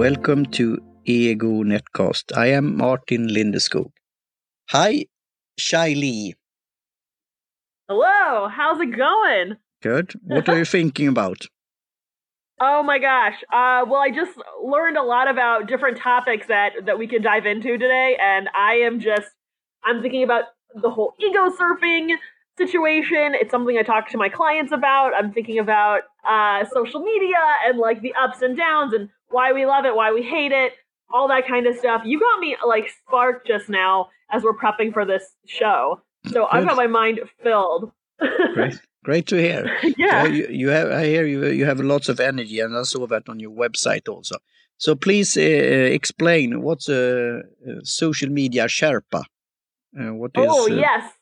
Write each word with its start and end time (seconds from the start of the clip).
Welcome 0.00 0.46
to 0.52 0.78
Ego 1.04 1.62
Netcast. 1.62 2.34
I 2.34 2.46
am 2.46 2.74
Martin 2.74 3.28
Lindeskog. 3.28 3.90
Hi, 4.70 5.04
Shaili. 5.60 6.32
Hello, 7.86 8.48
how's 8.48 8.80
it 8.80 8.96
going? 8.96 9.58
Good. 9.82 10.14
What 10.24 10.48
are 10.48 10.56
you 10.56 10.64
thinking 10.76 11.06
about? 11.06 11.48
Oh 12.58 12.82
my 12.82 12.98
gosh. 12.98 13.34
Uh, 13.52 13.84
well, 13.86 14.00
I 14.00 14.10
just 14.10 14.38
learned 14.64 14.96
a 14.96 15.02
lot 15.02 15.28
about 15.28 15.68
different 15.68 15.98
topics 15.98 16.46
that 16.46 16.86
that 16.86 16.98
we 16.98 17.06
can 17.06 17.20
dive 17.20 17.44
into 17.44 17.76
today, 17.76 18.16
and 18.18 18.48
I 18.56 18.76
am 18.76 19.00
just 19.00 19.28
I'm 19.84 20.00
thinking 20.00 20.22
about 20.22 20.44
the 20.82 20.88
whole 20.88 21.12
ego 21.20 21.50
surfing 21.50 22.14
situation. 22.56 23.34
It's 23.34 23.50
something 23.50 23.76
I 23.76 23.82
talk 23.82 24.08
to 24.12 24.16
my 24.16 24.30
clients 24.30 24.72
about. 24.72 25.12
I'm 25.14 25.30
thinking 25.30 25.58
about 25.58 26.04
uh, 26.26 26.64
social 26.72 27.02
media 27.02 27.42
and 27.66 27.78
like 27.78 28.00
the 28.00 28.14
ups 28.14 28.40
and 28.40 28.56
downs 28.56 28.94
and 28.94 29.10
why 29.30 29.52
we 29.52 29.66
love 29.66 29.84
it, 29.84 29.94
why 29.94 30.12
we 30.12 30.22
hate 30.22 30.52
it, 30.52 30.72
all 31.12 31.28
that 31.28 31.46
kind 31.46 31.66
of 31.66 31.76
stuff. 31.76 32.02
You 32.04 32.20
got 32.20 32.40
me 32.40 32.56
like 32.66 32.88
sparked 33.06 33.46
just 33.46 33.68
now 33.68 34.08
as 34.30 34.42
we're 34.42 34.56
prepping 34.56 34.92
for 34.92 35.04
this 35.04 35.24
show. 35.46 36.00
So 36.28 36.46
I've 36.50 36.66
got 36.66 36.76
my 36.76 36.86
mind 36.86 37.20
filled. 37.42 37.92
Great. 38.54 38.80
Great 39.02 39.26
to 39.28 39.36
hear. 39.36 39.78
yeah. 39.96 40.26
you, 40.26 40.46
you, 40.50 40.68
have. 40.68 40.90
I 40.90 41.06
hear 41.06 41.24
you. 41.24 41.46
You 41.46 41.64
have 41.64 41.80
lots 41.80 42.10
of 42.10 42.20
energy, 42.20 42.60
and 42.60 42.76
I 42.76 42.82
saw 42.82 43.06
that 43.06 43.28
on 43.30 43.40
your 43.40 43.50
website 43.50 44.08
also. 44.08 44.36
So 44.76 44.94
please 44.94 45.36
uh, 45.36 45.40
explain 45.40 46.62
what's 46.62 46.88
a, 46.88 47.40
a, 47.66 47.84
social 47.84 48.28
media 48.28 48.64
Sherpa. 48.64 49.24
Uh, 49.98 50.14
what 50.14 50.32
is? 50.36 50.46
Oh 50.48 50.70
uh, 50.70 50.74
yes. 50.74 51.12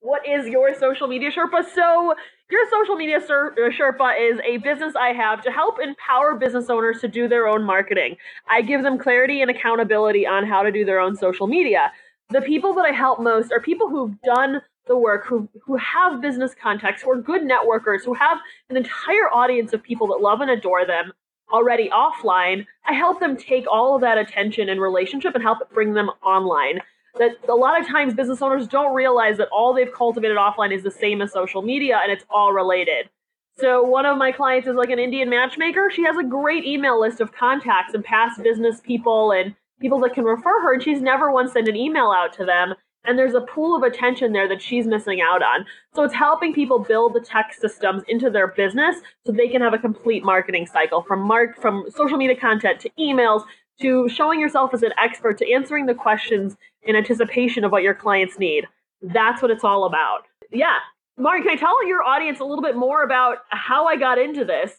What 0.00 0.26
is 0.26 0.46
your 0.46 0.74
social 0.74 1.08
media 1.08 1.30
Sherpa? 1.30 1.62
So 1.74 2.14
your 2.50 2.68
social 2.70 2.96
media 2.96 3.20
Sher- 3.26 3.52
uh, 3.52 3.70
Sherpa 3.70 4.18
is 4.18 4.40
a 4.44 4.58
business 4.58 4.94
I 4.96 5.12
have 5.12 5.42
to 5.42 5.50
help 5.50 5.78
empower 5.80 6.34
business 6.34 6.70
owners 6.70 7.00
to 7.00 7.08
do 7.08 7.28
their 7.28 7.46
own 7.46 7.64
marketing. 7.64 8.16
I 8.48 8.62
give 8.62 8.82
them 8.82 8.98
clarity 8.98 9.42
and 9.42 9.50
accountability 9.50 10.26
on 10.26 10.46
how 10.46 10.62
to 10.62 10.70
do 10.70 10.84
their 10.84 11.00
own 11.00 11.16
social 11.16 11.46
media. 11.46 11.92
The 12.30 12.40
people 12.40 12.74
that 12.74 12.84
I 12.84 12.92
help 12.92 13.20
most 13.20 13.52
are 13.52 13.60
people 13.60 13.88
who've 13.88 14.20
done 14.22 14.62
the 14.86 14.96
work, 14.96 15.26
who 15.26 15.48
who 15.62 15.76
have 15.76 16.20
business 16.20 16.54
contacts, 16.60 17.02
who 17.02 17.10
are 17.10 17.20
good 17.20 17.42
networkers, 17.42 18.04
who 18.04 18.14
have 18.14 18.38
an 18.68 18.76
entire 18.76 19.28
audience 19.32 19.72
of 19.72 19.82
people 19.82 20.06
that 20.08 20.20
love 20.20 20.40
and 20.40 20.50
adore 20.50 20.84
them 20.84 21.12
already 21.52 21.88
offline. 21.90 22.66
I 22.86 22.92
help 22.92 23.20
them 23.20 23.36
take 23.36 23.66
all 23.70 23.94
of 23.94 24.00
that 24.02 24.18
attention 24.18 24.68
and 24.68 24.80
relationship 24.80 25.34
and 25.34 25.42
help 25.42 25.58
bring 25.72 25.94
them 25.94 26.10
online. 26.22 26.80
That 27.18 27.32
a 27.48 27.54
lot 27.54 27.80
of 27.80 27.86
times 27.86 28.14
business 28.14 28.40
owners 28.40 28.66
don't 28.66 28.94
realize 28.94 29.36
that 29.38 29.48
all 29.48 29.74
they've 29.74 29.92
cultivated 29.92 30.36
offline 30.36 30.72
is 30.74 30.82
the 30.82 30.90
same 30.90 31.20
as 31.20 31.32
social 31.32 31.62
media 31.62 31.98
and 32.02 32.12
it's 32.12 32.24
all 32.30 32.52
related. 32.52 33.10
So 33.58 33.82
one 33.82 34.06
of 34.06 34.16
my 34.16 34.32
clients 34.32 34.68
is 34.68 34.76
like 34.76 34.90
an 34.90 34.98
Indian 34.98 35.28
matchmaker. 35.28 35.90
She 35.90 36.04
has 36.04 36.16
a 36.16 36.22
great 36.22 36.64
email 36.64 37.00
list 37.00 37.20
of 37.20 37.32
contacts 37.32 37.94
and 37.94 38.04
past 38.04 38.42
business 38.42 38.80
people 38.80 39.32
and 39.32 39.54
people 39.80 39.98
that 40.00 40.14
can 40.14 40.24
refer 40.24 40.62
her, 40.62 40.74
and 40.74 40.82
she's 40.82 41.00
never 41.00 41.30
once 41.30 41.52
sent 41.52 41.68
an 41.68 41.76
email 41.76 42.10
out 42.10 42.32
to 42.34 42.44
them 42.44 42.74
and 43.04 43.18
there's 43.18 43.34
a 43.34 43.40
pool 43.40 43.76
of 43.76 43.82
attention 43.82 44.32
there 44.32 44.48
that 44.48 44.60
she's 44.60 44.86
missing 44.86 45.20
out 45.20 45.42
on. 45.42 45.64
So 45.94 46.02
it's 46.02 46.14
helping 46.14 46.52
people 46.52 46.78
build 46.78 47.14
the 47.14 47.20
tech 47.20 47.54
systems 47.54 48.02
into 48.08 48.30
their 48.30 48.48
business 48.48 48.96
so 49.24 49.32
they 49.32 49.48
can 49.48 49.62
have 49.62 49.74
a 49.74 49.78
complete 49.78 50.24
marketing 50.24 50.66
cycle 50.66 51.02
from 51.02 51.20
mark 51.20 51.60
from 51.60 51.86
social 51.90 52.18
media 52.18 52.36
content 52.36 52.80
to 52.80 52.90
emails 52.98 53.44
to 53.80 54.08
showing 54.08 54.38
yourself 54.40 54.74
as 54.74 54.82
an 54.82 54.92
expert 54.98 55.38
to 55.38 55.50
answering 55.50 55.86
the 55.86 55.94
questions 55.94 56.56
in 56.82 56.96
anticipation 56.96 57.64
of 57.64 57.72
what 57.72 57.82
your 57.82 57.94
clients 57.94 58.38
need. 58.38 58.66
That's 59.02 59.42
what 59.42 59.50
it's 59.50 59.64
all 59.64 59.84
about. 59.84 60.22
Yeah. 60.50 60.78
Mark, 61.18 61.42
can 61.42 61.50
I 61.50 61.56
tell 61.56 61.86
your 61.86 62.02
audience 62.02 62.40
a 62.40 62.44
little 62.44 62.62
bit 62.62 62.76
more 62.76 63.02
about 63.02 63.38
how 63.50 63.86
I 63.86 63.96
got 63.96 64.18
into 64.18 64.44
this? 64.44 64.72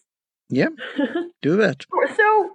Yeah. 0.50 0.70
Do 1.42 1.56
that. 1.58 1.86
so 2.16 2.52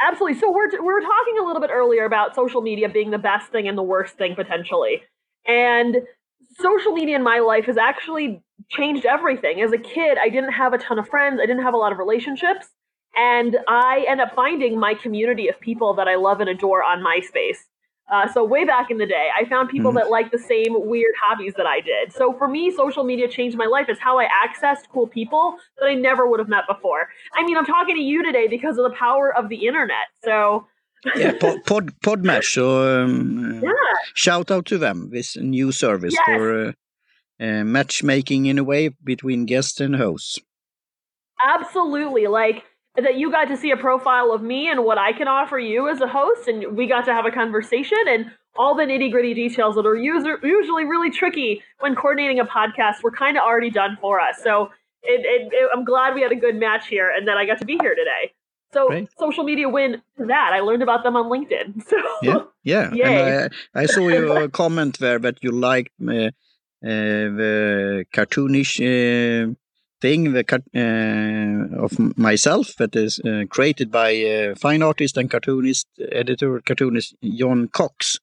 Absolutely. 0.00 0.38
So 0.38 0.50
we're 0.50 0.70
we 0.70 0.92
were 0.92 1.00
talking 1.00 1.38
a 1.40 1.44
little 1.44 1.60
bit 1.60 1.70
earlier 1.72 2.04
about 2.04 2.34
social 2.34 2.60
media 2.60 2.88
being 2.88 3.10
the 3.10 3.18
best 3.18 3.50
thing 3.50 3.66
and 3.66 3.76
the 3.76 3.82
worst 3.82 4.16
thing 4.16 4.34
potentially. 4.34 5.02
And 5.46 5.96
social 6.60 6.92
media 6.92 7.16
in 7.16 7.22
my 7.22 7.40
life 7.40 7.64
has 7.66 7.76
actually 7.76 8.42
changed 8.70 9.04
everything. 9.04 9.60
As 9.60 9.72
a 9.72 9.78
kid, 9.78 10.18
I 10.18 10.28
didn't 10.28 10.52
have 10.52 10.72
a 10.72 10.78
ton 10.78 10.98
of 10.98 11.08
friends, 11.08 11.40
I 11.42 11.46
didn't 11.46 11.62
have 11.62 11.74
a 11.74 11.78
lot 11.78 11.92
of 11.92 11.98
relationships, 11.98 12.68
and 13.16 13.56
I 13.66 14.04
end 14.08 14.20
up 14.20 14.34
finding 14.34 14.78
my 14.78 14.94
community 14.94 15.48
of 15.48 15.58
people 15.60 15.94
that 15.94 16.06
I 16.06 16.14
love 16.16 16.40
and 16.40 16.48
adore 16.48 16.82
on 16.82 17.02
MySpace. 17.02 17.58
Uh, 18.10 18.26
so 18.32 18.42
way 18.42 18.64
back 18.64 18.90
in 18.90 18.98
the 18.98 19.06
day, 19.06 19.28
I 19.38 19.44
found 19.44 19.68
people 19.68 19.90
mm-hmm. 19.90 19.98
that 19.98 20.10
like 20.10 20.30
the 20.30 20.38
same 20.38 20.86
weird 20.86 21.14
hobbies 21.22 21.54
that 21.56 21.66
I 21.66 21.80
did. 21.80 22.12
So 22.12 22.32
for 22.32 22.48
me, 22.48 22.70
social 22.70 23.04
media 23.04 23.28
changed 23.28 23.56
my 23.56 23.66
life. 23.66 23.86
It's 23.88 24.00
how 24.00 24.18
I 24.18 24.26
accessed 24.26 24.88
cool 24.90 25.06
people 25.06 25.56
that 25.78 25.86
I 25.86 25.94
never 25.94 26.26
would 26.26 26.40
have 26.40 26.48
met 26.48 26.64
before. 26.66 27.08
I 27.34 27.44
mean, 27.44 27.56
I'm 27.56 27.66
talking 27.66 27.96
to 27.96 28.02
you 28.02 28.24
today 28.24 28.48
because 28.48 28.78
of 28.78 28.84
the 28.90 28.96
power 28.96 29.36
of 29.36 29.50
the 29.50 29.66
internet. 29.66 30.08
So 30.24 30.66
yeah, 31.16 31.32
pod, 31.40 31.64
pod 31.64 32.00
Podmatch. 32.00 32.52
So 32.52 33.04
um, 33.04 33.60
yeah. 33.62 33.70
shout 34.14 34.50
out 34.50 34.66
to 34.66 34.78
them. 34.78 35.10
This 35.10 35.36
new 35.36 35.70
service 35.72 36.14
yes. 36.14 36.24
for 36.24 36.68
uh, 36.68 36.72
uh, 37.40 37.64
matchmaking 37.64 38.46
in 38.46 38.58
a 38.58 38.64
way 38.64 38.88
between 39.04 39.44
guests 39.44 39.80
and 39.80 39.96
hosts. 39.96 40.38
Absolutely, 41.44 42.26
like 42.26 42.64
that 43.00 43.16
you 43.16 43.30
got 43.30 43.48
to 43.48 43.56
see 43.56 43.70
a 43.70 43.76
profile 43.76 44.32
of 44.32 44.42
me 44.42 44.68
and 44.70 44.84
what 44.84 44.98
I 44.98 45.12
can 45.12 45.28
offer 45.28 45.58
you 45.58 45.88
as 45.88 46.00
a 46.00 46.08
host, 46.08 46.48
and 46.48 46.76
we 46.76 46.86
got 46.86 47.04
to 47.06 47.12
have 47.12 47.26
a 47.26 47.30
conversation 47.30 47.98
and 48.06 48.30
all 48.56 48.74
the 48.74 48.82
nitty 48.82 49.10
gritty 49.10 49.34
details 49.34 49.76
that 49.76 49.86
are 49.86 49.94
user, 49.94 50.38
usually 50.42 50.84
really 50.84 51.10
tricky 51.10 51.62
when 51.80 51.94
coordinating 51.94 52.40
a 52.40 52.44
podcast 52.44 53.02
were 53.02 53.12
kind 53.12 53.36
of 53.36 53.42
already 53.44 53.70
done 53.70 53.96
for 54.00 54.20
us. 54.20 54.42
So 54.42 54.70
it, 55.02 55.24
it, 55.24 55.52
it, 55.52 55.70
I'm 55.72 55.84
glad 55.84 56.14
we 56.14 56.22
had 56.22 56.32
a 56.32 56.36
good 56.36 56.56
match 56.56 56.88
here 56.88 57.10
and 57.16 57.28
that 57.28 57.36
I 57.36 57.46
got 57.46 57.58
to 57.58 57.64
be 57.64 57.78
here 57.80 57.94
today. 57.94 58.32
So 58.72 59.06
social 59.18 59.44
media 59.44 59.68
win 59.68 60.02
to 60.18 60.26
that. 60.26 60.52
I 60.52 60.60
learned 60.60 60.82
about 60.82 61.02
them 61.02 61.16
on 61.16 61.30
LinkedIn. 61.30 61.82
So 61.88 62.50
yeah, 62.62 62.90
yeah. 62.92 63.10
And 63.10 63.54
I, 63.74 63.82
I 63.82 63.86
saw 63.86 64.08
your 64.08 64.48
comment 64.48 64.98
there 64.98 65.18
that 65.20 65.42
you 65.42 65.52
liked 65.52 65.92
uh, 66.06 66.12
uh, 66.12 66.30
the 66.82 68.04
cartoonish 68.12 68.74
uh, 68.80 69.54
thing 70.00 70.32
the, 70.32 70.44
uh, 70.74 71.84
of 71.84 72.16
myself 72.16 72.76
that 72.76 72.94
is 72.94 73.20
uh, 73.20 73.44
created 73.50 73.90
by 73.90 74.10
a 74.10 74.54
fine 74.54 74.82
artist 74.82 75.16
and 75.16 75.30
cartoonist, 75.30 75.86
editor, 76.12 76.60
cartoonist 76.60 77.14
John 77.22 77.68
Cox 77.68 78.18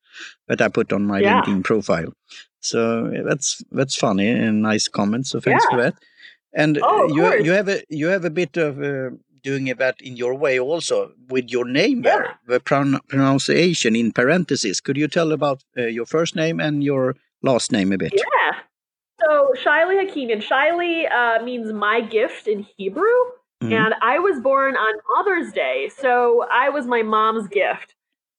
that 0.47 0.61
I 0.61 0.69
put 0.69 0.93
on 0.93 1.05
my 1.05 1.19
yeah. 1.19 1.41
LinkedIn 1.41 1.63
profile. 1.63 2.13
So 2.59 3.11
that's 3.27 3.61
that's 3.71 3.95
funny 3.95 4.27
and 4.27 4.61
nice 4.61 4.87
comment. 4.87 5.27
So 5.27 5.39
thanks 5.39 5.65
yeah. 5.65 5.75
for 5.75 5.83
that. 5.83 5.95
And 6.53 6.79
oh, 6.81 7.07
you 7.07 7.43
you 7.43 7.51
have 7.51 7.67
a 7.67 7.83
you 7.89 8.07
have 8.07 8.25
a 8.25 8.29
bit 8.29 8.57
of 8.57 8.81
uh, 8.81 9.15
doing 9.43 9.65
that 9.65 10.01
in 10.01 10.17
your 10.17 10.33
way 10.33 10.59
also 10.59 11.11
with 11.29 11.49
your 11.49 11.65
name 11.65 12.03
yeah. 12.03 12.17
there, 12.17 12.39
the 12.47 12.59
pron 12.59 12.99
pronunciation 13.07 13.95
in 13.95 14.11
parentheses. 14.11 14.81
Could 14.81 14.97
you 14.97 15.07
tell 15.07 15.31
about 15.31 15.63
uh, 15.77 15.83
your 15.83 16.05
first 16.05 16.35
name 16.35 16.59
and 16.59 16.83
your 16.83 17.15
last 17.43 17.71
name 17.71 17.91
a 17.91 17.97
bit? 17.97 18.13
Yeah. 18.15 18.59
So 19.25 19.53
Shaili 19.57 20.07
Hakimian. 20.07 20.41
Shaili 20.41 21.11
uh, 21.11 21.43
means 21.43 21.73
my 21.73 22.01
gift 22.01 22.47
in 22.47 22.65
Hebrew. 22.77 23.03
Mm-hmm. 23.63 23.73
And 23.73 23.95
I 24.01 24.19
was 24.19 24.39
born 24.39 24.75
on 24.75 24.95
Mother's 25.15 25.53
Day. 25.53 25.89
So 25.97 26.45
I 26.51 26.69
was 26.69 26.85
my 26.85 27.01
mom's 27.01 27.47
gift. 27.47 27.95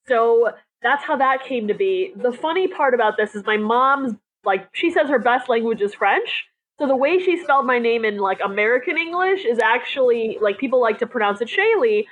So 0.07 0.53
that's 0.83 1.03
how 1.03 1.17
that 1.17 1.43
came 1.43 1.67
to 1.69 1.75
be. 1.75 2.13
The 2.17 2.33
funny 2.33 2.69
part 2.69 2.95
about 2.95 3.17
this 3.17 3.35
is 3.35 3.45
my 3.45 3.57
mom's, 3.57 4.15
like, 4.45 4.69
she 4.73 4.91
says 4.91 5.09
her 5.09 5.19
best 5.19 5.49
language 5.49 5.81
is 5.81 5.95
French. 5.95 6.45
So 6.79 6.87
the 6.87 6.95
way 6.95 7.19
she 7.19 7.43
spelled 7.43 7.67
my 7.67 7.79
name 7.79 8.05
in, 8.05 8.19
like, 8.19 8.39
American 8.45 8.99
English 8.99 9.45
is 9.47 9.59
actually, 9.59 10.39
like, 10.41 10.59
people 10.59 10.81
like 10.81 10.99
to 10.99 11.07
pronounce 11.07 11.41
it 11.41 11.49
Shaylee 11.49 12.05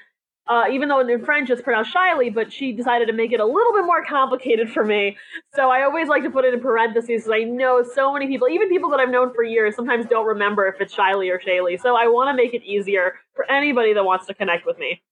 uh, 0.47 0.65
even 0.71 0.89
though 0.89 1.01
in 1.01 1.25
French 1.25 1.49
it's 1.49 1.63
pronounced 1.63 1.93
shyly, 1.93 2.29
but 2.29 2.53
she 2.53 2.73
decided 2.73 3.07
to 3.07 3.13
make 3.15 3.33
it 3.33 3.41
a 3.41 3.47
little 3.47 3.73
bit 3.73 3.85
more 3.87 4.05
complicated 4.05 4.71
for 4.71 4.85
me. 4.85 5.17
So 5.55 5.71
I 5.71 5.83
always 5.83 6.09
like 6.09 6.23
to 6.25 6.31
put 6.31 6.45
it 6.45 6.53
in 6.53 6.61
parentheses 6.61 7.25
because 7.25 7.31
I 7.33 7.45
know 7.45 7.83
so 7.83 8.13
many 8.13 8.27
people, 8.27 8.49
even 8.49 8.69
people 8.69 8.91
that 8.91 9.01
I've 9.01 9.11
known 9.11 9.33
for 9.35 9.43
years, 9.43 9.75
sometimes 9.75 10.07
don't 10.07 10.27
remember 10.27 10.67
if 10.67 10.81
it's 10.81 10.93
Shyly 10.93 11.31
or 11.31 11.39
Shaylee. 11.39 11.81
So 11.81 11.97
I 11.97 12.09
want 12.09 12.29
to 12.29 12.37
make 12.37 12.53
it 12.53 12.63
easier 12.63 13.15
for 13.35 13.51
anybody 13.51 13.95
that 13.95 14.05
wants 14.05 14.27
to 14.27 14.35
connect 14.35 14.67
with 14.67 14.79
me. 14.79 15.03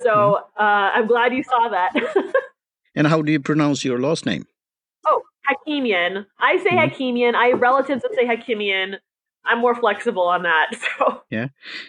So 0.00 0.10
mm-hmm. 0.10 0.62
uh, 0.62 0.90
I'm 0.94 1.06
glad 1.06 1.32
you 1.32 1.42
saw 1.42 1.68
that. 1.68 1.92
and 2.94 3.06
how 3.06 3.22
do 3.22 3.32
you 3.32 3.40
pronounce 3.40 3.84
your 3.84 3.98
last 3.98 4.26
name? 4.26 4.46
Oh, 5.06 5.22
Hakimian. 5.48 6.26
I 6.38 6.58
say 6.58 6.70
mm-hmm. 6.70 6.94
Hakimian. 6.94 7.34
I 7.34 7.46
have 7.46 7.60
relatives 7.60 8.02
that 8.02 8.14
say 8.14 8.26
Hakimian. 8.26 8.96
I'm 9.44 9.58
more 9.58 9.74
flexible 9.74 10.28
on 10.28 10.42
that. 10.42 10.66
So 10.98 11.22
yeah. 11.30 11.48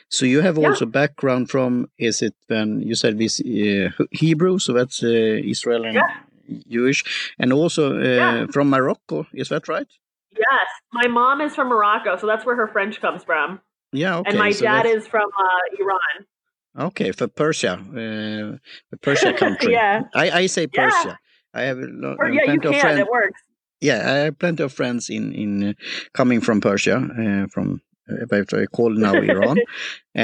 So 0.10 0.26
you 0.26 0.42
have 0.42 0.58
also 0.58 0.86
yeah. 0.86 0.92
background 0.92 1.50
from 1.50 1.90
is 1.98 2.22
it 2.22 2.36
when 2.48 2.82
you 2.82 2.96
said 2.96 3.18
this 3.18 3.40
uh, 3.42 3.90
Hebrew, 4.12 4.60
so 4.60 4.74
that's 4.74 5.04
uh, 5.04 5.08
Israel 5.08 5.86
and 5.86 5.96
yeah. 5.96 6.62
Jewish, 6.68 7.04
and 7.38 7.54
also 7.54 8.00
uh, 8.00 8.04
yeah. 8.04 8.46
from 8.52 8.70
Morocco. 8.70 9.28
Is 9.34 9.50
that 9.50 9.68
right? 9.68 9.88
Yes, 10.32 10.68
my 10.92 11.08
mom 11.08 11.42
is 11.42 11.54
from 11.54 11.68
Morocco, 11.68 12.18
so 12.18 12.28
that's 12.28 12.46
where 12.46 12.56
her 12.56 12.68
French 12.68 13.02
comes 13.02 13.24
from. 13.24 13.60
Yeah, 13.92 14.18
okay. 14.18 14.30
And 14.30 14.40
my 14.40 14.52
so 14.52 14.66
dad 14.66 14.86
is 14.86 15.06
from 15.08 15.30
uh, 15.38 15.82
Iran. 15.84 16.88
Okay, 16.88 17.12
for 17.12 17.28
Persia, 17.28 17.74
uh, 17.74 18.58
the 18.90 18.98
Persia 19.02 19.34
country. 19.44 19.74
yeah, 19.74 20.04
I, 20.16 20.32
I 20.32 20.46
say 20.48 20.68
Persia. 20.68 21.20
I 21.54 21.62
have 21.64 21.78
a 21.78 21.88
lot. 21.88 22.18
Or, 22.20 22.30
yeah, 22.30 22.52
you 22.52 22.60
can. 22.60 22.74
Friends. 22.74 23.00
It 23.00 23.08
works 23.08 23.42
yeah, 23.88 24.00
I 24.14 24.16
have 24.26 24.40
plenty 24.40 24.64
of 24.64 24.72
friends 24.80 25.10
in 25.18 25.26
in 25.44 25.52
uh, 25.70 25.74
coming 26.20 26.42
from 26.42 26.58
Persia, 26.62 26.98
uh, 27.24 27.46
from 27.54 27.68
if 28.08 28.54
I 28.54 28.66
call 28.78 28.92
now 29.08 29.16
Iran, 29.34 29.58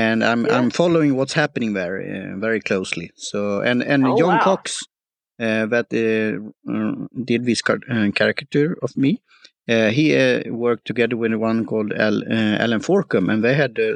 and 0.05 0.23
I'm 0.23 0.41
Yeah. 0.45 0.57
I'm 0.57 0.69
following 0.81 1.11
what's 1.17 1.35
happening 1.43 1.71
there 1.79 1.95
uh, 2.01 2.39
very 2.45 2.61
closely. 2.69 3.07
So 3.15 3.39
and 3.69 3.79
and 3.83 4.01
Oh, 4.05 4.17
John 4.19 4.35
wow. 4.37 4.43
Cox 4.49 4.63
uh, 5.45 5.65
that 5.73 5.87
uh, 6.05 6.31
uh, 6.73 6.93
did 7.31 7.41
this 7.45 7.61
car- 7.67 7.87
uh, 7.95 8.07
caricature 8.19 8.71
of 8.85 8.91
me. 9.03 9.11
Uh, 9.73 9.89
he 9.97 10.05
uh, 10.17 10.41
worked 10.65 10.85
together 10.91 11.15
with 11.15 11.33
one 11.49 11.59
called 11.65 11.91
Al, 11.93 12.17
uh, 12.37 12.55
Allen 12.63 12.81
Forkum, 12.81 13.29
and 13.31 13.43
they 13.43 13.53
had 13.63 13.77
a 13.79 13.89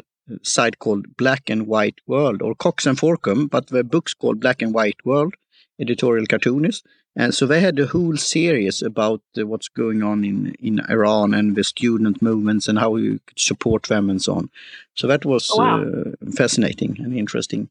site 0.43 0.77
called 0.83 1.05
Black 1.17 1.49
and 1.49 1.61
White 1.67 1.99
World, 2.07 2.41
or 2.41 2.53
Cox 2.55 2.85
and 2.85 2.97
Forkum, 2.97 3.49
but 3.49 3.67
the 3.67 3.83
book's 3.83 4.13
called 4.13 4.39
Black 4.39 4.61
and 4.61 4.73
White 4.73 5.01
World, 5.03 5.33
editorial 5.81 6.25
cartoonist. 6.27 6.85
And 7.15 7.33
so 7.33 7.45
they 7.45 7.61
had 7.61 7.77
a 7.79 7.85
whole 7.85 8.17
series 8.17 8.81
about 8.81 9.21
uh, 9.37 9.45
what's 9.45 9.67
going 9.69 10.01
on 10.01 10.23
in, 10.25 10.55
in 10.59 10.79
Iran 10.89 11.33
and 11.35 11.55
the 11.55 11.63
student 11.63 12.21
movements 12.21 12.67
and 12.67 12.79
how 12.79 12.95
you 12.95 13.19
could 13.27 13.39
support 13.39 13.83
them 13.83 14.09
and 14.09 14.19
so 14.21 14.33
on. 14.35 14.49
So 14.95 15.07
that 15.07 15.23
was 15.25 15.49
Oh, 15.51 15.59
wow. 15.61 15.81
uh, 15.83 16.31
fascinating 16.35 16.97
and 16.99 17.15
interesting 17.15 17.69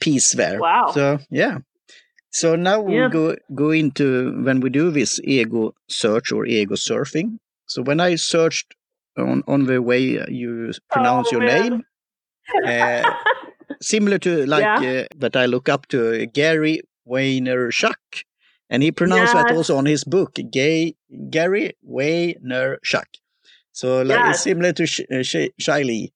piece 0.00 0.32
there. 0.32 0.58
Wow. 0.60 0.90
So 0.94 1.18
yeah. 1.30 1.58
So 2.30 2.56
now 2.56 2.80
we 2.80 2.94
Yeah. 2.94 3.08
go 3.08 3.36
go 3.54 3.70
into 3.70 4.32
when 4.42 4.60
we 4.60 4.70
do 4.70 4.90
this 4.90 5.20
ego 5.22 5.74
search 5.88 6.32
or 6.32 6.44
ego 6.46 6.74
surfing. 6.74 7.38
So 7.66 7.82
when 7.82 8.00
I 8.00 8.16
searched 8.16 8.74
on 9.16 9.42
on 9.46 9.66
the 9.66 9.80
way 9.80 10.00
you 10.28 10.72
pronounce 10.90 11.28
Oh, 11.28 11.32
your 11.38 11.46
man. 11.46 11.70
name, 11.70 11.84
uh, 12.66 13.04
similar 13.80 14.18
to 14.18 14.46
like 14.46 14.64
uh, 14.82 15.04
that 15.18 15.36
I 15.36 15.46
look 15.46 15.68
up 15.68 15.86
to 15.88 16.26
Gary 16.26 16.80
Vaynerchuk, 17.06 18.24
and 18.72 18.82
he 18.82 18.90
pronounced 18.90 19.34
that 19.34 19.52
also 19.56 19.76
on 19.76 19.86
his 19.86 20.02
book, 20.04 20.30
Gay 20.50 20.94
Gary 21.30 21.66
Vaynerchuk. 21.86 23.10
So 23.72 24.02
like 24.02 24.18
Yes. 24.18 24.34
it's 24.36 24.42
similar 24.44 24.72
to 24.72 24.86
Sh- 24.86 25.06
uh, 25.14 25.22
Sh- 25.22 25.52
Shiley. 25.60 26.12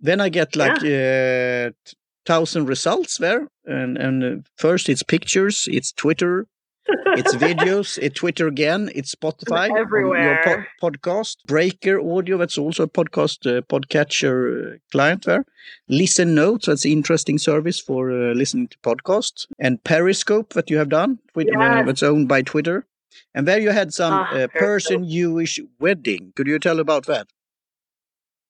Then 0.00 0.20
I 0.20 0.28
get 0.30 0.56
like 0.56 0.78
uh, 0.82 1.70
t- 1.86 1.96
thousand 2.30 2.64
results 2.74 3.18
there, 3.18 3.42
and 3.66 3.98
and 3.98 4.16
uh, 4.24 4.36
first 4.56 4.88
it's 4.88 5.02
pictures, 5.02 5.68
it's 5.76 5.92
Twitter, 5.92 6.46
it's 6.88 7.34
videos, 7.36 7.98
it's 7.98 8.18
Twitter 8.18 8.46
again, 8.46 8.90
it's 8.94 9.14
Spotify, 9.14 9.70
everywhere. 9.76 10.66
podcast, 10.82 11.36
Breaker 11.46 12.00
Audio, 12.00 12.36
that's 12.38 12.58
also 12.58 12.84
a 12.84 12.88
podcast 12.88 13.46
uh, 13.46 13.60
podcatcher 13.62 14.74
uh, 14.74 14.78
client 14.90 15.24
there. 15.24 15.44
Listen 15.88 16.34
Notes, 16.34 16.66
that's 16.66 16.84
an 16.84 16.92
interesting 16.92 17.38
service 17.38 17.78
for 17.80 18.10
uh, 18.10 18.32
listening 18.34 18.68
to 18.68 18.78
podcasts, 18.78 19.46
and 19.58 19.82
Periscope 19.84 20.54
that 20.54 20.70
you 20.70 20.78
have 20.78 20.88
done, 20.88 21.18
with, 21.34 21.48
uh, 21.48 21.60
Yes. 21.60 21.86
that's 21.86 22.02
owned 22.02 22.28
by 22.28 22.42
Twitter. 22.42 22.86
And 23.34 23.46
there 23.46 23.60
you 23.60 23.70
had 23.70 23.92
some 23.92 24.12
Ah, 24.14 24.32
uh, 24.34 24.46
Persian 24.48 25.08
Jewish 25.08 25.60
wedding. 25.78 26.32
Could 26.36 26.46
you 26.46 26.58
tell 26.58 26.80
about 26.80 27.06
that? 27.06 27.26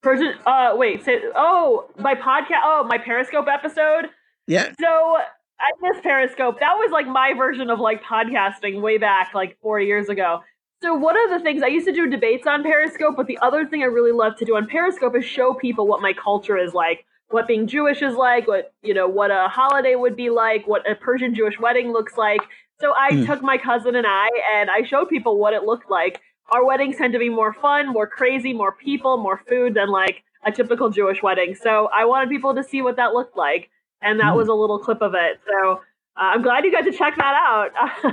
Person, 0.02 0.32
uh, 0.46 0.72
wait, 0.76 1.04
say, 1.04 1.20
oh, 1.34 1.90
my 1.98 2.14
podcast, 2.14 2.60
oh, 2.64 2.84
my 2.88 2.96
Periscope 2.96 3.46
episode. 3.48 4.08
Yeah, 4.46 4.72
So 4.80 5.18
I 5.60 5.72
miss 5.80 6.00
Periscope. 6.02 6.58
That 6.60 6.74
was 6.74 6.90
like 6.90 7.06
my 7.06 7.34
version 7.36 7.70
of 7.70 7.80
like 7.80 8.02
podcasting 8.02 8.80
way 8.80 8.98
back, 8.98 9.32
like 9.34 9.58
four 9.62 9.78
years 9.80 10.08
ago. 10.08 10.40
So 10.82 10.94
one 10.94 11.16
of 11.22 11.30
the 11.30 11.40
things 11.44 11.62
I 11.62 11.66
used 11.66 11.86
to 11.86 11.92
do 11.92 12.08
debates 12.08 12.46
on 12.46 12.62
Periscope, 12.62 13.14
but 13.16 13.26
the 13.26 13.38
other 13.42 13.66
thing 13.66 13.82
I 13.82 13.86
really 13.86 14.12
love 14.12 14.36
to 14.36 14.46
do 14.46 14.56
on 14.56 14.66
Periscope 14.66 15.14
is 15.14 15.24
show 15.24 15.52
people 15.52 15.86
what 15.86 16.00
my 16.00 16.14
culture 16.14 16.56
is 16.56 16.72
like, 16.72 17.04
what 17.28 17.46
being 17.46 17.66
Jewish 17.66 18.00
is 18.00 18.14
like, 18.14 18.48
what 18.48 18.72
you 18.82 18.94
know, 18.94 19.06
what 19.06 19.30
a 19.30 19.48
holiday 19.48 19.94
would 19.94 20.16
be 20.16 20.30
like, 20.30 20.66
what 20.66 20.90
a 20.90 20.94
Persian 20.94 21.34
Jewish 21.34 21.58
wedding 21.60 21.92
looks 21.92 22.16
like. 22.16 22.40
So 22.80 22.94
I 22.96 23.10
Hmm. 23.10 23.24
took 23.26 23.42
my 23.42 23.58
cousin 23.58 23.94
and 23.94 24.06
I, 24.06 24.28
and 24.54 24.70
I 24.70 24.82
showed 24.84 25.10
people 25.10 25.38
what 25.38 25.52
it 25.52 25.64
looked 25.64 25.90
like. 25.90 26.22
Our 26.50 26.64
weddings 26.64 26.96
tend 26.96 27.12
to 27.12 27.18
be 27.18 27.28
more 27.28 27.52
fun, 27.52 27.88
more 27.88 28.06
crazy, 28.06 28.54
more 28.54 28.72
people, 28.72 29.18
more 29.18 29.42
food 29.46 29.74
than 29.74 29.90
like 29.90 30.22
a 30.44 30.50
typical 30.50 30.88
Jewish 30.88 31.22
wedding. 31.22 31.54
So 31.54 31.90
I 31.94 32.06
wanted 32.06 32.30
people 32.30 32.54
to 32.54 32.64
see 32.64 32.80
what 32.80 32.96
that 32.96 33.12
looked 33.12 33.36
like 33.36 33.68
and 34.02 34.18
that 34.20 34.30
Hmm. 34.32 34.36
was 34.38 34.48
a 34.48 34.54
little 34.54 34.78
clip 34.78 35.00
of 35.02 35.14
it. 35.14 35.40
So 35.48 35.72
uh, 36.16 36.32
I'm 36.34 36.42
glad 36.42 36.64
you 36.64 36.72
got 36.72 36.82
to 36.84 36.92
check 36.92 37.14
that 37.16 37.34
out. 37.48 37.70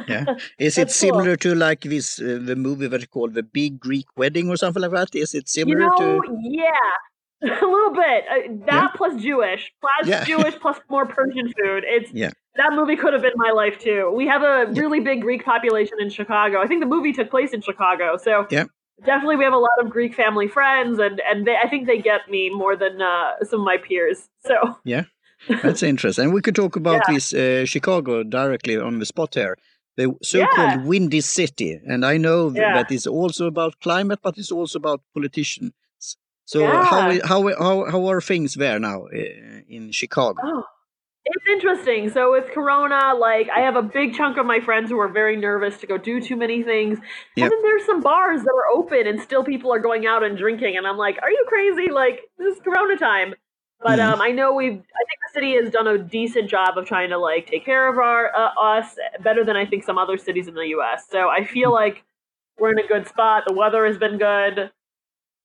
yeah. 0.08 0.26
Is 0.60 0.78
it 0.78 0.82
That's 0.88 1.00
cool. 1.02 1.10
similar 1.10 1.36
to 1.38 1.56
like 1.56 1.82
this 1.82 2.20
uh, 2.22 2.40
the 2.42 2.56
movie 2.56 2.88
that 2.88 3.10
called 3.12 3.34
The 3.34 3.44
Big 3.44 3.80
Greek 3.80 4.06
Wedding 4.16 4.50
or 4.50 4.58
something 4.58 4.82
like 4.82 4.92
that? 4.92 5.16
Is 5.16 5.34
it 5.34 5.50
similar 5.50 5.82
you 5.82 5.90
similar 5.98 6.16
know, 6.16 6.22
to? 6.22 6.38
yeah, 6.42 6.94
a 7.62 7.66
little 7.66 7.94
bit. 7.94 8.24
Uh, 8.32 8.66
that 8.68 8.94
plus 8.96 9.22
Jewish, 9.22 9.72
plus 9.82 10.08
Yeah. 10.08 10.24
Jewish, 10.32 10.56
plus 10.60 10.80
more 10.90 11.06
Persian 11.06 11.48
food. 11.60 11.84
It's 11.86 12.12
Yeah. 12.14 12.32
that 12.56 12.74
movie 12.74 12.96
could 12.96 13.14
have 13.14 13.22
been 13.22 13.34
my 13.36 13.52
life 13.52 13.78
too. 13.80 14.12
We 14.16 14.28
have 14.28 14.42
a 14.44 14.72
really 14.74 15.00
big 15.00 15.22
Greek 15.22 15.44
population 15.46 15.98
in 16.00 16.10
Chicago. 16.10 16.62
I 16.62 16.68
think 16.68 16.82
the 16.82 16.88
movie 16.96 17.14
took 17.14 17.30
place 17.30 17.52
in 17.54 17.62
Chicago, 17.62 18.18
so 18.18 18.48
Yeah. 18.50 18.66
definitely 19.06 19.36
we 19.38 19.44
have 19.44 19.54
a 19.54 19.58
lot 19.70 19.78
of 19.80 19.90
Greek 19.90 20.16
family 20.16 20.48
friends, 20.48 20.98
and 21.00 21.20
and 21.30 21.46
they, 21.46 21.56
I 21.58 21.68
think 21.68 21.88
they 21.88 22.00
get 22.00 22.30
me 22.30 22.50
more 22.50 22.76
than 22.76 23.02
uh, 23.02 23.32
some 23.44 23.60
of 23.62 23.66
my 23.66 23.78
peers. 23.78 24.30
So 24.46 24.78
That's 25.64 25.84
interesting. 25.84 26.26
And 26.26 26.34
we 26.34 26.42
could 26.42 26.56
talk 26.56 26.76
about 26.76 27.02
Yeah. 27.08 27.14
this 27.14 27.34
uh, 27.34 27.66
Chicago 27.66 28.24
directly 28.24 28.78
on 28.78 29.00
the 29.00 29.06
spot 29.06 29.34
here. 29.36 29.58
The 29.98 30.14
so-called 30.22 30.86
windy 30.86 31.22
city, 31.22 31.80
and 31.88 32.06
I 32.06 32.18
know 32.18 32.52
Yeah. 32.54 32.74
that 32.76 32.92
it's 32.92 33.08
also 33.08 33.48
about 33.48 33.80
climate, 33.82 34.20
but 34.22 34.38
it's 34.38 34.52
also 34.52 34.78
about 34.78 35.02
politicians. 35.14 35.72
So 36.46 36.60
Yeah. 36.60 36.84
how 36.86 37.02
how 37.32 37.40
how 37.58 37.86
how 37.92 38.06
are 38.12 38.22
things 38.22 38.54
there 38.54 38.80
now 38.80 39.06
uh, 39.08 39.76
in 39.76 39.92
Chicago? 39.92 40.40
Oh, 40.44 40.64
it's 41.26 41.48
interesting. 41.56 42.10
So 42.10 42.32
with 42.32 42.52
Corona, 42.54 43.14
like 43.16 43.50
I 43.50 43.62
have 43.62 43.76
a 43.76 43.82
big 43.82 44.14
chunk 44.14 44.38
of 44.38 44.46
my 44.46 44.60
friends 44.60 44.90
who 44.92 45.00
are 45.00 45.10
very 45.22 45.36
nervous 45.36 45.78
to 45.82 45.88
go 45.88 45.98
do 45.98 46.22
too 46.22 46.36
many 46.38 46.62
things. 46.64 47.00
Yep. 47.36 47.44
And 47.44 47.52
then 47.52 47.62
there's 47.64 47.86
some 47.86 48.02
bars 48.02 48.42
that 48.44 48.54
are 48.62 48.68
open 48.80 49.08
and 49.08 49.20
still 49.20 49.44
people 49.44 49.74
are 49.74 49.80
going 49.80 50.06
out 50.06 50.24
and 50.24 50.38
drinking. 50.38 50.78
And 50.78 50.86
I'm 50.88 50.98
like, 50.98 51.18
are 51.24 51.32
you 51.32 51.44
crazy? 51.48 51.90
Like 51.92 52.20
this 52.38 52.56
is 52.56 52.62
Corona 52.64 52.98
time. 52.98 53.34
But 53.82 54.00
Mhm. 54.00 54.14
um, 54.14 54.22
I 54.22 54.32
know 54.32 54.54
we've. 54.54 54.74
I 54.74 55.04
think 55.08 55.20
the 55.28 55.34
city 55.34 55.54
has 55.56 55.70
done 55.70 55.88
a 55.88 55.98
decent 55.98 56.50
job 56.50 56.78
of 56.78 56.86
trying 56.86 57.10
to 57.10 57.18
like 57.18 57.46
take 57.48 57.64
care 57.66 57.88
of 57.88 57.98
our 58.00 58.36
uh, 58.36 58.50
us 58.60 58.98
better 59.22 59.44
than 59.44 59.56
I 59.56 59.66
think 59.66 59.84
some 59.84 59.98
other 59.98 60.18
cities 60.18 60.48
in 60.48 60.56
the 60.56 60.68
U.S. 60.78 61.06
So 61.10 61.30
I 61.30 61.44
feel 61.44 61.70
Mm. 61.72 61.74
like 61.82 62.04
we're 62.60 62.72
in 62.72 62.80
a 62.80 62.88
good 62.88 63.08
spot. 63.08 63.44
The 63.48 63.54
weather 63.54 63.86
has 63.86 63.98
been 64.00 64.18
good, 64.18 64.72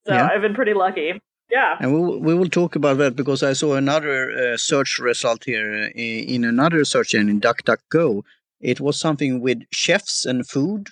so 0.06 0.14
Yeah. 0.14 0.28
I've 0.32 0.40
been 0.40 0.54
pretty 0.54 0.72
lucky. 0.74 1.20
Yeah. 1.50 1.76
And 1.80 1.92
we 1.94 2.00
will, 2.00 2.18
we 2.20 2.34
will 2.34 2.48
talk 2.48 2.74
about 2.74 2.96
that 2.98 3.14
because 3.14 3.42
I 3.42 3.52
saw 3.52 3.74
another 3.74 4.30
uh, 4.30 4.56
search 4.56 4.98
result 4.98 5.44
here 5.44 5.90
uh, 5.94 5.98
in 6.34 6.44
another 6.44 6.82
search 6.86 7.14
engine, 7.14 7.38
DuckDuckGo. 7.40 8.22
It 8.60 8.80
was 8.80 8.98
something 8.98 9.40
with 9.42 9.64
chefs 9.70 10.24
and 10.24 10.48
food. 10.48 10.88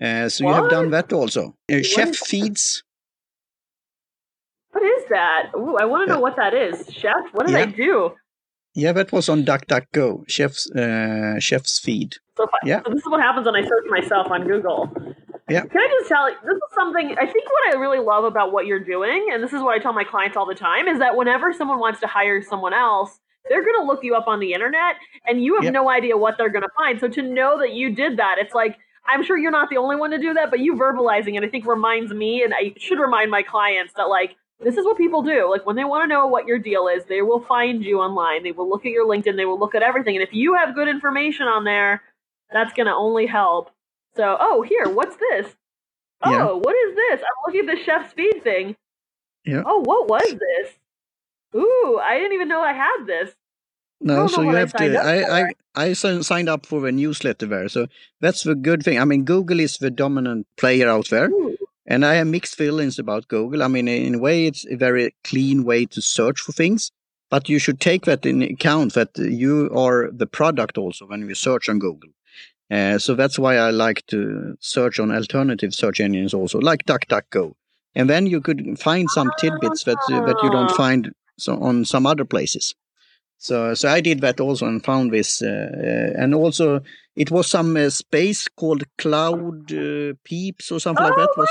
Uh, 0.00 0.28
so 0.28 0.46
you 0.46 0.52
have 0.54 0.68
done 0.70 0.90
that 0.90 1.12
also. 1.12 1.56
Uh, 1.72 1.82
chef 1.82 2.14
feeds. 2.14 2.84
What 4.76 4.84
is 4.84 5.04
that? 5.08 5.52
Ooh, 5.56 5.76
I 5.80 5.86
want 5.86 6.06
to 6.06 6.12
know 6.14 6.20
what 6.20 6.36
that 6.36 6.52
is. 6.52 6.86
Chef, 6.92 7.14
what 7.32 7.46
did 7.46 7.56
I 7.56 7.64
do? 7.64 8.12
Yeah, 8.74 8.92
that 8.92 9.10
was 9.10 9.26
on 9.30 9.42
DuckDuckGo. 9.42 10.28
Chef's 10.28 10.70
uh, 10.72 11.38
chef's 11.40 11.78
feed. 11.78 12.16
So, 12.36 12.44
I- 12.44 12.66
Yeah. 12.66 12.82
so 12.84 12.90
this 12.92 13.00
is 13.00 13.08
what 13.08 13.22
happens 13.22 13.46
when 13.46 13.56
I 13.56 13.62
search 13.62 13.86
myself 13.88 14.30
on 14.30 14.46
Google. 14.46 14.90
Yeah. 15.48 15.62
Can 15.62 15.80
I 15.80 15.88
just 15.98 16.08
tell 16.10 16.28
you, 16.28 16.36
this 16.44 16.56
is 16.56 16.74
something, 16.74 17.16
I 17.18 17.24
think 17.24 17.46
what 17.46 17.74
I 17.74 17.78
really 17.80 18.00
love 18.00 18.24
about 18.24 18.52
what 18.52 18.66
you're 18.66 18.84
doing, 18.84 19.28
and 19.32 19.42
this 19.42 19.54
is 19.54 19.62
what 19.62 19.72
I 19.74 19.78
tell 19.78 19.94
my 19.94 20.04
clients 20.04 20.36
all 20.36 20.44
the 20.44 20.54
time, 20.54 20.88
is 20.88 20.98
that 20.98 21.16
whenever 21.16 21.54
someone 21.54 21.78
wants 21.78 22.00
to 22.00 22.06
hire 22.06 22.42
someone 22.42 22.74
else, 22.74 23.18
they're 23.48 23.62
going 23.64 23.80
to 23.80 23.86
look 23.86 24.00
you 24.04 24.14
up 24.14 24.26
on 24.28 24.40
the 24.40 24.52
internet 24.52 24.96
and 25.26 25.42
you 25.42 25.54
have 25.54 25.64
Yep. 25.64 25.72
no 25.72 25.88
idea 25.88 26.18
what 26.18 26.34
they're 26.36 26.50
going 26.50 26.64
to 26.70 26.74
find. 26.76 27.00
So 27.00 27.08
to 27.08 27.22
know 27.22 27.58
that 27.60 27.72
you 27.72 27.94
did 27.94 28.18
that, 28.18 28.36
it's 28.38 28.52
like, 28.52 28.76
I'm 29.08 29.22
sure 29.24 29.38
you're 29.38 29.52
not 29.60 29.70
the 29.70 29.78
only 29.78 29.96
one 29.96 30.10
to 30.10 30.18
do 30.18 30.34
that, 30.34 30.50
but 30.50 30.58
you 30.60 30.74
verbalizing 30.74 31.34
it, 31.38 31.44
I 31.44 31.48
think 31.48 31.64
reminds 31.64 32.12
me, 32.12 32.42
and 32.42 32.52
I 32.52 32.74
should 32.76 32.98
remind 32.98 33.30
my 33.30 33.42
clients 33.42 33.94
that, 33.96 34.08
like, 34.18 34.36
this 34.60 34.76
is 34.76 34.84
what 34.84 34.96
people 34.96 35.22
do. 35.22 35.50
Like, 35.50 35.66
when 35.66 35.76
they 35.76 35.84
want 35.84 36.04
to 36.04 36.08
know 36.08 36.26
what 36.26 36.46
your 36.46 36.58
deal 36.58 36.88
is, 36.88 37.04
they 37.04 37.22
will 37.22 37.40
find 37.40 37.84
you 37.84 38.00
online. 38.00 38.42
They 38.42 38.52
will 38.52 38.68
look 38.68 38.86
at 38.86 38.92
your 38.92 39.06
LinkedIn. 39.06 39.36
They 39.36 39.44
will 39.44 39.58
look 39.58 39.74
at 39.74 39.82
everything. 39.82 40.16
And 40.16 40.22
if 40.22 40.32
you 40.32 40.54
have 40.54 40.74
good 40.74 40.88
information 40.88 41.46
on 41.46 41.64
there, 41.64 42.02
that's 42.52 42.72
going 42.72 42.86
to 42.86 42.94
only 42.94 43.26
help. 43.26 43.70
So, 44.16 44.36
oh, 44.40 44.62
here, 44.62 44.88
what's 44.88 45.16
this? 45.16 45.54
Oh, 46.22 46.30
Yeah. 46.30 46.44
what 46.52 46.74
is 46.74 46.96
this? 46.96 47.20
I'm 47.20 47.36
looking 47.46 47.68
at 47.68 47.76
the 47.76 47.82
chef 47.84 48.10
speed 48.10 48.42
thing. 48.42 48.76
Yeah. 49.44 49.62
Oh, 49.66 49.80
what 49.84 50.08
was 50.08 50.22
this? 50.24 50.72
Ooh, 51.54 52.00
I 52.02 52.16
didn't 52.16 52.32
even 52.32 52.48
know 52.48 52.60
I 52.60 52.72
had 52.72 53.04
this. 53.06 53.34
No, 54.00 54.26
so 54.26 54.42
you 54.42 54.50
I 54.50 54.58
have 54.60 54.70
signed 54.76 54.92
to. 54.92 54.98
I, 54.98 55.40
I 55.40 55.52
I 55.74 55.92
signed 55.94 56.48
up 56.50 56.66
for 56.66 56.86
a 56.86 56.92
newsletter 56.92 57.46
there, 57.46 57.68
so 57.68 57.86
that's 58.20 58.42
the 58.42 58.54
good 58.54 58.82
thing. 58.82 59.00
I 59.00 59.04
mean, 59.06 59.24
Google 59.24 59.58
is 59.60 59.78
the 59.78 59.90
dominant 59.90 60.46
player 60.58 60.86
out 60.88 61.08
there, 61.08 61.30
Ooh. 61.30 61.56
And 61.86 62.04
I 62.04 62.14
have 62.14 62.26
mixed 62.26 62.56
feelings 62.56 62.98
about 62.98 63.28
Google. 63.28 63.62
I 63.62 63.68
mean, 63.68 63.88
in 63.88 64.16
a 64.16 64.18
way, 64.18 64.46
it's 64.46 64.66
a 64.66 64.76
very 64.76 65.14
clean 65.24 65.64
way 65.64 65.86
to 65.86 66.02
search 66.02 66.40
for 66.40 66.52
things, 66.52 66.90
but 67.30 67.48
you 67.48 67.58
should 67.58 67.80
take 67.80 68.04
that 68.04 68.26
in 68.26 68.42
account 68.42 68.94
that 68.94 69.16
you 69.16 69.70
are 69.74 70.10
the 70.10 70.26
product 70.26 70.78
also 70.78 71.06
when 71.06 71.28
you 71.28 71.34
search 71.34 71.68
on 71.68 71.78
Google. 71.78 72.10
Uh, 72.70 72.98
so 72.98 73.14
that's 73.14 73.38
why 73.38 73.56
I 73.56 73.70
like 73.70 74.04
to 74.08 74.56
search 74.60 74.98
on 74.98 75.12
alternative 75.12 75.72
search 75.72 76.00
engines 76.00 76.34
also, 76.34 76.58
like 76.58 76.84
DuckDuckGo, 76.84 77.54
and 77.94 78.10
then 78.10 78.26
you 78.26 78.40
could 78.40 78.78
find 78.78 79.08
some 79.10 79.30
tidbits 79.38 79.84
that 79.84 79.98
uh, 80.10 80.24
that 80.26 80.40
you 80.42 80.50
don't 80.50 80.72
find 80.72 81.12
so 81.38 81.56
on 81.62 81.84
some 81.84 82.06
other 82.06 82.24
places. 82.24 82.74
So, 83.38 83.74
so 83.74 83.88
I 83.88 84.00
did 84.00 84.20
that 84.22 84.40
also 84.40 84.66
and 84.66 84.82
found 84.84 85.12
this, 85.12 85.42
uh, 85.42 85.46
uh, 85.46 86.20
and 86.20 86.34
also 86.34 86.80
it 87.16 87.30
was 87.30 87.46
some 87.46 87.76
uh, 87.76 87.90
space 87.90 88.48
called 88.48 88.84
Cloud 88.98 89.72
uh, 89.72 90.14
Peeps 90.24 90.72
or 90.72 90.80
something 90.80 91.04
like 91.04 91.12
oh 91.12 91.20
that. 91.20 91.28
my 91.36 91.42
Was 91.42 91.48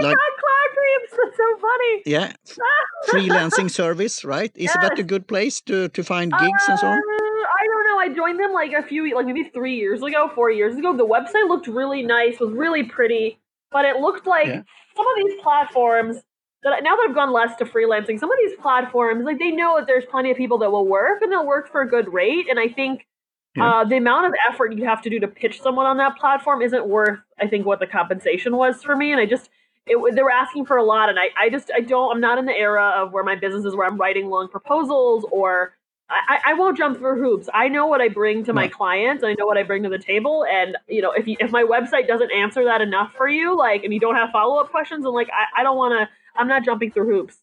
like- 0.00 0.16
got 0.16 0.32
cloud 0.42 0.70
creeps! 0.76 1.12
That's 1.22 1.36
so 1.36 1.58
funny. 1.60 2.02
Yeah. 2.06 2.32
Freelancing 3.08 3.70
service, 3.70 4.24
right? 4.24 4.50
Is 4.54 4.64
Yes. 4.74 4.76
that 4.80 4.98
a 4.98 5.02
good 5.02 5.26
place 5.26 5.60
to, 5.62 5.88
to 5.90 6.02
find 6.04 6.32
gigs 6.32 6.62
and 6.68 6.78
so 6.78 6.86
on? 6.86 6.98
Uh, 6.98 6.98
I 6.98 7.66
don't 7.66 7.86
know. 7.88 7.98
I 7.98 8.08
joined 8.14 8.38
them 8.40 8.52
like 8.52 8.72
a 8.72 8.82
few, 8.82 9.14
like 9.14 9.26
maybe 9.26 9.44
three 9.52 9.76
years 9.76 10.02
ago, 10.02 10.30
four 10.34 10.50
years 10.50 10.76
ago. 10.76 10.96
The 10.96 11.06
website 11.06 11.48
looked 11.48 11.66
really 11.66 12.02
nice, 12.02 12.38
was 12.40 12.52
really 12.52 12.84
pretty, 12.84 13.38
but 13.70 13.84
it 13.84 13.96
looked 13.96 14.26
like 14.26 14.46
Yeah. 14.46 14.62
some 14.96 15.06
of 15.06 15.14
these 15.16 15.40
platforms 15.42 16.16
that 16.62 16.82
now 16.84 16.94
that 16.96 17.06
I've 17.08 17.14
gone 17.14 17.32
less 17.32 17.56
to 17.56 17.64
freelancing, 17.64 18.18
some 18.20 18.30
of 18.30 18.38
these 18.44 18.56
platforms 18.60 19.24
like 19.24 19.38
they 19.40 19.50
know 19.50 19.76
that 19.78 19.86
there's 19.88 20.04
plenty 20.10 20.30
of 20.30 20.36
people 20.36 20.58
that 20.58 20.70
will 20.70 20.86
work 20.86 21.20
and 21.22 21.32
they'll 21.32 21.46
work 21.46 21.70
for 21.70 21.80
a 21.82 21.88
good 21.88 22.12
rate, 22.12 22.46
and 22.48 22.58
I 22.58 22.68
think. 22.68 23.06
Yeah. 23.54 23.68
Uh, 23.80 23.84
the 23.84 23.98
amount 23.98 24.24
of 24.24 24.32
effort 24.48 24.72
you 24.72 24.86
have 24.86 25.02
to 25.02 25.10
do 25.10 25.20
to 25.20 25.28
pitch 25.28 25.60
someone 25.60 25.84
on 25.84 25.98
that 25.98 26.16
platform 26.16 26.62
isn't 26.62 26.86
worth, 26.86 27.18
I 27.38 27.46
think, 27.48 27.66
what 27.66 27.80
the 27.80 27.86
compensation 27.86 28.56
was 28.56 28.82
for 28.82 28.96
me. 28.96 29.12
And 29.12 29.20
I 29.20 29.26
just, 29.26 29.50
it, 29.86 30.14
they 30.14 30.22
were 30.22 30.30
asking 30.30 30.66
for 30.66 30.76
a 30.76 30.84
lot, 30.84 31.08
and 31.08 31.18
I, 31.18 31.30
I 31.38 31.50
just, 31.50 31.70
I 31.74 31.80
don't, 31.80 32.12
I'm 32.14 32.20
not 32.20 32.38
in 32.38 32.46
the 32.46 32.56
era 32.56 32.92
of 32.96 33.12
where 33.12 33.24
my 33.24 33.34
business 33.34 33.64
is 33.64 33.74
where 33.74 33.86
I'm 33.86 33.96
writing 33.96 34.28
long 34.28 34.48
proposals 34.48 35.24
or 35.30 35.74
I, 36.10 36.38
I 36.46 36.54
won't 36.54 36.76
jump 36.76 36.98
through 36.98 37.22
hoops. 37.22 37.48
I 37.54 37.68
know 37.68 37.86
what 37.86 38.02
I 38.02 38.08
bring 38.08 38.44
to 38.44 38.52
my 38.52 38.68
clients, 38.68 39.22
and 39.22 39.30
I 39.30 39.34
know 39.38 39.46
what 39.46 39.56
I 39.56 39.62
bring 39.62 39.82
to 39.84 39.88
the 39.88 39.98
table. 39.98 40.44
And 40.44 40.76
you 40.86 41.00
know, 41.00 41.12
if 41.12 41.26
you, 41.26 41.36
if 41.40 41.50
my 41.50 41.62
website 41.62 42.06
doesn't 42.06 42.30
answer 42.32 42.64
that 42.64 42.80
enough 42.82 43.12
for 43.16 43.28
you, 43.28 43.56
like, 43.56 43.82
and 43.82 43.94
you 43.94 44.00
don't 44.00 44.14
have 44.16 44.30
follow 44.30 44.60
up 44.60 44.70
questions, 44.70 45.04
and 45.06 45.14
like, 45.14 45.28
I, 45.30 45.60
I 45.60 45.62
don't 45.62 45.76
want 45.76 45.98
to. 45.98 46.08
I'm 46.38 46.48
not 46.48 46.64
jumping 46.64 46.90
through 46.90 47.06
hoops. 47.06 47.36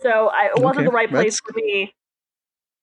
So 0.00 0.28
I, 0.28 0.50
it 0.56 0.62
wasn't 0.62 0.78
Okay, 0.78 0.84
the 0.86 0.92
right 0.92 1.08
place 1.10 1.40
that's- 1.40 1.40
for 1.40 1.52
me. 1.54 1.94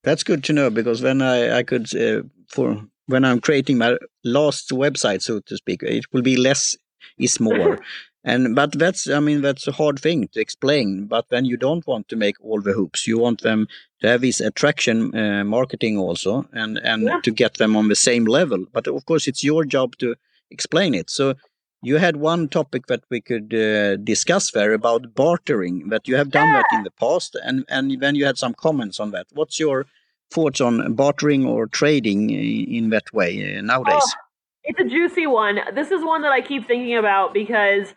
That's 0.03 0.23
good 0.23 0.43
to 0.45 0.53
know 0.53 0.69
because 0.69 1.01
then 1.01 1.21
I, 1.21 1.57
I 1.57 1.63
could, 1.63 1.93
uh, 1.95 2.21
for 2.47 2.85
when 3.07 3.25
I'm 3.25 3.41
creating 3.41 3.79
my 3.79 3.97
last 4.23 4.69
website, 4.69 5.23
so 5.23 5.39
to 5.47 5.57
speak, 5.57 5.81
it 5.81 6.05
will 6.13 6.21
be 6.21 6.37
less 6.37 6.77
is 7.17 7.39
more. 7.39 7.79
and 8.25 8.55
but 8.55 8.71
that's 8.73 9.07
I 9.09 9.19
mean 9.19 9.41
that's 9.41 9.67
a 9.67 9.71
hard 9.71 9.99
thing 9.99 10.27
to 10.33 10.39
explain. 10.41 11.05
But 11.05 11.25
then 11.29 11.45
you 11.45 11.57
don't 11.57 11.85
want 11.87 12.07
to 12.09 12.15
make 12.15 12.35
all 12.43 12.61
the 12.61 12.73
hoops. 12.73 13.07
You 13.07 13.17
want 13.19 13.41
them 13.41 13.67
to 14.01 14.07
have 14.07 14.21
this 14.21 14.41
attraction 14.41 15.15
uh, 15.15 15.43
marketing 15.45 15.97
also, 15.97 16.45
and 16.51 16.77
and 16.79 17.03
Yeah. 17.03 17.21
to 17.23 17.31
get 17.31 17.53
them 17.53 17.75
on 17.77 17.87
the 17.87 17.95
same 17.95 18.25
level. 18.25 18.65
But 18.73 18.87
of 18.87 19.05
course, 19.05 19.29
it's 19.29 19.43
your 19.43 19.63
job 19.65 19.95
to 19.97 20.15
explain 20.51 20.93
it. 20.93 21.09
So. 21.09 21.35
You 21.83 21.97
had 21.99 22.15
one 22.15 22.47
topic 22.47 22.87
that 22.87 23.03
we 23.11 23.21
could 23.21 23.53
uh, 23.53 23.97
discuss 23.97 24.49
there 24.51 24.73
about 24.73 25.13
bartering. 25.13 25.89
That 25.89 26.07
you 26.07 26.15
have 26.17 26.31
done 26.31 26.51
that 26.53 26.65
in 26.73 26.83
the 26.83 26.89
past, 26.89 27.35
and 27.43 27.63
and 27.69 28.01
then 28.01 28.15
you 28.15 28.25
had 28.25 28.37
some 28.39 28.55
comments 28.55 28.99
on 28.99 29.11
that. 29.11 29.27
What's 29.33 29.59
your 29.59 29.85
thoughts 30.31 30.61
on 30.61 30.95
bartering 30.95 31.45
or 31.45 31.67
trading 31.67 32.31
in 32.31 32.89
that 32.89 33.13
way 33.13 33.57
uh, 33.57 33.61
nowadays? 33.61 34.01
Oh, 34.01 34.21
it's 34.63 34.79
a 34.79 34.89
juicy 34.95 35.27
one. 35.27 35.59
This 35.75 35.91
is 35.91 36.03
one 36.03 36.21
that 36.23 36.31
I 36.31 36.41
keep 36.41 36.65
thinking 36.65 36.97
about 36.97 37.33
because 37.35 37.93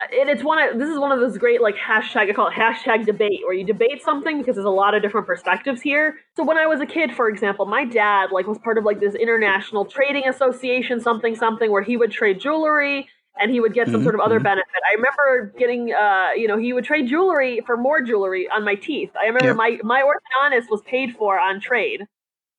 and 0.00 0.30
it's 0.30 0.44
one 0.44 0.58
of 0.62 0.78
this 0.78 0.88
is 0.88 0.98
one 0.98 1.10
of 1.10 1.18
those 1.18 1.36
great 1.38 1.60
like 1.60 1.74
hashtag 1.76 2.30
I 2.30 2.32
call 2.32 2.48
it 2.48 2.54
hashtag 2.54 3.04
debate 3.04 3.40
where 3.44 3.52
you 3.52 3.64
debate 3.64 4.00
something 4.02 4.38
because 4.38 4.54
there's 4.54 4.64
a 4.64 4.70
lot 4.70 4.94
of 4.94 5.02
different 5.02 5.26
perspectives 5.26 5.80
here. 5.82 6.18
So 6.36 6.44
when 6.44 6.56
I 6.56 6.66
was 6.66 6.80
a 6.80 6.86
kid, 6.86 7.14
for 7.14 7.28
example, 7.28 7.66
my 7.66 7.84
dad 7.84 8.30
like 8.30 8.46
was 8.46 8.58
part 8.58 8.78
of 8.78 8.84
like 8.84 9.00
this 9.00 9.14
international 9.16 9.84
trading 9.84 10.28
association, 10.28 11.00
something 11.00 11.34
something, 11.34 11.70
where 11.72 11.82
he 11.82 11.96
would 11.96 12.12
trade 12.12 12.40
jewelry 12.40 13.08
and 13.40 13.50
he 13.50 13.60
would 13.60 13.74
get 13.74 13.90
some 13.90 14.00
Mhm, 14.00 14.02
sort 14.02 14.14
of 14.14 14.20
other 14.20 14.38
mhm. 14.38 14.42
benefit. 14.42 14.68
I 14.88 14.94
remember 14.94 15.52
getting 15.58 15.92
uh 15.92 16.30
you 16.36 16.46
know 16.46 16.58
he 16.58 16.72
would 16.72 16.84
trade 16.84 17.08
jewelry 17.08 17.60
for 17.66 17.76
more 17.76 18.00
jewelry 18.00 18.48
on 18.48 18.64
my 18.64 18.76
teeth. 18.76 19.10
I 19.20 19.26
remember 19.26 19.52
Yep. 19.52 19.54
my 19.54 19.78
my 19.82 20.02
orthodontist 20.02 20.70
was 20.70 20.80
paid 20.82 21.16
for 21.16 21.38
on 21.40 21.60
trade. 21.60 22.06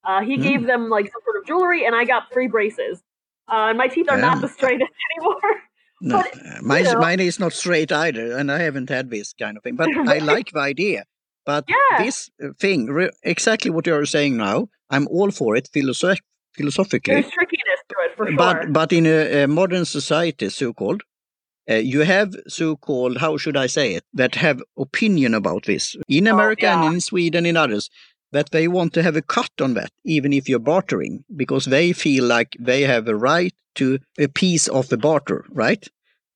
Uh, 0.05 0.21
he 0.21 0.37
Mm. 0.37 0.39
gave 0.39 0.65
them 0.67 0.89
like 0.89 1.05
some 1.11 1.21
sort 1.25 1.37
of 1.37 1.45
jewelry, 1.47 1.85
and 1.85 1.95
I 1.95 2.05
got 2.05 2.31
free 2.33 2.47
braces. 2.47 3.03
Uh, 3.49 3.69
and 3.69 3.77
my 3.77 3.87
teeth 3.87 4.09
are 4.09 4.17
not 4.17 4.41
the 4.41 4.47
straightest 4.49 4.91
anymore. 5.17 5.61
No, 6.01 6.21
but, 6.21 6.33
uh, 6.45 6.61
mine, 6.61 6.83
know- 6.83 6.99
mine 6.99 7.19
is 7.19 7.39
not 7.39 7.53
straight 7.53 7.91
either, 7.91 8.37
and 8.37 8.51
I 8.51 8.59
haven't 8.59 8.89
had 8.89 9.09
this 9.09 9.33
kind 9.33 9.57
of 9.57 9.63
thing. 9.63 9.75
But 9.75 9.89
I 10.07 10.17
like 10.33 10.51
the 10.51 10.59
idea. 10.59 11.03
But 11.45 11.65
Yeah. 11.67 12.03
this 12.05 12.29
uh, 12.43 12.49
thing, 12.59 12.87
re- 12.87 13.11
exactly 13.23 13.71
what 13.71 13.85
you're 13.87 14.05
saying 14.05 14.37
now, 14.37 14.67
I'm 14.89 15.07
all 15.07 15.31
for 15.31 15.55
it 15.55 15.67
philosoph- 15.73 16.19
philosophically. 16.55 17.13
There's 17.15 17.31
trickiness 17.31 17.81
to 17.89 17.95
it 18.05 18.17
for 18.17 18.27
sure. 18.27 18.37
But 18.37 18.71
but 18.73 18.93
in 18.93 19.05
a, 19.05 19.43
a 19.43 19.47
modern 19.47 19.85
society, 19.85 20.49
so-called, 20.49 21.01
uh, 21.69 21.75
you 21.75 22.01
have 22.01 22.33
so-called 22.47 23.17
how 23.17 23.37
should 23.37 23.57
I 23.57 23.67
say 23.67 23.93
it 23.95 24.03
that 24.13 24.35
have 24.35 24.61
opinion 24.77 25.33
about 25.33 25.65
this 25.65 25.95
in 26.07 26.27
Oh, 26.27 26.33
America 26.33 26.63
yeah. 26.63 26.83
and 26.85 26.93
in 26.95 27.01
Sweden 27.01 27.45
and 27.45 27.57
others 27.57 27.89
that 28.31 28.51
they 28.51 28.67
want 28.67 28.93
to 28.93 29.03
have 29.03 29.15
a 29.15 29.21
cut 29.21 29.51
on 29.61 29.73
that, 29.73 29.91
even 30.03 30.33
if 30.33 30.47
you're 30.47 30.59
bartering, 30.59 31.23
because 31.35 31.65
they 31.65 31.93
feel 31.93 32.23
like 32.25 32.55
they 32.59 32.81
have 32.83 33.07
a 33.07 33.15
right 33.15 33.53
to 33.75 33.99
a 34.17 34.27
piece 34.27 34.67
of 34.67 34.89
the 34.89 34.97
barter, 34.97 35.45
right? 35.49 35.87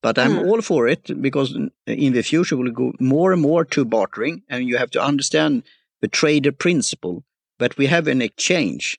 But 0.02 0.18
I'm 0.18 0.36
Mm. 0.36 0.44
all 0.44 0.60
for 0.62 0.88
it 0.88 1.20
because 1.22 1.56
in 1.86 2.12
the 2.12 2.22
future 2.22 2.56
we'll 2.56 2.72
go 2.72 2.92
more 3.00 3.32
and 3.32 3.40
more 3.42 3.64
to 3.66 3.84
bartering, 3.84 4.42
and 4.48 4.68
you 4.68 4.76
have 4.76 4.90
to 4.90 5.02
understand 5.02 5.62
the 6.00 6.08
trader 6.08 6.52
principle 6.52 7.24
that 7.58 7.76
we 7.78 7.86
have 7.86 8.06
an 8.08 8.20
exchange. 8.20 8.98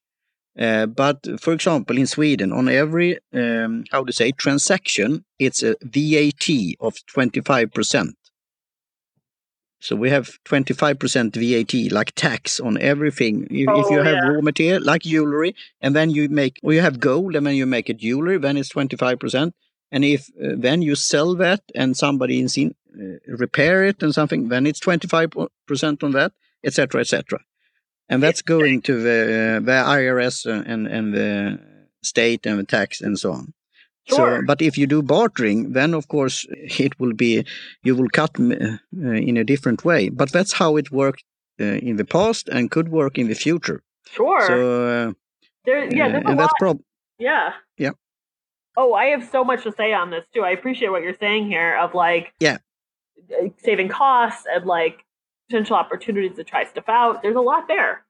Uh, 0.57 0.85
but 0.85 1.17
for 1.41 1.51
example, 1.53 1.97
in 1.97 2.07
Sweden, 2.07 2.51
on 2.53 2.69
every 2.69 3.19
um, 3.33 3.83
how 3.91 4.03
to 4.05 4.13
say 4.13 4.31
transaction, 4.31 5.25
it's 5.37 5.61
a 5.61 5.75
VAT 5.81 6.75
of 6.79 6.93
twenty 7.05 7.41
five 7.41 7.71
percent. 7.73 8.15
So 9.85 9.95
we 9.95 10.09
have 10.09 10.27
twenty 10.45 10.73
five 10.73 10.97
percent 10.97 11.35
VAT, 11.35 11.73
like 11.91 12.11
tax 12.15 12.59
on 12.59 12.75
everything. 12.81 13.43
If, 13.51 13.69
if 13.81 13.89
you 13.91 13.99
Oh, 13.99 14.03
have 14.03 14.15
yeah. 14.15 14.27
raw 14.29 14.41
material, 14.41 14.81
like 14.83 15.03
jewelry, 15.03 15.55
and 15.79 15.95
then 15.95 16.09
you 16.09 16.27
make, 16.27 16.59
or 16.63 16.73
you 16.73 16.81
have 16.81 16.99
gold, 16.99 17.35
and 17.35 17.45
then 17.45 17.53
you 17.53 17.67
make 17.67 17.87
a 17.87 17.93
jewelry, 17.93 18.39
then 18.39 18.57
it's 18.57 18.69
twenty 18.69 18.97
five 18.97 19.19
percent. 19.19 19.53
And 19.91 20.03
if 20.03 20.21
uh, 20.43 20.55
then 20.57 20.81
you 20.81 20.95
sell 20.95 21.35
that, 21.35 21.61
and 21.75 21.95
somebody 21.95 22.39
in 22.39 22.47
uh, 22.67 23.19
repair 23.27 23.85
it 23.85 24.01
and 24.01 24.11
something, 24.11 24.49
then 24.49 24.65
it's 24.65 24.79
twenty 24.79 25.07
five 25.07 25.29
percent 25.67 26.03
on 26.03 26.13
that, 26.13 26.31
etc., 26.63 27.01
etc. 27.01 27.39
And 28.09 28.23
that's 28.23 28.41
going 28.41 28.81
to 28.83 28.93
the 28.95 29.61
the 29.63 29.79
IRS 29.97 30.47
and 30.47 30.87
and 30.87 31.13
the 31.13 31.59
state 32.01 32.47
and 32.47 32.57
the 32.57 32.63
tax 32.63 33.01
and 33.01 33.19
so 33.19 33.33
on. 33.33 33.53
So, 34.07 34.41
but 34.45 34.61
if 34.61 34.77
you 34.77 34.85
do 34.87 35.01
bartering, 35.01 35.73
then 35.73 35.93
of 35.93 36.07
course 36.07 36.45
it 36.51 36.99
will 36.99 37.13
be 37.13 37.45
you 37.83 37.95
will 37.95 38.09
cut 38.09 38.39
uh, 38.39 38.77
in 38.93 39.37
a 39.37 39.43
different 39.43 39.83
way. 39.83 40.09
But 40.09 40.31
that's 40.31 40.53
how 40.53 40.77
it 40.77 40.91
worked 40.91 41.23
uh, 41.59 41.63
in 41.63 41.95
the 41.97 42.05
past 42.05 42.47
and 42.49 42.69
could 42.69 42.89
work 42.89 43.17
in 43.17 43.27
the 43.27 43.35
future. 43.35 43.81
sure. 44.11 44.47
So, 44.47 44.87
uh, 44.87 45.13
there, 45.65 45.83
yeah, 45.95 46.09
there's 46.09 46.23
a 46.23 46.27
and 46.27 46.39
that's 46.39 46.53
prob 46.59 46.79
yeah. 47.17 47.53
Yeah. 47.77 47.91
Oh, 48.77 48.93
I 48.93 49.05
have 49.05 49.27
so 49.31 49.43
much 49.43 49.63
to 49.63 49.71
say 49.71 49.93
on 49.93 50.11
this 50.11 50.25
too. 50.33 50.41
I 50.41 50.51
appreciate 50.51 50.89
what 50.89 51.01
you're 51.01 51.17
saying 51.17 51.47
here 51.47 51.75
of 51.77 51.93
like 51.95 52.33
Yeah. 52.39 52.57
uh, 53.31 53.47
saving 53.57 53.89
costs 53.89 54.45
and 54.53 54.65
like 54.65 55.03
potential 55.49 55.75
opportunities 55.75 56.35
to 56.37 56.43
try 56.43 56.65
stuff 56.65 56.85
out. 56.87 57.23
There's 57.23 57.35
a 57.35 57.41
lot 57.41 57.67
there. 57.67 58.04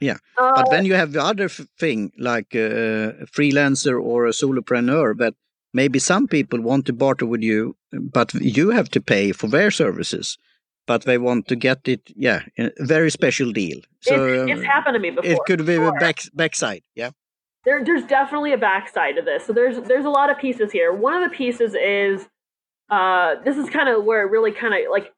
Yeah. 0.00 0.18
Uh, 0.36 0.52
But 0.56 0.70
then 0.70 0.84
you 0.84 0.94
have 0.94 1.12
the 1.12 1.22
other 1.22 1.46
f- 1.46 1.66
thing, 1.78 2.12
like 2.18 2.54
uh, 2.54 3.24
a 3.24 3.26
freelancer 3.26 4.00
or 4.00 4.26
a 4.26 4.30
solopreneur, 4.32 5.16
that 5.18 5.34
maybe 5.72 5.98
some 5.98 6.26
people 6.26 6.60
want 6.60 6.86
to 6.86 6.92
barter 6.92 7.26
with 7.26 7.42
you, 7.42 7.76
but 7.92 8.34
you 8.34 8.70
have 8.70 8.88
to 8.90 9.00
pay 9.00 9.32
for 9.32 9.48
their 9.48 9.70
services. 9.70 10.38
But 10.86 11.02
they 11.02 11.18
want 11.18 11.48
to 11.48 11.56
get 11.56 11.88
it, 11.88 12.12
yeah, 12.14 12.42
a 12.58 12.70
very 12.78 13.10
special 13.10 13.50
deal. 13.52 13.80
So 14.00 14.24
it's, 14.24 14.50
it's 14.52 14.60
um, 14.60 14.64
happened 14.64 14.94
to 14.94 15.00
me 15.00 15.10
before. 15.10 15.30
it 15.30 15.38
could 15.46 15.66
be 15.66 15.74
sure. 15.74 15.88
a 15.88 15.92
back 15.92 16.20
backside, 16.32 16.84
yeah. 16.94 17.10
there, 17.64 17.84
there's 17.84 18.04
definitely 18.04 18.52
a 18.52 18.58
backside 18.58 19.16
to 19.16 19.22
this. 19.22 19.44
So 19.44 19.52
there's 19.52 19.80
there's 19.88 20.04
a 20.04 20.10
lot 20.10 20.30
of 20.30 20.38
pieces 20.38 20.70
here. 20.70 20.92
One 20.92 21.12
of 21.20 21.28
the 21.28 21.36
pieces 21.36 21.74
is 21.74 22.28
uh, 22.88 23.34
this 23.44 23.56
is 23.56 23.68
kind 23.68 23.88
of 23.88 24.04
where 24.04 24.22
it 24.22 24.30
really 24.30 24.52
kind 24.52 24.72
of 24.74 24.90
like 24.90 25.12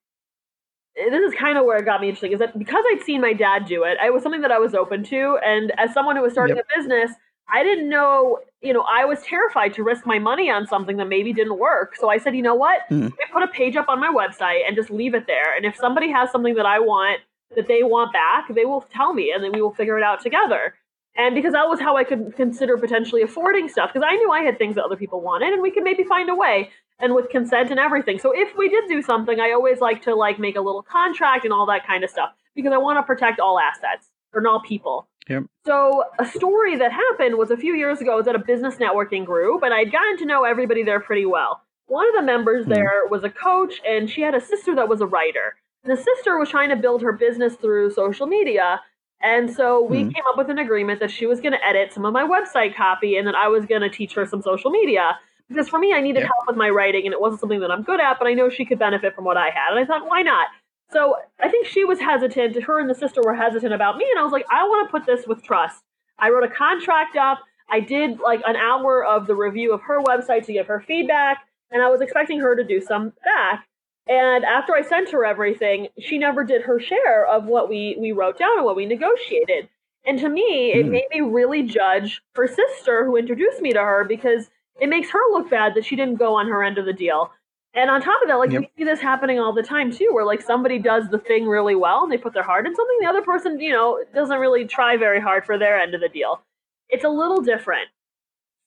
this 1.10 1.32
is 1.32 1.34
kind 1.38 1.56
of 1.56 1.64
where 1.64 1.78
it 1.78 1.84
got 1.84 2.00
me 2.00 2.08
interesting 2.08 2.32
is 2.32 2.40
that 2.40 2.58
because 2.58 2.84
I'd 2.92 3.02
seen 3.02 3.20
my 3.20 3.32
dad 3.32 3.66
do 3.66 3.84
it, 3.84 3.98
it 4.02 4.12
was 4.12 4.22
something 4.22 4.40
that 4.42 4.50
I 4.50 4.58
was 4.58 4.74
open 4.74 5.04
to, 5.04 5.38
and 5.44 5.72
as 5.78 5.92
someone 5.94 6.16
who 6.16 6.22
was 6.22 6.32
starting 6.32 6.58
a 6.58 6.62
business, 6.76 7.12
I 7.50 7.62
didn't 7.62 7.88
know, 7.88 8.40
you 8.60 8.72
know, 8.72 8.84
I 8.90 9.04
was 9.06 9.22
terrified 9.22 9.72
to 9.74 9.82
risk 9.82 10.04
my 10.04 10.18
money 10.18 10.50
on 10.50 10.66
something 10.66 10.96
that 10.98 11.08
maybe 11.08 11.32
didn't 11.32 11.58
work. 11.58 11.96
So 11.96 12.10
I 12.10 12.18
said, 12.18 12.36
you 12.36 12.42
know 12.42 12.54
what? 12.54 12.80
Mhm. 12.90 13.12
I 13.12 13.32
put 13.32 13.42
a 13.42 13.48
page 13.48 13.76
up 13.76 13.88
on 13.88 14.00
my 14.00 14.12
website 14.12 14.66
and 14.66 14.76
just 14.76 14.90
leave 14.90 15.14
it 15.14 15.26
there. 15.26 15.54
And 15.56 15.64
if 15.64 15.74
somebody 15.76 16.10
has 16.10 16.30
something 16.30 16.54
that 16.56 16.66
I 16.66 16.78
want 16.78 17.20
that 17.56 17.66
they 17.66 17.82
want 17.82 18.12
back, 18.12 18.48
they 18.48 18.66
will 18.66 18.82
tell 18.92 19.14
me, 19.14 19.32
and 19.32 19.42
then 19.42 19.52
we 19.52 19.62
will 19.62 19.72
figure 19.72 19.96
it 19.96 20.04
out 20.04 20.20
together. 20.20 20.74
And 21.16 21.34
because 21.34 21.52
that 21.54 21.68
was 21.68 21.80
how 21.80 21.96
I 21.96 22.04
could 22.04 22.36
consider 22.36 22.76
potentially 22.76 23.22
affording 23.22 23.68
stuff, 23.68 23.92
because 23.92 24.06
I 24.06 24.14
knew 24.16 24.30
I 24.30 24.42
had 24.42 24.58
things 24.58 24.74
that 24.74 24.84
other 24.84 24.96
people 24.96 25.20
wanted, 25.22 25.54
and 25.54 25.62
we 25.62 25.70
could 25.70 25.82
maybe 25.82 26.04
find 26.04 26.28
a 26.28 26.34
way, 26.34 26.70
and 27.00 27.14
with 27.14 27.28
consent 27.30 27.70
and 27.70 27.78
everything. 27.78 28.18
So 28.18 28.32
if 28.34 28.56
we 28.56 28.68
did 28.68 28.84
do 28.88 29.02
something, 29.02 29.40
I 29.40 29.52
always 29.52 29.80
like 29.80 30.02
to 30.02 30.14
like 30.14 30.38
make 30.38 30.56
a 30.56 30.60
little 30.60 30.82
contract 30.82 31.44
and 31.44 31.52
all 31.52 31.66
that 31.66 31.86
kind 31.86 32.02
of 32.04 32.10
stuff, 32.10 32.30
because 32.54 32.72
I 32.72 32.78
want 32.78 32.98
to 32.98 33.02
protect 33.02 33.40
all 33.40 33.58
assets 33.58 34.08
or 34.32 34.46
all 34.46 34.60
people. 34.60 35.06
Yep. 35.28 35.44
So 35.66 36.04
a 36.18 36.26
story 36.26 36.76
that 36.76 36.90
happened 36.90 37.36
was 37.36 37.50
a 37.50 37.56
few 37.56 37.74
years 37.74 38.00
ago. 38.00 38.12
I 38.12 38.16
was 38.16 38.26
at 38.26 38.34
a 38.34 38.38
business 38.40 38.76
networking 38.76 39.24
group, 39.24 39.62
and 39.62 39.74
I'd 39.74 39.92
gotten 39.92 40.16
to 40.18 40.24
know 40.24 40.44
everybody 40.44 40.82
there 40.82 41.00
pretty 41.00 41.26
well. 41.26 41.62
One 41.86 42.06
of 42.08 42.14
the 42.14 42.22
members 42.22 42.64
Hmm. 42.64 42.70
there 42.72 43.06
was 43.10 43.24
a 43.24 43.30
coach, 43.30 43.80
and 43.86 44.10
she 44.10 44.22
had 44.22 44.34
a 44.34 44.40
sister 44.40 44.74
that 44.74 44.88
was 44.88 45.00
a 45.00 45.06
writer. 45.06 45.56
The 45.84 45.96
sister 45.96 46.38
was 46.38 46.48
trying 46.48 46.70
to 46.70 46.76
build 46.76 47.02
her 47.02 47.12
business 47.12 47.54
through 47.56 47.90
social 47.92 48.26
media, 48.26 48.80
and 49.22 49.50
so 49.52 49.82
we 49.82 50.02
Hmm. 50.04 50.10
came 50.10 50.24
up 50.28 50.36
with 50.38 50.48
an 50.50 50.58
agreement 50.58 51.00
that 51.00 51.10
she 51.10 51.26
was 51.26 51.40
going 51.40 51.52
to 51.52 51.66
edit 51.66 51.92
some 51.92 52.04
of 52.04 52.12
my 52.12 52.24
website 52.26 52.74
copy, 52.74 53.16
and 53.16 53.26
that 53.26 53.34
I 53.34 53.48
was 53.48 53.66
going 53.66 53.82
to 53.82 53.90
teach 53.90 54.14
her 54.14 54.26
some 54.26 54.42
social 54.42 54.70
media. 54.70 55.18
Because 55.48 55.68
for 55.68 55.78
me, 55.78 55.94
I 55.94 56.00
needed 56.00 56.20
yeah. 56.20 56.26
help 56.26 56.46
with 56.46 56.56
my 56.56 56.68
writing, 56.68 57.06
and 57.06 57.12
it 57.12 57.20
wasn't 57.20 57.40
something 57.40 57.60
that 57.60 57.70
I'm 57.70 57.82
good 57.82 58.00
at, 58.00 58.18
but 58.18 58.28
I 58.28 58.34
know 58.34 58.50
she 58.50 58.64
could 58.64 58.78
benefit 58.78 59.14
from 59.14 59.24
what 59.24 59.36
I 59.36 59.46
had. 59.46 59.70
And 59.70 59.78
I 59.78 59.84
thought, 59.84 60.06
why 60.06 60.22
not? 60.22 60.48
So 60.92 61.16
I 61.40 61.48
think 61.48 61.66
she 61.66 61.84
was 61.84 62.00
hesitant. 62.00 62.62
Her 62.62 62.80
and 62.80 62.88
the 62.88 62.94
sister 62.94 63.22
were 63.22 63.34
hesitant 63.34 63.72
about 63.72 63.96
me, 63.96 64.06
and 64.10 64.18
I 64.18 64.22
was 64.22 64.32
like, 64.32 64.46
I 64.50 64.64
want 64.64 64.88
to 64.88 64.90
put 64.90 65.06
this 65.06 65.26
with 65.26 65.42
trust. 65.42 65.82
I 66.18 66.30
wrote 66.30 66.44
a 66.44 66.54
contract 66.54 67.16
up. 67.16 67.40
I 67.70 67.80
did 67.80 68.18
like 68.20 68.40
an 68.46 68.56
hour 68.56 69.04
of 69.04 69.26
the 69.26 69.34
review 69.34 69.72
of 69.72 69.82
her 69.82 70.00
website 70.00 70.46
to 70.46 70.52
give 70.52 70.66
her 70.66 70.80
feedback, 70.86 71.44
and 71.70 71.82
I 71.82 71.90
was 71.90 72.00
expecting 72.00 72.40
her 72.40 72.56
to 72.56 72.64
do 72.64 72.80
some 72.80 73.12
back. 73.24 73.66
And 74.06 74.44
after 74.44 74.74
I 74.74 74.80
sent 74.80 75.10
her 75.10 75.24
everything, 75.24 75.88
she 75.98 76.16
never 76.16 76.42
did 76.42 76.62
her 76.62 76.80
share 76.80 77.26
of 77.26 77.44
what 77.44 77.68
we 77.68 77.96
we 77.98 78.12
wrote 78.12 78.38
down 78.38 78.56
and 78.56 78.64
what 78.64 78.76
we 78.76 78.86
negotiated. 78.86 79.68
And 80.06 80.18
to 80.20 80.28
me, 80.30 80.72
it 80.72 80.86
mm. 80.86 80.90
made 80.90 81.08
me 81.10 81.20
really 81.20 81.62
judge 81.62 82.22
her 82.34 82.48
sister 82.48 83.04
who 83.04 83.16
introduced 83.16 83.60
me 83.60 83.72
to 83.72 83.80
her 83.80 84.04
because 84.04 84.48
it 84.80 84.88
makes 84.88 85.10
her 85.10 85.20
look 85.30 85.50
bad 85.50 85.74
that 85.74 85.84
she 85.84 85.96
didn't 85.96 86.16
go 86.16 86.34
on 86.34 86.48
her 86.48 86.62
end 86.62 86.78
of 86.78 86.84
the 86.84 86.92
deal. 86.92 87.30
And 87.74 87.90
on 87.90 88.00
top 88.00 88.22
of 88.22 88.28
that, 88.28 88.36
like 88.36 88.50
yep. 88.50 88.62
we 88.62 88.70
see 88.78 88.84
this 88.84 89.00
happening 89.00 89.38
all 89.38 89.52
the 89.52 89.62
time 89.62 89.92
too, 89.92 90.08
where 90.12 90.24
like 90.24 90.40
somebody 90.40 90.78
does 90.78 91.08
the 91.10 91.18
thing 91.18 91.46
really 91.46 91.74
well 91.74 92.02
and 92.02 92.10
they 92.10 92.16
put 92.16 92.32
their 92.32 92.42
heart 92.42 92.66
in 92.66 92.74
something, 92.74 92.96
the 93.00 93.06
other 93.06 93.22
person, 93.22 93.60
you 93.60 93.72
know, 93.72 94.02
doesn't 94.14 94.38
really 94.38 94.66
try 94.66 94.96
very 94.96 95.20
hard 95.20 95.44
for 95.44 95.58
their 95.58 95.78
end 95.78 95.94
of 95.94 96.00
the 96.00 96.08
deal. 96.08 96.42
It's 96.88 97.04
a 97.04 97.08
little 97.08 97.42
different. 97.42 97.88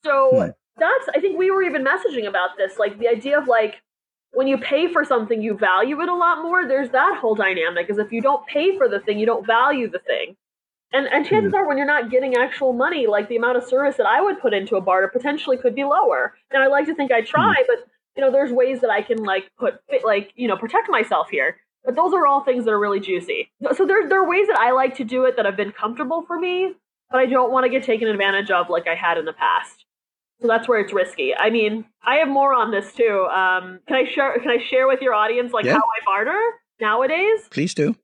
So 0.04 0.30
hmm. 0.32 0.50
that's 0.78 1.10
I 1.16 1.20
think 1.20 1.38
we 1.38 1.52
were 1.52 1.64
even 1.64 1.84
messaging 1.84 2.28
about 2.28 2.52
this, 2.58 2.78
like 2.78 3.00
the 3.00 3.08
idea 3.08 3.40
of 3.40 3.48
like 3.48 3.82
when 4.34 4.48
you 4.48 4.58
pay 4.58 4.92
for 4.92 5.04
something, 5.04 5.42
you 5.42 5.58
value 5.58 6.00
it 6.02 6.10
a 6.10 6.16
lot 6.16 6.42
more. 6.42 6.66
There's 6.66 6.90
that 6.92 7.18
whole 7.20 7.36
dynamic. 7.36 7.88
Because 7.88 8.04
if 8.04 8.12
you 8.12 8.22
don't 8.22 8.46
pay 8.48 8.78
for 8.78 8.88
the 8.88 9.00
thing, 9.00 9.20
you 9.20 9.26
don't 9.26 9.46
value 9.46 9.90
the 9.90 10.00
thing. 10.00 10.36
And 10.94 11.08
and 11.08 11.26
chances 11.26 11.54
mm. 11.54 11.56
are 11.56 11.68
when 11.68 11.78
you're 11.78 11.88
not 11.88 12.12
getting 12.12 12.36
actual 12.36 12.74
money, 12.74 13.08
like 13.08 13.30
the 13.30 13.38
amount 13.38 13.58
of 13.58 13.64
service 13.64 13.96
that 13.98 14.06
I 14.06 14.22
would 14.22 14.42
put 14.42 14.54
into 14.54 14.76
a 14.76 14.82
barter 14.82 15.08
potentially 15.08 15.58
could 15.58 15.76
be 15.76 15.84
lower. 15.84 16.36
And 16.52 16.62
I 16.62 16.68
like 16.68 16.86
to 16.88 16.96
think 16.96 17.12
I 17.12 17.22
try, 17.22 17.56
mm. 17.56 17.68
but 17.68 17.88
you 18.16 18.22
know, 18.22 18.32
there's 18.32 18.52
ways 18.52 18.82
that 18.82 18.90
I 18.90 19.02
can 19.02 19.24
like 19.24 19.50
put 19.58 19.76
like, 20.04 20.32
you 20.36 20.48
know, 20.48 20.58
protect 20.58 20.90
myself 20.90 21.30
here. 21.30 21.58
But 21.84 21.96
those 21.96 22.14
are 22.14 22.28
all 22.28 22.44
things 22.44 22.66
that 22.66 22.72
are 22.72 22.80
really 22.80 23.00
juicy. 23.00 23.52
So 23.76 23.88
there, 23.88 24.08
there 24.08 24.22
are 24.22 24.30
ways 24.30 24.48
that 24.48 24.58
I 24.58 24.72
like 24.72 24.96
to 24.98 25.04
do 25.04 25.26
it 25.26 25.36
that 25.38 25.46
have 25.46 25.58
been 25.58 25.72
comfortable 25.72 26.24
for 26.28 26.38
me, 26.38 26.74
but 27.10 27.20
I 27.20 27.26
don't 27.26 27.52
want 27.52 27.64
to 27.64 27.70
get 27.70 27.84
taken 27.84 28.08
advantage 28.08 28.52
of 28.52 28.70
like 28.70 28.88
I 28.88 28.94
had 28.94 29.18
in 29.18 29.26
the 29.26 29.34
past. 29.34 29.86
So 30.42 30.48
that's 30.48 30.68
where 30.68 30.80
it's 30.80 30.94
risky. 30.94 31.36
I 31.36 31.50
mean, 31.50 31.86
I 32.04 32.16
have 32.16 32.28
more 32.28 32.54
on 32.54 32.72
this 32.72 32.94
too. 32.94 33.28
Um, 33.32 33.80
can 33.88 33.96
I 33.96 34.06
share? 34.10 34.38
Can 34.40 34.50
I 34.50 34.58
share 34.70 34.88
with 34.88 35.02
your 35.02 35.14
audience 35.14 35.54
like 35.54 35.66
yeah. 35.66 35.74
how 35.74 35.80
I 35.80 36.06
barter 36.06 36.42
nowadays? 36.80 37.48
Please 37.50 37.74
do. 37.74 37.96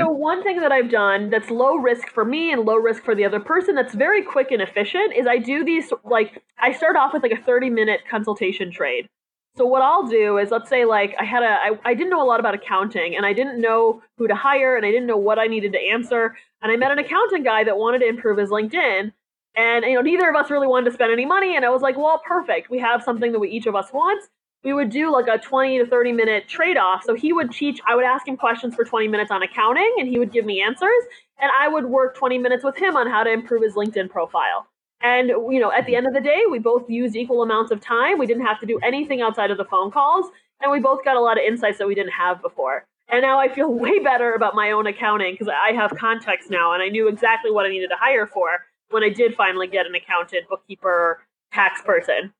So 0.00 0.08
one 0.10 0.42
thing 0.42 0.60
that 0.60 0.72
I've 0.72 0.90
done 0.90 1.28
that's 1.28 1.50
low 1.50 1.76
risk 1.76 2.08
for 2.08 2.24
me 2.24 2.50
and 2.50 2.64
low 2.64 2.76
risk 2.76 3.04
for 3.04 3.14
the 3.14 3.24
other 3.24 3.40
person 3.40 3.74
that's 3.74 3.94
very 3.94 4.22
quick 4.22 4.50
and 4.50 4.62
efficient 4.62 5.12
is 5.14 5.26
I 5.26 5.38
do 5.38 5.64
these 5.64 5.92
like 6.04 6.42
I 6.58 6.72
start 6.72 6.96
off 6.96 7.12
with 7.12 7.22
like 7.22 7.32
a 7.32 7.42
30 7.42 7.68
minute 7.68 8.00
consultation 8.10 8.70
trade. 8.70 9.08
So 9.56 9.66
what 9.66 9.82
I'll 9.82 10.06
do 10.06 10.38
is 10.38 10.50
let's 10.50 10.70
say 10.70 10.86
like 10.86 11.14
I 11.20 11.24
had 11.24 11.42
a 11.42 11.46
I, 11.46 11.78
I 11.84 11.94
didn't 11.94 12.10
know 12.10 12.22
a 12.22 12.24
lot 12.24 12.40
about 12.40 12.54
accounting 12.54 13.16
and 13.16 13.26
I 13.26 13.34
didn't 13.34 13.60
know 13.60 14.02
who 14.16 14.26
to 14.28 14.34
hire 14.34 14.76
and 14.76 14.86
I 14.86 14.90
didn't 14.90 15.06
know 15.06 15.18
what 15.18 15.38
I 15.38 15.46
needed 15.46 15.72
to 15.72 15.78
answer 15.78 16.36
and 16.62 16.72
I 16.72 16.76
met 16.76 16.90
an 16.90 16.98
accountant 16.98 17.44
guy 17.44 17.64
that 17.64 17.76
wanted 17.76 17.98
to 17.98 18.08
improve 18.08 18.38
his 18.38 18.48
LinkedIn 18.48 19.12
and 19.54 19.84
you 19.84 19.94
know 19.94 20.00
neither 20.00 20.30
of 20.30 20.36
us 20.36 20.50
really 20.50 20.66
wanted 20.66 20.86
to 20.86 20.94
spend 20.94 21.12
any 21.12 21.26
money 21.26 21.54
and 21.54 21.66
I 21.66 21.68
was 21.68 21.82
like, 21.82 21.98
well, 21.98 22.22
perfect. 22.26 22.70
We 22.70 22.78
have 22.78 23.02
something 23.02 23.32
that 23.32 23.40
we 23.40 23.50
each 23.50 23.66
of 23.66 23.74
us 23.74 23.92
wants 23.92 24.30
we 24.64 24.72
would 24.72 24.90
do 24.90 25.10
like 25.10 25.26
a 25.26 25.38
20 25.38 25.78
to 25.78 25.86
30 25.86 26.12
minute 26.12 26.48
trade 26.48 26.76
off. 26.76 27.02
So 27.04 27.14
he 27.14 27.32
would 27.32 27.50
teach, 27.50 27.80
I 27.86 27.94
would 27.94 28.04
ask 28.04 28.26
him 28.26 28.36
questions 28.36 28.74
for 28.74 28.84
20 28.84 29.08
minutes 29.08 29.30
on 29.30 29.42
accounting 29.42 29.94
and 29.98 30.08
he 30.08 30.18
would 30.18 30.32
give 30.32 30.44
me 30.44 30.62
answers. 30.62 31.02
And 31.40 31.50
I 31.58 31.68
would 31.68 31.86
work 31.86 32.16
20 32.16 32.38
minutes 32.38 32.62
with 32.62 32.76
him 32.76 32.96
on 32.96 33.08
how 33.08 33.24
to 33.24 33.30
improve 33.30 33.62
his 33.62 33.74
LinkedIn 33.74 34.10
profile. 34.10 34.66
And, 35.00 35.28
you 35.28 35.58
know, 35.58 35.72
at 35.72 35.86
the 35.86 35.96
end 35.96 36.06
of 36.06 36.14
the 36.14 36.20
day, 36.20 36.42
we 36.48 36.60
both 36.60 36.88
used 36.88 37.16
equal 37.16 37.42
amounts 37.42 37.72
of 37.72 37.80
time. 37.80 38.18
We 38.18 38.26
didn't 38.26 38.46
have 38.46 38.60
to 38.60 38.66
do 38.66 38.78
anything 38.84 39.20
outside 39.20 39.50
of 39.50 39.58
the 39.58 39.64
phone 39.64 39.90
calls. 39.90 40.26
And 40.60 40.70
we 40.70 40.78
both 40.78 41.04
got 41.04 41.16
a 41.16 41.20
lot 41.20 41.38
of 41.38 41.44
insights 41.44 41.78
that 41.78 41.88
we 41.88 41.96
didn't 41.96 42.12
have 42.12 42.40
before. 42.40 42.86
And 43.08 43.20
now 43.20 43.40
I 43.40 43.52
feel 43.52 43.72
way 43.74 43.98
better 43.98 44.34
about 44.34 44.54
my 44.54 44.70
own 44.70 44.86
accounting 44.86 45.34
because 45.34 45.48
I 45.48 45.72
have 45.72 45.90
context 45.98 46.50
now 46.50 46.72
and 46.72 46.82
I 46.82 46.88
knew 46.88 47.08
exactly 47.08 47.50
what 47.50 47.66
I 47.66 47.70
needed 47.70 47.88
to 47.88 47.96
hire 47.98 48.28
for 48.28 48.60
when 48.90 49.02
I 49.02 49.08
did 49.08 49.34
finally 49.34 49.66
get 49.66 49.86
an 49.86 49.94
accountant, 49.96 50.48
bookkeeper, 50.48 51.20
tax 51.52 51.82
person. 51.82 52.32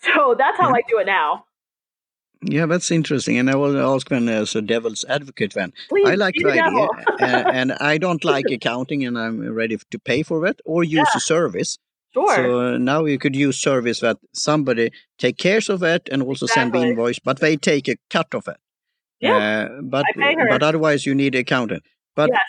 So 0.00 0.34
that's 0.38 0.58
how 0.58 0.70
I 0.70 0.82
do 0.88 0.98
it 0.98 1.06
now. 1.06 1.46
Yeah, 2.46 2.66
that's 2.66 2.90
interesting. 2.90 3.38
And 3.38 3.50
I 3.50 3.56
was 3.56 3.74
ask 3.74 4.10
when 4.10 4.28
as 4.28 4.54
a 4.54 4.62
devil's 4.62 5.04
advocate 5.08 5.54
then. 5.54 5.72
Please, 5.88 6.08
I 6.08 6.14
like 6.14 6.34
the 6.34 6.50
idea, 6.50 6.88
uh, 7.20 7.50
and 7.52 7.72
I 7.72 7.98
don't 7.98 8.24
like 8.34 8.46
accounting, 8.50 9.04
and 9.04 9.18
I'm 9.18 9.40
ready 9.52 9.78
to 9.90 9.98
pay 9.98 10.22
for 10.22 10.46
it 10.46 10.60
or 10.64 10.84
use 10.84 11.08
yeah. 11.12 11.16
a 11.16 11.20
service. 11.20 11.78
Sure. 12.12 12.34
So 12.36 12.60
uh, 12.60 12.78
now 12.78 13.04
you 13.06 13.18
could 13.18 13.34
use 13.34 13.60
service 13.60 14.00
that 14.00 14.18
somebody 14.32 14.92
take 15.18 15.36
care 15.36 15.60
of 15.68 15.82
it 15.82 16.08
and 16.12 16.22
also 16.22 16.46
exactly. 16.46 16.60
send 16.60 16.72
the 16.72 16.88
invoice, 16.90 17.18
but 17.18 17.40
they 17.40 17.56
take 17.56 17.88
a 17.88 17.96
cut 18.08 18.34
of 18.34 18.46
it. 18.46 18.56
Yeah. 19.20 19.68
Uh, 19.70 19.82
but 19.82 20.04
but 20.14 20.62
otherwise 20.62 21.06
you 21.06 21.14
need 21.14 21.34
an 21.34 21.40
accountant. 21.40 21.82
But 22.14 22.30
yes. 22.32 22.42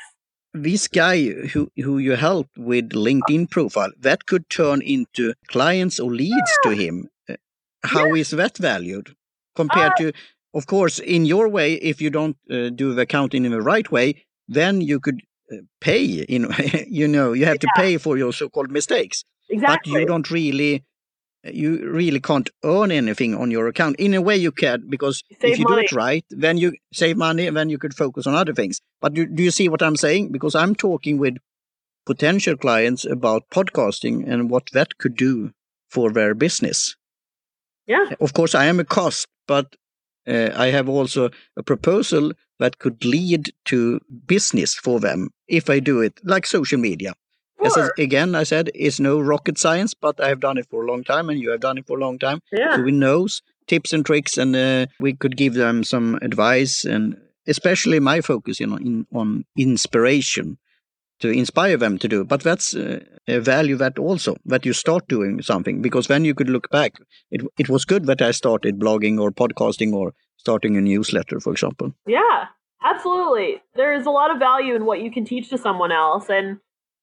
this 0.53 0.87
guy 0.87 1.29
who 1.29 1.71
who 1.77 1.97
you 1.97 2.15
help 2.15 2.49
with 2.57 2.89
LinkedIn 2.89 3.49
profile 3.49 3.91
that 3.99 4.25
could 4.25 4.49
turn 4.49 4.81
into 4.81 5.33
clients 5.47 5.99
or 5.99 6.11
leads 6.11 6.51
yeah. 6.63 6.69
to 6.69 6.77
him. 6.77 7.09
Uh, 7.29 7.35
how 7.83 8.07
yeah. 8.07 8.21
is 8.21 8.29
that 8.31 8.57
valued? 8.57 9.15
Compared 9.55 9.91
uh, 9.93 9.95
to 9.97 10.13
of 10.53 10.67
course 10.67 10.99
in 10.99 11.25
your 11.25 11.47
way 11.49 11.73
if 11.73 12.01
you 12.01 12.09
don't 12.09 12.37
uh, 12.49 12.69
do 12.69 12.93
the 12.93 13.01
accounting 13.01 13.45
in 13.45 13.51
the 13.51 13.61
right 13.61 13.91
way 13.91 14.15
then 14.47 14.81
you 14.81 14.99
could 14.99 15.21
uh, 15.51 15.57
pay 15.81 16.03
in 16.05 16.47
you 16.87 17.07
know 17.07 17.33
you 17.33 17.45
have 17.45 17.55
yeah. 17.55 17.67
to 17.67 17.67
pay 17.75 17.97
for 17.97 18.17
your 18.17 18.33
so-called 18.33 18.71
mistakes 18.71 19.23
exactly. 19.49 19.93
but 19.93 19.99
you 19.99 20.05
don't 20.05 20.31
really 20.31 20.83
you 21.43 21.87
really 21.89 22.19
can't 22.19 22.49
earn 22.63 22.91
anything 22.91 23.35
on 23.35 23.51
your 23.51 23.67
account 23.67 23.95
in 23.97 24.13
a 24.13 24.21
way 24.21 24.35
you 24.35 24.51
can 24.51 24.83
because 24.89 25.23
if 25.29 25.59
you 25.59 25.65
money. 25.65 25.81
do 25.81 25.85
it 25.85 25.91
right 25.91 26.25
then 26.29 26.57
you 26.57 26.73
save 26.91 27.17
money 27.17 27.45
and 27.47 27.55
then 27.55 27.69
you 27.69 27.77
could 27.77 27.93
focus 27.93 28.25
on 28.25 28.33
other 28.33 28.53
things 28.53 28.81
but 29.01 29.13
do, 29.13 29.25
do 29.25 29.43
you 29.43 29.51
see 29.51 29.69
what 29.69 29.83
i'm 29.83 29.95
saying 29.95 30.31
because 30.31 30.55
i'm 30.55 30.73
talking 30.73 31.17
with 31.17 31.37
potential 32.05 32.55
clients 32.55 33.05
about 33.05 33.43
podcasting 33.49 34.27
and 34.27 34.49
what 34.49 34.69
that 34.73 34.97
could 34.97 35.15
do 35.15 35.51
for 35.89 36.11
their 36.11 36.33
business 36.33 36.95
yeah 37.87 38.09
of 38.19 38.33
course 38.33 38.55
i 38.55 38.65
am 38.65 38.79
a 38.79 38.85
cost 38.85 39.27
but 39.47 39.75
uh, 40.27 40.49
I 40.55 40.67
have 40.67 40.89
also 40.89 41.29
a 41.55 41.63
proposal 41.63 42.33
that 42.59 42.79
could 42.79 43.05
lead 43.05 43.51
to 43.65 43.99
business 44.25 44.73
for 44.73 44.99
them 44.99 45.29
if 45.47 45.69
I 45.69 45.79
do 45.79 46.01
it, 46.01 46.19
like 46.23 46.45
social 46.45 46.79
media. 46.79 47.13
Sure. 47.63 47.85
As 47.85 47.91
again, 47.97 48.35
I 48.35 48.43
said 48.43 48.69
it's 48.75 48.99
no 48.99 49.19
rocket 49.19 49.57
science, 49.57 49.93
but 49.93 50.19
I 50.19 50.27
have 50.29 50.39
done 50.39 50.57
it 50.57 50.67
for 50.69 50.83
a 50.83 50.87
long 50.87 51.03
time, 51.03 51.29
and 51.29 51.39
you 51.39 51.51
have 51.51 51.61
done 51.61 51.77
it 51.77 51.87
for 51.87 51.97
a 51.97 52.01
long 52.01 52.19
time. 52.19 52.41
Yeah. 52.51 52.75
So 52.75 52.81
we 52.83 52.91
know 52.91 53.27
tips 53.67 53.93
and 53.93 54.05
tricks, 54.05 54.37
and 54.37 54.55
uh, 54.55 54.87
we 54.99 55.13
could 55.13 55.37
give 55.37 55.53
them 55.53 55.83
some 55.83 56.19
advice, 56.21 56.85
and 56.85 57.17
especially 57.47 57.99
my 57.99 58.21
focus, 58.21 58.59
you 58.59 58.67
know, 58.67 58.77
in, 58.77 59.07
on 59.13 59.45
inspiration 59.57 60.57
to 61.19 61.29
inspire 61.29 61.77
them 61.77 61.97
to 61.99 62.07
do. 62.07 62.23
But 62.23 62.41
that's 62.41 62.75
uh, 62.75 62.99
a 63.27 63.39
value 63.39 63.75
that 63.77 63.97
also 63.97 64.35
that 64.45 64.65
you 64.65 64.73
start 64.73 65.07
doing 65.07 65.41
something 65.41 65.81
because 65.81 66.07
then 66.07 66.25
you 66.25 66.33
could 66.33 66.49
look 66.49 66.69
back. 66.69 66.93
It 67.31 67.41
it 67.57 67.69
was 67.69 67.85
good 67.85 68.05
that 68.05 68.21
I 68.21 68.31
started 68.31 68.79
blogging 68.79 69.19
or 69.19 69.31
podcasting 69.31 69.93
or 69.93 70.13
starting 70.37 70.77
a 70.77 70.81
newsletter, 70.81 71.39
for 71.39 71.51
example. 71.51 71.93
Yeah, 72.05 72.45
absolutely. 72.83 73.61
There's 73.75 74.05
a 74.05 74.11
lot 74.11 74.31
of 74.31 74.39
value 74.39 74.75
in 74.75 74.85
what 74.85 75.01
you 75.01 75.11
can 75.11 75.25
teach 75.25 75.49
to 75.49 75.57
someone 75.57 75.91
else, 75.91 76.29
and 76.29 76.59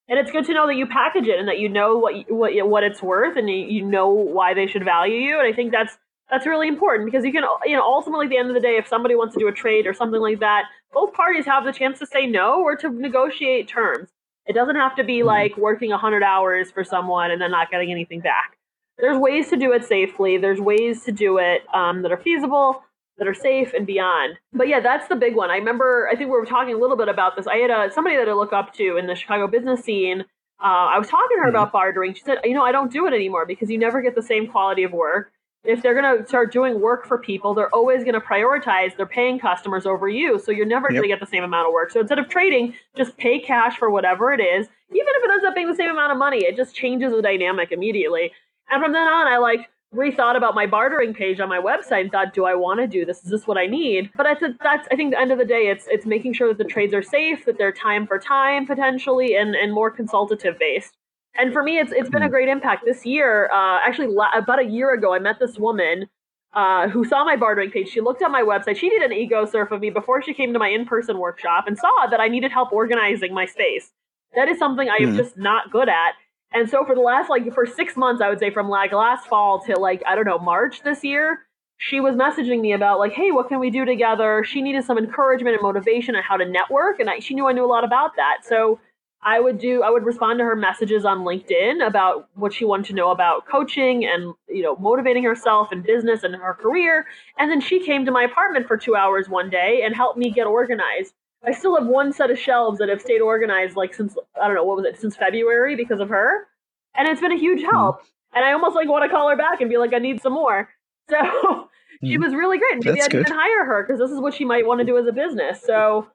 and 0.09 0.18
it's 0.18 0.31
good 0.31 0.44
to 0.46 0.55
know 0.55 0.66
that 0.66 0.77
you 0.77 0.87
package 0.87 1.27
it 1.27 1.38
and 1.38 1.48
that 1.48 1.59
you 1.59 1.68
know 1.68 1.98
what 1.98 2.14
what 2.29 2.53
what 2.68 2.85
it's 2.85 3.03
worth 3.03 3.37
and 3.37 3.48
you, 3.48 3.57
you 3.57 3.85
know 3.85 4.11
why 4.11 4.55
they 4.55 4.66
should 4.66 4.85
value 4.85 5.16
you. 5.16 5.38
And 5.38 5.46
I 5.46 5.57
think 5.57 5.72
that's 5.72 5.96
that's 6.32 6.46
really 6.46 6.66
important 6.66 7.04
because 7.04 7.24
you 7.24 7.30
can 7.30 7.44
you 7.64 7.76
know 7.76 7.82
ultimately 7.82 8.26
at 8.26 8.30
the 8.30 8.38
end 8.38 8.48
of 8.48 8.54
the 8.54 8.60
day 8.60 8.76
if 8.76 8.88
somebody 8.88 9.14
wants 9.14 9.34
to 9.34 9.38
do 9.40 9.46
a 9.46 9.52
trade 9.52 9.86
or 9.86 9.92
something 9.92 10.20
like 10.20 10.40
that 10.40 10.64
both 10.92 11.12
parties 11.12 11.44
have 11.46 11.64
the 11.64 11.72
chance 11.72 11.98
to 11.98 12.06
say 12.06 12.26
no 12.26 12.60
or 12.62 12.76
to 12.76 12.88
negotiate 12.88 13.68
terms. 13.68 14.10
It 14.46 14.54
doesn't 14.54 14.76
have 14.76 14.96
to 14.96 15.04
be 15.04 15.18
mm-hmm. 15.18 15.28
like 15.28 15.56
working 15.56 15.90
100 15.90 16.22
hours 16.22 16.70
for 16.70 16.84
someone 16.84 17.30
and 17.30 17.40
then 17.40 17.50
not 17.50 17.70
getting 17.70 17.90
anything 17.90 18.20
back. 18.20 18.58
There's 18.98 19.16
ways 19.16 19.48
to 19.50 19.56
do 19.56 19.72
it 19.72 19.84
safely. 19.84 20.36
There's 20.36 20.60
ways 20.60 21.04
to 21.04 21.12
do 21.12 21.38
it 21.38 21.62
um, 21.74 22.02
that 22.02 22.12
are 22.12 22.18
feasible 22.18 22.82
that 23.18 23.28
are 23.28 23.34
safe 23.34 23.72
and 23.74 23.86
beyond. 23.86 24.38
But 24.52 24.68
yeah 24.68 24.80
that's 24.80 25.08
the 25.08 25.16
big 25.16 25.36
one. 25.36 25.50
I 25.50 25.56
remember 25.56 26.08
i 26.10 26.16
think 26.16 26.30
we 26.30 26.38
were 26.38 26.46
talking 26.46 26.74
a 26.74 26.78
little 26.78 26.96
bit 26.96 27.08
about 27.08 27.36
this. 27.36 27.46
I 27.46 27.56
had 27.56 27.70
a, 27.70 27.92
somebody 27.92 28.16
that 28.16 28.28
i 28.28 28.32
look 28.32 28.52
up 28.52 28.72
to 28.74 28.96
in 28.96 29.06
the 29.06 29.14
chicago 29.14 29.46
business 29.46 29.84
scene 29.84 30.22
uh, 30.62 30.88
i 30.94 30.98
was 30.98 31.08
talking 31.08 31.36
to 31.36 31.42
her 31.42 31.48
mm-hmm. 31.48 31.56
about 31.56 31.72
bartering. 31.72 32.14
She 32.14 32.22
said 32.22 32.38
you 32.44 32.54
know 32.54 32.64
i 32.64 32.72
don't 32.72 32.90
do 32.90 33.06
it 33.06 33.12
anymore 33.12 33.44
because 33.46 33.70
you 33.70 33.78
never 33.78 34.00
get 34.00 34.14
the 34.14 34.22
same 34.22 34.48
quality 34.48 34.82
of 34.82 34.92
work 34.92 35.30
if 35.64 35.83
they're 35.83 36.01
going 36.01 36.18
to 36.18 36.27
start 36.27 36.53
doing 36.53 36.81
work 36.81 37.07
for 37.07 37.18
people, 37.18 37.55
they're 37.55 37.72
always 37.75 38.03
going 38.03 38.14
to 38.14 38.20
prioritize 38.20 38.96
their 38.96 39.07
paying 39.07 39.38
customers 39.38 39.87
over 39.87 40.09
you. 40.09 40.38
So 40.38 40.51
you're 40.51 40.66
never 40.66 40.88
yep. 40.90 40.98
going 40.98 41.03
to 41.03 41.09
get 41.09 41.20
the 41.20 41.27
same 41.27 41.44
amount 41.44 41.68
of 41.68 41.72
work. 41.72 41.90
So 41.90 42.01
instead 42.01 42.18
of 42.18 42.29
trading, 42.29 42.75
just 42.96 43.16
pay 43.16 43.38
cash 43.38 43.79
for 43.79 43.90
whatever 43.90 44.33
it 44.33 44.40
is. 44.40 44.66
Even 44.90 45.07
if 45.09 45.25
it 45.25 45.31
ends 45.31 45.44
up 45.44 45.55
being 45.55 45.68
the 45.68 45.77
same 45.77 45.90
amount 45.90 46.12
of 46.12 46.18
money, 46.18 46.38
it 46.38 46.57
just 46.57 46.75
changes 46.75 47.12
the 47.12 47.22
dynamic 47.22 47.70
immediately. 47.70 48.33
And 48.70 48.83
from 48.83 48.92
then 48.92 49.07
on, 49.07 49.29
I 49.29 49.38
like 49.38 49.68
rethought 49.94 50.37
about 50.37 50.55
my 50.55 50.66
bartering 50.66 51.14
page 51.14 51.38
on 51.38 51.48
my 51.48 51.59
website 51.59 52.03
and 52.03 52.11
thought, 52.11 52.35
do 52.35 52.44
I 52.44 52.55
want 52.55 52.81
to 52.81 52.87
do 52.87 53.05
this? 53.05 53.22
Is 53.25 53.31
this 53.31 53.46
what 53.46 53.59
I 53.59 53.66
need? 53.66 54.11
But 54.16 54.25
that's, 54.25 54.57
that's 54.62 54.88
I 54.90 54.96
think 54.96 55.12
the 55.12 55.20
end 55.20 55.31
of 55.31 55.38
the 55.38 55.44
day, 55.44 55.68
it's 55.68 55.87
it's 55.88 56.07
making 56.07 56.33
sure 56.33 56.48
that 56.48 56.59
the 56.59 56.64
trades 56.64 56.94
are 56.94 57.03
safe, 57.03 57.44
that 57.44 57.59
they're 57.59 57.72
time 57.72 58.07
for 58.07 58.18
time 58.18 58.66
potentially, 58.66 59.37
and 59.37 59.55
and 59.55 59.72
more 59.72 59.90
consultative 59.90 60.59
based. 60.59 60.96
And 61.34 61.52
for 61.52 61.62
me, 61.62 61.78
it's 61.78 61.92
it's 61.92 62.10
been 62.10 62.22
a 62.22 62.28
great 62.28 62.48
impact 62.48 62.84
this 62.84 63.06
year. 63.06 63.50
Uh, 63.52 63.80
actually, 63.84 64.08
la- 64.08 64.36
about 64.36 64.58
a 64.58 64.64
year 64.64 64.92
ago, 64.92 65.14
I 65.14 65.18
met 65.18 65.38
this 65.38 65.58
woman 65.58 66.06
uh, 66.54 66.88
who 66.88 67.04
saw 67.04 67.24
my 67.24 67.36
bartering 67.36 67.70
page. 67.70 67.88
She 67.88 68.00
looked 68.00 68.22
at 68.22 68.30
my 68.30 68.42
website. 68.42 68.76
She 68.76 68.90
did 68.90 69.02
an 69.02 69.12
ego 69.12 69.46
surf 69.46 69.70
of 69.70 69.80
me 69.80 69.90
before 69.90 70.22
she 70.22 70.34
came 70.34 70.52
to 70.52 70.58
my 70.58 70.68
in 70.68 70.84
person 70.84 71.18
workshop 71.18 71.64
and 71.66 71.78
saw 71.78 72.06
that 72.10 72.20
I 72.20 72.28
needed 72.28 72.52
help 72.52 72.72
organizing 72.72 73.32
my 73.32 73.46
space. 73.46 73.92
That 74.34 74.48
is 74.48 74.58
something 74.58 74.88
I 74.88 74.96
am 74.96 75.14
mm. 75.14 75.16
just 75.16 75.36
not 75.36 75.70
good 75.70 75.88
at. 75.88 76.12
And 76.54 76.68
so 76.68 76.84
for 76.84 76.94
the 76.94 77.00
last 77.00 77.30
like 77.30 77.52
for 77.54 77.66
six 77.66 77.96
months, 77.96 78.20
I 78.20 78.28
would 78.28 78.38
say 78.38 78.50
from 78.50 78.68
like 78.68 78.92
last 78.92 79.26
fall 79.26 79.60
to 79.64 79.78
like 79.78 80.02
I 80.06 80.14
don't 80.14 80.26
know 80.26 80.38
March 80.38 80.82
this 80.82 81.02
year, 81.02 81.40
she 81.78 82.00
was 82.00 82.14
messaging 82.14 82.60
me 82.60 82.72
about 82.72 82.98
like, 82.98 83.12
hey, 83.12 83.30
what 83.30 83.48
can 83.48 83.58
we 83.58 83.70
do 83.70 83.84
together? 83.84 84.44
She 84.44 84.60
needed 84.60 84.84
some 84.84 84.98
encouragement 84.98 85.54
and 85.54 85.62
motivation 85.62 86.14
on 86.14 86.22
how 86.22 86.36
to 86.36 86.44
network, 86.44 87.00
and 87.00 87.08
I, 87.08 87.20
she 87.20 87.34
knew 87.34 87.48
I 87.48 87.52
knew 87.52 87.64
a 87.64 87.66
lot 87.66 87.84
about 87.84 88.12
that. 88.16 88.38
So 88.42 88.78
I 89.24 89.38
would 89.38 89.58
do 89.58 89.82
I 89.82 89.90
would 89.90 90.04
respond 90.04 90.38
to 90.38 90.44
her 90.44 90.56
messages 90.56 91.04
on 91.04 91.20
LinkedIn 91.20 91.87
about 91.87 92.28
what 92.35 92.52
she 92.52 92.64
wanted 92.64 92.87
to 92.87 92.94
know 92.94 93.11
about 93.11 93.46
coaching 93.46 94.04
and 94.04 94.35
you 94.48 94.62
know 94.62 94.76
motivating 94.76 95.22
herself 95.22 95.68
and 95.70 95.85
business 95.85 96.24
and 96.24 96.35
her 96.35 96.54
career. 96.54 97.06
And 97.38 97.50
then 97.50 97.61
she 97.61 97.85
came 97.85 98.04
to 98.04 98.11
my 98.11 98.24
apartment 98.24 98.66
for 98.66 98.76
two 98.76 98.96
hours 98.96 99.28
one 99.28 99.48
day 99.48 99.82
and 99.85 99.94
helped 99.94 100.18
me 100.18 100.30
get 100.30 100.46
organized. 100.46 101.14
I 101.44 101.52
still 101.52 101.76
have 101.76 101.87
one 101.87 102.12
set 102.12 102.30
of 102.30 102.38
shelves 102.38 102.78
that 102.78 102.88
have 102.88 103.00
stayed 103.00 103.20
organized 103.20 103.76
like 103.76 103.94
since 103.94 104.16
I 104.40 104.46
don't 104.46 104.56
know 104.56 104.64
what 104.64 104.76
was 104.76 104.87
it 104.87 105.00
since 105.00 105.16
February 105.16 105.76
because 105.76 106.00
of 106.00 106.08
her, 106.08 106.48
and 106.94 107.06
it's 107.06 107.20
been 107.20 107.32
a 107.32 107.38
huge 107.38 107.62
hmm. 107.62 107.70
help. 107.70 108.00
And 108.35 108.44
I 108.44 108.52
almost 108.52 108.74
like 108.74 108.88
want 108.88 109.04
to 109.04 109.08
call 109.08 109.28
her 109.28 109.37
back 109.37 109.61
and 109.61 109.70
be 109.70 109.78
like 109.78 109.94
I 109.94 109.98
need 109.98 110.20
some 110.20 110.32
more. 110.35 110.68
So 111.11 111.68
she 112.02 112.14
hmm. 112.14 112.22
was 112.22 112.32
really 112.32 112.58
great. 112.58 112.85
Maybe 112.85 113.02
I'd 113.02 113.12
even 113.12 113.32
hire 113.32 113.64
her 113.64 113.82
because 113.82 113.98
this 113.98 114.11
is 114.11 114.20
what 114.20 114.35
she 114.35 114.44
might 114.44 114.66
want 114.66 114.78
to 114.78 114.87
do 114.87 114.96
as 114.98 115.06
a 115.06 115.12
business. 115.12 115.61
So 115.61 116.06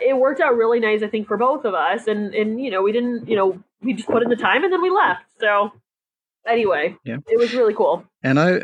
it 0.00 0.16
worked 0.16 0.40
out 0.40 0.56
really 0.56 0.80
nice, 0.80 1.02
I 1.02 1.08
think, 1.08 1.28
for 1.28 1.36
both 1.36 1.64
of 1.64 1.74
us. 1.74 2.06
And 2.06 2.34
and 2.34 2.60
you 2.60 2.70
know, 2.70 2.82
we 2.82 2.92
didn't, 2.92 3.28
you 3.28 3.36
know, 3.36 3.62
we 3.82 3.94
just 3.94 4.08
put 4.08 4.22
in 4.22 4.28
the 4.28 4.36
time 4.36 4.64
and 4.64 4.72
then 4.72 4.82
we 4.82 4.90
left. 4.90 5.22
So 5.40 5.72
anyway, 6.46 6.96
yeah. 7.04 7.18
it 7.26 7.38
was 7.38 7.54
really 7.54 7.74
cool. 7.74 8.04
And 8.22 8.38
I 8.38 8.62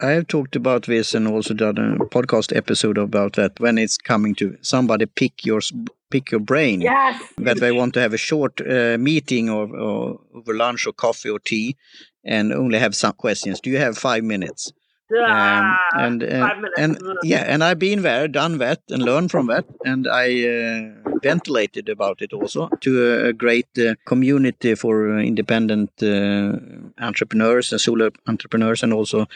I 0.00 0.10
have 0.10 0.26
talked 0.26 0.56
about 0.56 0.86
this 0.86 1.14
and 1.14 1.28
also 1.28 1.54
done 1.54 1.78
a 1.78 2.04
podcast 2.04 2.54
episode 2.54 2.98
about 2.98 3.34
that 3.34 3.58
when 3.60 3.78
it's 3.78 3.96
coming 3.96 4.34
to 4.36 4.56
somebody 4.60 5.06
pick 5.06 5.46
your 5.46 5.60
pick 6.10 6.30
your 6.30 6.40
brain. 6.40 6.80
Yes. 6.80 7.22
That 7.38 7.60
they 7.60 7.72
want 7.72 7.94
to 7.94 8.00
have 8.00 8.12
a 8.12 8.18
short 8.18 8.60
uh, 8.60 8.96
meeting 8.98 9.50
or, 9.50 9.74
or 9.74 10.20
over 10.34 10.54
lunch 10.54 10.86
or 10.86 10.92
coffee 10.92 11.30
or 11.30 11.38
tea 11.38 11.76
and 12.24 12.52
only 12.52 12.78
have 12.78 12.94
some 12.94 13.12
questions. 13.12 13.60
Do 13.60 13.70
you 13.70 13.78
have 13.78 13.96
five 13.98 14.24
minutes? 14.24 14.72
Um, 15.22 15.76
and 15.94 16.22
uh, 16.22 16.54
and 16.78 16.98
yeah, 17.22 17.44
and 17.46 17.62
I've 17.62 17.78
been 17.78 18.02
there, 18.02 18.28
done 18.28 18.58
that, 18.58 18.80
and 18.88 19.02
learned 19.02 19.30
from 19.30 19.46
that, 19.48 19.66
and 19.84 20.08
I 20.08 20.46
uh, 20.46 21.10
ventilated 21.22 21.88
about 21.88 22.22
it 22.22 22.32
also 22.32 22.68
to 22.80 23.26
a, 23.26 23.32
great 23.32 23.68
uh, 23.78 23.94
community 24.06 24.74
for 24.74 25.18
independent 25.18 25.90
uh, 26.02 26.56
entrepreneurs 26.98 27.72
and 27.72 27.80
solo 27.80 28.10
entrepreneurs, 28.26 28.82
and 28.82 28.92
also 28.92 29.26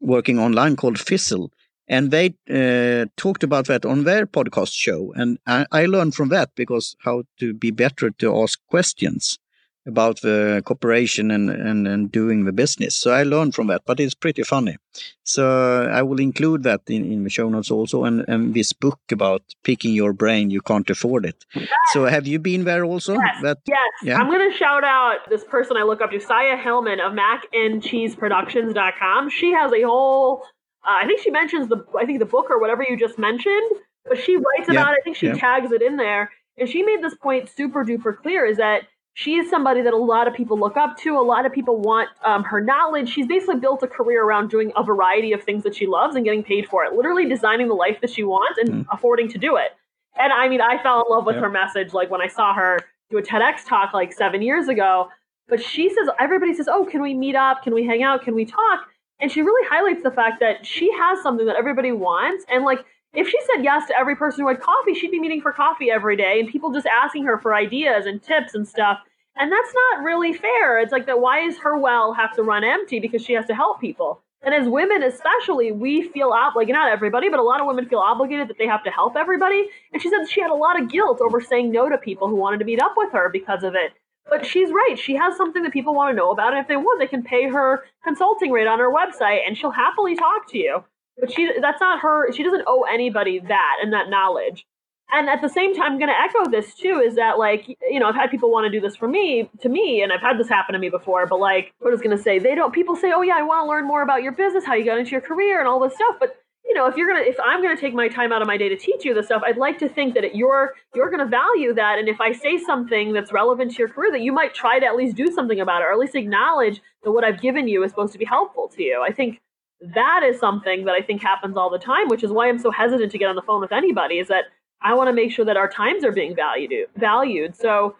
working 0.00 0.38
online 0.38 0.76
called 0.76 0.98
Fizzle. 0.98 1.50
And 1.88 2.12
they 2.12 2.34
uh, 2.48 3.06
talked 3.16 3.42
about 3.42 3.66
that 3.66 3.84
on 3.84 4.04
their 4.04 4.24
podcast 4.24 4.72
show, 4.72 5.12
and 5.16 5.38
I, 5.46 5.66
I 5.72 5.86
learned 5.86 6.14
from 6.14 6.28
that 6.28 6.50
because 6.54 6.94
how 7.00 7.24
to 7.40 7.52
be 7.52 7.72
better 7.72 8.10
to 8.10 8.42
ask 8.42 8.60
questions 8.68 9.39
about 9.86 10.20
the 10.20 10.62
cooperation 10.66 11.30
and, 11.30 11.48
and, 11.48 11.88
and 11.88 12.12
doing 12.12 12.44
the 12.44 12.52
business. 12.52 12.94
So 12.94 13.12
I 13.12 13.22
learned 13.22 13.54
from 13.54 13.68
that, 13.68 13.80
but 13.86 13.98
it's 13.98 14.12
pretty 14.14 14.42
funny. 14.42 14.76
So 15.22 15.88
I 15.90 16.02
will 16.02 16.20
include 16.20 16.64
that 16.64 16.82
in, 16.88 17.10
in 17.10 17.24
the 17.24 17.30
show 17.30 17.48
notes 17.48 17.70
also 17.70 18.04
and, 18.04 18.22
and 18.28 18.52
this 18.52 18.74
book 18.74 19.00
about 19.10 19.42
picking 19.64 19.94
your 19.94 20.12
brain, 20.12 20.50
you 20.50 20.60
can't 20.60 20.90
afford 20.90 21.24
it. 21.24 21.46
Yes. 21.54 21.70
So 21.92 22.04
have 22.04 22.26
you 22.26 22.38
been 22.38 22.64
there 22.64 22.84
also? 22.84 23.14
Yes. 23.14 23.36
That, 23.42 23.60
yes. 23.66 23.78
Yeah? 24.02 24.18
I'm 24.18 24.28
going 24.28 24.50
to 24.50 24.56
shout 24.56 24.84
out 24.84 25.30
this 25.30 25.44
person 25.44 25.78
I 25.78 25.82
look 25.82 26.02
up 26.02 26.10
to, 26.10 26.20
Saya 26.20 26.56
Hillman 26.56 27.00
of 27.00 27.12
macandcheeseproductions.com. 27.12 29.30
She 29.30 29.52
has 29.52 29.72
a 29.72 29.80
whole, 29.82 30.42
uh, 30.86 30.98
I 31.02 31.06
think 31.06 31.20
she 31.20 31.30
mentions 31.30 31.68
the, 31.68 31.82
I 31.98 32.04
think 32.04 32.18
the 32.18 32.26
book 32.26 32.50
or 32.50 32.60
whatever 32.60 32.82
you 32.82 32.98
just 32.98 33.18
mentioned, 33.18 33.70
but 34.04 34.18
she 34.18 34.36
writes 34.36 34.68
about 34.68 34.74
yeah. 34.74 34.92
it. 34.92 34.98
I 34.98 35.00
think 35.04 35.16
she 35.16 35.28
yeah. 35.28 35.34
tags 35.34 35.72
it 35.72 35.80
in 35.80 35.96
there. 35.96 36.30
And 36.58 36.68
she 36.68 36.82
made 36.82 37.02
this 37.02 37.14
point 37.14 37.48
super 37.48 37.82
duper 37.84 38.14
clear 38.16 38.44
is 38.44 38.58
that 38.58 38.82
she 39.14 39.34
is 39.34 39.50
somebody 39.50 39.82
that 39.82 39.92
a 39.92 39.98
lot 39.98 40.28
of 40.28 40.34
people 40.34 40.58
look 40.58 40.76
up 40.76 40.96
to. 40.98 41.18
A 41.18 41.20
lot 41.20 41.44
of 41.44 41.52
people 41.52 41.76
want 41.76 42.08
um, 42.24 42.44
her 42.44 42.60
knowledge. 42.60 43.08
She's 43.08 43.26
basically 43.26 43.56
built 43.56 43.82
a 43.82 43.86
career 43.86 44.24
around 44.24 44.50
doing 44.50 44.72
a 44.76 44.84
variety 44.84 45.32
of 45.32 45.42
things 45.42 45.64
that 45.64 45.74
she 45.74 45.86
loves 45.86 46.16
and 46.16 46.24
getting 46.24 46.42
paid 46.42 46.68
for 46.68 46.84
it, 46.84 46.92
literally 46.92 47.28
designing 47.28 47.68
the 47.68 47.74
life 47.74 48.00
that 48.00 48.10
she 48.10 48.22
wants 48.22 48.58
and 48.58 48.68
mm. 48.68 48.86
affording 48.90 49.28
to 49.30 49.38
do 49.38 49.56
it. 49.56 49.72
And 50.18 50.32
I 50.32 50.48
mean, 50.48 50.60
I 50.60 50.82
fell 50.82 51.04
in 51.04 51.10
love 51.10 51.26
with 51.26 51.36
her 51.36 51.50
message 51.50 51.92
like 51.92 52.10
when 52.10 52.20
I 52.20 52.28
saw 52.28 52.54
her 52.54 52.78
do 53.10 53.18
a 53.18 53.22
TEDx 53.22 53.66
talk 53.66 53.92
like 53.92 54.12
seven 54.12 54.42
years 54.42 54.68
ago. 54.68 55.08
But 55.48 55.62
she 55.62 55.88
says, 55.88 56.08
everybody 56.18 56.54
says, 56.54 56.68
Oh, 56.68 56.84
can 56.84 57.02
we 57.02 57.14
meet 57.14 57.34
up? 57.34 57.62
Can 57.62 57.74
we 57.74 57.84
hang 57.84 58.02
out? 58.02 58.22
Can 58.22 58.34
we 58.34 58.44
talk? 58.44 58.86
And 59.20 59.30
she 59.30 59.42
really 59.42 59.68
highlights 59.68 60.02
the 60.02 60.10
fact 60.10 60.40
that 60.40 60.64
she 60.64 60.90
has 60.92 61.22
something 61.22 61.46
that 61.46 61.56
everybody 61.56 61.92
wants. 61.92 62.44
And 62.48 62.64
like, 62.64 62.84
if 63.12 63.28
she 63.28 63.38
said 63.52 63.64
yes 63.64 63.86
to 63.88 63.98
every 63.98 64.14
person 64.14 64.42
who 64.42 64.48
had 64.48 64.60
coffee, 64.60 64.94
she'd 64.94 65.10
be 65.10 65.20
meeting 65.20 65.40
for 65.40 65.52
coffee 65.52 65.90
every 65.90 66.16
day 66.16 66.38
and 66.38 66.48
people 66.48 66.72
just 66.72 66.86
asking 66.86 67.24
her 67.24 67.38
for 67.38 67.54
ideas 67.54 68.06
and 68.06 68.22
tips 68.22 68.54
and 68.54 68.66
stuff. 68.66 68.98
And 69.36 69.50
that's 69.50 69.74
not 69.74 70.04
really 70.04 70.32
fair. 70.32 70.78
It's 70.78 70.92
like 70.92 71.06
that 71.06 71.20
why 71.20 71.46
does 71.46 71.58
her 71.58 71.76
well 71.76 72.12
have 72.12 72.34
to 72.36 72.42
run 72.42 72.62
empty 72.62 73.00
because 73.00 73.24
she 73.24 73.32
has 73.32 73.46
to 73.46 73.54
help 73.54 73.80
people? 73.80 74.22
And 74.42 74.54
as 74.54 74.68
women, 74.68 75.02
especially, 75.02 75.70
we 75.70 76.08
feel 76.08 76.30
ob- 76.30 76.56
like 76.56 76.68
not 76.68 76.90
everybody, 76.90 77.28
but 77.28 77.40
a 77.40 77.42
lot 77.42 77.60
of 77.60 77.66
women 77.66 77.86
feel 77.88 77.98
obligated 77.98 78.48
that 78.48 78.56
they 78.58 78.66
have 78.66 78.82
to 78.84 78.90
help 78.90 79.14
everybody. 79.16 79.68
And 79.92 80.00
she 80.00 80.08
said 80.08 80.28
she 80.28 80.40
had 80.40 80.50
a 80.50 80.54
lot 80.54 80.80
of 80.80 80.90
guilt 80.90 81.20
over 81.20 81.40
saying 81.40 81.70
no 81.70 81.88
to 81.88 81.98
people 81.98 82.28
who 82.28 82.36
wanted 82.36 82.58
to 82.58 82.64
meet 82.64 82.80
up 82.80 82.94
with 82.96 83.12
her 83.12 83.28
because 83.28 83.62
of 83.64 83.74
it. 83.74 83.92
But 84.28 84.46
she's 84.46 84.70
right. 84.70 84.98
She 84.98 85.16
has 85.16 85.36
something 85.36 85.62
that 85.62 85.72
people 85.72 85.94
want 85.94 86.12
to 86.12 86.16
know 86.16 86.30
about, 86.30 86.52
and 86.52 86.60
if 86.60 86.68
they 86.68 86.76
want, 86.76 87.00
they 87.00 87.06
can 87.06 87.22
pay 87.22 87.48
her 87.48 87.84
consulting 88.04 88.52
rate 88.52 88.66
on 88.66 88.78
her 88.78 88.90
website, 88.90 89.40
and 89.46 89.58
she'll 89.58 89.72
happily 89.72 90.14
talk 90.14 90.48
to 90.50 90.58
you. 90.58 90.84
But 91.20 91.32
she 91.32 91.50
that's 91.60 91.80
not 91.80 92.00
her. 92.00 92.32
She 92.32 92.42
doesn't 92.42 92.64
owe 92.66 92.82
anybody 92.82 93.38
that 93.38 93.76
and 93.82 93.92
that 93.92 94.08
knowledge 94.08 94.64
and 95.12 95.28
at 95.28 95.40
the 95.40 95.48
same 95.48 95.74
time, 95.74 95.92
I'm 95.92 95.98
going 95.98 96.10
to 96.10 96.18
echo 96.18 96.50
this 96.50 96.74
too 96.74 97.02
is 97.04 97.16
that, 97.16 97.38
like, 97.38 97.66
you 97.90 97.98
know, 97.98 98.06
I've 98.06 98.14
had 98.14 98.30
people 98.30 98.50
want 98.50 98.66
to 98.66 98.70
do 98.70 98.80
this 98.80 98.96
for 98.96 99.08
me, 99.08 99.50
to 99.60 99.68
me, 99.68 100.02
and 100.02 100.12
I've 100.12 100.20
had 100.20 100.38
this 100.38 100.48
happen 100.48 100.72
to 100.74 100.78
me 100.78 100.88
before, 100.88 101.26
but 101.26 101.40
like, 101.40 101.72
what 101.78 101.88
I 101.88 101.92
was 101.92 102.00
going 102.00 102.16
to 102.16 102.22
say, 102.22 102.38
they 102.38 102.54
don't, 102.54 102.72
people 102.72 102.96
say, 102.96 103.12
oh, 103.12 103.22
yeah, 103.22 103.36
I 103.36 103.42
want 103.42 103.64
to 103.64 103.68
learn 103.68 103.86
more 103.86 104.02
about 104.02 104.22
your 104.22 104.32
business, 104.32 104.64
how 104.64 104.74
you 104.74 104.84
got 104.84 104.98
into 104.98 105.10
your 105.10 105.20
career, 105.20 105.58
and 105.58 105.68
all 105.68 105.80
this 105.80 105.94
stuff. 105.94 106.16
But, 106.20 106.36
you 106.64 106.74
know, 106.74 106.86
if 106.86 106.96
you're 106.96 107.12
to, 107.12 107.28
if 107.28 107.36
I'm 107.44 107.62
to 107.62 107.76
take 107.76 107.94
my 107.94 108.08
time 108.08 108.32
out 108.32 108.42
of 108.42 108.46
my 108.46 108.56
day 108.56 108.68
to 108.68 108.76
teach 108.76 109.04
you 109.04 109.12
this 109.12 109.26
stuff, 109.26 109.42
I'd 109.44 109.56
like 109.56 109.78
to 109.80 109.88
think 109.88 110.14
that 110.14 110.36
you're, 110.36 110.74
you're 110.94 111.10
going 111.10 111.18
to 111.18 111.26
value 111.26 111.74
that. 111.74 111.98
And 111.98 112.08
if 112.08 112.20
I 112.20 112.32
say 112.32 112.58
something 112.58 113.12
that's 113.12 113.32
relevant 113.32 113.72
to 113.72 113.78
your 113.78 113.88
career, 113.88 114.12
that 114.12 114.20
you 114.20 114.32
might 114.32 114.54
try 114.54 114.78
to 114.78 114.86
at 114.86 114.94
least 114.94 115.16
do 115.16 115.32
something 115.32 115.58
about 115.58 115.82
it, 115.82 115.86
or 115.86 115.92
at 115.92 115.98
least 115.98 116.14
acknowledge 116.14 116.80
that 117.02 117.10
what 117.10 117.24
I've 117.24 117.40
given 117.40 117.66
you 117.66 117.82
is 117.82 117.90
supposed 117.90 118.12
to 118.12 118.18
be 118.18 118.24
helpful 118.24 118.68
to 118.68 118.82
you. 118.82 119.02
I 119.02 119.10
think 119.10 119.40
that 119.80 120.22
is 120.22 120.38
something 120.38 120.84
that 120.84 120.94
I 120.94 121.00
think 121.00 121.22
happens 121.22 121.56
all 121.56 121.70
the 121.70 121.78
time, 121.78 122.08
which 122.08 122.22
is 122.22 122.30
why 122.30 122.48
I'm 122.48 122.58
so 122.58 122.70
hesitant 122.70 123.12
to 123.12 123.18
get 123.18 123.28
on 123.28 123.36
the 123.36 123.42
phone 123.42 123.60
with 123.60 123.72
anybody 123.72 124.18
is 124.18 124.28
that 124.28 124.44
I 124.82 124.94
want 124.94 125.08
to 125.08 125.12
make 125.12 125.32
sure 125.32 125.44
that 125.44 125.56
our 125.56 125.68
times 125.68 126.04
are 126.04 126.12
being 126.12 126.34
valued 126.34 126.72
valued. 126.96 127.56
So 127.56 127.96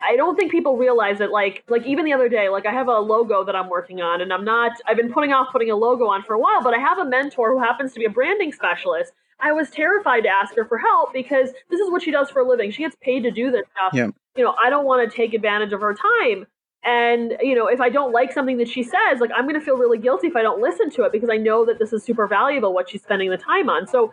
I 0.00 0.16
don't 0.16 0.36
think 0.36 0.52
people 0.52 0.76
realize 0.76 1.18
that 1.18 1.30
like 1.30 1.64
like 1.68 1.84
even 1.86 2.04
the 2.04 2.12
other 2.12 2.28
day, 2.28 2.48
like 2.48 2.66
I 2.66 2.72
have 2.72 2.88
a 2.88 2.98
logo 2.98 3.44
that 3.44 3.56
I'm 3.56 3.68
working 3.68 4.00
on 4.00 4.20
and 4.20 4.32
I'm 4.32 4.44
not 4.44 4.72
I've 4.86 4.96
been 4.96 5.12
putting 5.12 5.32
off 5.32 5.48
putting 5.52 5.70
a 5.70 5.76
logo 5.76 6.06
on 6.06 6.22
for 6.22 6.34
a 6.34 6.38
while, 6.38 6.62
but 6.62 6.74
I 6.74 6.78
have 6.78 6.98
a 6.98 7.04
mentor 7.04 7.52
who 7.52 7.58
happens 7.58 7.92
to 7.94 7.98
be 7.98 8.04
a 8.04 8.10
branding 8.10 8.52
specialist. 8.52 9.12
I 9.40 9.52
was 9.52 9.70
terrified 9.70 10.22
to 10.22 10.28
ask 10.28 10.54
her 10.56 10.64
for 10.64 10.78
help 10.78 11.12
because 11.12 11.50
this 11.70 11.80
is 11.80 11.90
what 11.90 12.02
she 12.02 12.10
does 12.10 12.28
for 12.30 12.40
a 12.40 12.48
living. 12.48 12.70
She 12.70 12.82
gets 12.82 12.96
paid 13.00 13.22
to 13.22 13.30
do 13.30 13.50
this 13.50 13.62
stuff. 13.72 13.92
Yeah. 13.94 14.08
You 14.36 14.44
know, 14.44 14.54
I 14.62 14.70
don't 14.70 14.84
want 14.84 15.08
to 15.08 15.16
take 15.16 15.34
advantage 15.34 15.72
of 15.72 15.80
her 15.80 15.94
time. 15.94 16.46
And, 16.84 17.36
you 17.40 17.54
know, 17.54 17.66
if 17.66 17.80
I 17.80 17.88
don't 17.88 18.12
like 18.12 18.32
something 18.32 18.56
that 18.58 18.68
she 18.68 18.82
says, 18.82 19.20
like 19.20 19.30
I'm 19.34 19.44
going 19.44 19.58
to 19.58 19.60
feel 19.60 19.76
really 19.76 19.98
guilty 19.98 20.28
if 20.28 20.36
I 20.36 20.42
don't 20.42 20.60
listen 20.60 20.90
to 20.90 21.02
it 21.02 21.12
because 21.12 21.28
I 21.30 21.36
know 21.36 21.64
that 21.66 21.78
this 21.78 21.92
is 21.92 22.04
super 22.04 22.26
valuable 22.26 22.72
what 22.72 22.88
she's 22.88 23.02
spending 23.02 23.30
the 23.30 23.36
time 23.36 23.68
on. 23.68 23.86
So 23.86 24.12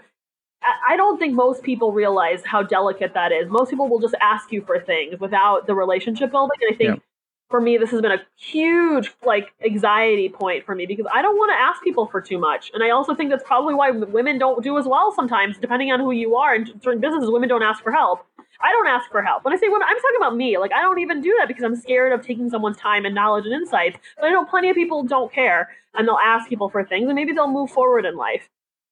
I 0.87 0.95
don't 0.97 1.19
think 1.19 1.33
most 1.33 1.63
people 1.63 1.91
realize 1.91 2.41
how 2.43 2.63
delicate 2.63 3.13
that 3.13 3.31
is. 3.31 3.49
Most 3.49 3.69
people 3.69 3.87
will 3.87 3.99
just 3.99 4.15
ask 4.21 4.51
you 4.51 4.63
for 4.63 4.79
things 4.79 5.19
without 5.19 5.67
the 5.67 5.75
relationship 5.75 6.31
building. 6.31 6.57
And 6.61 6.73
I 6.73 6.77
think 6.77 6.89
yeah. 6.89 7.03
for 7.49 7.61
me, 7.61 7.77
this 7.77 7.91
has 7.91 8.01
been 8.01 8.11
a 8.11 8.21
huge 8.35 9.13
like 9.23 9.53
anxiety 9.63 10.29
point 10.29 10.65
for 10.65 10.73
me 10.73 10.85
because 10.87 11.05
I 11.13 11.21
don't 11.21 11.37
want 11.37 11.51
to 11.51 11.55
ask 11.55 11.83
people 11.83 12.07
for 12.07 12.19
too 12.19 12.39
much. 12.39 12.71
And 12.73 12.83
I 12.83 12.89
also 12.89 13.13
think 13.13 13.29
that's 13.29 13.43
probably 13.43 13.75
why 13.75 13.91
women 13.91 14.39
don't 14.39 14.63
do 14.63 14.77
as 14.77 14.85
well 14.85 15.13
sometimes, 15.15 15.57
depending 15.57 15.91
on 15.91 15.99
who 15.99 16.11
you 16.11 16.35
are. 16.35 16.55
In 16.55 16.65
certain 16.81 16.99
businesses, 17.01 17.29
women 17.29 17.47
don't 17.47 17.63
ask 17.63 17.83
for 17.83 17.91
help. 17.91 18.25
I 18.61 18.71
don't 18.71 18.87
ask 18.87 19.09
for 19.11 19.21
help. 19.21 19.43
When 19.43 19.53
I 19.53 19.57
say 19.57 19.67
women, 19.67 19.87
I'm 19.87 19.97
talking 19.97 20.17
about 20.17 20.35
me. 20.35 20.57
Like 20.57 20.71
I 20.73 20.81
don't 20.81 20.99
even 20.99 21.21
do 21.21 21.35
that 21.39 21.47
because 21.47 21.63
I'm 21.63 21.75
scared 21.75 22.13
of 22.13 22.25
taking 22.25 22.49
someone's 22.49 22.77
time 22.77 23.05
and 23.05 23.15
knowledge 23.15 23.45
and 23.45 23.53
insights. 23.53 23.97
But 24.17 24.25
I 24.25 24.31
know 24.31 24.45
plenty 24.45 24.69
of 24.69 24.75
people 24.75 25.03
don't 25.03 25.31
care 25.31 25.69
and 25.93 26.07
they'll 26.07 26.19
ask 26.23 26.49
people 26.49 26.69
for 26.69 26.83
things 26.83 27.05
and 27.05 27.15
maybe 27.15 27.31
they'll 27.33 27.51
move 27.51 27.71
forward 27.71 28.05
in 28.05 28.15
life. 28.15 28.49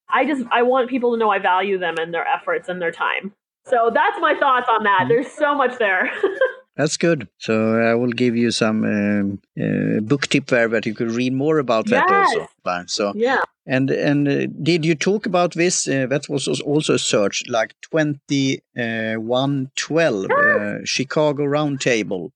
I 0.10 0.26
just 0.26 0.44
I 0.52 0.62
want 0.64 0.90
people 0.90 1.12
to 1.14 1.18
know 1.18 1.30
I 1.30 1.40
value 1.40 1.78
them 1.78 1.96
and 1.98 2.14
their 2.14 2.28
efforts 2.28 2.70
and 2.70 2.82
their 2.82 2.92
time. 2.92 3.34
So 3.66 3.92
that's 3.94 4.18
my 4.20 4.36
thoughts 4.36 4.68
on 4.70 4.84
that. 4.84 5.02
Mm-hmm. 5.02 5.10
There's 5.10 5.32
so 5.32 5.56
much 5.56 5.78
there. 5.80 6.12
That's 6.76 6.98
good. 6.98 7.28
So 7.38 7.80
I 7.80 7.94
will 7.94 8.12
give 8.12 8.36
you 8.36 8.50
some 8.52 8.84
um, 8.84 9.42
uh, 9.62 10.00
book 10.02 10.28
tip 10.28 10.48
there 10.48 10.68
that 10.70 10.86
you 10.86 10.96
could 10.96 11.12
read 11.12 11.34
more 11.34 11.60
about 11.60 11.88
that 11.90 12.06
yes. 12.10 12.36
also. 12.36 12.86
So 12.88 13.14
yeah. 13.16 13.42
And 13.66 13.92
and 13.92 14.28
uh, 14.28 14.48
did 14.62 14.84
you 14.84 14.96
talk 14.96 15.26
about 15.26 15.54
this? 15.54 15.88
Uh, 15.88 16.08
that 16.08 16.28
was 16.28 16.48
also 16.62 16.96
a 16.96 17.00
search 17.00 17.44
like 17.48 17.76
twenty 17.82 18.62
uh, 18.78 19.14
one 19.16 19.72
twelve 19.76 20.26
uh, 20.32 20.84
Chicago 20.84 21.44
Roundtable. 21.44 22.32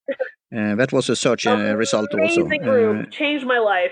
Uh, 0.56 0.76
that 0.76 0.94
was 0.94 1.10
a 1.10 1.16
search 1.16 1.46
uh, 1.46 1.76
result 1.76 2.08
also. 2.14 2.46
Amazing 2.46 2.64
group, 2.64 3.12
changed 3.12 3.46
my 3.46 3.60
life. 3.60 3.92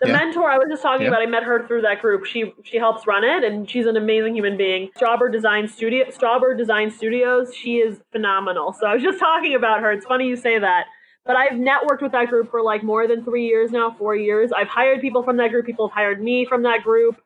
The 0.00 0.08
Yeah. 0.08 0.16
mentor 0.16 0.50
I 0.50 0.58
was 0.58 0.66
just 0.68 0.82
talking 0.82 1.02
Yeah. 1.02 1.08
about, 1.08 1.22
I 1.22 1.26
met 1.26 1.44
her 1.44 1.64
through 1.66 1.82
that 1.82 2.00
group. 2.02 2.24
She 2.24 2.52
she 2.64 2.76
helps 2.78 3.06
run 3.06 3.22
it, 3.24 3.44
and 3.44 3.68
she's 3.70 3.86
an 3.86 3.96
amazing 3.96 4.34
human 4.34 4.56
being. 4.56 4.90
Strawber 4.96 5.30
Design 5.30 5.68
Studio, 5.68 6.06
Strawber 6.06 6.56
Design 6.56 6.90
Studios. 6.90 7.54
She 7.54 7.76
is 7.78 8.02
phenomenal. 8.10 8.72
So 8.72 8.86
I 8.86 8.94
was 8.94 9.02
just 9.02 9.20
talking 9.20 9.54
about 9.54 9.80
her. 9.80 9.92
It's 9.92 10.06
funny 10.06 10.26
you 10.26 10.36
say 10.36 10.58
that. 10.58 10.86
But 11.24 11.36
I've 11.36 11.52
networked 11.52 12.02
with 12.02 12.10
that 12.12 12.28
group 12.28 12.50
for 12.50 12.62
like 12.62 12.82
more 12.82 13.06
than 13.06 13.22
three 13.24 13.46
years 13.46 13.70
now, 13.70 13.92
four 13.96 14.16
years. 14.16 14.50
I've 14.50 14.66
hired 14.66 15.00
people 15.00 15.22
from 15.22 15.36
that 15.36 15.52
group. 15.52 15.66
People 15.66 15.86
have 15.88 15.94
hired 15.94 16.20
me 16.20 16.44
from 16.44 16.62
that 16.64 16.82
group. 16.82 17.20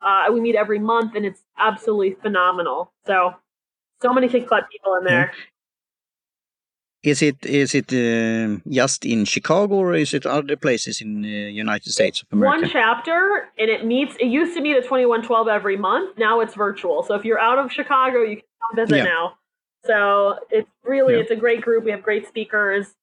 Uh, 0.00 0.28
we 0.32 0.40
meet 0.40 0.54
every 0.56 0.78
month, 0.78 1.14
and 1.14 1.26
it's 1.26 1.42
absolutely 1.58 2.12
phenomenal. 2.22 2.92
So, 3.06 3.34
so 4.00 4.12
many 4.14 4.28
kick 4.28 4.48
butt 4.48 4.64
people 4.70 4.94
in 4.94 5.04
there. 5.04 5.32
Is 7.02 7.20
it 7.22 7.44
is 7.44 7.74
it 7.74 7.92
uh, 7.92 8.58
just 8.68 9.04
in 9.04 9.24
Chicago 9.24 9.74
or 9.76 9.94
is 9.94 10.14
it 10.14 10.24
other 10.24 10.56
places 10.56 11.00
in 11.00 11.24
uh, 11.24 11.28
United 11.28 11.90
States 11.90 12.22
of 12.22 12.28
America? 12.32 12.60
One 12.62 12.68
chapter, 12.70 13.48
and 13.58 13.68
it 13.70 13.84
meets. 13.84 14.14
It 14.20 14.26
used 14.26 14.54
to 14.56 14.60
meet 14.60 14.76
at 14.76 14.86
twenty 14.86 15.06
one 15.06 15.22
twelve 15.22 15.48
every 15.48 15.76
month. 15.76 16.16
Now 16.18 16.40
it's 16.40 16.54
virtual. 16.54 17.02
So 17.02 17.14
if 17.14 17.24
you're 17.24 17.40
out 17.40 17.58
of 17.58 17.72
Chicago, 17.72 18.22
you 18.22 18.36
can 18.36 18.44
come 18.62 18.76
visit 18.86 18.98
Yeah. 18.98 19.04
now. 19.04 19.34
So 19.84 20.36
it's 20.50 20.68
really 20.84 21.14
Yeah. 21.14 21.20
it's 21.20 21.30
a 21.32 21.36
great 21.36 21.60
group. 21.60 21.84
We 21.84 21.90
have 21.90 22.02
great 22.02 22.28
speakers. 22.28 22.94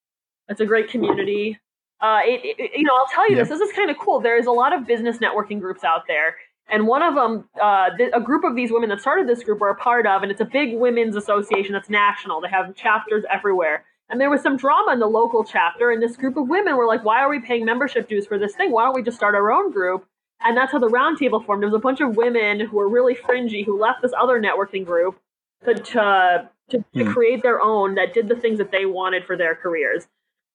It's 0.48 0.62
a 0.62 0.66
great 0.66 0.90
community. 0.90 1.60
Uh, 2.02 2.22
it, 2.24 2.56
it- 2.58 2.72
you 2.78 2.86
know, 2.86 2.96
I'll 2.96 3.08
tell 3.14 3.30
you 3.30 3.36
Yeah. 3.36 3.44
this. 3.44 3.50
This 3.50 3.62
is 3.62 3.76
kind 3.76 3.90
of 3.92 3.98
cool. 3.98 4.22
There 4.22 4.38
is 4.38 4.46
a 4.46 4.52
lot 4.52 4.72
of 4.72 4.88
business 4.88 5.18
networking 5.18 5.60
groups 5.60 5.84
out 5.84 6.04
there, 6.08 6.38
and 6.70 6.88
one 6.88 7.04
of 7.04 7.16
them, 7.16 7.50
uh, 7.62 7.90
th- 7.98 8.12
a 8.14 8.22
group 8.22 8.46
of 8.46 8.56
these 8.56 8.72
women 8.72 8.88
that 8.90 9.02
started 9.02 9.28
this 9.28 9.44
group, 9.44 9.62
are 9.62 9.70
a 9.70 9.76
part 9.76 10.08
of, 10.08 10.24
and 10.24 10.32
it's 10.32 10.40
a 10.40 10.46
big 10.46 10.78
women's 10.78 11.18
association 11.18 11.74
that's 11.74 11.90
national. 11.90 12.40
They 12.40 12.48
have 12.48 12.74
chapters 12.76 13.26
everywhere. 13.30 13.84
And 14.10 14.20
there 14.20 14.30
was 14.30 14.42
some 14.42 14.58
drama 14.58 14.94
in 14.94 15.00
the 15.00 15.08
local 15.08 15.44
chapter, 15.44 15.92
and 15.92 16.02
this 16.02 16.18
group 16.18 16.36
of 16.38 16.48
women 16.50 16.76
were 16.78 16.88
like, 16.88 17.04
"Why 17.06 17.20
are 17.22 17.30
we 17.30 17.40
paying 17.40 17.64
membership 17.66 18.08
dues 18.10 18.26
for 18.26 18.38
this 18.40 18.56
thing? 18.56 18.72
Why 18.72 18.86
don't 18.86 18.96
we 18.96 19.04
just 19.04 19.18
start 19.18 19.36
our 19.36 19.52
own 19.52 19.72
group?" 19.72 20.06
And 20.42 20.56
that's 20.58 20.72
how 20.72 20.80
the 20.80 20.88
roundtable 20.88 21.46
formed. 21.46 21.62
There 21.62 21.70
was 21.70 21.76
a 21.76 21.80
bunch 21.82 22.00
of 22.02 22.16
women 22.16 22.60
who 22.62 22.78
were 22.78 22.88
really 22.90 23.14
fringy 23.14 23.64
who 23.64 23.80
left 23.80 24.02
this 24.02 24.14
other 24.20 24.42
networking 24.42 24.86
group 24.86 25.20
to 25.66 25.74
to, 25.76 26.50
to, 26.70 26.78
to 26.96 27.04
Hmm. 27.06 27.12
create 27.14 27.44
their 27.44 27.62
own 27.62 27.96
that 27.96 28.14
did 28.14 28.30
the 28.30 28.36
things 28.36 28.58
that 28.58 28.72
they 28.72 28.86
wanted 28.86 29.26
for 29.26 29.36
their 29.38 29.54
careers. 29.56 30.08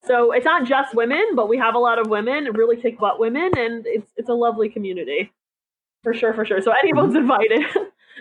So 0.04 0.32
it's 0.32 0.44
not 0.44 0.64
just 0.66 0.94
women, 0.94 1.24
but 1.34 1.48
we 1.48 1.56
have 1.58 1.74
a 1.74 1.78
lot 1.78 1.98
of 1.98 2.08
women, 2.08 2.44
really 2.52 2.76
kick 2.76 2.98
butt 2.98 3.18
women, 3.20 3.56
and 3.56 3.86
it's 3.86 4.10
it's 4.16 4.28
a 4.28 4.34
lovely 4.34 4.68
community, 4.68 5.32
for 6.02 6.12
sure, 6.12 6.34
for 6.34 6.44
sure. 6.44 6.60
So 6.60 6.72
anyone's 6.72 7.14
invited. 7.14 7.62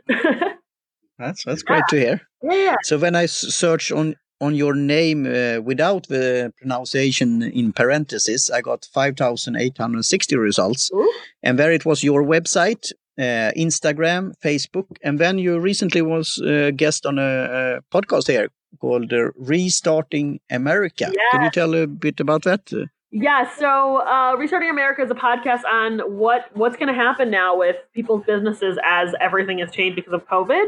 That's 1.19 1.43
that's 1.45 1.61
great 1.63 1.83
to 1.89 1.97
hear. 1.99 2.21
yeah, 2.41 2.75
So 2.83 2.97
when 2.97 3.15
I 3.15 3.27
search 3.27 3.91
on 3.91 4.15
on 4.45 4.56
your 4.56 4.75
name 4.75 5.19
uh, 5.25 5.62
without 5.69 6.03
the 6.08 6.51
pronunciation 6.60 7.29
in 7.62 7.73
parentheses, 7.73 8.41
I 8.58 8.60
got 8.62 8.88
five 8.93 9.13
thousand 9.21 9.53
eight 9.63 9.77
hundred 9.77 10.03
sixty 10.06 10.36
results, 10.49 10.91
Ooh. 10.93 11.13
and 11.45 11.58
there 11.58 11.73
it 11.79 11.86
was 11.86 12.03
your 12.03 12.21
website, 12.36 12.84
uh, 13.17 13.51
Instagram, 13.67 14.34
Facebook, 14.43 14.89
and 15.03 15.19
then 15.19 15.36
you 15.39 15.60
recently 15.60 16.01
was 16.01 16.27
a 16.45 16.71
guest 16.71 17.06
on 17.06 17.19
a, 17.19 17.32
a 17.32 17.82
podcast 17.93 18.27
here 18.27 18.49
called 18.79 19.13
uh, 19.13 19.32
Restarting 19.38 20.39
America. 20.49 21.06
Can 21.32 21.43
you 21.43 21.51
tell 21.51 21.73
a 21.75 21.86
bit 21.88 22.19
about 22.19 22.43
that? 22.43 22.63
Uh, 22.73 22.86
Yeah, 23.27 23.41
so 23.62 24.01
uh, 24.13 24.36
Restarting 24.41 24.71
America 24.71 25.03
is 25.03 25.12
a 25.12 25.19
podcast 25.29 25.63
on 25.82 25.91
what 26.21 26.41
what's 26.60 26.77
going 26.79 26.91
to 26.95 26.99
happen 27.08 27.27
now 27.29 27.49
with 27.63 27.77
people's 27.93 28.23
businesses 28.25 28.75
as 28.84 29.13
everything 29.27 29.60
has 29.63 29.69
changed 29.77 29.95
because 29.99 30.15
of 30.19 30.21
COVID. 30.36 30.65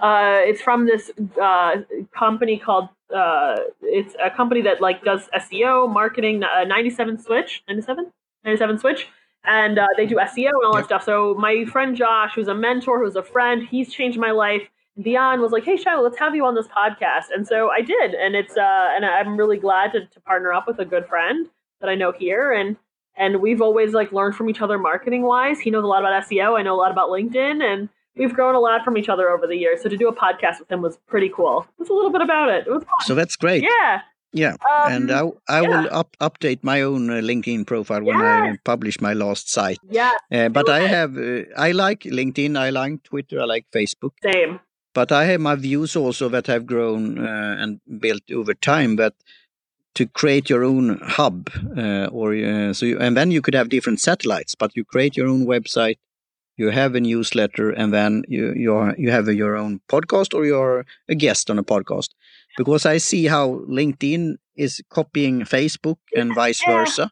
Uh, 0.00 0.40
it's 0.42 0.62
from 0.62 0.86
this 0.86 1.10
uh, 1.40 1.76
company 2.16 2.58
called 2.58 2.88
uh, 3.14 3.56
it's 3.82 4.14
a 4.22 4.30
company 4.30 4.62
that 4.62 4.80
like 4.80 5.04
does 5.04 5.28
SEO 5.34 5.92
marketing. 5.92 6.42
Uh, 6.42 6.64
Ninety 6.64 6.90
Seven 6.90 7.18
Switch, 7.18 7.62
97? 7.68 8.10
97 8.44 8.78
Switch, 8.78 9.08
and 9.44 9.78
uh, 9.78 9.86
they 9.96 10.06
do 10.06 10.16
SEO 10.16 10.48
and 10.48 10.64
all 10.64 10.74
that 10.74 10.86
stuff. 10.86 11.04
So 11.04 11.34
my 11.34 11.64
friend 11.66 11.96
Josh, 11.96 12.32
who's 12.34 12.48
a 12.48 12.54
mentor, 12.54 13.02
who's 13.04 13.16
a 13.16 13.22
friend, 13.22 13.66
he's 13.68 13.92
changed 13.92 14.18
my 14.18 14.30
life. 14.30 14.62
Dion 15.00 15.40
was 15.40 15.52
like, 15.52 15.64
"Hey, 15.64 15.76
Shiloh, 15.76 16.02
let's 16.02 16.18
have 16.18 16.34
you 16.34 16.44
on 16.44 16.54
this 16.54 16.66
podcast," 16.68 17.26
and 17.34 17.46
so 17.46 17.70
I 17.70 17.80
did, 17.80 18.14
and 18.14 18.34
it's 18.34 18.56
uh, 18.56 18.88
and 18.94 19.04
I'm 19.04 19.36
really 19.36 19.56
glad 19.58 19.92
to, 19.92 20.06
to 20.06 20.20
partner 20.20 20.52
up 20.52 20.66
with 20.66 20.78
a 20.78 20.84
good 20.84 21.06
friend 21.06 21.48
that 21.80 21.88
I 21.88 21.94
know 21.94 22.12
here, 22.12 22.52
and 22.52 22.76
and 23.16 23.40
we've 23.40 23.62
always 23.62 23.92
like 23.92 24.12
learned 24.12 24.34
from 24.34 24.50
each 24.50 24.60
other 24.60 24.78
marketing 24.78 25.22
wise. 25.22 25.60
He 25.60 25.70
knows 25.70 25.84
a 25.84 25.86
lot 25.86 26.02
about 26.02 26.24
SEO. 26.24 26.58
I 26.58 26.62
know 26.62 26.74
a 26.74 26.80
lot 26.80 26.90
about 26.90 27.10
LinkedIn, 27.10 27.62
and 27.62 27.88
we've 28.16 28.32
grown 28.34 28.54
a 28.54 28.60
lot 28.60 28.84
from 28.84 28.96
each 28.98 29.08
other 29.08 29.28
over 29.30 29.46
the 29.46 29.56
years. 29.56 29.82
So 29.82 29.88
to 29.88 29.96
do 29.96 30.08
a 30.08 30.14
podcast 30.14 30.58
with 30.60 30.70
him 30.70 30.82
was 30.82 30.98
pretty 31.08 31.30
cool. 31.34 31.66
Just 31.78 31.90
a 31.90 31.94
little 31.94 32.10
bit 32.10 32.20
about 32.22 32.48
it. 32.50 32.66
It 32.66 32.70
was 32.70 32.82
fun. 32.84 33.06
so 33.06 33.14
that's 33.14 33.36
great. 33.36 33.62
Yeah. 33.62 34.00
Yeah, 34.32 34.52
Um, 34.52 34.92
and 34.92 35.10
I, 35.10 35.22
I 35.48 35.60
yeah. 35.62 35.68
will 35.68 35.88
up, 35.90 36.16
update 36.20 36.60
my 36.62 36.82
own 36.82 37.10
uh, 37.10 37.14
LinkedIn 37.14 37.66
profile 37.66 38.04
when 38.04 38.14
I 38.16 38.56
publish 38.62 39.00
my 39.00 39.12
last 39.12 39.50
site. 39.50 39.78
yeah. 39.90 40.12
Uh, 40.30 40.48
but 40.48 40.68
I 40.68 40.86
have, 40.86 41.18
uh, 41.18 41.42
I 41.56 41.72
like 41.72 42.02
LinkedIn, 42.04 42.56
I 42.56 42.70
like 42.70 43.02
Twitter, 43.02 43.40
I 43.40 43.44
like 43.46 43.66
Facebook. 43.74 44.12
Same. 44.22 44.60
But 44.94 45.10
I 45.10 45.24
have 45.24 45.40
my 45.40 45.56
views 45.56 45.96
also 45.96 46.28
that 46.28 46.46
have 46.46 46.64
grown 46.64 47.18
uh, 47.18 47.56
and 47.58 47.80
built 47.98 48.22
over 48.32 48.54
time. 48.54 48.94
That 48.96 49.14
to 49.94 50.06
create 50.06 50.48
your 50.48 50.62
own 50.62 51.00
hub, 51.02 51.50
uh, 51.76 52.06
or 52.12 52.32
uh, 52.34 52.72
so, 52.72 52.86
you, 52.86 52.98
and 53.00 53.16
then 53.16 53.32
you 53.32 53.42
could 53.42 53.54
have 53.54 53.68
different 53.68 53.98
satellites. 53.98 54.54
But 54.54 54.76
you 54.76 54.84
create 54.84 55.16
your 55.16 55.26
own 55.26 55.44
website, 55.44 55.98
you 56.60 56.70
have 56.70 56.94
a 56.94 57.00
newsletter, 57.00 57.70
and 57.70 57.92
then 57.92 58.22
you 58.28 58.52
you 58.64 58.74
are, 58.74 58.94
you 58.98 59.10
have 59.10 59.28
your 59.28 59.56
own 59.56 59.80
podcast, 59.88 60.34
or 60.34 60.44
you're 60.44 60.84
a 61.08 61.14
guest 61.14 61.50
on 61.50 61.58
a 61.58 61.64
podcast. 61.64 62.10
Because 62.56 62.84
I 62.84 62.98
see 62.98 63.26
how 63.26 63.44
LinkedIn 63.68 64.36
is 64.56 64.82
copying 64.90 65.42
Facebook 65.42 65.98
and 66.16 66.34
vice 66.34 66.62
versa 66.66 67.10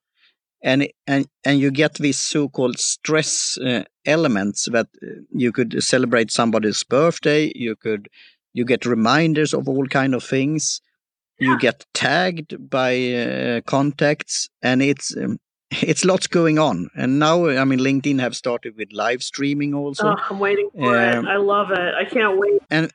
and 0.63 0.89
and 1.07 1.27
and 1.45 1.61
you 1.61 1.71
get 1.71 1.95
these 1.95 2.19
so-called 2.19 2.79
stress 2.79 3.59
uh, 3.59 3.85
elements 4.05 4.69
that 4.73 4.89
uh, 5.03 5.07
you 5.31 5.53
could 5.53 5.83
celebrate 5.83 6.31
somebody's 6.31 6.83
birthday 6.85 7.53
you 7.55 7.77
could 7.77 8.09
you 8.53 8.65
get 8.65 8.85
reminders 8.85 9.55
of 9.55 9.69
all 9.69 9.87
kind 9.87 10.15
of 10.15 10.25
things 10.25 10.81
you 11.39 11.57
get 11.59 11.87
tagged 11.95 12.57
by 12.69 13.13
uh, 13.13 13.61
contacts 13.67 14.49
and 14.63 14.83
it's 14.83 15.17
um, 15.17 15.39
it's 15.71 16.05
lots 16.05 16.27
going 16.27 16.59
on 16.59 16.89
and 16.95 17.19
now 17.19 17.47
i 17.47 17.65
mean 17.65 17.79
linkedin 17.79 18.21
have 18.21 18.35
started 18.35 18.75
with 18.77 18.89
live 18.93 19.23
streaming 19.23 19.75
also 19.75 20.09
oh, 20.09 20.17
I'm 20.31 20.39
waiting 20.39 20.71
for 20.75 20.97
um, 20.97 21.27
it. 21.27 21.29
I 21.29 21.37
love 21.37 21.71
it. 21.71 21.95
I 21.95 22.05
can't 22.05 22.39
wait. 22.39 22.63
And 22.71 22.91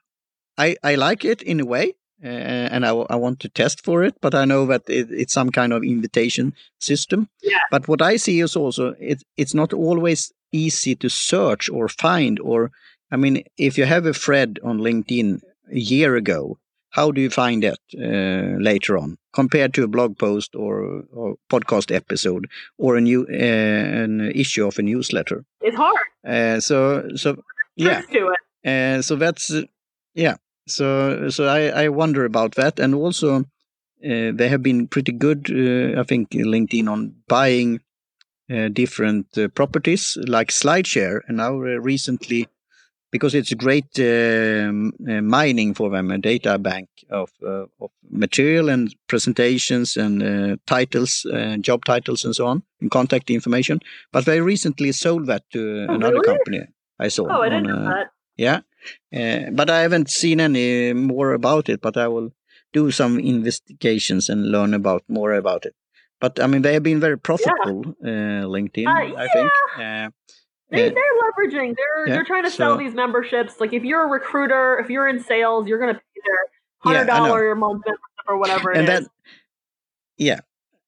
i, 0.57 0.75
I 0.83 0.95
like 0.95 1.25
it 1.25 1.41
in 1.41 1.59
a 1.59 1.65
way, 1.65 1.95
uh, 2.23 2.27
and 2.27 2.86
I 2.86 2.91
want 2.91 3.39
to 3.41 3.49
test 3.49 3.83
for 3.83 4.03
it, 4.03 4.15
but 4.21 4.36
I 4.36 4.45
know 4.45 4.65
that 4.67 4.83
it, 4.88 5.12
it's 5.12 5.33
some 5.33 5.49
kind 5.49 5.73
of 5.73 5.83
invitation 5.83 6.53
system. 6.79 7.29
Yeah. 7.41 7.59
But 7.71 7.88
what 7.88 8.01
I 8.01 8.17
see 8.17 8.39
is 8.39 8.55
also 8.55 8.95
it, 8.99 9.23
it's 9.38 9.53
not 9.53 9.73
always 9.73 10.31
easy 10.51 10.95
to 10.95 11.09
search 11.09 11.69
or 11.69 11.88
find. 11.89 12.39
Or, 12.39 12.71
I 13.12 13.17
mean, 13.17 13.43
if 13.57 13.77
you 13.77 13.86
have 13.86 14.05
a 14.05 14.13
thread 14.13 14.59
on 14.63 14.79
LinkedIn 14.79 15.41
a 15.71 15.79
year 15.79 16.15
ago, 16.15 16.57
how 16.93 17.12
do 17.12 17.21
you 17.21 17.29
find 17.29 17.63
that 17.63 17.79
uh, 17.97 18.62
later 18.62 18.97
on 18.97 19.17
compared 19.34 19.73
to 19.73 19.84
a 19.84 19.88
blog 19.88 20.17
post 20.17 20.56
or, 20.56 21.03
or 21.12 21.36
podcast 21.51 21.93
episode 21.93 22.47
or 22.77 22.95
a 22.95 23.01
new 23.01 23.25
uh, 23.29 24.03
an 24.03 24.32
issue 24.36 24.65
of 24.65 24.77
a 24.77 24.84
newsletter? 24.84 25.43
It's 25.62 25.75
hard. 25.75 26.08
Uh, 26.25 26.60
so, 26.60 27.10
so 27.15 27.43
yeah. 27.75 28.01
To 28.01 28.34
it. 28.34 28.69
Uh, 28.69 29.01
so 29.01 29.15
that's 29.15 29.51
uh, 29.51 29.63
yeah. 30.13 30.36
So 30.67 31.29
so 31.29 31.47
I, 31.47 31.84
I 31.84 31.89
wonder 31.89 32.25
about 32.25 32.56
that, 32.56 32.79
and 32.79 32.93
also 32.93 33.39
uh, 33.39 33.43
they 34.34 34.47
have 34.47 34.62
been 34.62 34.88
pretty 34.88 35.12
good. 35.12 35.49
Uh, 35.49 35.99
I 35.99 36.03
think 36.03 36.29
LinkedIn 36.29 36.88
on 36.88 37.15
buying 37.27 37.82
uh, 38.53 38.69
different 38.69 39.36
uh, 39.38 39.47
properties 39.47 40.15
like 40.27 40.49
SlideShare, 40.49 41.21
and 41.27 41.38
now 41.38 41.56
uh, 41.56 41.79
recently 41.82 42.47
because 43.13 43.36
it's 43.36 43.52
a 43.52 43.56
great 43.65 43.91
um, 43.99 44.91
uh, 45.08 45.21
mining 45.21 45.76
for 45.76 45.89
them, 45.91 46.10
a 46.12 46.17
data 46.17 46.58
bank 46.58 46.89
of, 47.12 47.30
uh, 47.45 47.65
of 47.80 47.91
material 48.10 48.69
and 48.69 48.93
presentations 49.08 49.95
and 49.95 50.23
uh, 50.23 50.58
titles, 50.65 51.23
uh, 51.32 51.58
job 51.58 51.86
titles, 51.86 52.26
and 52.26 52.36
so 52.36 52.47
on, 52.47 52.63
and 52.82 52.89
contact 52.89 53.30
information. 53.30 53.80
But 54.12 54.26
they 54.26 54.41
recently 54.41 54.91
sold 54.91 55.28
that 55.28 55.43
to 55.52 55.86
Oh, 55.89 55.93
another 55.93 56.15
really? 56.21 56.26
company. 56.32 56.62
I 56.99 57.10
saw. 57.10 57.26
Oh, 57.30 57.41
I 57.43 57.49
didn't 57.49 57.71
on, 57.71 57.84
know 57.84 57.89
that. 57.91 58.08
yeah, 58.36 58.60
uh, 59.19 59.52
but 59.52 59.69
I 59.69 59.82
haven't 59.82 60.10
seen 60.10 60.39
any 60.39 60.93
more 60.93 61.34
about 61.34 61.69
it. 61.69 61.82
But 61.82 61.95
I 61.97 62.08
will 62.08 62.30
do 62.73 62.89
some 62.91 63.19
investigations 63.19 64.28
and 64.30 64.52
learn 64.52 64.73
about 64.73 65.04
more 65.08 65.34
about 65.34 65.65
it. 65.67 65.76
But 66.19 66.39
I 66.39 66.47
mean, 66.47 66.63
they 66.63 66.73
have 66.73 66.84
been 66.84 66.99
very 66.99 67.19
profitable, 67.19 67.82
uh, 68.04 68.47
LinkedIn. 68.56 68.88
Uh, 68.88 69.15
I 69.26 69.28
think. 69.36 69.52
Uh, 69.78 70.10
They, 70.73 70.86
Yeah. 70.88 70.89
they're 70.97 71.15
leveraging. 71.23 71.75
They're 71.77 72.07
Yeah, 72.07 72.13
they're 72.15 72.23
trying 72.25 72.43
to 72.43 72.49
sell 72.51 72.73
so- 72.73 72.77
these 72.83 72.93
memberships. 72.95 73.59
Like 73.62 73.71
if 73.73 73.83
you're 73.83 74.03
a 74.03 74.07
recruiter, 74.19 74.79
if 74.79 74.89
you're 74.89 75.07
in 75.07 75.19
sales, 75.23 75.67
you're 75.67 75.79
going 75.79 75.93
to 75.93 75.99
pay 75.99 76.21
their 76.27 76.38
hundred 76.79 77.05
dollar 77.07 77.27
dollar 77.29 77.51
a 77.51 77.55
month 77.55 77.83
membership 77.86 78.25
or 78.27 78.38
whatever 78.38 78.71
it 78.71 78.77
and 78.79 78.89
is. 78.89 78.99
that, 79.01 79.09
yeah, 80.17 80.39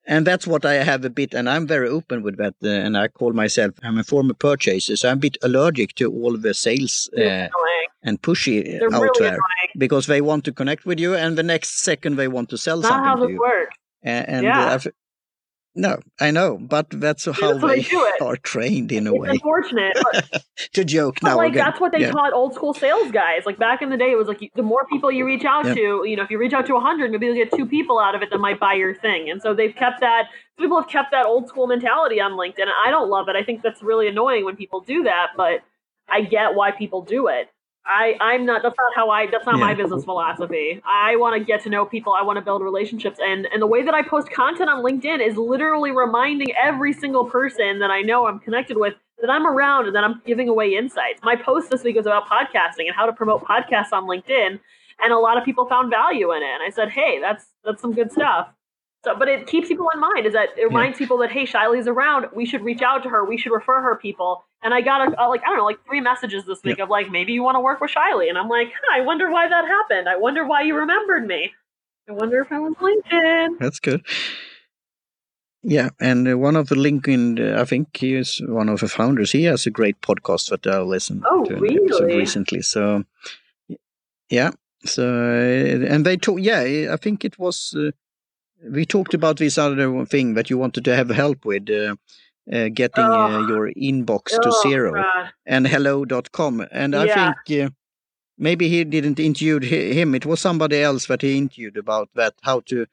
and 0.07 0.25
that's 0.27 0.45
what 0.47 0.65
I 0.65 0.73
have 0.91 1.05
a 1.05 1.09
bit, 1.09 1.33
and 1.33 1.49
I'm 1.49 1.65
very 1.67 1.87
open 1.87 2.21
with 2.23 2.37
that. 2.37 2.55
Uh, 2.63 2.69
and 2.85 2.97
I 2.97 3.07
call 3.07 3.33
myself 3.33 3.71
I'm 3.83 3.97
a 3.97 4.03
former 4.03 4.33
purchaser, 4.33 4.95
so 4.97 5.09
I'm 5.09 5.17
a 5.17 5.21
bit 5.27 5.37
allergic 5.43 5.95
to 5.95 6.11
all 6.11 6.35
the 6.37 6.53
sales 6.53 7.09
uh, 7.17 7.47
and 8.03 8.21
pushy 8.21 8.63
They're 8.79 8.93
out 8.93 9.01
really 9.01 9.19
there 9.19 9.27
annoying. 9.29 9.71
because 9.77 10.05
they 10.07 10.21
want 10.21 10.43
to 10.45 10.51
connect 10.51 10.85
with 10.85 10.99
you, 10.99 11.15
and 11.15 11.37
the 11.37 11.43
next 11.43 11.81
second 11.83 12.15
they 12.17 12.27
want 12.27 12.49
to 12.49 12.57
sell 12.57 12.79
Not 12.79 12.91
how 12.91 13.13
something 13.13 13.27
to 13.29 13.33
you. 13.33 13.39
works. 13.39 13.77
And, 14.03 14.29
and 14.29 14.43
Yeah. 14.45 14.65
uh, 14.75 14.79
no, 15.75 15.99
I 16.21 16.31
know, 16.31 16.57
but 16.57 16.87
that's 16.89 17.25
how 17.25 17.31
That's 17.57 17.61
they 17.61 17.75
they 17.75 17.81
do 17.81 18.05
it. 18.05 18.21
are 18.21 18.37
trained 18.37 18.91
in 18.91 19.07
a 19.07 19.11
It's 19.13 19.19
way 19.21 19.29
unfortunate, 19.31 19.97
to 20.73 20.85
joke 20.85 21.21
now 21.21 21.37
like 21.37 21.49
again. 21.51 21.65
that's 21.65 21.79
what 21.81 21.91
they 21.91 21.99
Yeah. 21.99 22.11
taught 22.11 22.33
old 22.33 22.53
school 22.53 22.73
sales 22.73 23.11
guys. 23.11 23.45
Like 23.45 23.57
back 23.59 23.81
in 23.81 23.89
the 23.89 23.97
day, 23.97 24.11
it 24.11 24.17
was 24.17 24.27
like 24.27 24.41
the 24.55 24.63
more 24.63 24.85
people 24.91 25.11
you 25.11 25.25
reach 25.25 25.43
out 25.45 25.65
Yeah. 25.65 25.73
to, 25.75 26.03
you 26.05 26.15
know, 26.15 26.23
if 26.23 26.29
you 26.31 26.37
reach 26.37 26.53
out 26.53 26.65
to 26.67 26.79
hundred, 26.79 27.11
maybe 27.11 27.25
you'll 27.25 27.35
get 27.35 27.51
two 27.51 27.65
people 27.65 27.99
out 27.99 28.15
of 28.15 28.21
it 28.21 28.29
that 28.31 28.39
might 28.39 28.59
buy 28.59 28.73
your 28.73 28.95
thing. 28.95 29.29
And 29.29 29.41
so 29.41 29.53
they've 29.53 29.75
kept 29.75 29.99
that. 29.99 30.29
People 30.57 30.79
have 30.79 30.89
kept 30.89 31.11
that 31.11 31.25
old 31.25 31.47
school 31.49 31.67
mentality 31.67 32.21
on 32.21 32.31
LinkedIn. 32.33 32.67
I 32.85 32.89
don't 32.89 33.09
love 33.09 33.27
it. 33.27 33.35
I 33.35 33.43
think 33.43 33.61
that's 33.61 33.83
really 33.83 34.07
annoying 34.07 34.45
when 34.45 34.55
people 34.55 34.79
do 34.81 35.03
that, 35.03 35.27
but 35.35 35.61
I 36.07 36.21
get 36.21 36.55
why 36.55 36.71
people 36.71 37.01
do 37.01 37.27
it. 37.27 37.49
I, 37.85 38.15
I'm 38.21 38.45
not. 38.45 38.63
That's 38.63 38.75
not 38.77 38.93
how 38.95 39.09
I. 39.11 39.27
That's 39.31 39.45
not 39.45 39.59
my 39.59 39.73
business 39.75 40.05
philosophy. 40.05 40.81
I 40.85 41.17
want 41.17 41.37
to 41.39 41.45
get 41.45 41.63
to 41.63 41.69
know 41.69 41.85
people. 41.85 42.13
I 42.13 42.23
want 42.23 42.37
to 42.37 42.41
build 42.43 42.63
relationships, 42.63 43.19
and 43.21 43.47
and 43.53 43.61
the 43.61 43.67
way 43.67 43.83
that 43.83 43.93
I 43.93 44.03
post 44.03 44.31
content 44.31 44.69
on 44.69 44.83
LinkedIn 44.83 45.25
is 45.27 45.37
literally 45.37 45.91
reminding 45.91 46.49
every 46.55 46.93
single 46.93 47.25
person 47.25 47.79
that 47.79 47.91
I 47.91 48.01
know 48.01 48.27
I'm 48.27 48.39
connected 48.39 48.77
with 48.77 48.95
that 49.21 49.29
I'm 49.29 49.47
around 49.47 49.87
and 49.87 49.95
that 49.95 50.03
I'm 50.05 50.21
giving 50.25 50.49
away 50.49 50.75
insights. 50.75 51.21
My 51.23 51.35
post 51.35 51.71
this 51.71 51.83
week 51.83 51.97
was 51.97 52.07
about 52.07 52.27
podcasting 52.27 52.87
and 52.87 52.95
how 52.95 53.05
to 53.05 53.13
promote 53.13 53.43
podcasts 53.45 53.93
on 53.93 54.05
LinkedIn, 54.05 54.59
and 55.03 55.13
a 55.13 55.19
lot 55.19 55.37
of 55.37 55.45
people 55.45 55.67
found 55.67 55.91
value 55.91 56.31
in 56.33 56.43
it. 56.43 56.49
And 56.55 56.63
I 56.63 56.71
said, 56.71 56.89
hey, 56.89 57.19
that's 57.21 57.45
that's 57.65 57.81
some 57.81 57.93
good 57.93 58.11
stuff. 58.11 58.49
So, 59.05 59.15
but 59.17 59.27
it 59.27 59.47
keeps 59.47 59.67
people 59.69 59.89
in 59.93 59.99
mind. 59.99 60.25
Is 60.27 60.33
that 60.33 60.49
it 60.57 60.65
reminds 60.65 60.97
people 60.97 61.17
that 61.19 61.31
hey, 61.31 61.45
Shiley's 61.45 61.87
around. 61.87 62.27
We 62.35 62.45
should 62.45 62.63
reach 62.63 62.81
out 62.81 63.03
to 63.03 63.09
her. 63.09 63.25
We 63.25 63.37
should 63.37 63.51
refer 63.53 63.81
her 63.81 63.95
people. 63.97 64.43
And 64.65 64.73
I 64.73 64.81
got 64.81 65.07
a, 65.07 65.23
a, 65.23 65.29
like 65.29 65.41
I 65.43 65.49
don't 65.49 65.57
know, 65.57 65.65
like 65.65 65.85
three 65.85 66.01
messages 66.01 66.43
this 66.45 66.63
week 66.63 66.79
of 66.79 66.89
like 66.89 67.11
maybe 67.11 67.33
you 67.33 67.43
want 67.43 67.55
to 67.55 67.59
work 67.59 67.79
with 67.81 67.91
Shiley, 67.91 68.29
and 68.29 68.37
I'm 68.37 68.49
like, 68.49 68.69
huh, 68.73 68.99
I 68.99 69.05
wonder 69.05 69.29
why 69.31 69.47
that 69.47 69.65
happened. 69.65 70.09
I 70.09 70.17
wonder 70.17 70.43
why 70.45 70.63
you 70.63 70.75
remembered 70.75 71.27
me. 71.27 71.53
I 72.09 72.13
wonder 72.13 72.41
if 72.41 72.51
I 72.51 72.57
was 72.59 72.73
LinkedIn. 72.75 73.59
That's 73.59 73.79
good. 73.79 74.03
Yeah, 75.61 75.89
and 75.99 76.27
uh, 76.27 76.37
one 76.37 76.55
of 76.55 76.69
the 76.69 76.75
LinkedIn, 76.75 77.39
uh, 77.57 77.61
I 77.61 77.65
think 77.65 77.95
he 77.97 78.15
is 78.15 78.41
one 78.47 78.69
of 78.69 78.79
the 78.79 78.87
founders. 78.87 79.31
He 79.31 79.43
has 79.43 79.65
a 79.67 79.71
great 79.71 80.01
podcast 80.01 80.49
that 80.49 80.65
I 80.67 80.79
listened 80.81 81.23
Oh, 81.29 81.45
to 81.45 81.55
really? 81.55 82.15
recently. 82.15 82.61
So, 82.61 83.03
yeah. 84.29 84.51
So, 84.83 85.03
uh, 85.07 85.85
and 85.93 86.05
they 86.05 86.17
talk. 86.17 86.39
Yeah, 86.39 86.91
I 86.91 86.97
think 86.97 87.23
it 87.23 87.37
was. 87.37 87.75
Uh, 87.77 87.91
we 88.67 88.85
talked 88.85 89.13
about 89.13 89.37
this 89.37 89.57
other 89.59 90.05
thing 90.05 90.33
that 90.35 90.49
you 90.49 90.57
wanted 90.57 90.85
to 90.85 90.95
have 90.95 91.09
help 91.09 91.45
with, 91.45 91.69
uh, 91.69 91.95
uh, 92.51 92.69
getting 92.73 93.03
uh, 93.05 93.47
your 93.47 93.71
inbox 93.73 94.29
to 94.29 94.49
Oh, 94.53 94.61
zero 94.63 94.93
God. 94.93 95.31
and 95.45 95.67
hello.com. 95.67 96.65
And 96.71 96.95
I 96.95 97.05
think 97.47 97.61
uh, 97.63 97.69
maybe 98.37 98.67
he 98.69 98.83
didn't 98.83 99.19
interview 99.19 99.59
him. 99.59 100.15
It 100.15 100.25
was 100.25 100.39
somebody 100.41 100.81
else 100.81 101.07
that 101.07 101.21
he 101.21 101.37
interviewed 101.37 101.77
about 101.77 102.09
that, 102.15 102.33
how 102.43 102.61
to 102.61 102.85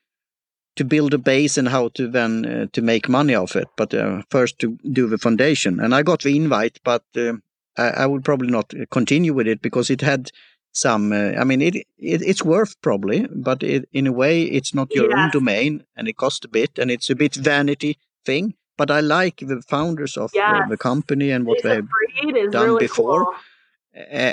to 0.77 0.85
build 0.85 1.13
a 1.13 1.19
base 1.19 1.59
and 1.59 1.69
how 1.69 1.89
to 1.89 2.09
then 2.09 2.47
uh, 2.47 2.67
to 2.73 2.81
make 2.81 3.07
money 3.09 3.35
off 3.35 3.57
it. 3.57 3.69
But 3.77 3.93
uh, 3.93 4.23
first 4.31 4.59
to 4.61 4.79
do 4.91 5.07
the 5.07 5.19
foundation. 5.19 5.81
And 5.81 5.95
I 5.95 6.03
got 6.03 6.23
the 6.23 6.35
invite, 6.35 6.81
but 6.83 7.05
I, 7.77 7.89
I 7.89 8.07
would 8.07 8.25
probably 8.25 8.49
not 8.51 8.73
continue 8.91 9.35
with 9.35 9.47
it 9.47 9.61
because 9.61 9.91
it 9.91 10.01
had 10.01 10.31
some. 10.73 11.13
Uh, 11.13 11.33
I 11.39 11.45
mean, 11.45 11.61
it, 11.61 11.75
it 11.99 12.23
it's 12.23 12.43
worth 12.43 12.81
probably, 12.81 13.27
but 13.31 13.63
it, 13.63 13.87
in 13.93 14.07
a 14.07 14.13
way, 14.13 14.43
it's 14.45 14.73
not 14.75 14.95
your 14.95 15.15
own 15.15 15.31
domain, 15.31 15.85
and 15.97 16.09
it 16.09 16.17
costs 16.17 16.45
a 16.47 16.49
bit, 16.49 16.79
and 16.79 16.91
it's 16.91 17.11
a 17.11 17.15
bit 17.15 17.35
vanity 17.35 17.99
thing. 18.25 18.55
But 18.79 18.91
I 18.91 19.01
like 19.01 19.37
the 19.39 19.63
founders 19.69 20.17
of 20.17 20.31
uh, 20.35 20.39
Yes. 20.39 20.69
the 20.71 20.77
company 20.77 21.31
and 21.31 21.47
what 21.47 21.63
they've 21.63 21.87
done 22.51 22.67
really 22.67 22.87
before. 22.87 23.25
cool. 23.25 23.35
uh, 24.13 24.33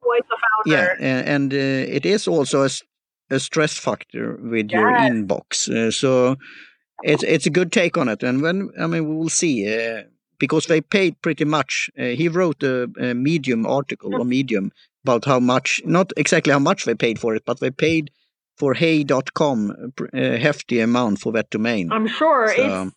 Quite 0.00 0.28
the 0.28 0.38
founder. 0.64 0.96
a- 1.00 1.04
and 1.34 1.52
uh, 1.52 1.56
it 1.96 2.04
is 2.06 2.28
also 2.28 2.66
a 3.30 3.38
stress 3.38 3.78
factor 3.78 4.36
with 4.42 4.70
your 4.70 4.90
inbox. 4.92 5.68
Uh, 5.68 5.90
so 5.90 6.36
it's 7.04 7.22
it's 7.24 7.46
a 7.46 7.50
good 7.50 7.70
take 7.72 7.96
on 8.00 8.08
it. 8.08 8.22
And 8.22 8.42
when 8.42 8.70
I 8.80 8.86
mean, 8.86 9.08
we 9.08 9.14
will 9.16 9.28
see 9.28 9.66
uh, 9.68 10.02
because 10.38 10.66
they 10.66 10.80
paid 10.80 11.14
pretty 11.22 11.44
much. 11.44 11.90
Uh, 11.98 12.14
he 12.16 12.28
wrote 12.28 12.62
a, 12.62 12.88
a 13.00 13.14
Medium 13.14 13.66
article 13.66 14.14
on 14.20 14.28
Medium 14.28 14.70
about 15.04 15.24
how 15.24 15.40
much, 15.40 15.80
not 15.84 16.12
exactly 16.16 16.52
how 16.52 16.58
much 16.60 16.84
they 16.84 16.94
paid 16.94 17.18
for 17.18 17.34
it, 17.36 17.44
but 17.44 17.60
they 17.60 17.70
paid 17.70 18.10
for 18.56 18.74
Hey.com 18.74 19.92
a 20.12 20.18
a 20.34 20.38
hefty 20.38 20.80
amount 20.80 21.20
for 21.20 21.32
that 21.32 21.50
domain. 21.50 21.92
I'm 21.92 22.08
sure 22.08 22.48
So- 22.56 22.62
it's 22.82 22.94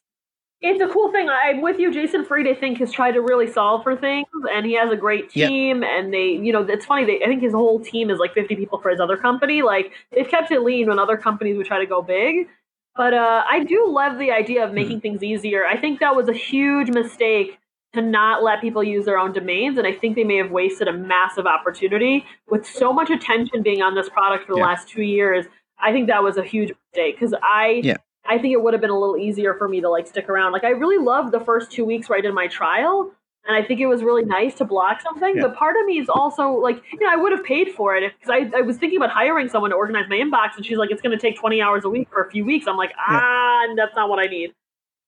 it's 0.61 0.81
a 0.81 0.87
cool 0.87 1.11
thing. 1.11 1.27
I'm 1.29 1.61
with 1.61 1.79
you. 1.79 1.91
Jason 1.91 2.23
Fried, 2.23 2.47
I 2.47 2.53
think, 2.53 2.77
has 2.79 2.91
tried 2.91 3.13
to 3.13 3.21
really 3.21 3.51
solve 3.51 3.81
for 3.83 3.95
things, 3.95 4.27
and 4.53 4.65
he 4.65 4.73
has 4.75 4.91
a 4.91 4.95
great 4.95 5.29
team. 5.29 5.83
And 5.83 6.13
they, 6.13 6.27
you 6.27 6.53
know, 6.53 6.61
it's 6.61 6.85
funny. 6.85 7.03
They, 7.05 7.23
I 7.23 7.27
think 7.27 7.41
his 7.41 7.53
whole 7.53 7.79
team 7.79 8.09
is 8.11 8.19
like 8.19 8.33
50 8.33 8.55
people 8.55 8.79
for 8.79 8.89
his 8.89 8.99
other 8.99 9.17
company. 9.17 9.63
Like 9.63 9.91
they've 10.11 10.27
kept 10.27 10.51
it 10.51 10.61
lean 10.61 10.87
when 10.87 10.99
other 10.99 11.17
companies 11.17 11.57
would 11.57 11.65
try 11.65 11.79
to 11.79 11.85
go 11.87 12.01
big. 12.01 12.47
But 12.95 13.13
uh, 13.13 13.43
I 13.49 13.63
do 13.63 13.85
love 13.89 14.19
the 14.19 14.31
idea 14.31 14.63
of 14.65 14.73
making 14.73 15.01
things 15.01 15.23
easier. 15.23 15.65
I 15.65 15.77
think 15.77 15.99
that 16.01 16.15
was 16.15 16.27
a 16.27 16.33
huge 16.33 16.89
mistake 16.89 17.57
to 17.93 18.01
not 18.01 18.43
let 18.43 18.61
people 18.61 18.83
use 18.83 19.05
their 19.05 19.17
own 19.17 19.33
domains, 19.33 19.77
and 19.77 19.87
I 19.87 19.93
think 19.93 20.15
they 20.15 20.23
may 20.23 20.37
have 20.37 20.51
wasted 20.51 20.87
a 20.87 20.93
massive 20.93 21.45
opportunity 21.45 22.25
with 22.49 22.65
so 22.65 22.93
much 22.93 23.09
attention 23.09 23.63
being 23.63 23.81
on 23.81 23.95
this 23.95 24.09
product 24.09 24.45
for 24.45 24.53
the 24.53 24.59
Yeah. 24.59 24.65
last 24.65 24.87
two 24.87 25.01
years. 25.01 25.45
I 25.79 25.91
think 25.91 26.07
that 26.07 26.21
was 26.23 26.37
a 26.37 26.43
huge 26.43 26.71
mistake 26.93 27.15
because 27.19 27.33
I 27.41 27.81
Yeah. 27.83 27.97
I 28.25 28.37
think 28.37 28.53
it 28.53 28.61
would 28.61 28.73
have 28.73 28.81
been 28.81 28.91
a 28.91 28.99
little 28.99 29.17
easier 29.17 29.53
for 29.55 29.67
me 29.67 29.81
to 29.81 29.89
like 29.89 30.07
stick 30.07 30.29
around. 30.29 30.51
Like 30.51 30.63
I 30.63 30.69
really 30.69 31.03
loved 31.03 31.31
the 31.31 31.39
first 31.39 31.71
two 31.71 31.85
weeks 31.85 32.07
where 32.07 32.17
I 32.17 32.21
did 32.21 32.33
my 32.33 32.47
trial, 32.47 33.11
and 33.45 33.55
I 33.55 33.67
think 33.67 33.79
it 33.79 33.87
was 33.87 34.03
really 34.03 34.23
nice 34.23 34.53
to 34.55 34.65
block 34.65 35.01
something. 35.01 35.35
Yeah. 35.35 35.47
But 35.47 35.55
part 35.55 35.75
of 35.79 35.85
me 35.85 35.99
is 35.99 36.07
also 36.07 36.49
like, 36.51 36.81
you 36.93 36.99
know, 36.99 37.11
I 37.11 37.15
would 37.15 37.31
have 37.31 37.43
paid 37.43 37.69
for 37.75 37.95
it 37.95 38.13
because 38.13 38.29
I, 38.29 38.59
I 38.59 38.61
was 38.61 38.77
thinking 38.77 38.97
about 38.97 39.09
hiring 39.09 39.49
someone 39.49 39.71
to 39.71 39.75
organize 39.77 40.05
my 40.07 40.17
inbox, 40.17 40.55
and 40.55 40.65
she's 40.65 40.77
like, 40.77 40.91
it's 40.91 41.01
going 41.01 41.17
to 41.17 41.21
take 41.21 41.37
twenty 41.39 41.61
hours 41.61 41.83
a 41.83 41.89
week 41.89 42.07
for 42.11 42.23
a 42.23 42.29
few 42.29 42.45
weeks. 42.45 42.67
I'm 42.67 42.77
like, 42.77 42.93
ah, 42.97 43.63
that's 43.75 43.95
not 43.95 44.09
what 44.09 44.19
I 44.19 44.27
need. 44.27 44.53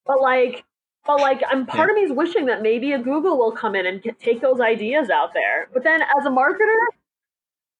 But 0.05 0.19
like, 0.21 0.63
but 1.05 1.19
like, 1.19 1.41
I'm 1.49 1.65
part 1.65 1.89
of 1.89 1.95
me 1.95 2.01
is 2.01 2.11
wishing 2.11 2.47
that 2.47 2.61
maybe 2.61 2.93
a 2.93 2.99
Google 2.99 3.37
will 3.37 3.51
come 3.51 3.75
in 3.75 3.85
and 3.85 4.03
take 4.19 4.41
those 4.41 4.59
ideas 4.59 5.09
out 5.09 5.33
there. 5.33 5.69
But 5.73 5.83
then 5.83 6.01
as 6.01 6.25
a 6.25 6.29
marketer, 6.29 6.77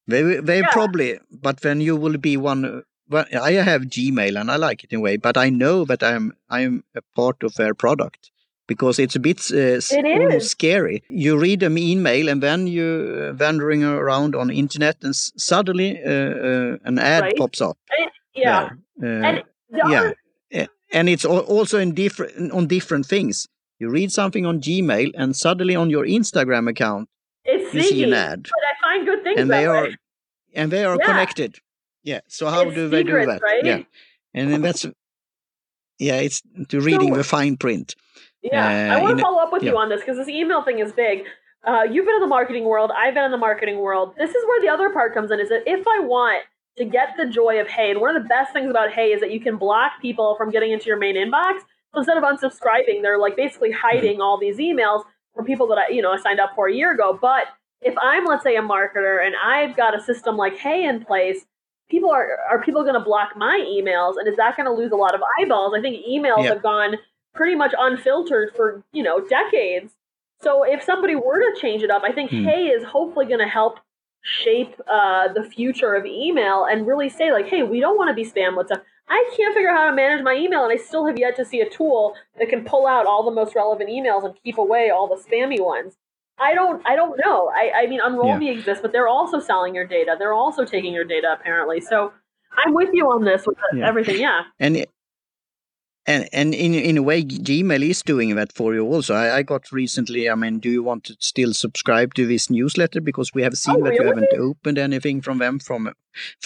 They 0.08 0.22
they 0.50 0.60
Yeah. 0.60 0.72
probably, 0.72 1.20
but 1.32 1.62
then 1.62 1.82
you 1.82 1.96
will 1.96 2.18
be 2.18 2.38
one. 2.38 2.84
Well, 3.14 3.26
I 3.42 3.52
have 3.54 3.84
Gmail 3.84 4.40
and 4.40 4.50
I 4.52 4.56
like 4.68 4.84
it 4.84 4.92
in 4.94 5.00
a 5.00 5.02
way, 5.02 5.18
but 5.18 5.38
I 5.38 5.50
know 5.50 5.86
that 5.86 6.02
I'm 6.04 6.34
I'm 6.50 6.84
a 6.96 7.02
part 7.16 7.44
of 7.44 7.54
their 7.56 7.74
product 7.74 8.32
because 8.68 8.98
it's 9.04 9.16
a 9.16 9.20
bit 9.20 9.40
uh, 9.52 9.80
It 9.80 10.44
scary. 10.44 11.04
You 11.10 11.38
read 11.38 11.64
an 11.64 11.78
email 11.78 12.30
and 12.30 12.42
then 12.42 12.68
you 12.68 12.88
uh, 13.30 13.34
wandering 13.40 13.84
around 13.84 14.36
on 14.36 14.50
internet 14.50 14.98
and 15.04 15.12
s- 15.12 15.32
suddenly 15.38 15.90
uh, 16.04 16.10
uh, 16.50 16.78
an 16.90 16.98
ad 17.00 17.24
Right. 17.24 17.38
pops 17.38 17.62
up. 17.62 17.78
and, 18.00 18.10
yeah. 18.36 18.70
Uh, 19.02 19.06
and 19.28 19.44
yeah, 19.90 20.00
other 20.02 20.16
and 20.94 21.10
it's 21.10 21.26
also 21.26 21.80
in 21.80 21.94
different 21.96 22.52
on 22.52 22.68
different 22.68 23.06
things. 23.08 23.48
You 23.80 23.90
read 23.90 24.12
something 24.12 24.46
on 24.46 24.60
Gmail 24.62 25.12
and 25.18 25.36
suddenly 25.36 25.76
on 25.76 25.90
your 25.90 26.06
Instagram 26.06 26.70
account 26.70 27.10
it's 27.46 27.74
you 27.74 27.82
see 27.84 28.04
an 28.04 28.14
ad. 28.14 28.42
but 28.44 28.64
I 28.72 28.74
find 28.88 29.06
good 29.08 29.24
things 29.24 29.40
and 29.42 29.50
they 29.50 29.66
are 29.66 29.90
and 30.56 30.72
they 30.72 30.86
are 30.86 30.98
Yeah. 31.00 31.06
connected 31.10 31.52
yeah 32.04 32.20
so 32.28 32.48
how 32.50 32.62
It's 32.64 32.76
do 32.76 32.90
they 32.90 33.04
do 33.04 33.14
that 33.26 33.42
right? 33.42 33.64
yeah 33.66 33.80
and 34.34 34.52
then 34.52 34.62
that's 34.62 34.86
yeah 36.00 36.16
it's 36.16 36.42
to 36.70 36.82
reading 36.82 37.10
So- 37.14 37.18
the 37.18 37.24
fine 37.24 37.58
print 37.58 37.96
Yeah, 38.42 38.94
I 38.94 39.00
Uh, 39.00 39.02
want 39.04 39.18
to 39.18 39.24
follow 39.24 39.40
up 39.42 39.54
with 39.54 39.64
yeah. 39.64 39.72
you 39.72 39.78
on 39.78 39.88
this 39.90 40.02
because 40.02 40.18
this 40.18 40.28
email 40.28 40.62
thing 40.64 40.80
is 40.80 40.92
big. 40.92 41.24
Uh, 41.64 41.84
you've 41.90 42.06
been 42.06 42.16
in 42.16 42.20
the 42.20 42.28
marketing 42.28 42.66
world. 42.66 42.92
I've 42.94 43.14
been 43.14 43.24
in 43.24 43.32
the 43.32 43.38
marketing 43.38 43.78
world. 43.80 44.16
This 44.18 44.32
is 44.32 44.44
where 44.50 44.60
the 44.62 44.68
other 44.68 44.90
part 44.90 45.14
comes 45.14 45.32
in. 45.32 45.40
Is 45.40 45.48
that 45.48 45.64
if 45.66 45.88
I 45.88 46.00
want 46.02 46.44
to 46.78 46.84
get 46.84 47.16
the 47.16 47.26
joy 47.26 47.62
of 47.62 47.68
Hey, 47.70 47.90
and 47.92 48.02
one 48.02 48.14
of 48.14 48.22
the 48.22 48.28
best 48.28 48.52
things 48.52 48.70
about 48.70 48.92
Hey 48.92 49.14
is 49.14 49.22
that 49.22 49.32
you 49.32 49.40
can 49.40 49.56
block 49.56 49.94
people 50.02 50.36
from 50.36 50.52
getting 50.52 50.72
into 50.74 50.88
your 50.88 50.98
main 50.98 51.16
inbox. 51.16 51.60
So 51.94 52.00
instead 52.00 52.18
of 52.18 52.24
unsubscribing, 52.26 53.02
they're 53.02 53.18
like 53.18 53.38
basically 53.38 53.72
hiding 53.72 54.20
all 54.20 54.38
these 54.38 54.58
emails 54.58 55.06
from 55.34 55.46
people 55.46 55.68
that 55.68 55.78
I, 55.78 55.88
you 55.96 56.02
know, 56.02 56.12
I 56.12 56.18
signed 56.18 56.42
up 56.42 56.52
for 56.54 56.68
a 56.68 56.74
year 56.74 56.92
ago. 56.94 57.18
But 57.22 57.46
if 57.80 57.96
I'm, 58.02 58.26
let's 58.26 58.44
say, 58.44 58.58
a 58.58 58.62
marketer 58.62 59.26
and 59.26 59.36
I've 59.42 59.78
got 59.78 59.98
a 59.98 60.02
system 60.04 60.36
like 60.36 60.58
Hey 60.58 60.84
in 60.84 61.06
place, 61.06 61.46
people 61.90 62.10
are 62.12 62.38
are 62.50 62.62
people 62.62 62.82
going 62.84 62.94
to 62.96 63.00
block 63.00 63.36
my 63.36 63.60
emails, 63.68 64.16
and 64.18 64.28
is 64.28 64.36
that 64.38 64.56
going 64.58 64.66
to 64.66 64.72
lose 64.74 64.92
a 64.92 64.96
lot 64.96 65.16
of 65.16 65.22
eyeballs? 65.40 65.74
I 65.78 65.82
think 65.82 66.06
emails 66.06 66.44
Yeah. 66.44 66.54
have 66.54 66.64
gone 66.64 66.98
pretty 67.34 67.56
much 67.56 67.74
unfiltered 67.78 68.54
for 68.56 68.84
you 68.92 69.04
know 69.04 69.20
decades. 69.20 69.94
So 70.42 70.64
if 70.64 70.84
somebody 70.84 71.16
were 71.16 71.40
to 71.40 71.60
change 71.62 71.84
it 71.84 71.90
up, 71.92 72.04
I 72.04 72.12
think 72.12 72.30
Hmm. 72.32 72.44
Hey 72.46 72.68
is 72.68 72.84
hopefully 72.84 73.26
going 73.26 73.40
to 73.40 73.48
help 73.48 73.80
shape 74.22 74.80
uh, 74.92 75.28
the 75.34 75.44
future 75.44 75.94
of 75.96 76.06
email 76.06 76.66
and 76.66 76.88
really 76.88 77.10
say 77.10 77.32
like, 77.34 77.48
hey, 77.48 77.62
we 77.64 77.80
don't 77.80 77.98
want 77.98 78.10
to 78.10 78.14
be 78.14 78.24
spam 78.26 78.56
with 78.58 78.68
stuff. 78.68 78.82
I 79.10 79.30
can't 79.36 79.54
figure 79.54 79.70
out 79.70 79.78
how 79.78 79.90
to 79.90 79.96
manage 79.96 80.24
my 80.24 80.34
email, 80.34 80.64
and 80.64 80.72
I 80.72 80.78
still 80.78 81.06
have 81.06 81.18
yet 81.20 81.36
to 81.36 81.44
see 81.46 81.60
a 81.60 81.70
tool 81.70 82.16
that 82.40 82.48
can 82.48 82.64
pull 82.64 82.88
out 82.88 83.06
all 83.06 83.24
the 83.24 83.32
most 83.32 83.54
relevant 83.54 83.90
emails 83.90 84.24
and 84.24 84.34
keep 84.44 84.58
away 84.58 84.90
all 84.90 85.08
the 85.08 85.22
spammy 85.22 85.60
ones. 85.60 85.98
I 86.50 86.54
don't. 86.60 86.80
I 86.92 86.94
don't 87.00 87.16
know. 87.26 87.38
I, 87.62 87.66
I 87.82 87.88
mean, 87.88 88.02
Unroll 88.08 88.38
Me 88.38 88.50
exists, 88.58 88.82
but 88.84 88.92
they're 88.94 89.08
also 89.18 89.40
selling 89.40 89.74
your 89.80 89.88
data. 89.98 90.12
They're 90.20 90.38
also 90.44 90.64
taking 90.66 90.94
your 90.94 91.08
data 91.16 91.30
apparently. 91.38 91.80
So 91.92 92.12
I'm 92.60 92.74
with 92.74 92.90
you 92.94 93.06
on 93.16 93.22
this 93.30 93.42
with 93.48 93.58
Yeah. 93.74 93.88
everything. 93.90 94.20
Yeah. 94.28 94.42
and 94.60 94.74
it- 94.78 94.90
and 96.06 96.28
and 96.34 96.54
in 96.54 96.74
in 96.74 96.98
a 96.98 97.02
way 97.10 97.24
gmail 97.24 97.82
is 97.92 98.02
doing 98.04 98.36
that 98.36 98.52
for 98.52 98.74
you 98.76 98.84
also 98.94 99.14
I, 99.16 99.38
I 99.38 99.42
got 99.52 99.72
recently 99.72 100.30
i 100.30 100.36
mean 100.36 100.60
do 100.60 100.70
you 100.78 100.84
want 100.90 101.02
to 101.06 101.14
still 101.20 101.54
subscribe 101.54 102.14
to 102.16 102.26
this 102.28 102.50
newsletter 102.50 103.00
because 103.10 103.30
we 103.34 103.42
have 103.44 103.56
seen 103.58 103.78
Oh, 103.80 103.84
that 103.86 103.94
you 103.96 104.06
haven't 104.12 104.34
opened 104.50 104.78
anything 104.78 105.22
from 105.22 105.38
them 105.38 105.60
from 105.60 105.82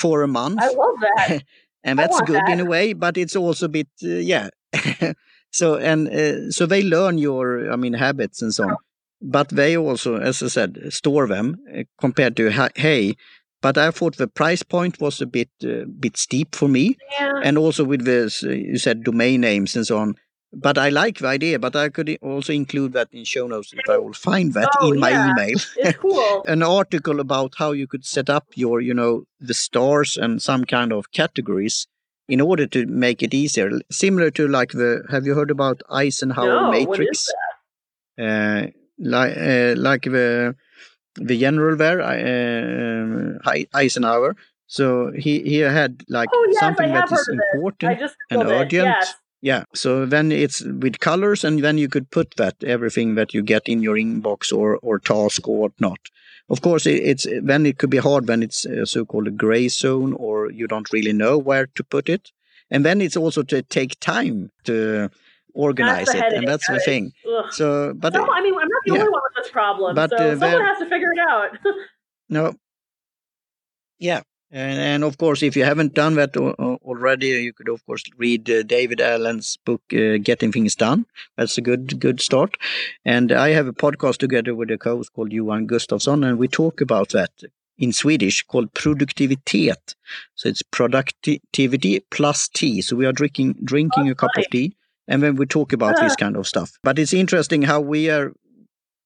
for 0.01 0.21
a 0.21 0.27
month 0.27 0.59
I 0.61 0.67
love 0.83 0.97
that. 1.07 1.41
and 1.87 1.97
that's 1.97 2.21
good 2.29 2.35
that. 2.45 2.49
in 2.53 2.59
a 2.59 2.65
way, 2.65 2.93
but 2.93 3.17
it's 3.17 3.35
also 3.35 3.65
a 3.65 3.69
bit 3.79 3.87
uh, 4.03 4.21
yeah. 4.33 4.49
so 5.59 5.75
and 5.89 6.07
uh, 6.07 6.51
so 6.51 6.65
they 6.67 6.83
learn 6.83 7.17
your, 7.17 7.71
I 7.71 7.75
mean, 7.77 7.93
habits 7.93 8.41
and 8.43 8.53
so 8.53 8.63
on. 8.69 8.75
But 9.21 9.49
they 9.49 9.75
also, 9.75 10.17
as 10.17 10.43
I 10.43 10.47
said, 10.47 10.77
store 10.89 11.27
them 11.27 11.57
uh, 11.75 11.83
compared 11.99 12.35
to 12.37 12.51
Hey. 12.75 13.15
But 13.59 13.77
I 13.77 13.89
thought 13.89 14.17
the 14.17 14.27
price 14.27 14.61
point 14.61 15.01
was 15.01 15.19
a 15.19 15.25
bit 15.25 15.49
uh, 15.63 15.85
bit 15.99 16.15
steep 16.15 16.53
for 16.55 16.67
me, 16.67 16.95
yeah. 17.19 17.41
and 17.43 17.57
also 17.57 17.83
with 17.83 18.05
this, 18.05 18.43
you 18.43 18.77
said 18.77 19.03
domain 19.03 19.41
names 19.41 19.75
and 19.75 19.85
so 19.85 19.97
on. 19.97 20.15
But 20.53 20.77
I 20.77 20.89
like 20.89 21.19
the 21.19 21.27
idea, 21.27 21.59
but 21.59 21.75
I 21.75 21.89
could 21.89 22.17
also 22.21 22.53
include 22.53 22.93
that 22.93 23.09
in 23.11 23.25
show 23.25 23.47
notes 23.47 23.73
if 23.73 23.89
I 23.89 23.97
will 23.97 24.13
find 24.13 24.53
that 24.53 24.69
oh, 24.79 24.93
in 24.93 24.99
my 24.99 25.09
yeah. 25.09 25.31
email. 25.31 25.59
It's 25.77 25.97
cool. 25.97 26.43
An 26.47 26.63
article 26.63 27.19
about 27.19 27.55
how 27.57 27.71
you 27.73 27.85
could 27.87 28.05
set 28.05 28.29
up 28.29 28.45
your, 28.55 28.79
you 28.79 28.93
know, 28.93 29.23
the 29.39 29.53
stars 29.53 30.17
and 30.17 30.41
some 30.41 30.63
kind 30.63 30.93
of 30.93 31.11
categories 31.11 31.87
in 32.29 32.39
order 32.39 32.65
to 32.67 32.85
make 32.85 33.21
it 33.21 33.33
easier. 33.33 33.71
Similar 33.91 34.31
to 34.31 34.47
like 34.47 34.71
the, 34.71 35.03
have 35.09 35.25
you 35.25 35.35
heard 35.35 35.51
about 35.51 35.81
Eisenhower 35.89 36.47
no, 36.47 36.71
matrix? 36.71 37.29
Uh, 38.17 38.67
like, 38.99 39.37
uh, 39.37 39.75
like 39.77 40.03
the, 40.03 40.55
the 41.15 41.39
general 41.39 41.75
there, 41.75 42.01
uh, 42.01 43.55
Eisenhower. 43.73 44.35
So 44.67 45.11
he, 45.11 45.41
he 45.43 45.57
had 45.59 46.03
like 46.09 46.29
oh, 46.33 46.47
yes, 46.51 46.59
something 46.59 46.91
that 46.91 47.11
is 47.11 47.29
important 47.53 48.11
and 48.29 48.43
urgent. 48.43 48.85
Yes. 48.85 49.15
Yeah, 49.39 49.65
so 49.73 50.05
then 50.07 50.31
it's 50.31 50.61
with 50.63 50.99
colors, 50.99 51.43
and 51.43 51.63
then 51.63 51.77
you 51.77 51.87
could 51.87 52.09
put 52.09 52.35
that 52.37 52.55
everything 52.63 53.13
that 53.15 53.35
you 53.35 53.43
get 53.43 53.69
in 53.69 53.83
your 53.83 53.95
inbox 53.95 54.51
or 54.51 54.77
or 54.81 54.97
task 54.97 55.47
or 55.47 55.59
whatnot. 55.59 55.99
Of 56.49 56.61
course, 56.61 56.87
it, 56.87 57.03
it's 57.03 57.27
then 57.43 57.65
it 57.67 57.77
could 57.77 57.91
be 57.91 57.97
hard 57.99 58.27
when 58.27 58.41
it's 58.41 58.65
a 58.65 58.87
so-called 58.87 59.27
a 59.27 59.31
gray 59.31 59.67
zone 59.69 60.13
or 60.13 60.51
you 60.51 60.67
don't 60.67 60.91
really 60.91 61.13
know 61.13 61.37
where 61.37 61.67
to 61.75 61.83
put 61.83 62.09
it, 62.09 62.31
and 62.71 62.83
then 62.83 62.99
it's 62.99 63.15
also 63.15 63.43
to 63.43 63.61
take 63.61 63.99
time 63.99 64.51
to 64.63 65.11
organize 65.57 66.13
it, 66.13 66.33
and 66.33 66.47
that's 66.47 66.67
the 66.67 66.79
thing. 66.79 67.13
Ugh. 67.27 67.45
So, 67.51 67.93
but 67.93 68.13
no, 68.13 68.27
I 68.31 68.41
mean, 68.41 68.53
I'm 68.53 68.67
not 68.67 68.83
the 68.85 68.93
yeah. 68.93 68.99
only 68.99 69.11
one 69.11 69.21
with 69.23 69.43
this 69.43 69.51
problem. 69.51 69.95
But, 69.95 70.11
so 70.11 70.15
uh, 70.15 70.39
someone 70.39 70.61
has 70.61 70.79
to 70.79 70.89
figure 70.89 71.11
it 71.11 71.19
out. 71.19 71.57
no. 72.29 72.55
Yeah, 73.99 74.21
and, 74.51 74.79
and, 74.79 75.03
of 75.03 75.17
course, 75.17 75.43
if 75.43 75.57
you 75.57 75.65
haven't 75.65 75.93
done 75.93 76.15
that 76.15 76.37
already, 76.37 77.27
you 77.27 77.51
could 77.51 77.67
of 77.67 77.85
course 77.85 78.03
read 78.17 78.49
uh, 78.49 78.63
David 78.63 79.01
Allen's 79.01 79.57
book 79.57 79.81
uh, 79.91 80.17
"Getting 80.17 80.53
Things 80.53 80.75
Done." 80.75 81.05
That's 81.35 81.57
a 81.57 81.61
good 81.61 81.99
good 81.99 82.21
start. 82.21 82.55
And 83.03 83.33
I 83.33 83.49
have 83.49 83.67
a 83.67 83.73
podcast 83.73 84.17
together 84.17 84.55
with 84.55 84.71
a 84.71 84.77
co-host 84.77 85.11
called 85.13 85.33
Johan 85.33 85.67
Gustafsson, 85.67 86.25
and 86.25 86.37
we 86.37 86.47
talk 86.47 86.79
about 86.79 87.09
that 87.09 87.31
in 87.77 87.91
Swedish 87.91 88.43
called 88.43 88.73
produktivitet. 88.73 89.95
So 90.35 90.47
it's 90.49 90.61
productivity 90.61 91.99
plus 92.11 92.47
tea. 92.47 92.81
So 92.81 92.95
we 92.95 93.05
are 93.05 93.11
drinking 93.11 93.55
drinking 93.63 94.07
oh, 94.07 94.11
a 94.11 94.15
cup 94.15 94.31
of 94.37 94.45
tea, 94.49 94.75
and 95.07 95.21
when 95.21 95.35
we 95.35 95.45
talk 95.45 95.73
about 95.73 95.95
this 96.01 96.15
kind 96.15 96.35
of 96.35 96.47
stuff. 96.47 96.71
But 96.83 96.99
it's 96.99 97.13
interesting 97.13 97.63
how 97.63 97.79
we 97.81 98.09
are 98.09 98.33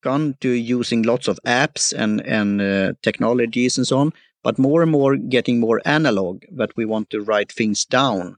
gone 0.04 0.36
to 0.42 0.50
using 0.50 1.04
lots 1.04 1.28
of 1.28 1.40
apps 1.46 1.94
and 1.94 2.22
and 2.22 2.62
uh, 2.62 2.94
technologies 3.02 3.78
and 3.78 3.88
so 3.88 3.98
on 4.00 4.12
but 4.44 4.58
more 4.58 4.82
and 4.82 4.92
more 4.92 5.16
getting 5.16 5.60
more 5.60 5.80
analog 5.86 6.44
that 6.52 6.76
we 6.76 6.86
want 6.86 7.10
to 7.12 7.22
write 7.22 7.52
things 7.52 7.86
down 7.86 8.36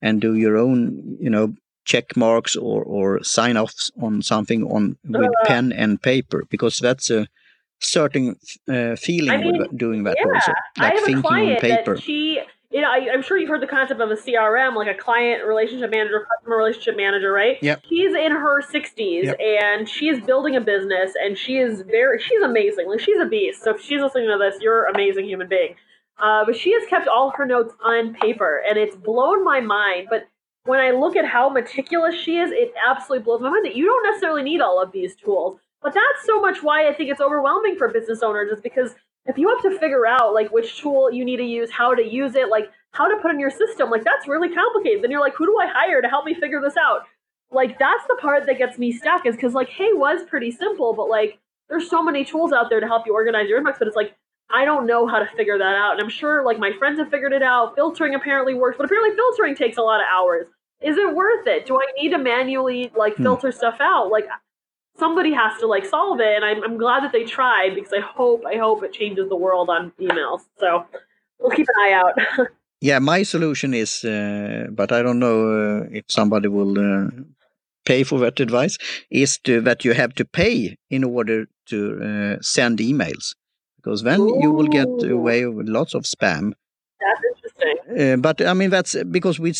and 0.00 0.20
do 0.20 0.34
your 0.34 0.56
own 0.56 1.16
you 1.20 1.28
know 1.30 1.54
check 1.84 2.16
marks 2.16 2.56
or 2.56 2.82
or 2.84 3.22
sign 3.22 3.56
offs 3.56 3.90
on 4.00 4.22
something 4.22 4.64
on 4.64 4.96
with 5.04 5.30
Uh, 5.30 5.44
pen 5.46 5.72
and 5.72 6.00
paper 6.00 6.44
because 6.50 6.78
that's 6.78 7.10
a 7.10 7.26
certain 7.80 8.36
uh, 8.68 8.94
feeling 8.96 9.30
I 9.30 9.36
mean, 9.44 9.58
with 9.58 9.76
doing 9.76 10.04
that 10.04 10.16
yeah, 10.18 10.32
also 10.34 10.52
like 10.78 10.98
thinking 11.04 11.24
on 11.26 11.56
paper. 11.60 11.96
she, 11.98 12.40
you 12.72 12.80
know, 12.80 12.90
I, 12.90 13.08
I'm 13.12 13.22
sure 13.22 13.36
you've 13.36 13.48
heard 13.50 13.60
the 13.62 13.66
concept 13.66 14.00
of 14.00 14.10
a 14.10 14.14
CRM, 14.14 14.74
like 14.74 14.88
a 14.88 14.98
client 14.98 15.44
relationship 15.46 15.90
manager, 15.90 16.26
customer 16.36 16.56
relationship 16.56 16.96
manager, 16.96 17.30
right? 17.30 17.58
Yep. 17.62 17.82
She's 17.88 18.14
in 18.14 18.32
her 18.32 18.62
60s 18.62 19.24
Yep. 19.24 19.36
and 19.40 19.88
she 19.88 20.08
is 20.08 20.20
building 20.24 20.56
a 20.56 20.60
business 20.60 21.12
and 21.22 21.36
she 21.36 21.58
is 21.58 21.82
very, 21.82 22.20
she's 22.20 22.40
amazing. 22.42 22.88
Like 22.88 23.00
she's 23.00 23.18
a 23.20 23.26
beast. 23.26 23.62
So 23.62 23.74
if 23.74 23.80
she's 23.82 24.00
listening 24.00 24.28
to 24.28 24.38
this, 24.38 24.60
you're 24.60 24.86
an 24.86 24.94
amazing 24.94 25.26
human 25.26 25.48
being. 25.48 25.74
Uh, 26.18 26.44
but 26.44 26.56
she 26.56 26.72
has 26.72 26.82
kept 26.88 27.08
all 27.08 27.30
her 27.36 27.44
notes 27.44 27.74
on 27.84 28.14
paper 28.14 28.62
and 28.68 28.78
it's 28.78 28.96
blown 28.96 29.44
my 29.44 29.60
mind. 29.60 30.06
But 30.08 30.28
when 30.64 30.80
I 30.80 30.92
look 30.92 31.16
at 31.16 31.26
how 31.26 31.48
meticulous 31.50 32.14
she 32.14 32.38
is, 32.38 32.50
it 32.52 32.72
absolutely 32.88 33.24
blows 33.24 33.40
my 33.40 33.50
mind 33.50 33.66
that 33.66 33.76
you 33.76 33.84
don't 33.84 34.06
necessarily 34.10 34.42
need 34.42 34.60
all 34.60 34.80
of 34.80 34.92
these 34.92 35.14
tools. 35.16 35.58
But 35.82 35.94
that's 35.94 36.24
so 36.24 36.40
much 36.40 36.62
why 36.62 36.88
I 36.88 36.94
think 36.94 37.10
it's 37.10 37.20
overwhelming 37.20 37.76
for 37.76 37.88
business 37.88 38.22
owners 38.22 38.50
is 38.52 38.60
because 38.60 38.94
if 39.26 39.38
you 39.38 39.48
have 39.48 39.62
to 39.62 39.78
figure 39.78 40.06
out 40.06 40.34
like 40.34 40.50
which 40.50 40.80
tool 40.80 41.12
you 41.12 41.24
need 41.24 41.36
to 41.36 41.44
use, 41.44 41.70
how 41.70 41.94
to 41.94 42.02
use 42.02 42.34
it, 42.34 42.48
like 42.48 42.70
how 42.90 43.08
to 43.08 43.16
put 43.22 43.30
in 43.30 43.40
your 43.40 43.50
system, 43.50 43.90
like 43.90 44.04
that's 44.04 44.26
really 44.28 44.52
complicated. 44.52 45.02
Then 45.02 45.10
you're 45.10 45.20
like, 45.20 45.34
who 45.34 45.46
do 45.46 45.56
I 45.58 45.66
hire 45.66 46.02
to 46.02 46.08
help 46.08 46.24
me 46.24 46.34
figure 46.34 46.60
this 46.60 46.76
out? 46.76 47.02
Like 47.50 47.78
that's 47.78 48.04
the 48.08 48.16
part 48.20 48.46
that 48.46 48.58
gets 48.58 48.78
me 48.78 48.92
stuck 48.92 49.26
is 49.26 49.36
because 49.36 49.54
like 49.54 49.68
Hey 49.68 49.92
was 49.92 50.22
pretty 50.28 50.50
simple, 50.50 50.92
but 50.94 51.08
like 51.08 51.38
there's 51.68 51.88
so 51.88 52.02
many 52.02 52.24
tools 52.24 52.52
out 52.52 52.68
there 52.68 52.80
to 52.80 52.86
help 52.86 53.06
you 53.06 53.14
organize 53.14 53.48
your 53.48 53.62
inbox, 53.62 53.78
but 53.78 53.86
it's 53.88 53.96
like 53.96 54.16
I 54.50 54.64
don't 54.64 54.86
know 54.86 55.06
how 55.06 55.18
to 55.18 55.26
figure 55.36 55.56
that 55.56 55.76
out. 55.76 55.92
And 55.92 56.02
I'm 56.02 56.10
sure 56.10 56.44
like 56.44 56.58
my 56.58 56.72
friends 56.78 56.98
have 56.98 57.08
figured 57.10 57.32
it 57.32 57.42
out. 57.42 57.74
Filtering 57.74 58.14
apparently 58.14 58.54
works, 58.54 58.76
but 58.76 58.84
apparently 58.84 59.14
filtering 59.16 59.54
takes 59.54 59.78
a 59.78 59.82
lot 59.82 60.00
of 60.00 60.06
hours. 60.12 60.46
Is 60.80 60.96
it 60.98 61.14
worth 61.14 61.46
it? 61.46 61.64
Do 61.64 61.76
I 61.76 61.86
need 62.00 62.10
to 62.10 62.18
manually 62.18 62.90
like 62.96 63.16
Hmm. 63.16 63.22
filter 63.22 63.52
stuff 63.52 63.76
out? 63.80 64.10
Like 64.10 64.26
somebody 65.02 65.32
has 65.42 65.52
to 65.62 65.66
like 65.74 65.86
solve 65.96 66.18
it 66.28 66.32
and 66.36 66.44
I'm, 66.50 66.60
I'm 66.66 66.76
glad 66.84 67.00
that 67.04 67.12
they 67.16 67.24
tried 67.38 67.72
because 67.78 67.94
i 68.00 68.02
hope 68.18 68.40
i 68.54 68.56
hope 68.64 68.78
it 68.86 68.92
changes 69.00 69.26
the 69.34 69.40
world 69.46 69.68
on 69.76 69.82
emails. 70.06 70.42
So 70.62 70.68
we'll 71.38 71.56
keep 71.58 71.68
an 71.74 71.78
eye 71.84 71.94
out. 72.02 72.14
Yeah 72.90 72.98
my 73.14 73.20
solution 73.34 73.70
is 73.84 73.92
uh, 74.14 74.62
but 74.78 74.88
i 74.96 75.00
don't 75.04 75.20
know 75.26 75.38
uh, 75.58 75.98
if 75.98 76.04
somebody 76.18 76.48
will 76.56 76.74
uh, 76.90 77.10
pay 77.84 78.02
for 78.04 78.18
that 78.20 78.40
advice 78.40 78.78
is 79.10 79.38
to, 79.38 79.60
that 79.60 79.84
you 79.84 79.92
have 79.92 80.14
to 80.14 80.24
pay 80.24 80.76
in 80.90 81.04
order 81.04 81.46
to 81.66 81.78
uh, 82.02 82.42
send 82.42 82.78
emails. 82.78 83.34
Because 83.76 84.02
then 84.02 84.20
you 84.42 84.52
will 84.52 84.68
get 84.68 84.88
away 85.10 85.44
with 85.46 85.68
lots 85.68 85.94
of 85.94 86.04
spam. 86.04 86.52
That's 87.00 87.20
interesting. 87.30 88.12
Uh, 88.12 88.16
but 88.16 88.40
I 88.40 88.54
mean, 88.54 88.70
that's 88.70 88.94
because 89.10 89.40
we're 89.40 89.54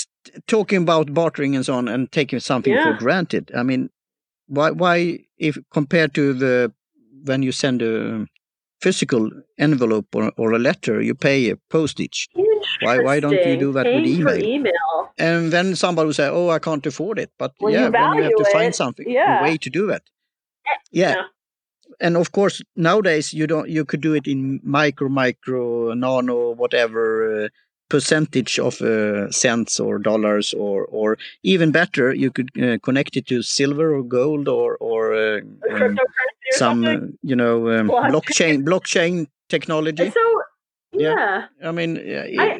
talking 0.46 0.82
about 0.82 1.12
bartering 1.12 1.56
and 1.56 1.64
so 1.66 1.74
on 1.74 1.88
and 1.88 2.10
taking 2.12 2.38
something 2.38 2.72
Yeah. 2.72 2.84
for 2.84 2.98
granted. 3.04 3.50
I 3.52 3.64
mean, 3.64 3.90
why, 4.46 4.70
why, 4.70 5.24
if 5.48 5.58
compared 5.78 6.14
to 6.14 6.24
the 6.42 6.72
when 7.24 7.42
you 7.42 7.52
send 7.52 7.82
a 7.82 8.26
physical 8.80 9.30
envelope 9.58 10.08
or, 10.14 10.32
or 10.36 10.52
a 10.52 10.58
letter, 10.58 11.00
you 11.00 11.14
pay 11.14 11.50
a 11.50 11.56
postage. 11.76 12.28
Why- 12.82 13.02
why 13.06 13.20
don't 13.20 13.42
you 13.48 13.56
do 13.66 13.72
that 13.76 13.86
with 13.86 14.04
Paying 14.04 14.22
for 14.22 14.34
email? 14.34 14.44
email 14.56 14.88
And 15.18 15.52
then 15.52 15.76
somebody 15.76 16.06
will 16.06 16.18
say, 16.22 16.28
"Oh, 16.38 16.48
I 16.56 16.58
can't 16.66 16.86
afford 16.92 17.18
it." 17.24 17.30
But 17.42 17.52
you 17.60 17.70
yeah, 17.76 17.90
then 17.90 18.14
you 18.16 18.22
have 18.26 18.38
to 18.42 18.48
find 18.56 18.70
it, 18.74 18.80
something, 18.82 19.06
yeah. 19.18 19.40
a 19.40 19.42
way 19.46 19.54
to 19.64 19.70
do 19.78 19.82
that. 19.92 20.02
Yeah. 20.90 21.14
Yeah. 21.14 21.22
And 22.06 22.16
of 22.16 22.28
course, 22.38 22.56
nowadays 22.88 23.26
you 23.38 23.46
don't. 23.52 23.68
You 23.76 23.84
could 23.84 24.02
do 24.08 24.14
it 24.14 24.26
in 24.26 24.60
micro, 24.80 25.08
micro, 25.22 25.94
nano, 25.94 26.38
whatever 26.62 27.02
uh, 27.44 27.48
percentage 27.94 28.54
of 28.68 28.74
uh, 28.80 29.30
cents 29.30 29.78
or 29.86 29.94
dollars, 30.10 30.54
or 30.54 30.78
or 30.98 31.18
even 31.42 31.70
better, 31.80 32.06
you 32.24 32.30
could 32.36 32.50
uh, 32.66 32.78
connect 32.86 33.12
it 33.18 33.26
to 33.26 33.42
silver 33.42 33.88
or 33.96 34.02
gold 34.18 34.46
or 34.48 34.76
or 34.90 35.01
or 35.12 35.42
some 35.78 35.96
uh, 35.98 36.02
something 36.52 37.18
you 37.22 37.36
know 37.36 37.68
um, 37.70 37.88
Blockchain. 37.88 38.64
blockchain 38.64 39.26
technology. 39.48 40.10
so 40.10 40.42
Yeah. 40.92 41.46
yeah 41.60 41.68
I 41.68 41.72
mean, 41.72 41.96
yeah, 42.04 42.58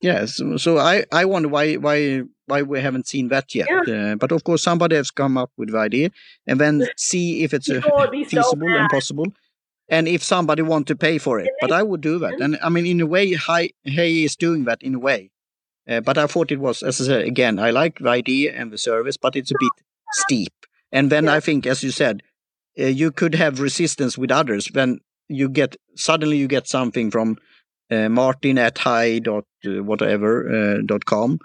yeah. 0.00 0.26
So, 0.26 0.56
so 0.56 0.78
I, 0.78 1.04
I 1.12 1.24
wonder 1.24 1.48
why, 1.48 1.74
why, 1.74 2.22
why 2.46 2.62
we 2.62 2.80
haven't 2.80 3.06
seen 3.08 3.28
that 3.28 3.54
yet. 3.54 3.68
Uh, 3.88 4.14
but 4.16 4.30
of 4.32 4.44
course, 4.44 4.62
somebody 4.62 4.96
has 4.96 5.10
come 5.10 5.38
up 5.38 5.50
with 5.56 5.70
the 5.72 5.78
idea, 5.78 6.10
and 6.46 6.60
then 6.60 6.86
see 6.96 7.42
if 7.44 7.54
it's 7.54 7.70
uh, 7.70 7.80
be 8.10 8.24
so 8.24 8.30
feasible 8.30 8.68
and 8.68 8.90
possible, 8.90 9.26
and 9.88 10.06
if 10.08 10.22
somebody 10.22 10.62
want 10.62 10.86
to 10.88 10.96
pay 10.96 11.18
for 11.18 11.40
it. 11.40 11.48
But 11.60 11.72
I 11.72 11.82
would 11.82 12.00
do 12.00 12.18
that, 12.18 12.40
and 12.40 12.58
I 12.62 12.68
mean, 12.68 12.86
in 12.86 13.00
a 13.00 13.06
way, 13.06 13.36
hey 13.84 14.24
is 14.24 14.36
doing 14.36 14.64
that 14.64 14.82
in 14.82 14.94
a 14.94 14.98
way. 14.98 15.30
Uh, 15.88 16.00
but 16.00 16.16
I 16.16 16.26
thought 16.26 16.50
it 16.50 16.60
was, 16.60 16.82
as 16.82 17.00
I 17.00 17.04
said, 17.04 17.24
again, 17.26 17.58
I 17.58 17.70
like 17.70 17.98
the 17.98 18.08
idea 18.08 18.52
and 18.54 18.72
the 18.72 18.78
service, 18.78 19.18
but 19.18 19.36
it's 19.36 19.50
a 19.50 19.60
bit 19.60 19.72
steep. 20.12 20.52
And 20.94 21.10
then 21.12 21.24
Yeah. 21.24 21.34
I 21.36 21.40
think, 21.40 21.66
as 21.66 21.82
you 21.86 21.90
said, 22.02 22.22
uh, 22.80 22.84
you 23.02 23.08
could 23.20 23.34
have 23.34 23.60
resistance 23.68 24.14
with 24.22 24.30
others 24.40 24.64
when 24.72 24.90
you 25.40 25.48
get 25.60 25.76
suddenly 25.96 26.36
you 26.42 26.48
get 26.48 26.66
something 26.68 27.10
from 27.10 27.28
uh, 27.90 28.08
Martin 28.08 28.56
at 28.58 28.78
hi 28.78 29.18
dot 29.18 29.44
uh, 29.66 29.82
whatever 29.90 30.30
uh, 30.56 30.76
dot 30.92 31.04
com, 31.04 31.38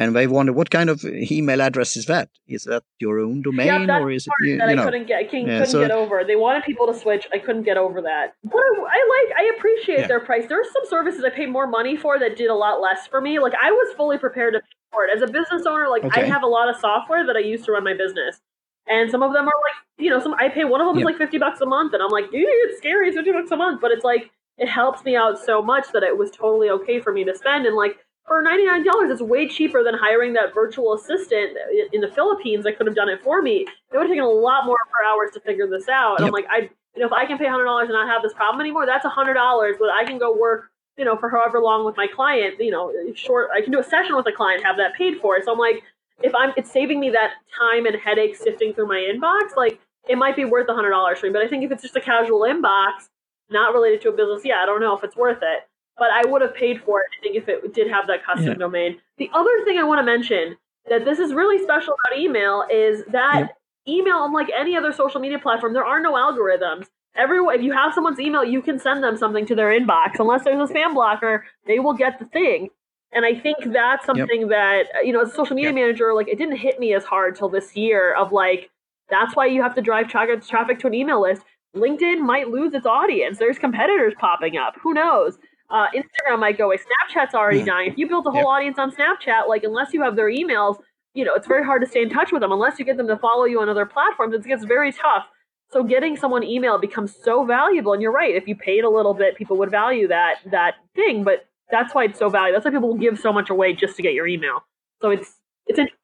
and 0.00 0.14
they 0.16 0.26
wonder 0.26 0.52
what 0.52 0.70
kind 0.70 0.88
of 0.90 1.04
email 1.38 1.60
address 1.68 1.96
is 1.96 2.06
that? 2.06 2.28
Is 2.56 2.62
that 2.64 2.82
your 3.04 3.18
own 3.26 3.42
domain 3.42 3.86
that's 3.86 4.02
or 4.02 4.10
is 4.10 4.26
it 4.26 4.30
part 4.30 4.42
you, 4.48 4.56
that 4.58 4.66
you 4.68 4.70
I 4.72 4.74
know? 4.74 4.84
couldn't 4.84 5.06
get, 5.10 5.18
I 5.18 5.24
couldn't, 5.30 5.46
Yeah, 5.48 5.58
couldn't 5.58 5.72
so- 5.72 5.80
get 5.86 5.90
over. 6.02 6.22
They 6.30 6.36
wanted 6.36 6.62
people 6.70 6.86
to 6.92 6.94
switch. 7.02 7.24
I 7.36 7.38
couldn't 7.38 7.64
get 7.64 7.76
over 7.76 8.00
that. 8.02 8.26
But 8.44 8.58
I, 8.58 8.72
I 8.96 8.98
like, 9.16 9.30
I 9.42 9.44
appreciate 9.56 10.00
Yeah. 10.00 10.06
their 10.12 10.20
price. 10.28 10.44
There 10.48 10.60
are 10.60 10.70
some 10.76 10.86
services 10.94 11.24
I 11.24 11.30
paid 11.30 11.50
more 11.58 11.66
money 11.66 11.96
for 11.96 12.18
that 12.18 12.36
did 12.36 12.50
a 12.50 12.54
lot 12.66 12.80
less 12.80 13.06
for 13.06 13.20
me. 13.20 13.38
Like 13.38 13.54
I 13.68 13.70
was 13.72 13.88
fully 13.96 14.18
prepared 14.18 14.54
to 14.54 14.60
pay 14.60 14.76
for 14.92 15.04
it 15.04 15.10
as 15.16 15.22
a 15.22 15.30
business 15.38 15.62
owner. 15.66 15.88
Like 15.88 16.04
I 16.16 16.22
have 16.34 16.42
a 16.42 16.52
lot 16.58 16.68
of 16.72 16.76
software 16.80 17.24
that 17.26 17.36
I 17.36 17.40
use 17.40 17.62
to 17.66 17.72
run 17.72 17.84
my 17.84 17.94
business, 17.94 18.40
and 18.88 19.10
some 19.10 19.22
of 19.22 19.32
them 19.32 19.44
are 19.44 19.46
like, 19.46 19.76
you 19.98 20.10
know, 20.10 20.20
some 20.20 20.34
I 20.34 20.48
pay 20.48 20.64
one 20.64 20.80
of 20.80 20.86
them 20.88 20.98
is 20.98 21.04
like 21.04 21.18
fifty 21.18 21.38
bucks 21.38 21.60
a 21.60 21.66
month, 21.66 21.94
and 21.94 22.02
I'm 22.02 22.10
like, 22.10 22.30
dude, 22.30 22.44
it's 22.46 22.78
scary. 22.78 23.08
It's 23.08 23.16
fifty 23.16 23.32
bucks 23.32 23.50
a 23.50 23.56
month, 23.56 23.80
but 23.80 23.90
it's 23.90 24.04
like 24.04 24.30
it 24.58 24.68
helps 24.68 25.04
me 25.04 25.16
out 25.16 25.38
so 25.38 25.62
much 25.62 25.86
that 25.92 26.02
it 26.02 26.16
was 26.16 26.30
totally 26.30 26.70
okay 26.70 27.00
for 27.00 27.12
me 27.12 27.24
to 27.24 27.34
spend. 27.34 27.66
And 27.66 27.74
like 27.74 27.96
for 28.26 28.44
$99, 28.44 28.84
it's 29.10 29.20
way 29.20 29.48
cheaper 29.48 29.82
than 29.82 29.94
hiring 29.94 30.34
that 30.34 30.54
virtual 30.54 30.94
assistant 30.94 31.56
in 31.92 32.00
the 32.00 32.08
Philippines 32.08 32.62
that 32.64 32.76
could 32.76 32.86
have 32.86 32.94
done 32.94 33.08
it 33.08 33.22
for 33.22 33.42
me. 33.42 33.66
It 33.92 33.96
would 33.96 34.02
have 34.02 34.10
taken 34.10 34.22
a 34.22 34.28
lot 34.28 34.66
more 34.66 34.76
per 34.92 35.04
hours 35.04 35.32
to 35.34 35.40
figure 35.40 35.66
this 35.66 35.88
out. 35.88 36.20
And 36.20 36.26
yep. 36.26 36.28
I'm 36.28 36.32
like, 36.32 36.46
I, 36.48 36.70
you 36.94 37.00
know, 37.00 37.06
if 37.06 37.12
I 37.12 37.24
can 37.26 37.38
pay 37.38 37.46
$100 37.46 37.80
and 37.80 37.90
not 37.90 38.06
have 38.08 38.22
this 38.22 38.32
problem 38.34 38.60
anymore, 38.60 38.86
that's 38.86 39.04
$100, 39.04 39.34
but 39.78 39.88
I 39.90 40.04
can 40.04 40.18
go 40.18 40.36
work, 40.36 40.70
you 40.96 41.04
know, 41.04 41.16
for 41.16 41.30
however 41.30 41.58
long 41.60 41.84
with 41.84 41.96
my 41.96 42.06
client, 42.06 42.54
you 42.60 42.70
know, 42.70 42.92
short, 43.14 43.48
I 43.52 43.62
can 43.62 43.72
do 43.72 43.80
a 43.80 43.84
session 43.84 44.14
with 44.14 44.26
a 44.26 44.32
client, 44.32 44.62
have 44.62 44.76
that 44.76 44.94
paid 44.94 45.18
for. 45.20 45.42
So 45.42 45.52
I'm 45.52 45.58
like, 45.58 45.82
if 46.22 46.34
I'm, 46.34 46.52
it's 46.56 46.70
saving 46.70 47.00
me 47.00 47.10
that 47.10 47.32
time 47.58 47.86
and 47.86 47.96
headache 47.96 48.36
sifting 48.36 48.72
through 48.72 48.88
my 48.88 48.96
inbox, 49.12 49.56
like, 49.56 49.80
it 50.08 50.16
might 50.16 50.36
be 50.36 50.44
worth 50.44 50.68
a 50.68 50.72
$100 50.72 51.18
for 51.18 51.26
me. 51.26 51.32
But 51.32 51.42
I 51.42 51.48
think 51.48 51.64
if 51.64 51.70
it's 51.70 51.82
just 51.82 51.96
a 51.96 52.00
casual 52.00 52.40
inbox, 52.40 53.08
not 53.50 53.74
related 53.74 54.00
to 54.02 54.08
a 54.08 54.12
business, 54.12 54.42
yeah, 54.44 54.62
I 54.62 54.66
don't 54.66 54.80
know 54.80 54.96
if 54.96 55.04
it's 55.04 55.16
worth 55.16 55.38
it 55.42 55.68
but 56.00 56.10
I 56.10 56.26
would 56.26 56.40
have 56.40 56.54
paid 56.54 56.82
for 56.82 57.02
it. 57.02 57.06
I 57.18 57.22
think 57.22 57.36
if 57.36 57.48
it 57.48 57.74
did 57.74 57.88
have 57.90 58.06
that 58.08 58.24
custom 58.24 58.48
yeah. 58.48 58.54
domain. 58.54 58.98
The 59.18 59.30
other 59.34 59.50
thing 59.64 59.78
I 59.78 59.84
want 59.84 60.00
to 60.00 60.02
mention 60.02 60.56
that 60.88 61.04
this 61.04 61.18
is 61.18 61.34
really 61.34 61.62
special 61.62 61.94
about 61.94 62.18
email 62.18 62.64
is 62.72 63.04
that 63.12 63.40
yep. 63.40 63.58
email, 63.86 64.24
unlike 64.24 64.48
any 64.56 64.76
other 64.76 64.92
social 64.92 65.20
media 65.20 65.38
platform, 65.38 65.74
there 65.74 65.84
are 65.84 66.00
no 66.00 66.14
algorithms. 66.14 66.86
Everyone, 67.14 67.54
if 67.54 67.60
you 67.60 67.72
have 67.72 67.92
someone's 67.92 68.18
email, 68.18 68.42
you 68.42 68.62
can 68.62 68.78
send 68.78 69.04
them 69.04 69.16
something 69.18 69.44
to 69.44 69.54
their 69.54 69.78
inbox. 69.78 70.18
Unless 70.18 70.44
there's 70.44 70.70
a 70.70 70.72
spam 70.72 70.94
blocker, 70.94 71.44
they 71.66 71.78
will 71.78 71.92
get 71.92 72.18
the 72.18 72.24
thing. 72.24 72.70
And 73.12 73.24
I 73.24 73.34
think 73.34 73.58
that's 73.72 74.06
something 74.06 74.42
yep. 74.42 74.50
that 74.50 74.84
you 75.04 75.12
know, 75.12 75.20
as 75.20 75.30
a 75.30 75.34
social 75.34 75.56
media 75.56 75.70
yep. 75.70 75.74
manager, 75.74 76.14
like 76.14 76.28
it 76.28 76.38
didn't 76.38 76.56
hit 76.56 76.78
me 76.78 76.94
as 76.94 77.04
hard 77.04 77.36
till 77.36 77.48
this 77.48 77.76
year. 77.76 78.14
Of 78.14 78.32
like, 78.32 78.70
that's 79.08 79.34
why 79.34 79.46
you 79.46 79.62
have 79.62 79.74
to 79.74 79.82
drive 79.82 80.08
traffic 80.08 80.78
to 80.78 80.86
an 80.86 80.94
email 80.94 81.20
list. 81.20 81.42
LinkedIn 81.74 82.20
might 82.20 82.48
lose 82.48 82.74
its 82.74 82.86
audience. 82.86 83.38
There's 83.38 83.58
competitors 83.58 84.14
popping 84.18 84.56
up. 84.56 84.74
Who 84.82 84.92
knows? 84.92 85.38
Uh, 85.70 85.86
Instagram 85.94 86.40
might 86.40 86.58
go 86.58 86.66
away. 86.66 86.78
Snapchat's 86.78 87.34
already 87.34 87.62
dying. 87.62 87.92
If 87.92 87.98
you 87.98 88.08
build 88.08 88.26
a 88.26 88.30
whole 88.30 88.48
audience 88.48 88.78
on 88.78 88.90
Snapchat, 88.90 89.48
like 89.48 89.62
unless 89.62 89.92
you 89.92 90.02
have 90.02 90.16
their 90.16 90.28
emails, 90.28 90.78
you 91.14 91.24
know, 91.24 91.34
it's 91.34 91.46
very 91.46 91.64
hard 91.64 91.82
to 91.82 91.88
stay 91.88 92.02
in 92.02 92.10
touch 92.10 92.32
with 92.32 92.40
them 92.40 92.50
unless 92.52 92.78
you 92.78 92.84
get 92.84 92.96
them 92.96 93.06
to 93.06 93.16
follow 93.16 93.44
you 93.44 93.60
on 93.60 93.68
other 93.68 93.86
platforms. 93.86 94.34
It 94.34 94.44
gets 94.44 94.64
very 94.64 94.92
tough. 94.92 95.26
So 95.70 95.84
getting 95.84 96.16
someone 96.16 96.42
email 96.42 96.78
becomes 96.78 97.14
so 97.14 97.44
valuable. 97.44 97.92
And 97.92 98.02
you're 98.02 98.12
right. 98.12 98.34
If 98.34 98.48
you 98.48 98.56
paid 98.56 98.82
a 98.82 98.90
little 98.90 99.14
bit, 99.14 99.36
people 99.36 99.56
would 99.58 99.70
value 99.70 100.08
that 100.08 100.38
that 100.50 100.74
thing. 100.96 101.22
But 101.22 101.46
that's 101.70 101.94
why 101.94 102.04
it's 102.04 102.18
so 102.18 102.28
valuable. 102.28 102.56
That's 102.56 102.64
why 102.64 102.70
people 102.72 102.88
will 102.88 102.96
give 102.96 103.18
so 103.18 103.32
much 103.32 103.50
away 103.50 103.72
just 103.72 103.96
to 103.96 104.02
get 104.02 104.14
your 104.14 104.26
email. 104.26 104.64
So 105.00 105.10
it's 105.10 105.34
it's 105.66 105.78
interesting. 105.78 105.96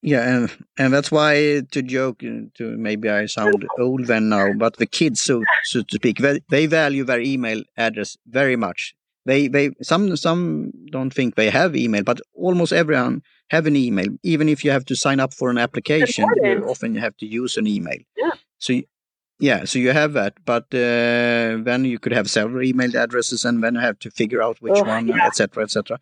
Yeah, 0.00 0.28
and 0.28 0.66
and 0.78 0.94
that's 0.94 1.10
why 1.10 1.62
to 1.72 1.82
joke 1.82 2.22
uh, 2.22 2.46
to 2.54 2.76
maybe 2.76 3.08
I 3.08 3.26
sound 3.26 3.66
old 3.78 4.06
then 4.06 4.28
now, 4.28 4.52
but 4.52 4.76
the 4.76 4.86
kids, 4.86 5.20
so 5.20 5.42
so 5.64 5.82
to 5.82 5.96
speak, 5.96 6.18
they, 6.18 6.40
they 6.50 6.66
value 6.66 7.04
their 7.04 7.20
email 7.20 7.62
address 7.76 8.16
very 8.26 8.54
much. 8.56 8.94
They 9.26 9.48
they 9.48 9.70
some 9.82 10.16
some 10.16 10.72
don't 10.90 11.12
think 11.12 11.34
they 11.34 11.50
have 11.50 11.74
email, 11.74 12.04
but 12.04 12.20
almost 12.34 12.72
everyone 12.72 13.22
have 13.50 13.66
an 13.66 13.74
email. 13.76 14.08
Even 14.22 14.48
if 14.48 14.64
you 14.64 14.70
have 14.70 14.84
to 14.86 14.94
sign 14.94 15.18
up 15.18 15.34
for 15.34 15.50
an 15.50 15.58
application, 15.58 16.26
you 16.36 16.64
often 16.68 16.94
you 16.94 17.00
have 17.00 17.16
to 17.16 17.26
use 17.26 17.56
an 17.56 17.66
email. 17.66 17.98
Yeah. 18.16 18.30
So 18.58 18.80
yeah, 19.38 19.64
so 19.64 19.78
you 19.78 19.92
have 19.92 20.12
that, 20.14 20.34
but 20.44 20.64
uh, 20.74 21.62
then 21.62 21.84
you 21.84 21.98
could 21.98 22.12
have 22.12 22.30
several 22.30 22.62
email 22.64 22.96
addresses, 22.96 23.44
and 23.44 23.62
then 23.62 23.74
you 23.74 23.80
have 23.80 23.98
to 24.00 24.10
figure 24.10 24.42
out 24.42 24.60
which 24.60 24.74
oh, 24.76 24.84
one, 24.84 25.10
etc., 25.20 25.62
etc. 25.62 26.00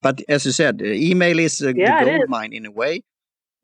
But 0.00 0.22
as 0.28 0.46
you 0.46 0.52
said, 0.52 0.80
email 0.82 1.38
is 1.38 1.60
uh, 1.60 1.72
yeah, 1.74 2.04
the 2.04 2.10
gold 2.10 2.28
mine 2.28 2.52
in 2.52 2.66
a 2.66 2.70
way 2.70 3.02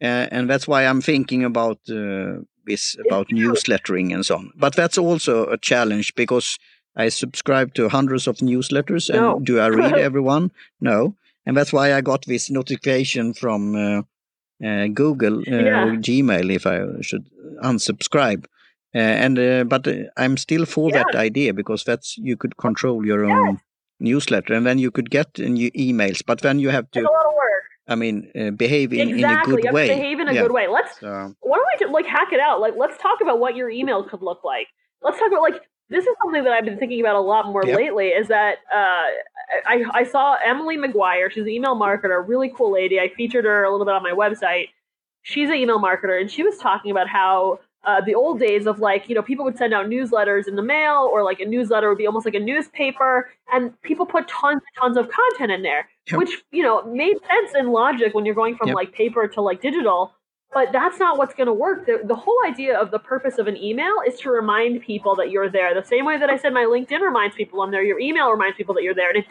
uh, 0.03 0.27
and 0.31 0.51
that's 0.51 0.67
why 0.67 0.85
I'm 0.85 1.01
thinking 1.01 1.45
about 1.45 1.79
uh, 1.89 2.41
this 2.67 2.97
about 3.07 3.29
newslettering 3.29 4.13
and 4.13 4.25
so 4.27 4.37
on. 4.37 4.53
But 4.57 4.75
that's 4.75 4.99
also 4.99 5.47
a 5.47 5.57
challenge 5.57 6.15
because 6.15 6.59
I 6.97 7.09
subscribe 7.09 7.75
to 7.75 7.89
hundreds 7.89 8.27
of 8.27 8.39
newsletters, 8.39 9.09
and 9.09 9.21
no. 9.21 9.41
do 9.41 9.61
I 9.61 9.69
read 9.81 9.95
everyone? 9.95 10.51
No, 10.81 11.15
and 11.47 11.57
that's 11.57 11.73
why 11.73 11.95
I 11.95 12.01
got 12.01 12.27
this 12.27 12.51
notification 12.51 13.35
from 13.35 13.75
uh, 13.75 14.03
uh 14.65 14.89
Google 14.89 15.39
uh, 15.41 15.43
yeah. 15.47 15.85
or 15.85 15.97
Gmail 15.97 16.53
if 16.53 16.67
I 16.67 17.01
should 17.01 17.27
unsubscribe. 17.63 18.47
Uh, 18.95 18.99
and 18.99 19.69
but 19.69 19.89
I'm 20.17 20.37
still 20.37 20.65
for 20.67 20.91
yeah. 20.91 21.03
that 21.03 21.17
idea 21.17 21.53
because 21.53 21.85
that's 21.85 22.17
you 22.17 22.37
could 22.37 22.57
control 22.57 23.05
your 23.05 23.25
own 23.25 23.61
newsletter, 24.01 24.55
and 24.55 24.67
then 24.67 24.79
you 24.79 24.91
could 24.91 25.11
get 25.11 25.39
new 25.39 25.71
emails. 25.73 26.23
But 26.25 26.43
then 26.43 26.59
you 26.59 26.71
have 26.71 26.91
to 26.93 27.01
a 27.01 27.03
lot 27.03 27.27
of 27.27 27.35
work. 27.35 27.65
I 27.87 27.97
mean, 27.97 28.31
uh, 28.39 28.51
behave 28.51 28.93
in, 28.93 29.11
exactly. 29.11 29.55
in 29.55 29.59
a 29.59 29.63
good 29.63 29.73
way. 29.73 29.89
Behave 29.89 30.21
in 30.21 30.29
a 30.29 30.33
yeah. 30.33 30.43
good 30.43 30.53
way. 30.53 30.69
Let's. 30.69 31.01
So. 31.01 31.35
Why 31.41 31.59
don't 31.59 31.91
we 31.91 31.95
like 31.95 32.07
hack 32.07 32.33
it 32.33 32.41
out? 32.41 32.61
Like, 32.61 32.75
let's 32.77 32.97
talk 32.99 33.19
about 33.21 33.41
what 33.41 33.57
your 33.57 33.69
email 33.69 34.05
could 34.05 34.23
look 34.23 34.43
like. 34.45 34.69
Let's 35.03 35.19
talk 35.19 35.29
about 35.29 35.43
like 35.43 35.61
this 35.91 36.07
is 36.07 36.15
something 36.23 36.45
that 36.45 36.53
I've 36.53 36.65
been 36.65 36.79
thinking 36.79 37.01
about 37.01 37.17
a 37.17 37.21
lot 37.21 37.47
more 37.47 37.63
yep. 37.65 37.77
lately. 37.77 38.09
Is 38.09 38.29
that 38.29 38.59
uh, 38.73 39.07
I 39.67 39.85
I 39.93 40.05
saw 40.05 40.37
Emily 40.45 40.77
McGuire. 40.77 41.31
She's 41.31 41.43
an 41.43 41.51
email 41.51 41.77
marketer, 41.77 42.27
really 42.27 42.51
cool 42.57 42.73
lady. 42.73 42.99
I 42.99 43.11
featured 43.15 43.45
her 43.45 43.65
a 43.65 43.71
little 43.71 43.85
bit 43.85 43.95
on 43.95 44.03
my 44.03 44.13
website. 44.13 44.69
She's 45.23 45.49
an 45.49 45.57
email 45.57 45.79
marketer, 45.79 46.19
and 46.21 46.31
she 46.31 46.43
was 46.43 46.57
talking 46.59 46.91
about 46.91 47.09
how 47.09 47.61
uh, 47.87 48.01
the 48.01 48.15
old 48.15 48.39
days 48.39 48.67
of 48.67 48.79
like 48.79 49.09
you 49.09 49.15
know 49.15 49.23
people 49.23 49.45
would 49.45 49.59
send 49.59 49.75
out 49.75 49.87
newsletters 49.87 50.49
in 50.49 50.57
the 50.57 50.63
mail 50.63 51.09
or 51.13 51.23
like 51.23 51.41
a 51.41 51.45
newsletter 51.45 51.89
would 51.89 51.99
be 51.99 52.07
almost 52.07 52.25
like 52.25 52.35
a 52.35 52.41
newspaper 52.41 53.31
and 53.53 53.81
people 53.83 54.07
put 54.07 54.27
tons 54.29 54.63
and 54.67 54.81
tons 54.81 54.97
of 54.97 55.09
content 55.11 55.53
in 55.53 55.63
there 55.63 55.89
yep. 56.11 56.19
which 56.19 56.43
you 56.51 56.63
know 56.63 56.83
made 56.93 57.17
sense 57.27 57.53
in 57.59 57.73
logic 57.73 58.15
when 58.15 58.25
you're 58.25 58.35
going 58.35 58.57
from 58.57 58.69
yep. 58.69 58.77
like 58.77 58.93
paper 58.93 59.29
to 59.29 59.41
like 59.41 59.61
digital 59.61 60.13
but 60.53 60.71
that's 60.73 60.99
not 60.99 61.19
what's 61.19 61.35
going 61.35 61.47
to 61.47 61.53
work 61.53 61.85
the, 61.87 62.01
the 62.05 62.15
whole 62.15 62.39
idea 62.47 62.79
of 62.79 62.91
the 62.91 62.99
purpose 62.99 63.39
of 63.39 63.47
an 63.47 63.57
email 63.57 63.95
is 64.07 64.19
to 64.21 64.31
remind 64.31 64.81
people 64.83 65.15
that 65.17 65.31
you're 65.31 65.51
there 65.51 65.75
the 65.75 65.87
same 65.87 66.05
way 66.05 66.19
that 66.19 66.31
i 66.31 66.37
said 66.37 66.53
my 66.53 66.65
linkedin 66.65 67.01
reminds 67.01 67.35
people 67.37 67.61
i'm 67.63 67.71
there 67.71 67.83
your 67.83 68.01
email 68.01 68.31
reminds 68.31 68.57
people 68.57 68.75
that 68.75 68.83
you're 68.83 68.95
there 68.95 69.11
and 69.11 69.19
it, 69.19 69.27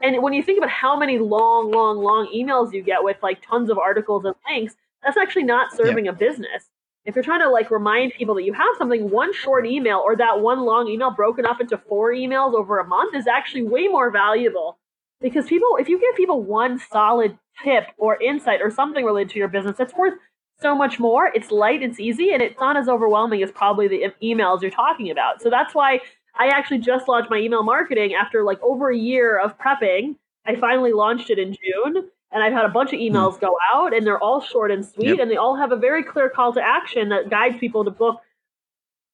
and 0.00 0.22
when 0.22 0.32
you 0.32 0.42
think 0.42 0.58
about 0.58 0.70
how 0.70 0.98
many 0.98 1.18
long 1.18 1.70
long 1.70 1.98
long 1.98 2.26
emails 2.34 2.72
you 2.72 2.82
get 2.82 3.02
with 3.02 3.16
like 3.22 3.42
tons 3.46 3.68
of 3.68 3.78
articles 3.78 4.24
and 4.24 4.34
links 4.48 4.76
that's 5.02 5.16
actually 5.16 5.44
not 5.44 5.72
serving 5.72 6.06
yep. 6.06 6.14
a 6.14 6.16
business 6.16 6.70
if 7.08 7.14
you're 7.14 7.24
trying 7.24 7.40
to 7.40 7.48
like 7.48 7.70
remind 7.70 8.12
people 8.12 8.34
that 8.34 8.44
you 8.44 8.52
have 8.52 8.76
something, 8.76 9.08
one 9.08 9.32
short 9.32 9.66
email 9.66 10.02
or 10.04 10.14
that 10.16 10.40
one 10.40 10.60
long 10.60 10.88
email 10.88 11.10
broken 11.10 11.46
up 11.46 11.58
into 11.58 11.78
four 11.78 12.12
emails 12.12 12.52
over 12.52 12.78
a 12.78 12.86
month 12.86 13.14
is 13.14 13.26
actually 13.26 13.62
way 13.62 13.88
more 13.88 14.10
valuable. 14.10 14.78
Because 15.22 15.46
people, 15.46 15.78
if 15.80 15.88
you 15.88 15.98
give 15.98 16.14
people 16.16 16.42
one 16.42 16.78
solid 16.78 17.38
tip 17.64 17.86
or 17.96 18.22
insight 18.22 18.60
or 18.60 18.70
something 18.70 19.06
related 19.06 19.30
to 19.30 19.38
your 19.38 19.48
business, 19.48 19.80
it's 19.80 19.94
worth 19.94 20.18
so 20.60 20.74
much 20.74 21.00
more. 21.00 21.32
It's 21.34 21.50
light, 21.50 21.82
it's 21.82 21.98
easy, 21.98 22.30
and 22.34 22.42
it's 22.42 22.60
not 22.60 22.76
as 22.76 22.90
overwhelming 22.90 23.42
as 23.42 23.50
probably 23.50 23.88
the 23.88 24.12
emails 24.22 24.60
you're 24.60 24.70
talking 24.70 25.10
about. 25.10 25.40
So 25.40 25.48
that's 25.48 25.74
why 25.74 26.00
I 26.38 26.48
actually 26.48 26.80
just 26.80 27.08
launched 27.08 27.30
my 27.30 27.38
email 27.38 27.62
marketing 27.62 28.12
after 28.14 28.44
like 28.44 28.60
over 28.62 28.90
a 28.90 28.96
year 28.96 29.38
of 29.38 29.58
prepping. 29.58 30.16
I 30.44 30.56
finally 30.56 30.92
launched 30.92 31.30
it 31.30 31.38
in 31.38 31.54
June 31.54 32.10
and 32.32 32.42
I've 32.42 32.52
had 32.52 32.64
a 32.64 32.68
bunch 32.68 32.92
of 32.92 32.98
hmm. 32.98 33.06
emails 33.06 33.40
go 33.40 33.56
out, 33.72 33.94
and 33.94 34.06
they're 34.06 34.22
all 34.22 34.40
short 34.40 34.70
and 34.70 34.84
sweet, 34.84 35.08
yep. 35.08 35.18
and 35.20 35.30
they 35.30 35.36
all 35.36 35.56
have 35.56 35.72
a 35.72 35.76
very 35.76 36.02
clear 36.02 36.28
call 36.28 36.52
to 36.54 36.60
action 36.60 37.08
that 37.08 37.30
guides 37.30 37.58
people 37.58 37.84
to 37.84 37.90
book 37.90 38.20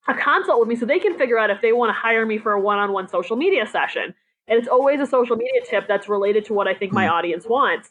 a 0.06 0.14
consult 0.14 0.60
with 0.60 0.68
me 0.68 0.76
so 0.76 0.84
they 0.84 0.98
can 0.98 1.16
figure 1.16 1.38
out 1.38 1.50
if 1.50 1.62
they 1.62 1.72
want 1.72 1.88
to 1.88 1.94
hire 1.94 2.26
me 2.26 2.38
for 2.38 2.52
a 2.52 2.60
one 2.60 2.78
on 2.78 2.92
one 2.92 3.08
social 3.08 3.36
media 3.36 3.66
session. 3.66 4.14
And 4.46 4.58
it's 4.58 4.68
always 4.68 5.00
a 5.00 5.06
social 5.06 5.36
media 5.36 5.62
tip 5.68 5.88
that's 5.88 6.08
related 6.08 6.44
to 6.46 6.52
what 6.52 6.68
I 6.68 6.74
think 6.74 6.92
my 6.92 7.06
hmm. 7.06 7.12
audience 7.12 7.46
wants. 7.46 7.90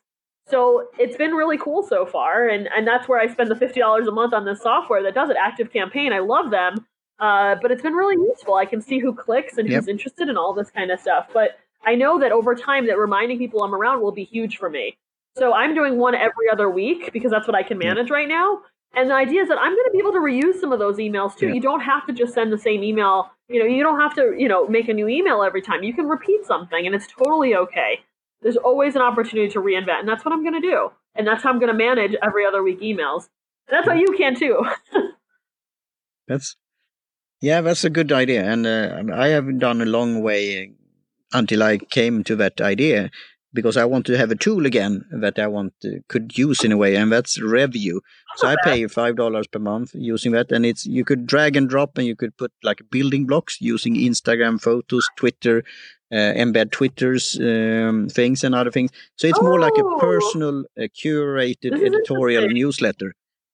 So 0.50 0.90
it's 1.00 1.16
been 1.16 1.32
really 1.32 1.58
cool 1.58 1.84
so 1.84 2.06
far, 2.06 2.50
and, 2.50 2.68
and 2.76 2.86
that's 2.86 3.08
where 3.08 3.20
I 3.20 3.28
spend 3.28 3.50
the 3.50 3.56
$50 3.56 4.08
a 4.08 4.12
month 4.12 4.34
on 4.34 4.46
this 4.46 4.62
software 4.62 5.02
that 5.04 5.16
does 5.16 5.30
it, 5.30 5.38
Active 5.40 5.72
Campaign. 5.72 6.12
I 6.12 6.20
love 6.20 6.52
them, 6.52 6.86
uh, 7.20 7.56
but 7.62 7.72
it's 7.72 7.82
been 7.82 7.94
really 7.94 8.22
useful. 8.22 8.56
I 8.56 8.66
can 8.66 8.82
see 8.82 9.00
who 9.00 9.14
clicks 9.14 9.58
and 9.58 9.70
yep. 9.70 9.80
who's 9.80 9.88
interested 9.88 10.28
in 10.28 10.36
all 10.36 10.54
this 10.54 10.70
kind 10.70 10.92
of 10.92 11.00
stuff. 11.00 11.30
But 11.34 11.60
I 11.86 11.96
know 11.96 12.20
that 12.20 12.34
over 12.34 12.56
time 12.56 12.88
that 12.88 12.98
reminding 12.98 13.38
people 13.38 13.64
I'm 13.64 13.74
around 13.74 14.02
will 14.02 14.12
be 14.12 14.26
huge 14.26 14.58
for 14.58 14.70
me. 14.70 14.98
So 15.36 15.54
I'm 15.54 15.74
doing 15.74 15.98
one 15.98 16.16
every 16.16 16.50
other 16.52 16.70
week 16.70 17.12
because 17.12 17.32
that's 17.32 17.48
what 17.48 17.56
I 17.56 17.64
can 17.64 17.78
hmm. 17.78 17.88
manage 17.88 18.10
right 18.10 18.28
now. 18.28 18.62
And 18.96 19.10
the 19.10 19.16
idea 19.16 19.42
is 19.42 19.50
that 19.50 19.58
I'm 19.58 19.74
going 19.74 19.86
to 19.86 19.92
be 19.92 19.98
able 19.98 20.12
to 20.12 20.20
reuse 20.20 20.60
some 20.60 20.72
of 20.72 20.78
those 20.78 20.98
emails 20.98 21.36
too. 21.36 21.48
Yeah. 21.48 21.56
You 21.56 21.62
don't 21.62 21.80
have 21.80 22.06
to 22.06 22.14
just 22.14 22.34
send 22.34 22.54
the 22.54 22.60
same 22.60 22.84
email. 22.84 23.32
You 23.50 23.60
know, 23.60 23.66
you 23.66 23.82
don't 23.82 24.00
have 24.00 24.14
to, 24.16 24.36
you 24.38 24.48
know, 24.48 24.68
make 24.68 24.88
a 24.88 24.94
new 24.94 25.08
email 25.08 25.42
every 25.42 25.64
time. 25.64 25.82
You 25.82 25.94
can 25.94 26.08
repeat 26.08 26.46
something 26.46 26.86
and 26.86 26.94
it's 26.94 27.08
totally 27.08 27.56
okay. 27.56 28.02
There's 28.44 28.58
always 28.58 28.96
an 28.96 29.02
opportunity 29.02 29.52
to 29.54 29.60
reinvent. 29.60 30.00
And 30.00 30.08
that's 30.08 30.24
what 30.24 30.32
I'm 30.32 30.44
going 30.44 30.62
to 30.62 30.68
do. 30.68 30.92
And 31.16 31.26
that's 31.26 31.42
how 31.44 31.50
I'm 31.50 31.60
going 31.60 31.72
to 31.72 31.78
manage 31.78 32.16
every 32.22 32.46
other 32.46 32.62
week 32.62 32.82
emails. 32.82 33.30
That's 33.68 33.88
how 33.88 33.94
you 33.94 34.14
can 34.16 34.36
too. 34.36 34.64
that's, 36.28 36.56
yeah, 37.42 37.62
that's 37.62 37.84
a 37.84 37.90
good 37.90 38.12
idea. 38.12 38.44
And 38.44 38.68
uh, 38.68 39.16
I 39.16 39.30
haven't 39.30 39.60
done 39.60 39.82
a 39.82 39.86
long 39.86 40.22
way 40.22 40.74
until 41.32 41.64
I 41.64 41.80
came 41.80 42.24
to 42.26 42.36
that 42.36 42.62
idea 42.62 43.10
because 43.54 43.78
I 43.78 43.86
want 43.86 44.06
to 44.08 44.18
have 44.18 44.32
a 44.32 44.36
tool 44.36 44.66
again 44.66 45.06
that 45.12 45.38
I 45.38 45.48
want 45.48 45.74
to, 45.82 46.02
could 46.08 46.38
use 46.38 46.64
in 46.64 46.72
a 46.72 46.78
way, 46.78 46.96
and 46.96 47.12
that's 47.12 47.40
Revue. 47.40 48.02
So 48.38 48.48
I 48.48 48.56
pay 48.64 48.88
five 48.88 49.16
dollars 49.16 49.48
per 49.48 49.60
month 49.60 49.92
using 49.94 50.32
that, 50.32 50.52
and 50.52 50.66
it's 50.66 50.86
you 50.86 51.06
could 51.06 51.26
drag 51.28 51.56
and 51.56 51.70
drop, 51.70 51.98
and 51.98 52.08
you 52.08 52.16
could 52.16 52.36
put 52.38 52.52
like 52.64 52.82
building 52.90 53.26
blocks 53.26 53.62
using 53.62 53.96
Instagram 53.96 54.62
photos, 54.62 55.08
Twitter, 55.16 55.64
uh, 56.12 56.34
embed 56.36 56.72
Twitter's 56.72 57.40
um, 57.40 58.08
things 58.10 58.44
and 58.44 58.54
other 58.54 58.72
things. 58.72 58.92
So 59.18 59.28
it's 59.28 59.40
oh. 59.40 59.44
more 59.44 59.60
like 59.60 59.78
a 59.78 59.84
oh! 59.84 60.00
personal, 60.00 60.64
uh, 60.78 60.88
curated 61.04 61.84
editorial 61.86 62.48
newsletter. 62.50 63.14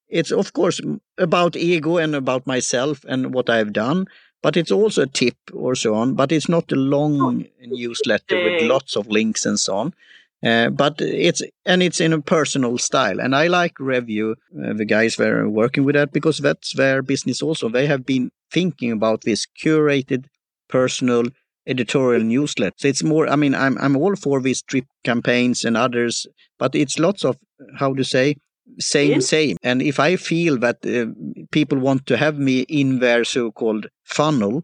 It's 0.10 0.32
of 0.32 0.54
course 0.54 0.82
about 1.18 1.56
ego 1.56 1.97
and 1.97 2.16
about 2.16 2.47
myself 2.47 3.06
and 3.08 3.34
what 3.34 3.50
I've 3.50 3.74
done, 3.74 4.08
but 4.42 4.58
it's 4.58 4.72
also 4.72 5.04
a 5.04 5.08
tip 5.08 5.36
or 5.54 5.76
so 5.76 5.96
on. 5.96 6.14
But 6.14 6.32
it's 6.32 6.50
not 6.50 6.72
a 6.72 6.76
long 6.76 7.46
newsletter 7.62 8.44
with 8.44 8.62
lots 8.64 8.96
of 8.96 9.08
links 9.08 9.46
and 9.46 9.60
so 9.60 9.76
on. 9.76 9.94
Uh, 10.42 10.70
but 10.70 11.02
it's 11.02 11.42
and 11.66 11.84
it's 11.84 12.00
in 12.00 12.14
a 12.14 12.22
personal 12.22 12.78
style, 12.78 13.20
and 13.20 13.36
I 13.36 13.48
like 13.48 13.78
Revue 13.78 14.32
uh, 14.32 14.74
the 14.74 14.86
guys 14.86 15.18
that 15.18 15.28
are 15.28 15.50
working 15.50 15.84
with 15.84 15.96
that 15.96 16.14
because 16.14 16.38
that's 16.38 16.74
their 16.74 17.02
business 17.02 17.42
also. 17.42 17.68
They 17.68 17.88
have 17.88 18.06
been 18.06 18.32
thinking 18.50 18.94
about 18.94 19.22
this 19.22 19.46
curated, 19.46 20.28
personal 20.70 21.26
editorial 21.68 22.24
newsletter. 22.24 22.74
So 22.78 22.88
it's 22.88 23.04
more. 23.04 23.28
I 23.28 23.36
mean, 23.36 23.54
I'm 23.54 23.78
I'm 23.80 23.98
all 23.98 24.16
for 24.16 24.42
these 24.42 24.62
drip 24.62 24.86
campaigns 25.04 25.66
and 25.66 25.76
others, 25.76 26.26
but 26.58 26.74
it's 26.74 26.98
lots 26.98 27.26
of 27.26 27.36
how 27.78 27.94
to 27.94 28.06
say 28.06 28.38
same 28.80 29.11
yeah. 29.11 29.20
same. 29.20 29.57
And 29.63 29.82
if 29.82 29.99
I 29.99 30.15
feel 30.15 30.57
that 30.59 30.86
uh, 30.86 31.11
people 31.51 31.80
want 31.80 32.05
to 32.07 32.17
have 32.17 32.38
me 32.38 32.61
in 32.61 32.99
their 32.99 33.24
so-called 33.24 33.88
funnel, 34.03 34.63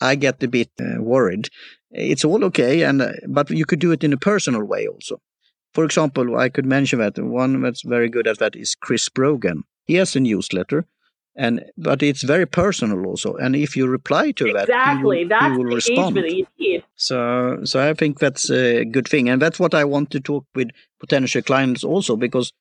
I 0.00 0.16
get 0.16 0.42
a 0.42 0.48
bit 0.48 0.70
uh, 0.80 1.02
worried 1.02 1.48
it's 1.94 2.24
all 2.24 2.44
okay, 2.44 2.82
and 2.82 3.00
uh, 3.00 3.12
but 3.28 3.50
you 3.50 3.64
could 3.64 3.78
do 3.78 3.92
it 3.92 4.04
in 4.04 4.12
a 4.12 4.18
personal 4.18 4.64
way 4.64 4.86
also. 4.86 5.20
For 5.72 5.84
example, 5.84 6.36
I 6.36 6.48
could 6.48 6.66
mention 6.66 6.98
that 6.98 7.18
one 7.18 7.62
that's 7.62 7.82
very 7.82 8.08
good 8.08 8.26
at 8.26 8.38
that 8.38 8.56
is 8.56 8.74
Chris 8.74 9.08
Brogan. 9.08 9.64
He 9.86 9.94
has 9.94 10.14
a 10.16 10.20
newsletter, 10.20 10.86
and 11.36 11.64
but 11.76 12.02
it's 12.02 12.22
very 12.22 12.46
personal 12.46 13.06
also. 13.06 13.34
And 13.36 13.56
if 13.56 13.76
you 13.76 13.86
reply 13.86 14.32
to 14.32 14.52
that, 14.52 14.68
exactly, 14.68 15.24
that's 15.24 15.52
he 15.52 15.58
will 15.58 15.70
the 15.70 15.74
respond. 15.76 16.18
So, 16.96 17.60
so 17.64 17.88
I 17.88 17.94
think 17.94 18.18
that's 18.18 18.50
a 18.50 18.84
good 18.84 19.08
thing, 19.08 19.28
and 19.28 19.40
that's 19.40 19.60
what 19.60 19.74
I 19.74 19.84
want 19.84 20.10
to 20.10 20.20
talk 20.20 20.46
with 20.54 20.70
potential 21.00 21.42
clients 21.42 21.84
also 21.84 22.16
because 22.16 22.52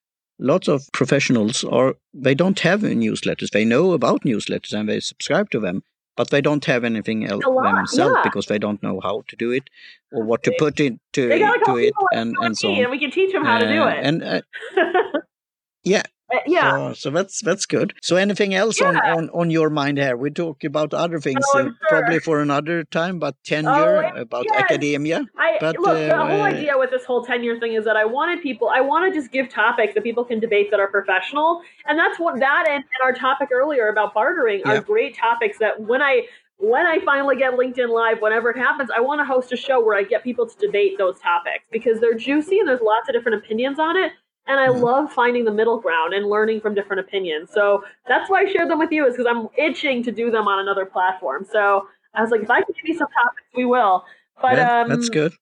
lots 0.43 0.67
of 0.67 0.87
professionals 0.91 1.63
are 1.63 1.95
they 2.13 2.35
don't 2.35 2.59
have 2.59 2.81
newsletters. 2.81 3.49
They 3.49 3.65
know 3.65 3.93
about 3.93 4.23
newsletters 4.23 4.73
and 4.73 4.87
they 4.87 4.99
subscribe 4.99 5.49
to 5.51 5.59
them, 5.59 5.83
but 6.15 6.29
they 6.29 6.41
don't 6.41 6.65
have 6.65 6.83
anything 6.83 7.25
else 7.25 7.43
themselves 7.43 8.15
yeah. 8.17 8.23
because 8.23 8.45
they 8.47 8.59
don't 8.59 8.83
know 8.83 8.99
how 9.01 9.23
to 9.29 9.35
do 9.35 9.51
it 9.51 9.69
or 10.11 10.23
what 10.23 10.43
to 10.43 10.53
put 10.59 10.79
into 10.79 10.99
to 11.13 11.77
it 11.77 11.93
and, 12.13 12.35
and 12.41 12.57
so 12.57 12.71
on. 12.71 12.79
And 12.79 12.91
we 12.91 12.99
can 12.99 13.09
teach 13.09 13.31
them 13.31 13.45
how 13.45 13.55
uh, 13.55 13.59
to 13.59 13.67
do 13.67 13.81
uh, 13.81 13.87
it. 13.87 13.99
And 14.03 14.23
uh, 14.23 14.41
yeah, 15.83 16.03
uh, 16.33 16.39
yeah. 16.45 16.71
So, 16.71 16.93
so, 16.93 17.09
that's 17.11 17.41
that's 17.41 17.65
good. 17.65 17.93
So 18.01 18.15
anything 18.15 18.53
else 18.53 18.79
yeah. 18.79 18.87
on, 18.87 18.97
on, 18.97 19.29
on 19.29 19.51
your 19.51 19.69
mind 19.69 19.97
here? 19.97 20.17
We 20.17 20.31
talk 20.31 20.63
about 20.63 20.93
other 20.93 21.19
things 21.19 21.41
oh, 21.53 21.59
uh, 21.59 21.63
sure. 21.63 21.73
probably 21.89 22.19
for 22.19 22.41
another 22.41 22.83
time, 22.85 23.19
but 23.19 23.35
tenure, 23.43 24.11
oh, 24.15 24.21
about 24.21 24.45
yes. 24.45 24.63
academia. 24.63 25.25
I, 25.37 25.57
but, 25.59 25.77
look, 25.79 25.97
the 25.97 26.17
whole 26.17 26.41
uh, 26.41 26.45
idea 26.45 26.73
with 26.77 26.91
this 26.91 27.05
whole 27.05 27.23
tenure 27.23 27.59
thing 27.59 27.73
is 27.73 27.85
that 27.85 27.95
I 27.95 28.05
wanted 28.05 28.41
people, 28.41 28.69
I 28.69 28.81
want 28.81 29.11
to 29.11 29.19
just 29.19 29.31
give 29.31 29.49
topics 29.49 29.93
that 29.93 30.03
people 30.03 30.25
can 30.25 30.39
debate 30.39 30.71
that 30.71 30.79
are 30.79 30.87
professional, 30.87 31.61
and 31.85 31.97
that's 31.97 32.19
what 32.19 32.39
that 32.39 32.65
and, 32.67 32.83
and 32.83 33.01
our 33.03 33.13
topic 33.13 33.49
earlier 33.51 33.89
about 33.89 34.13
bartering 34.13 34.61
yeah. 34.65 34.73
are 34.73 34.81
great 34.81 35.15
topics 35.15 35.59
that 35.59 35.81
when 35.81 36.01
I 36.01 36.23
when 36.63 36.85
I 36.85 36.99
finally 37.03 37.35
get 37.35 37.53
LinkedIn 37.53 37.89
Live, 37.89 38.21
whenever 38.21 38.49
it 38.49 38.57
happens, 38.57 38.89
I 38.95 39.01
want 39.01 39.19
to 39.19 39.25
host 39.25 39.51
a 39.51 39.57
show 39.57 39.83
where 39.83 39.97
I 39.97 40.03
get 40.03 40.23
people 40.23 40.47
to 40.47 40.57
debate 40.65 40.97
those 40.97 41.19
topics 41.19 41.65
because 41.71 41.99
they're 41.99 42.13
juicy 42.13 42.59
and 42.59 42.67
there's 42.67 42.81
lots 42.81 43.09
of 43.09 43.13
different 43.13 43.43
opinions 43.43 43.79
on 43.79 43.97
it. 43.97 44.13
And 44.45 44.59
I 44.59 44.67
mm-hmm. 44.67 44.81
love 44.81 45.11
finding 45.11 45.45
the 45.45 45.53
middle 45.53 45.79
ground 45.79 46.13
and 46.13 46.27
learning 46.27 46.61
from 46.61 46.75
different 46.75 46.99
opinions. 46.99 47.49
So 47.53 47.83
that's 48.07 48.29
why 48.29 48.41
I 48.41 48.51
shared 48.51 48.69
them 48.69 48.79
with 48.79 48.91
you, 48.91 49.05
is 49.07 49.15
because 49.15 49.27
I'm 49.29 49.47
itching 49.57 50.03
to 50.03 50.11
do 50.11 50.31
them 50.31 50.47
on 50.47 50.59
another 50.59 50.85
platform. 50.85 51.45
So 51.49 51.87
I 52.13 52.21
was 52.21 52.29
like, 52.29 52.41
if 52.41 52.49
I 52.49 52.61
can 52.61 52.73
give 52.75 52.87
you 52.87 52.97
some 52.97 53.07
topics, 53.07 53.47
we 53.55 53.65
will. 53.65 54.03
But 54.41 54.57
yeah, 54.57 54.81
um, 54.81 54.89
that's 54.89 55.09
good. 55.09 55.33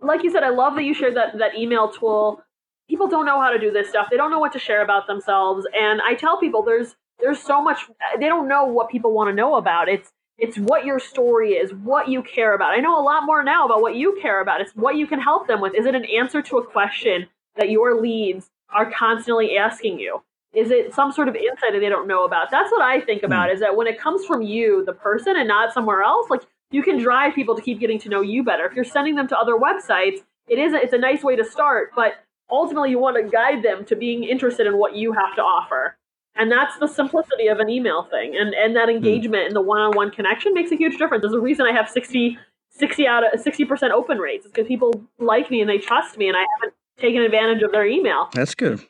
Like 0.00 0.24
you 0.24 0.30
said, 0.30 0.42
I 0.42 0.48
love 0.48 0.74
that 0.76 0.84
you 0.84 0.94
shared 0.94 1.16
that 1.16 1.38
that 1.38 1.56
email 1.56 1.90
tool. 1.90 2.42
People 2.88 3.08
don't 3.08 3.26
know 3.26 3.40
how 3.40 3.50
to 3.50 3.58
do 3.58 3.70
this 3.70 3.88
stuff. 3.88 4.08
They 4.10 4.16
don't 4.16 4.30
know 4.30 4.40
what 4.40 4.52
to 4.52 4.58
share 4.58 4.82
about 4.82 5.06
themselves. 5.06 5.66
And 5.78 6.00
I 6.02 6.14
tell 6.14 6.38
people 6.38 6.62
there's 6.62 6.96
there's 7.20 7.40
so 7.40 7.62
much 7.62 7.80
they 8.18 8.26
don't 8.26 8.48
know 8.48 8.64
what 8.64 8.88
people 8.88 9.12
want 9.12 9.28
to 9.30 9.34
know 9.34 9.56
about. 9.56 9.88
It's 9.88 10.10
it's 10.38 10.58
what 10.58 10.84
your 10.84 10.98
story 10.98 11.52
is, 11.52 11.72
what 11.72 12.08
you 12.08 12.22
care 12.22 12.54
about. 12.54 12.72
I 12.72 12.78
know 12.78 12.98
a 12.98 13.04
lot 13.04 13.24
more 13.24 13.44
now 13.44 13.66
about 13.66 13.82
what 13.82 13.94
you 13.94 14.18
care 14.20 14.40
about. 14.40 14.60
It's 14.60 14.74
what 14.74 14.96
you 14.96 15.06
can 15.06 15.20
help 15.20 15.46
them 15.46 15.60
with. 15.60 15.74
Is 15.74 15.86
it 15.86 15.94
an 15.94 16.04
answer 16.06 16.42
to 16.42 16.58
a 16.58 16.66
question? 16.66 17.28
That 17.56 17.70
your 17.70 18.00
leads 18.00 18.50
are 18.70 18.90
constantly 18.90 19.56
asking 19.56 19.98
you? 19.98 20.22
Is 20.54 20.70
it 20.70 20.94
some 20.94 21.12
sort 21.12 21.28
of 21.28 21.36
insight 21.36 21.72
that 21.72 21.80
they 21.80 21.88
don't 21.88 22.06
know 22.06 22.24
about? 22.24 22.50
That's 22.50 22.70
what 22.70 22.82
I 22.82 23.00
think 23.00 23.22
about 23.22 23.48
mm. 23.48 23.54
is 23.54 23.60
that 23.60 23.74
when 23.74 23.86
it 23.86 23.98
comes 23.98 24.24
from 24.26 24.42
you, 24.42 24.84
the 24.84 24.92
person, 24.92 25.36
and 25.36 25.48
not 25.48 25.72
somewhere 25.72 26.02
else, 26.02 26.28
like 26.28 26.42
you 26.70 26.82
can 26.82 26.98
drive 26.98 27.34
people 27.34 27.54
to 27.54 27.62
keep 27.62 27.80
getting 27.80 27.98
to 28.00 28.08
know 28.08 28.20
you 28.20 28.42
better. 28.42 28.66
If 28.66 28.74
you're 28.74 28.84
sending 28.84 29.14
them 29.14 29.28
to 29.28 29.38
other 29.38 29.54
websites, 29.54 30.22
it 30.48 30.58
is 30.58 30.74
a, 30.74 30.76
it's 30.76 30.92
a 30.92 30.98
nice 30.98 31.22
way 31.22 31.36
to 31.36 31.44
start, 31.44 31.92
but 31.96 32.14
ultimately 32.50 32.90
you 32.90 32.98
want 32.98 33.16
to 33.16 33.30
guide 33.30 33.62
them 33.62 33.84
to 33.86 33.96
being 33.96 34.24
interested 34.24 34.66
in 34.66 34.76
what 34.78 34.94
you 34.94 35.12
have 35.12 35.34
to 35.36 35.42
offer. 35.42 35.96
And 36.34 36.50
that's 36.50 36.78
the 36.78 36.86
simplicity 36.86 37.46
of 37.48 37.58
an 37.58 37.68
email 37.68 38.04
thing. 38.04 38.34
And 38.36 38.54
and 38.54 38.74
that 38.76 38.88
hmm. 38.88 38.96
engagement 38.96 39.46
and 39.46 39.56
the 39.56 39.60
one-on-one 39.60 40.10
connection 40.10 40.54
makes 40.54 40.72
a 40.72 40.76
huge 40.76 40.98
difference. 40.98 41.22
There's 41.22 41.34
a 41.34 41.40
reason 41.40 41.66
I 41.66 41.72
have 41.72 41.88
60 41.88 42.38
60 42.74 43.06
out 43.06 43.34
of 43.34 43.38
60% 43.38 43.90
open 43.90 44.16
rates. 44.16 44.46
It's 44.46 44.54
because 44.54 44.66
people 44.66 45.04
like 45.18 45.50
me 45.50 45.60
and 45.60 45.68
they 45.68 45.76
trust 45.76 46.16
me 46.16 46.28
and 46.28 46.36
I 46.36 46.46
haven't 46.56 46.74
taking 46.98 47.20
advantage 47.20 47.62
of 47.62 47.72
their 47.72 47.86
email. 47.86 48.28
That's 48.32 48.54
good. 48.54 48.80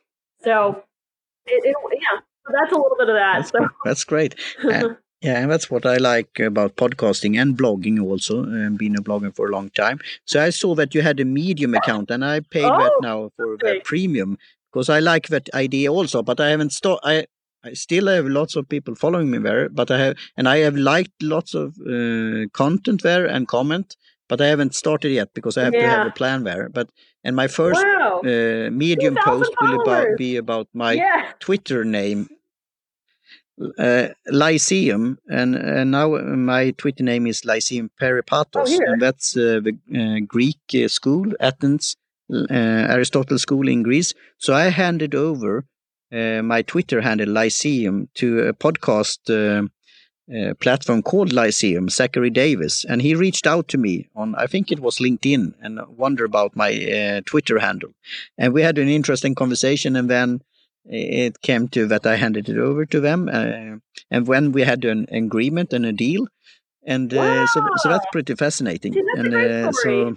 So, 0.42 0.82
it, 1.46 1.64
it, 1.64 1.76
yeah, 1.94 2.20
that's 2.52 2.72
a 2.72 2.76
little 2.76 2.96
bit 2.98 3.08
of 3.08 3.14
that. 3.14 3.36
That's, 3.36 3.50
so. 3.50 3.68
that's 3.84 4.04
great. 4.04 4.34
and, 4.62 4.96
yeah, 5.20 5.40
and 5.40 5.50
that's 5.50 5.70
what 5.70 5.86
I 5.86 5.98
like 5.98 6.40
about 6.40 6.76
podcasting 6.76 7.40
and 7.40 7.56
blogging 7.56 8.02
also, 8.02 8.42
and 8.42 8.76
being 8.76 8.96
a 8.96 9.02
blogger 9.02 9.34
for 9.34 9.48
a 9.48 9.52
long 9.52 9.70
time. 9.70 10.00
So 10.26 10.42
I 10.42 10.50
saw 10.50 10.74
that 10.74 10.94
you 10.94 11.02
had 11.02 11.20
a 11.20 11.24
Medium 11.24 11.74
account, 11.74 12.10
and 12.10 12.24
I 12.24 12.40
paid 12.40 12.64
oh, 12.64 12.78
that 12.78 12.92
now 13.02 13.30
for 13.36 13.56
the 13.58 13.80
premium 13.84 14.36
because 14.72 14.88
I 14.88 14.98
like 14.98 15.28
that 15.28 15.48
idea 15.54 15.92
also. 15.92 16.22
But 16.22 16.40
I 16.40 16.50
haven't 16.50 16.72
started. 16.72 17.00
I 17.04 17.26
I 17.64 17.74
still 17.74 18.08
have 18.08 18.26
lots 18.26 18.56
of 18.56 18.68
people 18.68 18.96
following 18.96 19.30
me 19.30 19.38
there, 19.38 19.68
but 19.68 19.92
I 19.92 19.98
have 19.98 20.16
and 20.36 20.48
I 20.48 20.58
have 20.58 20.74
liked 20.74 21.22
lots 21.22 21.54
of 21.54 21.76
uh, 21.80 22.48
content 22.52 23.02
there 23.02 23.24
and 23.24 23.46
comment, 23.46 23.96
but 24.32 24.40
I 24.40 24.46
haven't 24.46 24.74
started 24.74 25.10
yet 25.10 25.34
because 25.34 25.58
I 25.58 25.64
have 25.64 25.74
yeah. 25.74 25.82
to 25.82 25.88
have 25.88 26.06
a 26.06 26.10
plan 26.10 26.44
there. 26.44 26.70
But 26.70 26.88
and 27.22 27.36
my 27.36 27.48
first 27.48 27.84
wow. 27.84 28.22
uh, 28.24 28.70
Medium 28.70 29.14
post 29.22 29.52
will 29.60 29.82
about, 29.82 30.16
be 30.16 30.36
about 30.36 30.68
my 30.72 30.92
yeah. 30.92 31.32
Twitter 31.38 31.84
name, 31.84 32.30
uh, 33.78 34.08
Lyceum, 34.28 35.18
and, 35.28 35.54
and 35.54 35.90
now 35.90 36.16
my 36.16 36.70
Twitter 36.70 37.04
name 37.04 37.26
is 37.26 37.44
Lyceum 37.44 37.90
Peripatos, 38.00 38.70
oh, 38.70 38.80
and 38.86 39.02
that's 39.02 39.36
uh, 39.36 39.60
the 39.66 39.76
uh, 39.94 40.24
Greek 40.26 40.60
uh, 40.82 40.88
school, 40.88 41.26
Athens, 41.38 41.94
uh, 42.32 42.46
Aristotle 42.50 43.38
School 43.38 43.68
in 43.68 43.82
Greece. 43.82 44.14
So 44.38 44.54
I 44.54 44.70
handed 44.70 45.14
over 45.14 45.66
my 46.10 46.62
Twitter 46.62 47.02
handle 47.02 47.28
Lyceum 47.28 48.08
to 48.14 48.48
a 48.48 48.54
podcast 48.54 49.70
platform 50.60 51.02
called 51.02 51.32
Lyceum, 51.32 51.88
Zachary 51.88 52.30
Davis, 52.30 52.84
and 52.84 53.02
he 53.02 53.14
reached 53.14 53.46
out 53.46 53.68
to 53.68 53.78
me 53.78 54.08
on, 54.14 54.34
I 54.36 54.46
think 54.46 54.70
it 54.70 54.80
was 54.80 54.98
LinkedIn, 54.98 55.54
and 55.60 55.80
wonder 55.88 56.24
about 56.24 56.56
my 56.56 56.70
uh, 56.72 57.20
Twitter 57.26 57.58
handle. 57.58 57.90
And 58.38 58.52
we 58.52 58.62
had 58.62 58.78
an 58.78 58.88
interesting 58.88 59.34
conversation, 59.34 59.96
and 59.96 60.08
then 60.08 60.42
it 60.84 61.40
came 61.42 61.68
to 61.68 61.86
that 61.86 62.06
I 62.06 62.16
handed 62.16 62.48
it 62.48 62.58
over 62.58 62.86
to 62.86 63.00
them. 63.00 63.28
Uh, 63.28 63.78
and 64.10 64.26
when 64.26 64.52
we 64.52 64.62
had 64.62 64.84
an 64.84 65.06
agreement 65.10 65.72
and 65.72 65.86
a 65.86 65.92
deal, 65.92 66.28
and 66.84 67.12
uh, 67.14 67.46
so, 67.46 67.68
so 67.76 67.88
that's 67.88 68.06
pretty 68.10 68.34
fascinating. 68.34 68.92
See, 68.92 69.02
that's 69.14 69.26
and 69.34 69.74
so, 69.74 70.16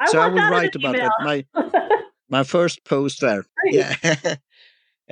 I 0.00 0.06
so 0.10 0.20
I 0.20 0.26
will 0.28 0.50
write 0.50 0.74
about 0.74 0.96
that. 0.96 1.12
My 1.20 1.44
my 2.28 2.42
first 2.42 2.84
post 2.84 3.20
there. 3.20 3.44
Great. 3.62 3.74
Yeah. 3.74 4.34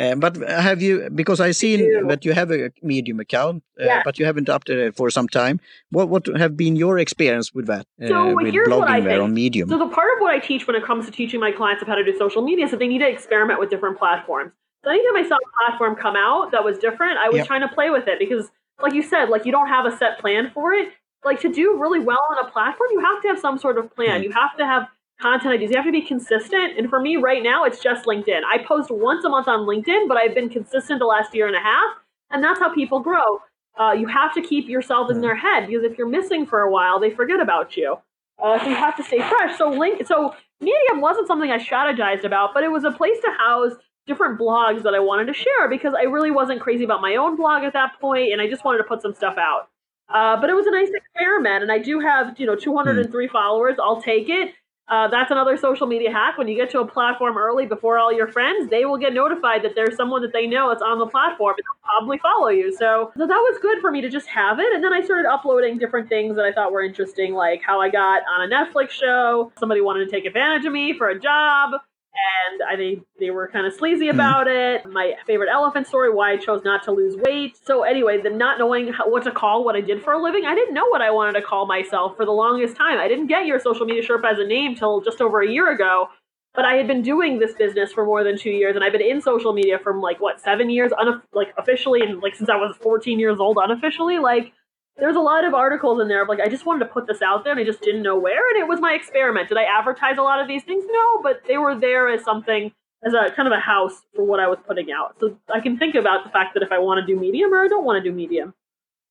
Uh, 0.01 0.14
but 0.14 0.36
have 0.48 0.80
you, 0.80 1.11
because 1.14 1.40
I 1.40 1.51
seen 1.51 2.07
that 2.09 2.24
you 2.24 2.32
have 2.32 2.51
a 2.51 2.72
Medium 2.82 3.20
account, 3.20 3.62
uh, 3.78 3.84
yeah. 3.84 4.03
but 4.03 4.18
you 4.18 4.24
haven't 4.24 4.48
updated 4.48 4.88
it 4.88 4.96
for 4.96 5.11
some 5.11 5.28
time. 5.28 5.61
What 5.90 6.09
what 6.09 6.26
have 6.38 6.57
been 6.57 6.74
your 6.74 6.98
experience 6.98 7.53
with 7.53 7.66
that? 7.66 7.86
Uh, 8.03 8.09
so 8.09 8.34
with 8.34 8.51
here's 8.51 8.68
what 8.68 8.88
I 8.88 9.03
think. 9.03 9.22
on 9.22 9.34
Medium. 9.34 9.68
So 9.68 9.78
the 9.78 9.88
part 9.88 10.11
of 10.14 10.20
what 10.22 10.32
I 10.34 10.38
teach 10.38 10.66
when 10.66 10.74
it 10.74 10.84
comes 10.84 11.05
to 11.05 11.12
teaching 11.12 11.38
my 11.38 11.53
clients 11.53 11.82
of 11.82 11.88
how 11.88 11.96
to 11.96 12.05
do 12.05 12.16
social 12.16 12.40
media 12.40 12.64
is 12.64 12.70
that 12.70 12.78
they 12.78 12.88
need 12.88 13.01
to 13.01 13.09
experiment 13.09 13.61
with 13.61 13.68
different 13.68 13.98
platforms. 13.98 14.53
So 14.84 14.90
anytime 14.90 15.16
I 15.22 15.28
saw 15.28 15.36
a 15.36 15.68
platform 15.68 15.96
come 15.96 16.16
out 16.16 16.53
that 16.53 16.64
was 16.64 16.78
different, 16.78 17.18
I 17.18 17.28
was 17.28 17.38
yep. 17.38 17.46
trying 17.46 17.61
to 17.61 17.68
play 17.68 17.90
with 17.90 18.09
it 18.09 18.18
because, 18.18 18.51
like 18.82 18.94
you 18.94 19.03
said, 19.03 19.28
like 19.28 19.44
you 19.44 19.53
don't 19.53 19.68
have 19.68 19.84
a 19.84 19.94
set 19.94 20.18
plan 20.18 20.51
for 20.55 20.72
it. 20.72 20.88
Like 21.22 21.40
to 21.40 21.53
do 21.53 21.76
really 21.76 22.01
well 22.01 22.24
on 22.30 22.46
a 22.46 22.51
platform, 22.51 22.88
you 22.92 23.01
have 23.01 23.20
to 23.20 23.28
have 23.28 23.38
some 23.38 23.59
sort 23.59 23.76
of 23.76 23.94
plan. 23.94 24.22
Mm. 24.22 24.24
You 24.24 24.32
have 24.32 24.57
to 24.57 24.64
have 24.64 24.88
content 25.21 25.53
ideas. 25.53 25.71
You 25.71 25.77
have 25.77 25.87
to 25.87 25.93
be 25.93 26.03
consistent. 26.03 26.79
And 26.79 26.89
for 26.89 27.01
me 27.01 27.16
right 27.16 27.43
now, 27.43 27.64
it's 27.64 27.81
just 27.81 28.07
LinkedIn. 28.07 28.41
I 28.51 28.59
post 28.59 28.91
once 28.91 29.25
a 29.25 29.29
month 29.29 29.49
on 29.49 29.61
LinkedIn, 29.61 30.09
but 30.09 30.16
I've 30.16 30.35
been 30.35 30.49
consistent 30.49 30.99
the 30.99 31.07
last 31.07 31.35
year 31.35 31.47
and 31.47 31.57
a 31.57 31.61
half. 31.61 31.97
And 32.31 32.43
that's 32.43 32.61
how 32.61 32.73
people 32.73 33.01
grow. 33.01 33.41
Uh, 33.79 33.93
you 33.93 34.07
have 34.07 34.35
to 34.35 34.43
keep 34.43 34.68
yourself 34.68 35.11
in 35.11 35.21
their 35.21 35.35
head 35.35 35.66
because 35.66 35.85
if 35.85 35.97
you're 35.97 36.09
missing 36.09 36.47
for 36.47 36.61
a 36.61 36.71
while, 36.71 37.01
they 37.01 37.11
forget 37.11 37.41
about 37.41 37.77
you. 37.77 37.97
Uh, 38.43 38.59
so 38.59 38.68
you 38.68 38.75
have 38.75 38.97
to 38.97 39.03
stay 39.03 39.18
fresh. 39.18 39.57
So 39.59 39.68
link, 39.68 40.07
so 40.07 40.35
Medium 40.61 41.01
wasn't 41.01 41.27
something 41.27 41.51
I 41.51 41.59
strategized 41.59 42.25
about, 42.25 42.53
but 42.55 42.62
it 42.62 42.71
was 42.71 42.85
a 42.85 42.91
place 42.91 43.18
to 43.23 43.31
house 43.39 43.73
different 44.07 44.39
blogs 44.39 44.83
that 44.83 44.95
I 44.95 44.99
wanted 44.99 45.27
to 45.27 45.35
share 45.35 45.68
because 45.68 45.95
I 45.95 46.03
really 46.03 46.31
wasn't 46.31 46.61
crazy 46.61 46.85
about 46.85 47.01
my 47.01 47.16
own 47.16 47.37
blog 47.37 47.64
at 47.64 47.73
that 47.75 48.01
point, 48.01 48.33
and 48.33 48.41
I 48.41 48.49
just 48.49 48.64
wanted 48.64 48.79
to 48.79 48.85
put 48.85 49.03
some 49.03 49.14
stuff 49.14 49.37
out. 49.39 49.68
Uh, 50.09 50.41
but 50.41 50.51
it 50.51 50.55
was 50.55 50.66
a 50.66 50.71
nice 50.71 50.91
experiment, 50.93 51.62
and 51.62 51.71
I 51.71 51.79
do 51.79 52.01
have 52.01 52.39
you 52.39 52.47
know 52.47 52.57
203 52.57 53.29
mm. 53.29 53.31
followers. 53.31 53.77
I'll 53.83 54.03
take 54.03 54.29
it. 54.29 54.55
Uh, 54.91 55.07
that's 55.07 55.30
another 55.30 55.57
social 55.57 55.86
media 55.86 56.11
hack. 56.11 56.36
When 56.36 56.49
you 56.49 56.57
get 56.57 56.68
to 56.70 56.80
a 56.80 56.86
platform 56.86 57.38
early 57.38 57.64
before 57.64 57.97
all 57.97 58.12
your 58.12 58.26
friends, 58.26 58.68
they 58.70 58.84
will 58.84 58.99
get 58.99 59.14
notified 59.14 59.62
that 59.62 59.76
there's 59.76 59.97
someone 59.97 60.20
that 60.22 60.32
they 60.32 60.49
know 60.49 60.68
that's 60.68 60.82
on 60.82 60.99
the 60.99 61.07
platform 61.07 61.55
and 61.57 61.64
they'll 61.64 61.88
probably 61.88 62.18
follow 62.18 62.49
you. 62.49 62.74
So, 62.76 63.12
so 63.16 63.26
that 63.26 63.28
was 63.28 63.59
good 63.62 63.80
for 63.80 63.93
me 63.93 64.01
to 64.01 64.11
just 64.11 64.26
have 64.26 64.59
it. 64.59 64.72
And 64.74 64.82
then 64.82 64.93
I 64.93 65.01
started 65.03 65.30
uploading 65.30 65.78
different 65.78 66.09
things 66.09 66.34
that 66.34 66.45
I 66.45 66.53
thought 66.53 66.72
were 66.72 66.82
interesting, 66.82 67.34
like 67.34 67.62
how 67.64 67.80
I 67.80 67.88
got 67.88 68.22
on 68.34 68.51
a 68.51 68.53
Netflix 68.53 68.91
show. 68.91 69.53
Somebody 69.59 69.80
wanted 69.80 70.07
to 70.07 70.11
take 70.11 70.24
advantage 70.24 70.66
of 70.66 70.72
me 70.72 70.93
for 70.99 71.09
a 71.09 71.18
job 71.18 71.72
and 72.13 72.63
I 72.69 72.77
think 72.77 73.05
they 73.19 73.31
were 73.31 73.49
kind 73.49 73.67
of 73.67 73.73
sleazy 73.73 74.09
about 74.09 74.49
it. 74.49 74.85
My 74.87 75.15
favorite 75.27 75.49
elephant 75.51 75.87
story, 75.87 76.13
why 76.13 76.33
I 76.33 76.37
chose 76.37 76.63
not 76.65 76.83
to 76.85 76.93
lose 76.93 77.17
weight. 77.17 77.57
So 77.65 77.83
anyway, 77.83 78.21
the 78.21 78.31
not 78.31 78.59
knowing 78.59 78.93
how, 78.93 79.09
what 79.09 79.23
to 79.25 79.31
call 79.31 79.65
what 79.65 79.77
I 79.77 79.81
did 79.81 80.03
for 80.03 80.13
a 80.13 80.23
living, 80.23 80.45
I 80.45 80.55
didn't 80.55 80.75
know 80.75 80.87
what 80.89 81.03
I 81.03 81.11
wanted 81.11 81.39
to 81.39 81.43
call 81.43 81.67
myself 81.67 82.17
for 82.17 82.25
the 82.25 82.33
longest 82.33 82.77
time. 82.77 82.99
I 82.99 83.09
didn't 83.09 83.29
get 83.29 83.47
your 83.47 83.61
social 83.61 83.87
media 83.87 84.03
Sherpa 84.03 84.33
as 84.33 84.39
a 84.39 84.47
name 84.47 84.75
till 84.75 85.01
just 85.01 85.21
over 85.21 85.41
a 85.41 85.49
year 85.49 85.73
ago. 85.73 86.09
But 86.53 86.65
I 86.65 86.75
had 86.75 86.89
been 86.89 87.03
doing 87.03 87.39
this 87.39 87.55
business 87.55 87.93
for 87.93 88.05
more 88.05 88.25
than 88.25 88.37
two 88.37 88.51
years, 88.51 88.75
and 88.75 88.85
I've 88.85 88.91
been 88.91 89.01
in 89.01 89.21
social 89.21 89.53
media 89.53 89.79
from 89.79 90.01
like 90.01 90.21
what 90.21 90.41
seven 90.41 90.69
years, 90.69 90.91
un- 90.99 91.23
like 91.33 91.55
officially, 91.57 92.01
and 92.01 92.21
like 92.21 92.35
since 92.35 92.51
I 92.51 92.57
was 92.57 92.77
14 92.83 93.21
years 93.21 93.39
old, 93.39 93.57
unofficially. 93.63 94.19
Like 94.19 94.53
there's 94.97 95.16
a 95.16 95.20
lot 95.20 95.45
of 95.45 95.55
articles 95.55 96.01
in 96.01 96.09
there 96.09 96.22
of 96.22 96.28
like 96.28 96.41
I 96.41 96.49
just 96.49 96.66
wanted 96.66 96.80
to 96.80 96.93
put 96.93 97.07
this 97.07 97.22
out 97.22 97.45
there 97.45 97.53
and 97.53 97.61
I 97.61 97.64
just 97.64 97.80
didn't 97.80 98.03
know 98.03 98.18
where 98.18 98.49
and 98.51 98.62
it 98.62 98.68
was 98.68 98.80
my 98.80 98.93
experiment. 98.93 99.49
Did 99.49 99.59
I 99.59 99.64
advertise 99.64 100.18
a 100.18 100.22
lot 100.22 100.41
of 100.41 100.49
these 100.49 100.62
things? 100.62 100.84
No, 100.86 101.22
but 101.22 101.43
they 101.49 101.59
were 101.59 101.78
there 101.78 102.09
as 102.09 102.24
something 102.24 102.72
as 103.05 103.14
a 103.14 103.32
kind 103.32 103.47
of 103.49 103.53
a 103.53 103.61
house 103.61 104.03
for 104.14 104.24
what 104.24 104.41
I 104.41 104.49
was 104.49 104.59
putting 104.66 104.93
out. 104.93 105.16
So 105.20 105.38
I 105.53 105.61
can 105.61 105.78
think 105.78 105.95
about 105.95 106.24
the 106.24 106.30
fact 106.30 106.55
that 106.55 106.62
if 106.62 106.70
I 106.70 106.78
want 106.78 107.01
to 107.01 107.07
do 107.07 107.18
medium 107.18 107.53
or 107.53 107.64
I 107.64 107.68
don't 107.68 107.84
want 107.84 108.03
to 108.03 108.11
do 108.11 108.14
medium. 108.14 108.55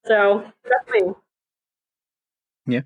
So 0.06 0.44
that's 0.64 0.90
me. 0.92 1.14
Yeah. 2.68 2.82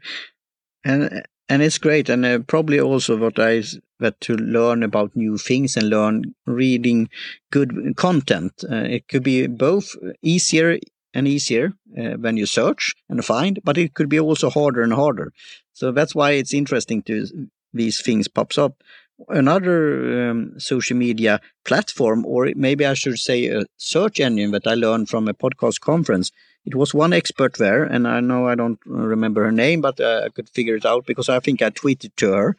And 0.86 1.24
and 1.50 1.62
it's 1.62 1.78
great 1.78 2.10
and 2.10 2.26
uh, 2.26 2.40
probably 2.40 2.80
also 2.80 3.18
what 3.18 3.38
I 3.38 3.64
that 4.00 4.20
to 4.22 4.36
learn 4.36 4.82
about 4.82 5.16
new 5.16 5.38
things 5.38 5.78
and 5.78 5.90
learn 5.90 6.36
reading 6.46 7.10
good 7.52 7.96
content. 7.98 8.64
Uh, 8.70 8.76
it 8.76 9.08
could 9.08 9.24
be 9.24 9.48
both 9.48 9.96
easier 10.22 10.78
and 11.14 11.28
easier 11.28 11.74
uh, 11.98 12.14
when 12.14 12.38
you 12.38 12.46
search 12.46 12.96
and 13.10 13.24
find, 13.24 13.60
but 13.64 13.78
it 13.78 13.94
could 13.94 14.10
be 14.10 14.20
also 14.20 14.50
harder 14.50 14.82
and 14.82 14.94
harder. 14.94 15.32
So 15.74 15.92
that's 15.92 16.16
why 16.16 16.32
it's 16.32 16.54
interesting 16.54 17.02
to 17.04 17.48
these 17.74 18.02
things 18.02 18.28
pops 18.28 18.58
up. 18.58 18.84
Another 19.30 20.30
um, 20.30 20.60
social 20.60 20.98
media 20.98 21.40
platform, 21.66 22.26
or 22.26 22.52
maybe 22.56 22.86
I 22.86 22.94
should 22.94 23.20
say 23.20 23.48
a 23.48 23.64
search 23.78 24.20
engine 24.20 24.52
that 24.52 24.68
I 24.68 24.74
learned 24.74 25.10
from 25.10 25.28
a 25.28 25.34
podcast 25.34 25.80
conference. 25.82 26.32
It 26.66 26.76
was 26.76 26.94
one 26.94 27.14
expert 27.14 27.58
there, 27.58 27.84
and 27.84 28.08
I 28.08 28.22
know 28.22 28.48
I 28.48 28.56
don't 28.56 28.80
remember 28.86 29.44
her 29.44 29.52
name, 29.52 29.82
but 29.82 30.00
uh, 30.00 30.24
I 30.26 30.30
could 30.30 30.50
figure 30.50 30.76
it 30.76 30.86
out 30.86 31.06
because 31.06 31.30
I 31.30 31.40
think 31.40 31.62
I 31.62 31.70
tweeted 31.70 32.16
to 32.18 32.32
her 32.32 32.58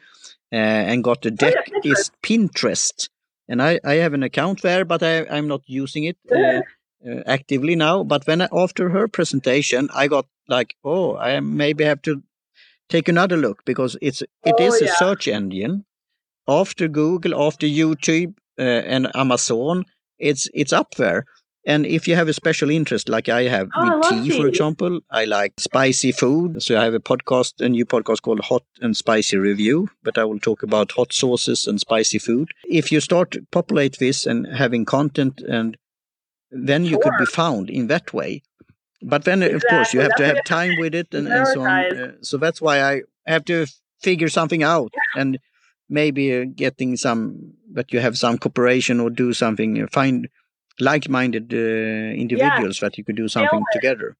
uh, 0.51 0.55
and 0.55 1.03
got 1.03 1.21
the 1.21 1.31
deck 1.31 1.55
oh, 1.57 1.81
yeah, 1.83 1.91
is 1.91 2.11
Pinterest. 2.23 3.09
And 3.47 3.61
I, 3.61 3.79
I 3.83 3.95
have 3.95 4.13
an 4.13 4.23
account 4.23 4.61
there, 4.61 4.85
but 4.85 5.03
I, 5.03 5.25
I'm 5.27 5.47
not 5.47 5.61
using 5.65 6.05
it. 6.05 6.17
Uh, 7.07 7.21
actively 7.27 7.75
now. 7.75 8.03
But 8.03 8.25
when 8.25 8.41
I, 8.41 8.49
after 8.51 8.89
her 8.89 9.07
presentation, 9.07 9.89
I 9.93 10.07
got 10.07 10.25
like, 10.47 10.75
oh, 10.83 11.15
I 11.17 11.39
maybe 11.39 11.83
have 11.83 12.01
to 12.03 12.23
take 12.89 13.07
another 13.07 13.37
look 13.37 13.63
because 13.65 13.95
it's 14.01 14.21
it 14.21 14.55
oh, 14.57 14.63
is 14.63 14.81
a 14.81 14.87
search 14.87 15.27
engine 15.27 15.85
after 16.47 16.87
Google, 16.87 17.39
after 17.39 17.67
YouTube 17.67 18.33
uh, 18.57 18.63
and 18.63 19.15
Amazon. 19.15 19.85
It's 20.17 20.49
it's 20.53 20.73
up 20.73 20.95
there. 20.95 21.25
And 21.67 21.85
if 21.85 22.07
you 22.07 22.15
have 22.15 22.27
a 22.27 22.33
special 22.33 22.69
interest, 22.69 23.09
like 23.09 23.27
I 23.27 23.43
have 23.43 23.69
oh, 23.75 23.97
with 23.97 24.09
tea, 24.09 24.29
tea, 24.29 24.37
for 24.37 24.47
example, 24.47 24.99
I 25.09 25.25
like 25.25 25.53
spicy 25.59 26.11
food. 26.11 26.61
So 26.61 26.79
I 26.79 26.83
have 26.83 26.93
a 26.93 26.99
podcast, 26.99 27.53
a 27.59 27.69
new 27.69 27.85
podcast 27.85 28.21
called 28.21 28.39
Hot 28.41 28.63
and 28.81 28.95
Spicy 28.95 29.37
Review, 29.37 29.89
but 30.03 30.17
I 30.17 30.25
will 30.25 30.39
talk 30.39 30.61
about 30.61 30.91
hot 30.91 31.11
sauces 31.11 31.65
and 31.65 31.79
spicy 31.79 32.19
food. 32.19 32.49
If 32.65 32.91
you 32.91 32.99
start 32.99 33.35
populate 33.51 33.97
this 33.99 34.27
and 34.27 34.45
having 34.47 34.85
content 34.85 35.41
and 35.41 35.75
then 36.55 36.83
you 36.83 36.91
sure. 36.91 37.01
could 37.01 37.13
be 37.19 37.25
found 37.25 37.69
in 37.69 37.87
that 37.87 38.13
way. 38.13 38.41
But 39.01 39.25
then, 39.25 39.43
exactly. 39.43 39.55
of 39.55 39.63
course, 39.69 39.93
you 39.93 39.99
have 39.99 40.09
that's 40.17 40.21
to 40.21 40.25
have 40.27 40.43
time 40.45 40.71
with 40.79 40.95
it 40.95 41.13
and, 41.13 41.27
and 41.27 41.47
so 41.47 41.61
on. 41.61 41.97
Uh, 41.97 42.11
so 42.21 42.37
that's 42.37 42.61
why 42.61 42.81
I 42.81 43.01
have 43.27 43.45
to 43.45 43.67
figure 44.01 44.29
something 44.29 44.63
out 44.63 44.93
and 45.15 45.39
maybe 45.89 46.35
uh, 46.35 46.45
getting 46.55 46.97
some 46.97 47.53
that 47.73 47.91
you 47.93 47.99
have 47.99 48.17
some 48.17 48.37
cooperation 48.37 48.99
or 48.99 49.09
do 49.09 49.33
something, 49.33 49.81
uh, 49.81 49.87
find 49.91 50.27
like-minded 50.79 51.53
uh, 51.53 51.57
individuals 51.57 52.81
yeah. 52.81 52.87
that 52.87 52.97
you 52.97 53.03
could 53.03 53.15
do 53.15 53.27
something 53.27 53.63
together. 53.71 54.15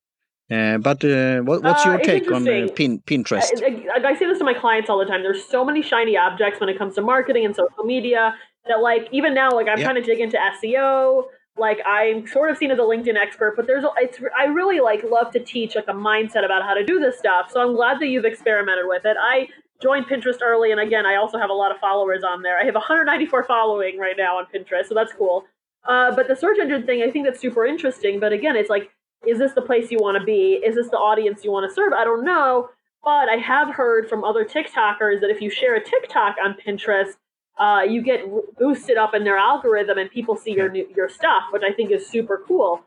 Uh, 0.52 0.78
but 0.78 1.04
uh, 1.04 1.40
what, 1.42 1.64
what's 1.64 1.84
your 1.86 1.96
uh, 1.96 2.04
take 2.04 2.32
on 2.32 2.48
uh, 2.48 2.68
pin, 2.76 3.02
Pinterest? 3.08 3.50
I, 3.64 4.10
I, 4.10 4.16
say 4.16 4.28
this 4.28 4.38
to 4.38 4.44
my 4.44 4.54
clients 4.54 4.92
all 4.92 5.00
the 5.00 5.06
time. 5.06 5.24
There's 5.24 5.44
so 5.44 5.66
many 5.66 5.82
shiny 5.82 6.16
objects 6.16 6.60
when 6.60 6.70
it 6.70 6.78
comes 6.78 6.94
to 6.96 7.02
marketing 7.02 7.46
and 7.46 7.56
social 7.56 7.84
media 7.84 8.36
that, 8.68 8.80
like, 8.80 9.08
even 9.12 9.34
now, 9.34 9.50
like, 9.52 9.68
I'm 9.68 9.80
yeah. 9.80 9.86
trying 9.86 9.96
to 9.96 10.04
dig 10.04 10.20
into 10.20 10.38
SEO 10.38 11.24
like 11.58 11.80
I'm 11.86 12.28
sort 12.28 12.51
of 12.51 12.58
seen 12.58 12.72
as 12.72 12.80
a 12.80 12.82
LinkedIn 12.82 13.16
expert, 13.16 13.56
but 13.56 13.68
there's 13.68 13.86
it's 13.97 14.20
I 14.38 14.45
really 14.45 14.80
like 14.80 15.03
love 15.03 15.32
to 15.32 15.39
teach 15.39 15.76
like 15.76 15.88
a 15.88 15.93
mindset 15.93 16.43
about 16.43 16.64
how 16.64 16.74
to 16.74 16.84
do 16.84 16.99
this 16.99 17.18
stuff. 17.18 17.49
So 17.51 17.62
I'm 17.62 17.76
glad 17.76 17.99
that 17.99 18.08
you've 18.08 18.26
experimented 18.26 18.86
with 18.88 19.06
it. 19.06 19.16
I 19.20 19.47
joined 19.82 20.08
Pinterest 20.08 20.41
early, 20.41 20.72
and 20.72 20.80
again, 20.80 21.06
I 21.06 21.16
also 21.16 21.38
have 21.38 21.49
a 21.49 21.53
lot 21.53 21.72
of 21.72 21.78
followers 21.80 22.24
on 22.24 22.41
there. 22.41 22.60
I 22.60 22.66
have 22.66 22.76
194 22.76 23.43
following 23.43 23.97
right 23.97 24.16
now 24.18 24.38
on 24.38 24.45
Pinterest, 24.53 24.88
so 24.88 24.95
that's 24.95 25.14
cool. 25.14 25.45
Uh, 25.88 26.14
but 26.16 26.28
the 26.28 26.36
search 26.36 26.58
engine 26.60 26.86
thing, 26.86 27.03
I 27.03 27.12
think 27.12 27.26
that's 27.26 27.39
super 27.39 27.66
interesting. 27.66 28.20
But 28.20 28.34
again, 28.34 28.56
it's 28.56 28.70
like, 28.70 28.91
is 29.26 29.39
this 29.39 29.53
the 29.53 29.62
place 29.62 29.91
you 29.91 29.99
want 29.99 30.18
to 30.20 30.24
be? 30.24 30.62
Is 30.66 30.76
this 30.76 30.89
the 30.89 30.97
audience 30.97 31.43
you 31.43 31.51
want 31.51 31.70
to 31.70 31.74
serve? 31.74 31.93
I 31.93 32.03
don't 32.03 32.26
know. 32.26 32.70
But 33.03 33.30
I 33.30 33.36
have 33.36 33.76
heard 33.76 34.10
from 34.10 34.24
other 34.24 34.43
TikTokers 34.43 35.22
that 35.22 35.30
if 35.30 35.39
you 35.39 35.49
share 35.49 35.76
a 35.76 35.84
TikTok 35.84 36.38
on 36.43 36.56
Pinterest, 36.56 37.14
uh, 37.58 37.82
you 37.88 38.01
get 38.01 38.26
boosted 38.58 38.97
up 38.97 39.14
in 39.14 39.24
their 39.24 39.38
algorithm 39.38 39.97
and 39.97 40.12
people 40.12 40.36
see 40.36 40.51
your 40.51 40.70
new, 40.70 40.88
your 40.95 41.08
stuff, 41.08 41.43
which 41.51 41.64
I 41.64 41.72
think 41.72 41.91
is 41.91 42.08
super 42.08 42.43
cool. 42.45 42.84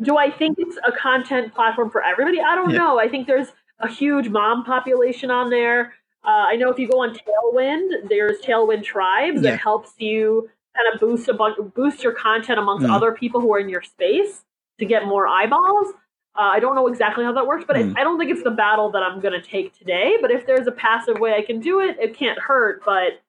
Do 0.00 0.16
I 0.16 0.30
think 0.30 0.58
it's 0.58 0.78
a 0.86 0.92
content 0.92 1.54
platform 1.54 1.90
for 1.90 2.02
everybody? 2.02 2.40
I 2.40 2.54
don't 2.54 2.70
yeah. 2.70 2.78
know. 2.78 2.98
I 2.98 3.08
think 3.08 3.26
there's 3.26 3.48
a 3.78 3.88
huge 3.88 4.28
mom 4.28 4.64
population 4.64 5.30
on 5.30 5.50
there. 5.50 5.94
Uh, 6.24 6.48
I 6.48 6.56
know 6.56 6.70
if 6.70 6.78
you 6.78 6.88
go 6.88 7.02
on 7.02 7.14
Tailwind, 7.14 8.08
there's 8.08 8.40
Tailwind 8.40 8.84
Tribes 8.84 9.42
yeah. 9.42 9.52
that 9.52 9.60
helps 9.60 9.92
you 9.98 10.48
kind 10.76 10.94
of 10.94 11.00
boost 11.00 11.28
a 11.28 11.34
bunch, 11.34 11.56
boost 11.74 12.02
your 12.02 12.12
content 12.12 12.58
amongst 12.58 12.86
mm. 12.86 12.94
other 12.94 13.12
people 13.12 13.40
who 13.40 13.52
are 13.54 13.58
in 13.58 13.68
your 13.68 13.82
space 13.82 14.44
to 14.78 14.86
get 14.86 15.06
more 15.06 15.26
eyeballs. 15.26 15.94
Uh, 16.34 16.50
I 16.52 16.60
don't 16.60 16.74
know 16.74 16.86
exactly 16.86 17.24
how 17.24 17.32
that 17.32 17.46
works, 17.46 17.64
but 17.66 17.76
mm. 17.76 17.94
I, 17.96 18.00
I, 18.00 18.04
don't 18.04 18.18
think 18.18 18.30
it's 18.30 18.42
the 18.42 18.50
battle 18.50 18.90
that 18.92 19.02
I'm 19.02 19.20
going 19.20 19.38
to 19.38 19.46
take 19.46 19.76
today. 19.76 20.16
But 20.20 20.30
if 20.30 20.46
there's 20.46 20.66
a 20.66 20.72
passive 20.72 21.18
way 21.18 21.34
I 21.34 21.42
can 21.42 21.60
do 21.60 21.80
it, 21.80 21.96
it 21.98 22.16
can't 22.16 22.38
hurt. 22.38 22.82
But 22.84 23.20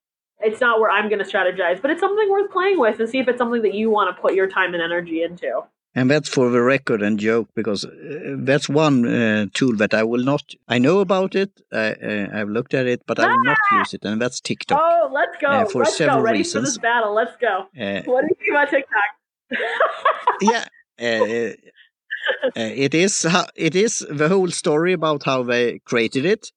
it's 0.43 0.61
not 0.61 0.79
where 0.79 0.89
I'm 0.89 1.09
going 1.09 1.23
to 1.23 1.25
strategize, 1.25 1.81
but 1.81 1.91
it's 1.91 1.99
something 1.99 2.29
worth 2.29 2.51
playing 2.51 2.79
with 2.79 2.99
and 2.99 3.09
see 3.09 3.19
if 3.19 3.27
it's 3.27 3.37
something 3.37 3.61
that 3.61 3.73
you 3.73 3.89
want 3.89 4.15
to 4.15 4.21
put 4.21 4.33
your 4.33 4.47
time 4.47 4.73
and 4.73 4.81
energy 4.81 5.23
into. 5.23 5.61
And 5.93 6.09
that's 6.09 6.29
for 6.29 6.49
the 6.49 6.61
record 6.61 7.01
and 7.01 7.19
joke 7.19 7.49
because 7.53 7.83
uh, 7.83 8.35
that's 8.37 8.69
one 8.69 9.05
uh, 9.05 9.47
tool 9.53 9.75
that 9.75 9.93
I 9.93 10.03
will 10.03 10.23
not. 10.23 10.41
I 10.69 10.79
know 10.79 10.99
about 10.99 11.35
it. 11.35 11.51
I, 11.71 11.91
uh, 11.91 12.27
I've 12.33 12.47
looked 12.47 12.73
at 12.73 12.87
it, 12.87 13.01
but 13.05 13.19
ah! 13.19 13.23
I 13.23 13.27
will 13.27 13.43
not 13.43 13.57
ah! 13.71 13.79
use 13.79 13.93
it, 13.93 14.05
and 14.05 14.21
that's 14.21 14.39
TikTok. 14.39 14.79
Oh, 14.81 15.09
let's 15.11 15.35
go! 15.41 15.47
Uh, 15.47 15.65
for 15.65 15.79
let's 15.79 15.97
several 15.97 16.19
go. 16.19 16.23
Ready 16.23 16.37
reasons. 16.39 16.53
for 16.53 16.61
this 16.61 16.77
battle? 16.77 17.13
Let's 17.13 17.35
go. 17.41 17.65
Uh, 17.77 18.01
what 18.05 18.21
do 18.21 18.27
you 18.29 18.35
think 18.39 18.51
about 18.51 18.69
TikTok? 18.69 19.09
yeah, 20.41 20.65
uh, 20.97 21.53
it 22.55 22.93
is. 22.93 23.27
It 23.55 23.75
is 23.75 24.05
the 24.09 24.29
whole 24.29 24.49
story 24.49 24.93
about 24.93 25.23
how 25.23 25.43
they 25.43 25.79
created 25.79 26.25
it. 26.25 26.51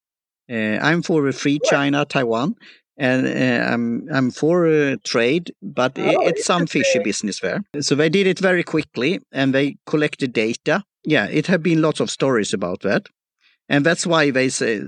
I'm 0.49 1.03
for 1.03 1.27
a 1.27 1.33
free 1.33 1.59
China, 1.65 2.05
Taiwan, 2.05 2.55
and 2.97 3.27
uh, 3.27 3.73
I'm 3.73 4.09
I'm 4.13 4.31
for 4.31 4.67
uh, 4.67 4.97
trade, 5.05 5.53
but 5.63 5.99
oh, 5.99 6.21
it's 6.27 6.45
some 6.45 6.67
fishy 6.67 7.01
business 7.01 7.41
there. 7.41 7.65
So 7.81 7.95
they 7.95 8.09
did 8.09 8.27
it 8.27 8.39
very 8.39 8.63
quickly, 8.63 9.21
and 9.33 9.55
they 9.55 9.77
collected 9.87 10.33
data. 10.33 10.85
Yeah, 11.05 11.27
it 11.27 11.47
have 11.49 11.63
been 11.63 11.83
lots 11.83 12.01
of 12.01 12.11
stories 12.11 12.53
about 12.53 12.81
that, 12.81 13.09
and 13.69 13.85
that's 13.85 14.07
why 14.07 14.31
they 14.31 14.49
say, 14.49 14.83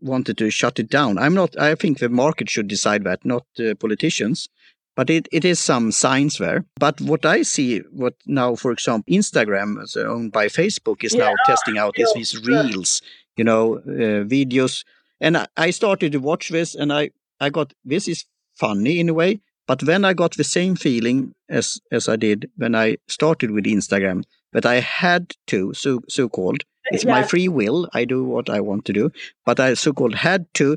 wanted 0.00 0.38
to 0.38 0.50
shut 0.50 0.78
it 0.78 0.88
down. 0.88 1.18
I'm 1.18 1.34
not. 1.34 1.58
I 1.58 1.74
think 1.74 1.98
the 1.98 2.08
market 2.08 2.48
should 2.48 2.68
decide 2.68 3.04
that, 3.04 3.24
not 3.24 3.44
uh, 3.58 3.74
politicians. 3.74 4.48
But 4.94 5.08
it, 5.08 5.26
it 5.32 5.42
is 5.46 5.58
some 5.58 5.90
signs 5.90 6.36
there. 6.36 6.66
But 6.78 7.00
what 7.00 7.24
I 7.24 7.44
see, 7.44 7.78
what 7.92 8.12
now, 8.26 8.54
for 8.54 8.70
example, 8.70 9.10
Instagram, 9.10 9.78
owned 9.96 10.32
by 10.32 10.48
Facebook, 10.48 11.02
is 11.02 11.14
yeah. 11.14 11.30
now 11.30 11.34
testing 11.46 11.78
out 11.78 11.98
is 11.98 12.12
these 12.12 12.38
reels, 12.44 13.00
you 13.38 13.44
know, 13.44 13.76
uh, 13.78 14.24
videos. 14.28 14.84
And 15.18 15.38
I, 15.38 15.46
I 15.56 15.70
started 15.70 16.12
to 16.12 16.18
watch 16.18 16.50
this, 16.50 16.74
and 16.74 16.92
I 16.92 17.10
I 17.42 17.50
got 17.50 17.72
this 17.84 18.08
is 18.08 18.24
funny 18.54 19.00
in 19.00 19.08
a 19.08 19.14
way, 19.14 19.40
but 19.66 19.80
then 19.80 20.04
I 20.04 20.12
got 20.12 20.36
the 20.36 20.44
same 20.44 20.76
feeling 20.76 21.34
as 21.48 21.80
as 21.90 22.08
I 22.08 22.16
did 22.16 22.50
when 22.56 22.74
I 22.74 22.96
started 23.08 23.50
with 23.50 23.64
Instagram 23.64 24.22
that 24.52 24.66
I 24.66 24.80
had 24.80 25.34
to 25.48 25.74
so 25.74 26.00
so 26.08 26.28
called 26.28 26.64
it's 26.90 27.04
yeah. 27.04 27.12
my 27.12 27.22
free 27.22 27.48
will. 27.48 27.88
I 27.92 28.04
do 28.04 28.24
what 28.24 28.50
I 28.50 28.60
want 28.60 28.84
to 28.86 28.92
do, 28.92 29.10
but 29.46 29.60
I 29.60 29.74
so 29.74 29.92
called 29.92 30.14
had 30.14 30.46
to 30.54 30.76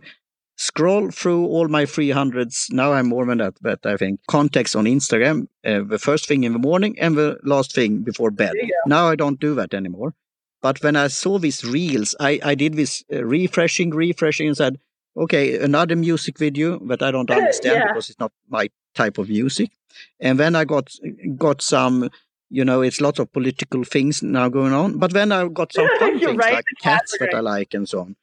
scroll 0.58 1.12
through 1.12 1.46
all 1.46 1.68
my 1.68 1.84
300s. 1.84 2.72
Now 2.72 2.94
I'm 2.94 3.08
more 3.08 3.26
than 3.26 3.40
that, 3.40 3.56
but 3.62 3.86
I 3.86 3.98
think 3.98 4.20
contacts 4.28 4.76
on 4.76 4.86
Instagram, 4.86 5.48
uh, 5.66 5.82
the 5.84 6.00
first 6.00 6.28
thing 6.28 6.44
in 6.44 6.54
the 6.54 6.60
morning 6.60 6.98
and 7.00 7.18
the 7.18 7.38
last 7.44 7.74
thing 7.74 8.04
before 8.04 8.32
bed. 8.32 8.54
Now 8.86 9.10
I 9.10 9.16
don't 9.16 9.40
do 9.40 9.56
that 9.56 9.74
anymore. 9.74 10.14
But 10.62 10.82
when 10.82 10.96
I 10.96 11.08
saw 11.08 11.38
these 11.38 11.64
reels, 11.64 12.16
I, 12.20 12.40
I 12.44 12.56
did 12.56 12.74
this 12.74 13.04
uh, 13.14 13.24
refreshing, 13.24 13.92
refreshing 13.92 14.48
and 14.48 14.58
said, 14.58 14.80
okay, 15.18 15.58
another 15.60 15.96
music 15.96 16.38
video 16.38 16.80
that 16.88 17.02
I 17.02 17.12
don't 17.12 17.30
understand 17.40 17.76
Yeah. 17.76 17.88
because 17.88 18.10
it's 18.10 18.20
not 18.20 18.32
my 18.50 18.70
type 18.96 19.18
of 19.18 19.30
music. 19.30 19.72
And 20.20 20.40
then 20.40 20.56
I 20.56 20.66
got 20.66 20.92
got 21.38 21.62
some, 21.62 22.10
you 22.50 22.66
know, 22.66 22.82
it's 22.82 23.00
lots 23.02 23.20
of 23.20 23.32
political 23.32 23.84
things 23.84 24.22
now 24.22 24.50
going 24.50 24.74
on. 24.74 24.98
But 24.98 25.14
then 25.14 25.32
I 25.32 25.48
got 25.48 25.74
some 25.74 25.88
fun 26.00 26.20
things 26.20 26.38
right, 26.38 26.54
like 26.56 26.66
cats 26.82 27.16
that 27.20 27.34
I 27.34 27.40
like 27.40 27.74
and 27.74 27.88
so 27.88 28.02
on. 28.02 28.16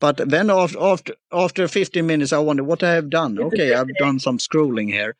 But 0.00 0.16
then 0.28 0.50
after 0.50 0.78
after 0.80 1.14
after 1.32 1.66
15 1.68 2.06
minutes, 2.06 2.32
I 2.32 2.38
wonder 2.38 2.64
what 2.64 2.82
I 2.82 2.92
have 2.92 3.08
done. 3.08 3.36
It's 3.38 3.44
Okay, 3.46 3.72
I've 3.74 3.94
done 3.96 4.18
some 4.18 4.38
scrolling 4.38 4.88
here. 4.88 5.16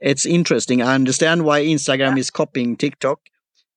It's 0.00 0.24
interesting. 0.26 0.80
I 0.82 0.94
understand 0.94 1.44
why 1.44 1.62
Instagram 1.62 2.18
is 2.18 2.30
copying 2.30 2.76
TikTok. 2.76 3.20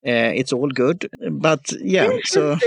Uh, 0.08 0.32
it's 0.36 0.54
all 0.54 0.70
good, 0.70 1.10
but 1.32 1.72
yeah. 1.82 2.10
So 2.26 2.58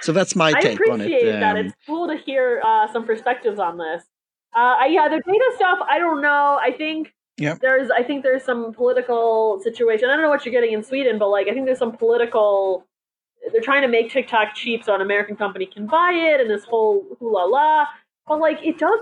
so 0.00 0.12
that's 0.12 0.34
my 0.34 0.52
I 0.56 0.60
take 0.60 0.80
on 0.88 1.02
it. 1.02 1.04
I 1.04 1.06
appreciate 1.06 1.32
that. 1.32 1.56
Um, 1.56 1.66
It's 1.66 1.74
cool 1.86 2.08
to 2.08 2.16
hear 2.16 2.62
uh, 2.64 2.90
some 2.92 3.04
perspectives 3.04 3.58
on 3.58 3.76
this. 3.76 4.04
Uh, 4.56 4.76
I, 4.80 4.86
yeah, 4.86 5.06
the 5.08 5.20
data 5.20 5.52
stuff. 5.56 5.78
I 5.88 5.98
don't 5.98 6.22
know. 6.22 6.58
I 6.62 6.72
think 6.72 7.12
Yeah. 7.36 7.56
there's. 7.60 7.90
I 7.90 8.02
think 8.02 8.22
there's 8.22 8.42
some 8.42 8.72
political 8.72 9.60
situation. 9.62 10.08
I 10.08 10.14
don't 10.14 10.22
know 10.22 10.30
what 10.30 10.46
you're 10.46 10.52
getting 10.52 10.72
in 10.72 10.82
Sweden, 10.82 11.18
but 11.18 11.28
like 11.28 11.46
I 11.48 11.52
think 11.52 11.66
there's 11.66 11.78
some 11.78 11.96
political. 11.96 12.86
They're 13.52 13.60
trying 13.60 13.82
to 13.82 13.88
make 13.88 14.10
TikTok 14.10 14.54
cheap 14.54 14.82
so 14.82 14.94
an 14.94 15.00
American 15.02 15.36
company 15.36 15.66
can 15.66 15.86
buy 15.86 16.12
it, 16.12 16.40
and 16.40 16.48
this 16.50 16.64
whole 16.64 17.04
hula 17.18 17.46
la. 17.46 17.86
But 18.26 18.40
like 18.40 18.58
it 18.64 18.78
does. 18.78 18.98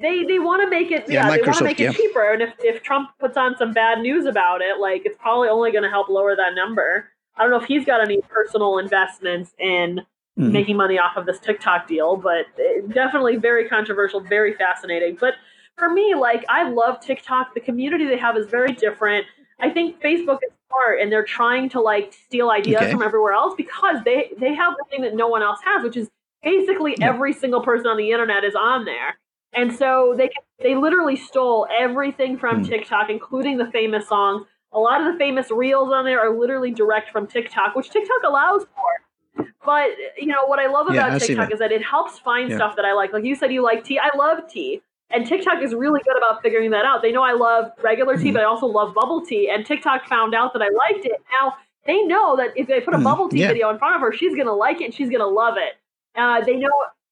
They 0.00 0.24
they 0.24 0.38
want 0.38 0.62
to 0.62 0.68
make 0.68 0.90
it. 0.90 1.04
Yeah, 1.08 1.28
Yeah, 1.28 1.36
they 1.36 1.42
want 1.42 1.58
to 1.58 1.64
make 1.64 1.80
it 1.80 1.84
yeah. 1.84 1.92
cheaper. 1.92 2.32
And 2.32 2.42
if 2.42 2.54
if 2.60 2.82
Trump 2.82 3.10
puts 3.18 3.36
on 3.36 3.56
some 3.56 3.72
bad 3.72 4.00
news 4.00 4.26
about 4.26 4.60
it, 4.62 4.78
like 4.80 5.02
it's 5.04 5.16
probably 5.18 5.48
only 5.48 5.72
going 5.72 5.84
to 5.84 5.90
help 5.90 6.08
lower 6.08 6.36
that 6.36 6.54
number. 6.54 7.08
I 7.36 7.42
don't 7.42 7.50
know 7.50 7.60
if 7.60 7.66
he's 7.66 7.84
got 7.84 8.00
any 8.00 8.20
personal 8.22 8.78
investments 8.78 9.54
in 9.58 10.02
mm. 10.38 10.50
making 10.50 10.76
money 10.76 10.98
off 10.98 11.16
of 11.16 11.26
this 11.26 11.38
TikTok 11.38 11.86
deal, 11.86 12.16
but 12.16 12.46
definitely 12.92 13.36
very 13.36 13.68
controversial, 13.68 14.20
very 14.20 14.54
fascinating. 14.54 15.16
But 15.20 15.34
for 15.76 15.90
me, 15.90 16.14
like 16.14 16.44
I 16.48 16.68
love 16.68 17.00
TikTok. 17.00 17.54
The 17.54 17.60
community 17.60 18.06
they 18.06 18.18
have 18.18 18.36
is 18.36 18.46
very 18.46 18.72
different. 18.72 19.26
I 19.60 19.70
think 19.70 20.00
Facebook 20.02 20.38
is 20.46 20.52
smart 20.68 21.00
and 21.00 21.10
they're 21.10 21.24
trying 21.24 21.68
to 21.70 21.80
like 21.80 22.12
steal 22.12 22.50
ideas 22.50 22.82
Okay. 22.82 22.90
from 22.92 23.02
everywhere 23.02 23.32
else 23.32 23.54
because 23.56 24.02
they 24.04 24.32
they 24.38 24.54
have 24.54 24.74
the 24.76 24.84
thing 24.90 25.02
that 25.02 25.14
no 25.14 25.28
one 25.28 25.42
else 25.42 25.60
has, 25.64 25.82
which 25.82 25.96
is 25.96 26.10
basically 26.42 26.94
Yeah. 26.98 27.08
every 27.08 27.32
single 27.32 27.60
person 27.62 27.86
on 27.86 27.96
the 27.96 28.10
internet 28.10 28.44
is 28.44 28.54
on 28.54 28.84
there. 28.84 29.18
And 29.52 29.74
so 29.74 30.14
they 30.16 30.30
they 30.62 30.74
literally 30.74 31.16
stole 31.16 31.66
everything 31.76 32.36
from 32.38 32.58
Hmm. 32.58 32.64
TikTok, 32.64 33.10
including 33.10 33.56
the 33.58 33.70
famous 33.70 34.08
songs. 34.08 34.46
A 34.72 34.78
lot 34.78 35.00
of 35.00 35.12
the 35.12 35.18
famous 35.18 35.50
reels 35.50 35.92
on 35.92 36.04
there 36.04 36.20
are 36.20 36.36
literally 36.36 36.70
direct 36.70 37.10
from 37.10 37.26
TikTok, 37.26 37.74
which 37.74 37.90
TikTok 37.90 38.22
allows 38.24 38.66
for. 38.74 39.44
But 39.64 39.90
you 40.16 40.26
know 40.26 40.46
what 40.46 40.58
I 40.58 40.66
love 40.66 40.88
about 40.88 41.20
see 41.20 41.28
TikTok 41.28 41.48
that. 41.48 41.54
is 41.54 41.58
that 41.60 41.72
it 41.72 41.82
helps 41.82 42.18
find 42.18 42.50
Yeah. 42.50 42.56
stuff 42.56 42.76
that 42.76 42.84
I 42.84 42.92
like. 42.92 43.12
Like 43.12 43.24
you 43.24 43.34
said, 43.34 43.52
you 43.52 43.62
like 43.62 43.84
tea. 43.84 43.98
I 43.98 44.14
love 44.16 44.46
tea, 44.48 44.82
and 45.10 45.26
TikTok 45.26 45.62
is 45.62 45.74
really 45.74 46.00
good 46.06 46.16
about 46.16 46.42
figuring 46.42 46.70
that 46.70 46.84
out. 46.84 47.02
They 47.02 47.12
know 47.12 47.22
I 47.22 47.32
love 47.32 47.72
regular 47.82 48.16
tea, 48.16 48.30
Mhm. 48.30 48.34
but 48.34 48.42
I 48.42 48.44
also 48.44 48.66
love 48.66 48.94
bubble 48.94 49.24
tea. 49.24 49.48
And 49.50 49.64
TikTok 49.66 50.06
found 50.06 50.34
out 50.34 50.52
that 50.52 50.62
I 50.62 50.68
liked 50.68 51.04
it. 51.06 51.20
Now 51.40 51.56
they 51.86 52.02
know 52.02 52.36
that 52.36 52.52
if 52.56 52.66
they 52.66 52.80
put 52.80 52.94
a 52.94 52.98
Mhm. 52.98 53.04
bubble 53.04 53.28
tea 53.28 53.40
Yeah. 53.40 53.48
video 53.48 53.70
in 53.70 53.78
front 53.78 53.94
of 53.94 54.00
her, 54.02 54.12
she's 54.12 54.34
gonna 54.36 54.54
like 54.54 54.80
it 54.80 54.84
and 54.86 54.94
she's 54.94 55.10
gonna 55.10 55.26
love 55.26 55.56
it. 55.56 55.76
Uh, 56.14 56.40
they 56.42 56.56
know, 56.56 56.70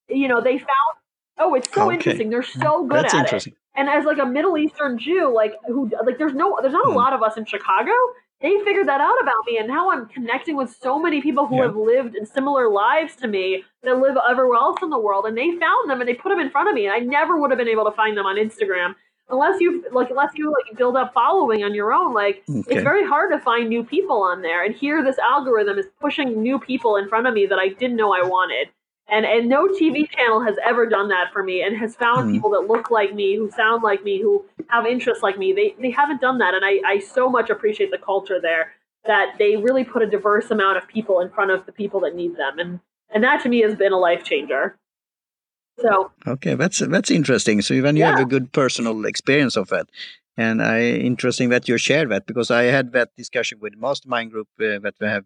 you 0.08 0.28
know, 0.28 0.40
they 0.40 0.58
found. 0.58 0.96
Oh, 1.38 1.54
it's 1.54 1.72
so 1.72 1.86
Okay. 1.86 1.94
interesting. 1.94 2.30
They're 2.30 2.42
so 2.42 2.84
good 2.86 2.98
That's 3.04 3.14
at 3.14 3.20
it. 3.20 3.24
interesting. 3.24 3.54
And 3.76 3.88
as 3.88 4.04
like 4.04 4.18
a 4.18 4.26
Middle 4.26 4.56
Eastern 4.56 4.98
Jew, 4.98 5.32
like 5.34 5.54
who 5.66 5.90
like 6.04 6.18
there's 6.18 6.34
no 6.34 6.58
there's 6.62 6.72
not 6.72 6.86
a 6.86 6.90
Hmm. 6.90 6.96
lot 6.96 7.12
of 7.12 7.22
us 7.22 7.36
in 7.36 7.44
Chicago. 7.44 7.90
They 8.40 8.58
figured 8.64 8.86
that 8.88 9.00
out 9.00 9.16
about 9.22 9.36
me, 9.46 9.58
and 9.58 9.66
now 9.66 9.90
I'm 9.90 10.06
connecting 10.06 10.54
with 10.54 10.70
so 10.70 10.98
many 10.98 11.22
people 11.22 11.46
who 11.46 11.56
Yeah. 11.56 11.62
have 11.64 11.76
lived 11.76 12.14
in 12.14 12.26
similar 12.26 12.68
lives 12.68 13.16
to 13.16 13.26
me 13.28 13.64
that 13.82 13.98
live 13.98 14.16
everywhere 14.28 14.58
else 14.58 14.82
in 14.82 14.90
the 14.90 14.98
world, 14.98 15.24
and 15.26 15.36
they 15.36 15.50
found 15.56 15.88
them 15.88 16.00
and 16.00 16.08
they 16.08 16.14
put 16.14 16.28
them 16.28 16.40
in 16.40 16.50
front 16.50 16.68
of 16.68 16.74
me, 16.74 16.84
and 16.86 16.94
I 16.94 16.98
never 16.98 17.36
would 17.40 17.50
have 17.50 17.58
been 17.58 17.68
able 17.68 17.84
to 17.86 17.92
find 17.92 18.16
them 18.16 18.26
on 18.26 18.36
Instagram 18.36 18.94
unless 19.30 19.60
you 19.60 19.84
like 19.90 20.10
unless 20.10 20.32
you 20.36 20.52
like 20.52 20.76
build 20.76 20.96
up 20.96 21.14
following 21.14 21.64
on 21.64 21.74
your 21.74 21.92
own. 21.92 22.12
Like 22.12 22.44
Okay. 22.48 22.62
it's 22.74 22.82
very 22.82 23.04
hard 23.04 23.32
to 23.32 23.38
find 23.40 23.68
new 23.68 23.82
people 23.82 24.22
on 24.22 24.42
there, 24.42 24.62
and 24.64 24.74
here 24.74 25.02
this 25.02 25.18
algorithm 25.18 25.78
is 25.78 25.86
pushing 26.00 26.40
new 26.42 26.58
people 26.60 26.96
in 26.96 27.08
front 27.08 27.26
of 27.26 27.34
me 27.34 27.46
that 27.46 27.58
I 27.58 27.68
didn't 27.68 27.96
know 27.96 28.12
I 28.12 28.22
wanted. 28.22 28.68
And 29.08 29.26
and 29.26 29.48
no 29.48 29.68
TV 29.68 30.08
channel 30.10 30.42
has 30.42 30.56
ever 30.64 30.86
done 30.86 31.08
that 31.08 31.32
for 31.32 31.42
me 31.42 31.62
and 31.62 31.76
has 31.76 31.94
found 31.94 32.28
Hmm. 32.28 32.34
people 32.34 32.50
that 32.50 32.66
look 32.66 32.90
like 32.90 33.14
me, 33.14 33.36
who 33.36 33.50
sound 33.50 33.82
like 33.82 34.02
me, 34.02 34.20
who 34.20 34.44
have 34.68 34.86
interests 34.86 35.22
like 35.22 35.38
me. 35.38 35.52
They 35.52 35.74
they 35.80 35.90
haven't 35.90 36.20
done 36.20 36.38
that, 36.38 36.54
and 36.54 36.64
I, 36.64 36.80
I 36.86 36.98
so 37.00 37.28
much 37.28 37.50
appreciate 37.50 37.90
the 37.90 37.98
culture 37.98 38.40
there 38.40 38.72
that 39.04 39.34
they 39.38 39.56
really 39.56 39.84
put 39.84 40.02
a 40.02 40.06
diverse 40.06 40.50
amount 40.50 40.78
of 40.78 40.88
people 40.88 41.20
in 41.20 41.28
front 41.30 41.50
of 41.50 41.66
the 41.66 41.72
people 41.72 42.00
that 42.00 42.14
need 42.14 42.36
them, 42.36 42.58
and 42.58 42.80
and 43.14 43.22
that 43.24 43.42
to 43.42 43.48
me 43.48 43.60
has 43.60 43.74
been 43.76 43.92
a 43.92 43.98
life 43.98 44.24
changer. 44.24 44.76
So 45.80 46.12
Okay, 46.26 46.54
that's 46.54 46.78
that's 46.78 47.10
interesting. 47.10 47.60
So 47.60 47.80
then 47.80 47.96
you 47.96 48.04
have 48.04 48.18
a 48.18 48.24
good 48.24 48.52
personal 48.52 49.04
experience 49.04 49.56
of 49.56 49.68
that, 49.68 49.88
and 50.36 50.62
I 50.62 50.80
interesting 50.82 51.50
that 51.50 51.68
you 51.68 51.76
share 51.78 52.06
that 52.08 52.26
because 52.26 52.50
I 52.50 52.64
had 52.64 52.92
that 52.92 53.10
discussion 53.16 53.58
with 53.60 53.76
mastermind 53.76 54.30
group 54.30 54.48
uh, 54.60 54.78
that 54.80 54.94
we 55.00 55.06
have 55.08 55.24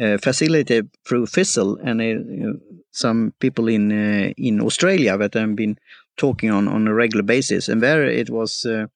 uh, 0.00 0.18
facilitated 0.18 0.90
through 1.06 1.26
Fizzle 1.26 1.76
and 1.76 2.00
uh, 2.00 2.58
some 2.90 3.32
people 3.38 3.68
in 3.68 3.92
uh, 3.92 4.32
in 4.36 4.60
Australia 4.60 5.16
that 5.16 5.36
I've 5.36 5.56
been 5.56 5.78
talking 6.16 6.50
on 6.50 6.68
on 6.68 6.88
a 6.88 6.94
regular 6.94 7.22
basis, 7.22 7.68
and 7.68 7.82
there 7.82 8.04
it 8.04 8.30
was. 8.30 8.64
Uh, 8.64 8.86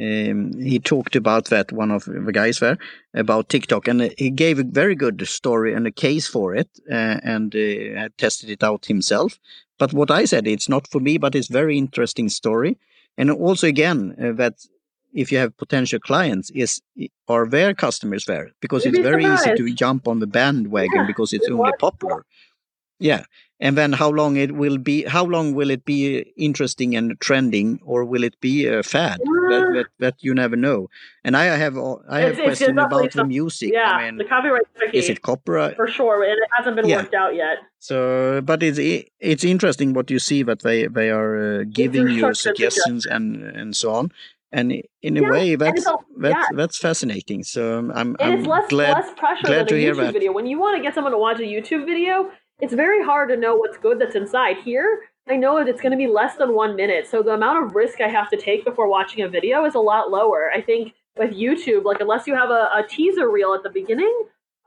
um, 0.00 0.52
he 0.58 0.78
talked 0.78 1.14
about 1.16 1.46
that 1.46 1.72
one 1.72 1.90
of 1.90 2.04
the 2.04 2.32
guys 2.32 2.60
there 2.60 2.78
about 3.12 3.48
TikTok, 3.48 3.88
and 3.88 4.00
uh, 4.00 4.08
he 4.16 4.30
gave 4.30 4.58
a 4.58 4.64
very 4.64 4.94
good 4.94 5.26
story 5.28 5.74
and 5.74 5.86
a 5.86 5.90
case 5.90 6.26
for 6.26 6.54
it, 6.54 6.68
uh, 6.90 7.18
and 7.22 7.52
had 7.52 8.16
tested 8.16 8.48
it 8.48 8.62
out 8.62 8.86
himself. 8.86 9.38
But 9.78 9.92
what 9.92 10.10
I 10.10 10.24
said, 10.24 10.46
it's 10.46 10.68
not 10.68 10.86
for 10.88 11.00
me, 11.00 11.18
but 11.18 11.34
it's 11.34 11.48
very 11.48 11.76
interesting 11.76 12.28
story. 12.30 12.78
And 13.18 13.30
also 13.30 13.66
again, 13.66 14.14
that 14.38 14.54
if 15.14 15.32
you 15.32 15.38
have 15.38 15.56
potential 15.56 15.98
clients, 16.00 16.50
is 16.50 16.80
are 17.28 17.46
their 17.48 17.74
customers 17.74 18.24
there? 18.26 18.50
Because 18.60 18.84
You'd 18.84 18.94
it's 18.96 19.02
very 19.02 19.24
easy 19.24 19.54
to 19.54 19.74
jump 19.74 20.06
on 20.08 20.20
the 20.20 20.26
bandwagon 20.26 20.90
Yeah, 20.94 21.06
because 21.06 21.32
it's 21.32 21.46
it 21.46 21.52
only 21.52 21.72
popular. 21.78 22.24
Yeah. 22.98 23.24
And 23.62 23.76
then 23.76 23.92
how 23.92 24.08
long 24.10 24.36
it 24.36 24.52
will 24.52 24.78
be? 24.78 25.04
How 25.04 25.22
long 25.24 25.54
will 25.54 25.70
it 25.70 25.84
be 25.84 26.20
interesting 26.36 26.96
and 26.96 27.18
trending, 27.20 27.78
or 27.84 28.06
will 28.06 28.24
it 28.24 28.40
be 28.40 28.66
a 28.66 28.82
fad? 28.82 29.18
That, 29.50 29.62
Uh, 29.62 29.72
that, 29.76 29.86
that 29.98 30.14
you 30.20 30.32
never 30.32 30.56
know. 30.56 30.88
And 31.24 31.36
I 31.36 31.44
have 31.44 31.76
I 31.76 32.20
have 32.20 32.32
It's- 32.32 32.38
it's 32.38 32.40
question 32.46 32.76
definitely 32.76 33.06
about 33.08 33.12
the 33.12 33.24
music. 33.26 33.70
yeah, 33.74 33.90
I 33.90 34.04
mean, 34.04 34.16
the 34.16 34.24
copyright 34.24 34.62
is 34.94 35.10
it 35.10 35.20
copyright? 35.20 35.76
for 35.76 35.88
sure, 35.88 36.22
and 36.24 36.38
it 36.44 36.48
hasn't 36.56 36.76
been 36.76 36.88
Yeah. 36.88 37.02
worked 37.02 37.14
out 37.14 37.34
yet. 37.34 37.58
So, 37.80 38.40
but 38.50 38.62
it's 38.62 38.78
it's 39.30 39.44
interesting 39.44 39.92
what 39.92 40.10
you 40.10 40.18
see 40.18 40.42
that 40.44 40.60
they 40.62 40.86
they 40.86 41.10
are 41.10 41.32
uh, 41.36 41.64
giving 41.80 42.08
you 42.08 42.32
suggestions 42.32 43.04
and 43.14 43.26
and 43.60 43.76
so 43.76 43.88
on, 43.92 44.06
and 44.52 44.82
in 45.02 45.16
a 45.16 45.22
Yeah, 45.22 45.30
way 45.30 45.54
that's 45.56 45.84
that's 46.18 46.34
yeah. 46.34 46.44
that's 46.56 46.78
fascinating. 46.78 47.42
So 47.44 47.78
um, 47.78 47.92
I'm 47.94 48.16
I'm 48.20 48.38
it's 48.38 48.46
less 48.46 48.68
glad. 48.68 48.94
less 48.94 49.10
pressure 49.16 49.46
glad 49.46 49.68
than 49.68 49.76
a 49.76 49.80
hear 49.80 49.94
YouTube 49.94 49.96
that. 49.98 50.12
video. 50.12 50.32
When 50.32 50.46
you 50.46 50.58
want 50.58 50.76
to 50.76 50.82
get 50.82 50.94
someone 50.94 51.12
to 51.12 51.18
watch 51.18 51.38
a 51.38 51.42
YouTube 51.42 51.86
video, 51.86 52.30
it's 52.60 52.74
very 52.74 53.02
hard 53.04 53.28
to 53.30 53.36
know 53.36 53.56
what's 53.56 53.76
good 53.78 53.98
that's 54.00 54.14
inside. 54.16 54.56
Here, 54.58 55.02
I 55.28 55.36
know 55.36 55.58
that 55.58 55.68
it's 55.68 55.80
going 55.80 55.92
to 55.92 55.98
be 55.98 56.06
less 56.08 56.36
than 56.36 56.54
one 56.54 56.76
minute, 56.76 57.06
so 57.06 57.22
the 57.22 57.32
amount 57.32 57.64
of 57.64 57.74
risk 57.74 58.00
I 58.00 58.08
have 58.08 58.28
to 58.30 58.36
take 58.36 58.64
before 58.64 58.88
watching 58.88 59.22
a 59.24 59.28
video 59.28 59.64
is 59.64 59.74
a 59.74 59.80
lot 59.80 60.10
lower. 60.10 60.50
I 60.54 60.60
think 60.60 60.94
with 61.16 61.30
YouTube, 61.32 61.84
like 61.84 62.00
unless 62.00 62.26
you 62.26 62.34
have 62.34 62.50
a, 62.50 62.68
a 62.74 62.84
teaser 62.88 63.28
reel 63.30 63.52
at 63.54 63.62
the 63.62 63.70
beginning 63.70 64.14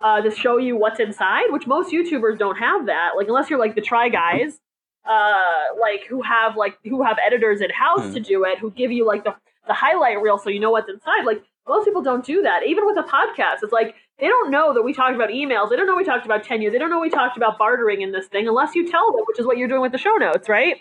uh, 0.01 0.21
to 0.21 0.31
show 0.31 0.57
you 0.57 0.75
what's 0.77 0.99
inside, 0.99 1.45
which 1.49 1.67
most 1.67 1.91
YouTubers 1.91 2.37
don't 2.37 2.57
have 2.57 2.85
that. 2.87 3.11
Like 3.17 3.27
unless 3.27 3.49
you're 3.49 3.59
like 3.59 3.75
the 3.75 3.81
Try 3.81 4.09
Guys, 4.09 4.59
uh, 5.05 5.41
like 5.79 6.05
who 6.07 6.21
have 6.21 6.55
like 6.55 6.77
who 6.83 7.03
have 7.03 7.17
editors 7.25 7.61
in 7.61 7.69
house 7.69 8.05
Hmm. 8.07 8.13
to 8.13 8.19
do 8.19 8.45
it, 8.45 8.59
who 8.59 8.71
give 8.71 8.91
you 8.91 9.05
like 9.05 9.23
the 9.23 9.35
the 9.67 9.73
highlight 9.73 10.21
reel 10.21 10.37
so 10.37 10.49
you 10.49 10.59
know 10.59 10.71
what's 10.71 10.89
inside. 10.89 11.25
Like 11.25 11.43
most 11.67 11.85
people 11.85 12.01
don't 12.01 12.25
do 12.25 12.41
that. 12.41 12.63
Even 12.65 12.85
with 12.85 12.97
a 12.97 13.03
podcast, 13.03 13.63
it's 13.63 13.73
like 13.73 13.95
they 14.19 14.27
don't 14.27 14.51
know 14.51 14.73
that 14.73 14.81
we 14.83 14.93
talked 14.93 15.15
about 15.15 15.29
emails. 15.29 15.69
They 15.69 15.75
don't 15.75 15.87
know 15.87 15.95
we 15.95 16.03
talked 16.03 16.25
about 16.25 16.43
tenure. 16.43 16.71
They 16.71 16.77
don't 16.77 16.89
know 16.89 16.99
we 16.99 17.09
talked 17.09 17.37
about 17.37 17.57
bartering 17.57 18.01
in 18.01 18.11
this 18.11 18.27
thing 18.27 18.47
unless 18.47 18.75
you 18.75 18.89
tell 18.89 19.11
them, 19.11 19.21
which 19.27 19.39
is 19.39 19.45
what 19.45 19.57
you're 19.57 19.67
doing 19.67 19.81
with 19.81 19.91
the 19.91 19.97
show 19.97 20.15
notes, 20.15 20.49
right? 20.49 20.77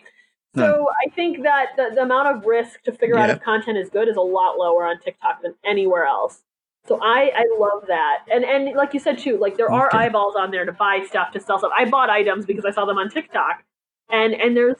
Hmm. 0.54 0.60
So 0.60 0.88
I 1.06 1.10
think 1.10 1.42
that 1.44 1.68
the, 1.76 1.90
the 1.94 2.02
amount 2.02 2.36
of 2.36 2.44
risk 2.44 2.82
to 2.82 2.92
figure 2.92 3.18
out 3.18 3.30
if 3.30 3.40
content 3.40 3.78
is 3.78 3.88
good 3.88 4.08
is 4.08 4.16
a 4.16 4.20
lot 4.20 4.58
lower 4.58 4.84
on 4.86 4.98
TikTok 5.00 5.42
than 5.42 5.54
anywhere 5.64 6.04
else. 6.04 6.42
So 6.86 6.98
I, 7.00 7.30
I 7.34 7.46
love 7.58 7.84
that. 7.88 8.24
And 8.30 8.44
and 8.44 8.76
like 8.76 8.92
you 8.92 9.00
said 9.00 9.16
too, 9.18 9.38
like 9.38 9.56
there 9.56 9.70
are 9.70 9.88
Okay. 9.88 9.98
eyeballs 10.06 10.34
on 10.36 10.50
there 10.50 10.64
to 10.64 10.72
buy 10.72 11.04
stuff 11.08 11.32
to 11.32 11.40
sell 11.40 11.58
stuff. 11.58 11.70
I 11.76 11.84
bought 11.88 12.10
items 12.10 12.44
because 12.44 12.64
I 12.64 12.72
saw 12.72 12.84
them 12.84 12.98
on 12.98 13.08
TikTok. 13.08 13.62
And 14.10 14.34
and 14.34 14.56
there's 14.56 14.76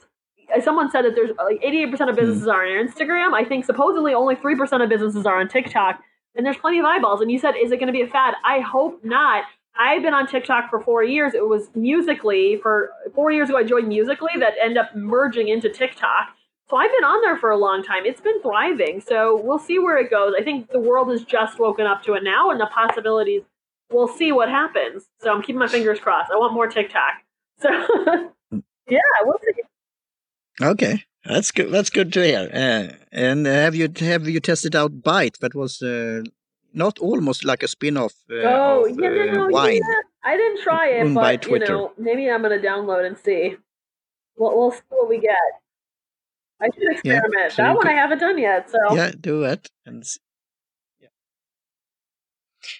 Uh, 0.55 0.61
someone 0.61 0.89
said 0.89 1.03
that 1.03 1.15
there's 1.15 1.31
uh, 1.31 1.43
like 1.43 1.61
88% 1.61 1.93
of 1.93 2.09
hmm. 2.09 2.15
businesses 2.15 2.47
are 2.47 2.65
on 2.65 2.87
Instagram. 2.87 3.33
I 3.33 3.43
think 3.43 3.65
supposedly 3.65 4.13
only 4.13 4.35
3% 4.35 4.83
of 4.83 4.89
businesses 4.89 5.25
are 5.25 5.39
on 5.39 5.47
TikTok. 5.47 6.01
And 6.35 6.45
there's 6.45 6.57
plenty 6.57 6.79
of 6.79 6.85
eyeballs. 6.85 7.21
And 7.21 7.31
you 7.31 7.39
said, 7.39 7.53
is 7.55 7.71
it 7.71 7.77
going 7.77 7.87
to 7.87 7.93
be 7.93 8.01
a 8.01 8.07
fad? 8.07 8.33
I 8.43 8.59
hope 8.59 9.03
not. 9.03 9.43
I've 9.77 10.01
been 10.01 10.13
on 10.13 10.27
TikTok 10.27 10.69
for 10.69 10.79
four 10.79 11.03
years. 11.03 11.33
It 11.33 11.47
was 11.47 11.69
Musical.ly 11.75 12.57
for 12.61 12.91
four 13.15 13.31
years 13.31 13.49
ago. 13.49 13.57
I 13.57 13.63
joined 13.63 13.87
Musical.ly 13.87 14.39
that 14.39 14.53
ended 14.61 14.77
up 14.77 14.95
merging 14.95 15.47
into 15.47 15.69
TikTok. 15.69 16.29
So 16.69 16.77
I've 16.77 16.91
been 16.91 17.03
on 17.03 17.21
there 17.21 17.37
for 17.37 17.51
a 17.51 17.57
long 17.57 17.83
time. 17.83 18.05
It's 18.05 18.21
been 18.21 18.41
thriving. 18.41 19.01
So 19.01 19.39
we'll 19.43 19.59
see 19.59 19.79
where 19.79 19.97
it 19.97 20.09
goes. 20.09 20.33
I 20.39 20.43
think 20.43 20.71
the 20.71 20.79
world 20.79 21.09
has 21.11 21.23
just 21.23 21.59
woken 21.59 21.85
up 21.85 22.03
to 22.03 22.13
it 22.13 22.23
now, 22.23 22.51
and 22.51 22.59
the 22.59 22.67
possibilities. 22.67 23.43
We'll 23.91 24.07
see 24.07 24.31
what 24.31 24.49
happens. 24.49 25.03
So 25.21 25.31
I'm 25.31 25.41
keeping 25.41 25.59
my 25.59 25.67
fingers 25.67 25.99
crossed. 25.99 26.31
I 26.31 26.35
want 26.35 26.53
more 26.53 26.67
TikTok. 26.67 27.13
So 27.59 27.69
hmm. 28.49 28.59
yeah, 28.89 28.99
we'll 29.21 29.37
see. 29.43 29.61
Okay, 30.61 31.03
that's 31.25 31.51
good. 31.51 31.71
That's 31.71 31.89
good 31.89 32.13
to 32.13 32.25
hear. 32.25 32.49
Uh, 32.53 32.95
and 33.11 33.45
have 33.45 33.75
you 33.75 33.89
have 33.99 34.27
you 34.27 34.39
tested 34.39 34.75
out 34.75 35.01
Byte? 35.01 35.39
That 35.39 35.55
was 35.55 35.81
uh, 35.81 36.23
not 36.73 36.99
almost 36.99 37.43
like 37.45 37.63
a 37.63 37.67
spin-off 37.67 38.13
uh, 38.31 38.35
oh, 38.35 38.85
of 38.85 38.99
yeah, 38.99 39.31
no, 39.31 39.45
uh, 39.45 39.49
wine. 39.49 39.75
yeah. 39.75 40.01
I 40.23 40.37
didn't 40.37 40.61
try 40.61 40.87
it, 40.89 41.03
Owned 41.03 41.15
but 41.15 41.45
you 41.47 41.59
know, 41.59 41.91
maybe 41.97 42.29
I'm 42.29 42.41
gonna 42.41 42.59
download 42.59 43.05
and 43.05 43.17
see. 43.17 43.57
We'll, 44.37 44.57
we'll 44.57 44.71
see 44.71 44.81
what 44.89 45.09
we 45.09 45.19
get. 45.19 45.35
I 46.61 46.67
should 46.73 46.83
Yeah, 47.03 47.17
experiment. 47.17 47.51
so 47.51 47.63
that 47.63 47.75
one 47.75 47.81
could- 47.81 47.91
I 47.91 47.95
haven't 47.95 48.19
done 48.19 48.37
yet. 48.37 48.69
So 48.69 48.77
Yeah, 48.95 49.11
do 49.19 49.43
it. 49.43 49.69
And 49.85 50.03
yeah, 50.03 50.22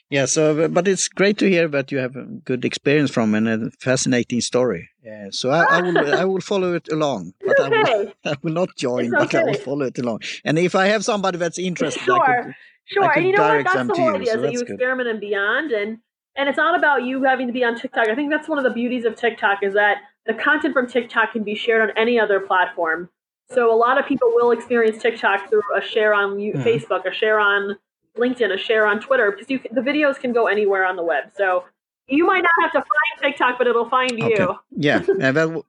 yeah. 0.09 0.25
So, 0.25 0.67
but 0.67 0.87
it's 0.87 1.07
great 1.07 1.37
to 1.39 1.49
hear 1.49 1.67
that 1.69 1.91
you 1.91 1.97
have 1.99 2.15
a 2.15 2.23
good 2.23 2.65
experience 2.65 3.11
from 3.11 3.35
and 3.35 3.47
a 3.47 3.71
fascinating 3.79 4.41
story. 4.41 4.89
Yeah, 5.03 5.27
so 5.31 5.49
I, 5.51 5.63
I 5.69 5.81
will 5.81 6.13
I 6.15 6.25
will 6.25 6.41
follow 6.41 6.73
it 6.73 6.87
along, 6.91 7.33
but 7.45 7.59
I 7.59 7.69
will 7.69 8.13
I 8.25 8.35
will 8.41 8.53
not 8.53 8.69
join, 8.77 9.05
It's 9.05 9.13
but 9.13 9.35
I 9.35 9.43
will 9.43 9.53
follow 9.55 9.85
it 9.85 9.97
along. 9.99 10.21
And 10.45 10.57
if 10.57 10.75
I 10.75 10.85
have 10.87 11.03
somebody 11.03 11.37
that's 11.37 11.59
interested, 11.59 12.01
I 12.01 12.05
Sure. 12.05 12.43
could, 12.43 12.55
sure. 12.85 13.11
And 13.17 13.25
you 13.25 13.31
know 13.33 13.43
what? 13.43 13.65
That's 13.65 13.87
the 13.87 13.95
whole 13.95 14.11
you, 14.11 14.15
idea: 14.15 14.31
so 14.33 14.35
is 14.37 14.41
that 14.41 14.51
you 14.53 14.57
that's 14.59 14.63
good. 14.69 14.73
experiment 14.75 15.09
and 15.09 15.19
beyond, 15.19 15.71
and 15.71 15.97
and 16.35 16.49
it's 16.49 16.57
not 16.57 16.77
about 16.77 17.03
you 17.03 17.23
having 17.23 17.47
to 17.47 17.53
be 17.53 17.63
on 17.63 17.75
TikTok. 17.79 18.07
I 18.07 18.15
think 18.15 18.31
that's 18.31 18.47
one 18.49 18.57
of 18.57 18.63
the 18.63 18.71
beauties 18.71 19.05
of 19.05 19.15
TikTok 19.15 19.61
is 19.63 19.73
that 19.73 19.97
the 20.25 20.33
content 20.33 20.73
from 20.73 20.87
TikTok 20.87 21.33
can 21.33 21.43
be 21.43 21.53
shared 21.55 21.81
on 21.81 21.95
any 21.97 22.19
other 22.19 22.39
platform. 22.39 23.09
So 23.51 23.71
a 23.71 23.75
lot 23.75 23.99
of 23.99 24.05
people 24.07 24.29
will 24.33 24.51
experience 24.51 25.01
TikTok 25.01 25.49
through 25.49 25.61
a 25.75 25.81
share 25.81 26.13
on 26.13 26.37
Mhm. 26.37 26.63
Facebook, 26.63 27.05
a 27.05 27.13
share 27.13 27.39
on 27.39 27.77
LinkedIn, 28.17 28.53
a 28.53 28.57
share 28.57 28.85
on 28.85 28.99
Twitter, 28.99 29.31
because 29.31 29.49
you, 29.49 29.59
the 29.71 29.81
videos 29.81 30.19
can 30.19 30.33
go 30.33 30.47
anywhere 30.47 30.85
on 30.85 30.95
the 30.95 31.03
web. 31.03 31.25
So 31.35 31.65
you 32.07 32.25
might 32.25 32.43
not 32.43 32.51
have 32.61 32.71
to 32.73 32.79
find 32.79 33.31
TikTok, 33.31 33.57
but 33.57 33.67
it'll 33.67 33.89
find 33.89 34.17
you. 34.17 34.55
Yeah, 34.75 34.97
and 35.07 35.21
that, 35.21 35.33
w- 35.33 35.63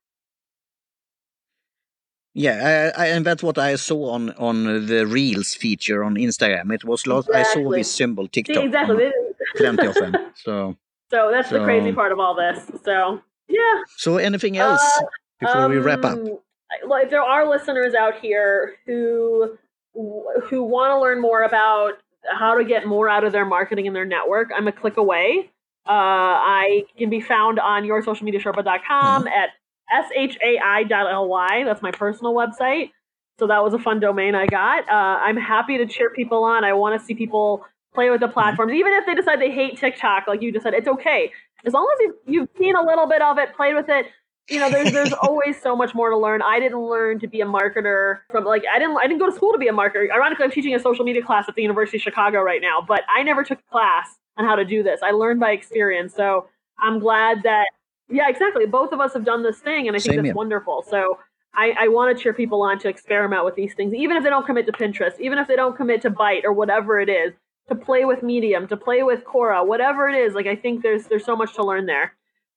yeah, 2.34 2.92
I, 2.97 3.03
I, 3.03 3.07
and 3.09 3.24
that's 3.24 3.42
what 3.42 3.59
I 3.59 3.76
saw 3.76 4.11
on 4.11 4.30
on 4.32 4.86
the 4.86 5.07
Reels 5.07 5.55
feature 5.55 6.03
on 6.03 6.16
Instagram. 6.16 6.72
It 6.74 6.84
was 6.84 7.07
lost. 7.07 7.30
I 7.32 7.45
saw 7.45 7.70
this 7.70 7.90
symbol 7.90 8.26
TikTok. 8.26 8.64
exactly. 8.64 9.07
on 9.07 9.12
plenty 9.57 9.86
of 9.86 9.95
them. 9.95 10.32
So, 10.34 10.76
So 11.11 11.30
that's 11.30 11.51
the 11.51 11.62
crazy 11.62 11.92
part 11.92 12.11
of 12.11 12.18
all 12.18 12.34
this. 12.34 12.68
So 12.84 13.20
yeah. 13.49 13.82
so 13.97 14.16
anything 14.16 14.57
else 14.57 14.82
Uh, 14.82 15.07
before 15.38 15.68
we 15.68 15.76
wrap 15.78 16.05
up? 16.05 16.18
Um, 16.18 16.38
if 16.82 17.11
there 17.11 17.22
are 17.22 17.49
listeners 17.49 17.95
out 17.95 18.18
here 18.20 18.76
who 18.84 19.57
who 19.95 20.64
want 20.64 20.90
to 20.90 20.99
learn 20.99 21.20
more 21.20 21.45
about 21.45 21.99
how 22.33 22.57
to 22.57 22.64
get 22.64 22.87
more 22.87 23.09
out 23.09 23.25
of 23.25 23.33
their 23.33 23.45
marketing 23.45 23.87
and 23.87 23.95
their 23.95 24.05
network, 24.05 24.51
I'm 24.55 24.68
a 24.68 24.72
click 24.72 24.97
away. 24.97 25.51
Uh, 25.87 25.93
I 25.93 26.85
can 26.97 27.11
be 27.11 27.20
found 27.20 27.59
on 27.59 27.83
yoursocialmediasherpa.com 27.85 29.29
at 29.29 29.51
shai.ly. 29.91 31.64
That's 31.64 31.83
my 31.83 31.91
personal 31.91 32.35
website. 32.35 32.91
So 33.39 33.47
that 33.49 33.62
was 33.62 33.75
a 33.75 33.79
fun 33.79 34.01
domain 34.01 34.35
I 34.35 34.47
got. 34.47 34.89
Uh, 34.89 35.18
I'm 35.20 35.37
happy 35.37 35.77
to 35.79 35.87
cheer 35.87 36.11
people 36.11 36.45
on. 36.45 36.64
I 36.64 36.72
want 36.72 36.99
to 36.99 37.05
see 37.05 37.14
people 37.14 37.66
play 37.93 38.11
with 38.11 38.20
the 38.20 38.29
platforms, 38.29 38.72
even 38.72 38.93
if 38.93 39.07
they 39.07 39.14
decide 39.14 39.41
they 39.41 39.51
hate 39.51 39.79
TikTok, 39.79 40.27
like 40.27 40.41
you 40.41 40.53
just 40.53 40.62
said. 40.62 40.75
It's 40.75 40.89
okay 40.89 41.31
as 41.64 41.72
long 41.72 41.89
as 41.95 42.01
you've, 42.01 42.14
you've 42.27 42.49
seen 42.59 42.77
a 42.77 42.83
little 42.83 43.07
bit 43.07 43.22
of 43.22 43.39
it, 43.39 43.55
played 43.57 43.75
with 43.75 43.89
it. 43.89 44.07
You 44.49 44.61
know, 44.61 44.70
there's 44.70 44.92
there's 44.92 45.12
always 45.22 45.61
so 45.61 45.74
much 45.74 45.95
more 45.95 46.11
to 46.11 46.16
learn. 46.16 46.42
I 46.42 46.61
didn't 46.61 46.80
learn 46.80 47.18
to 47.20 47.26
be 47.26 47.40
a 47.40 47.47
marketer 47.47 48.20
from 48.30 48.45
like 48.45 48.64
I 48.72 48.78
didn't 48.78 48.97
I 48.97 49.07
didn't 49.07 49.18
go 49.18 49.26
to 49.26 49.34
school 49.34 49.53
to 49.53 49.59
be 49.59 49.68
a 49.68 49.72
marketer. 49.72 50.11
Ironically, 50.12 50.45
I'm 50.45 50.51
teaching 50.51 50.74
a 50.74 50.78
social 50.78 51.05
media 51.05 51.22
class 51.22 51.49
at 51.49 51.55
the 51.55 51.62
University 51.62 51.99
of 51.99 52.03
Chicago 52.03 52.42
right 52.42 52.61
now, 52.61 52.84
but 52.86 53.03
I 53.14 53.22
never 53.22 53.42
took 53.42 53.59
a 53.59 53.70
class 53.70 54.18
on 54.36 54.45
how 54.45 54.57
to 54.57 54.64
do 54.64 54.82
this. 54.82 55.01
I 55.03 55.12
learned 55.12 55.40
by 55.40 55.53
experience. 55.53 56.14
So 56.14 56.49
I'm 56.78 56.99
glad 56.99 57.42
that 57.45 57.66
yeah, 58.11 58.28
exactly. 58.28 58.66
Both 58.66 58.92
of 58.92 59.01
us 59.01 59.14
have 59.14 59.24
done 59.24 59.42
this 59.42 59.59
thing, 59.59 59.88
and 59.88 59.97
I 59.97 59.99
think 59.99 60.12
Same 60.12 60.16
that's 60.16 60.26
here. 60.26 60.34
wonderful. 60.34 60.84
So 60.88 61.18
I, 61.55 61.74
I 61.78 61.88
want 61.88 62.16
to 62.16 62.22
cheer 62.22 62.32
people 62.32 62.62
on 62.62 62.78
to 62.80 62.88
experiment 62.88 63.45
with 63.45 63.55
these 63.55 63.74
things, 63.74 63.95
even 63.95 64.16
if 64.16 64.24
they 64.24 64.30
don't 64.30 64.45
commit 64.45 64.66
to 64.66 64.72
Pinterest, 64.72 65.18
even 65.20 65.38
if 65.38 65.49
they 65.49 65.57
don't 65.57 65.76
commit 65.76 66.03
to 66.03 66.11
Byte 66.11 66.45
or 66.45 66.53
whatever 66.53 67.01
it 67.01 67.09
is, 67.09 67.32
to 67.68 67.74
play 67.74 68.05
with 68.05 68.22
Medium, 68.22 68.68
to 68.68 68.76
play 68.76 69.03
with 69.03 69.24
Quora, 69.24 69.66
whatever 69.66 70.09
it 70.09 70.16
is. 70.16 70.34
Like 70.34 70.47
I 70.47 70.57
think 70.57 70.82
there's 70.82 71.07
there's 71.07 71.24
so 71.24 71.36
much 71.36 71.55
to 71.55 71.64
learn 71.64 71.86
there. 71.86 72.14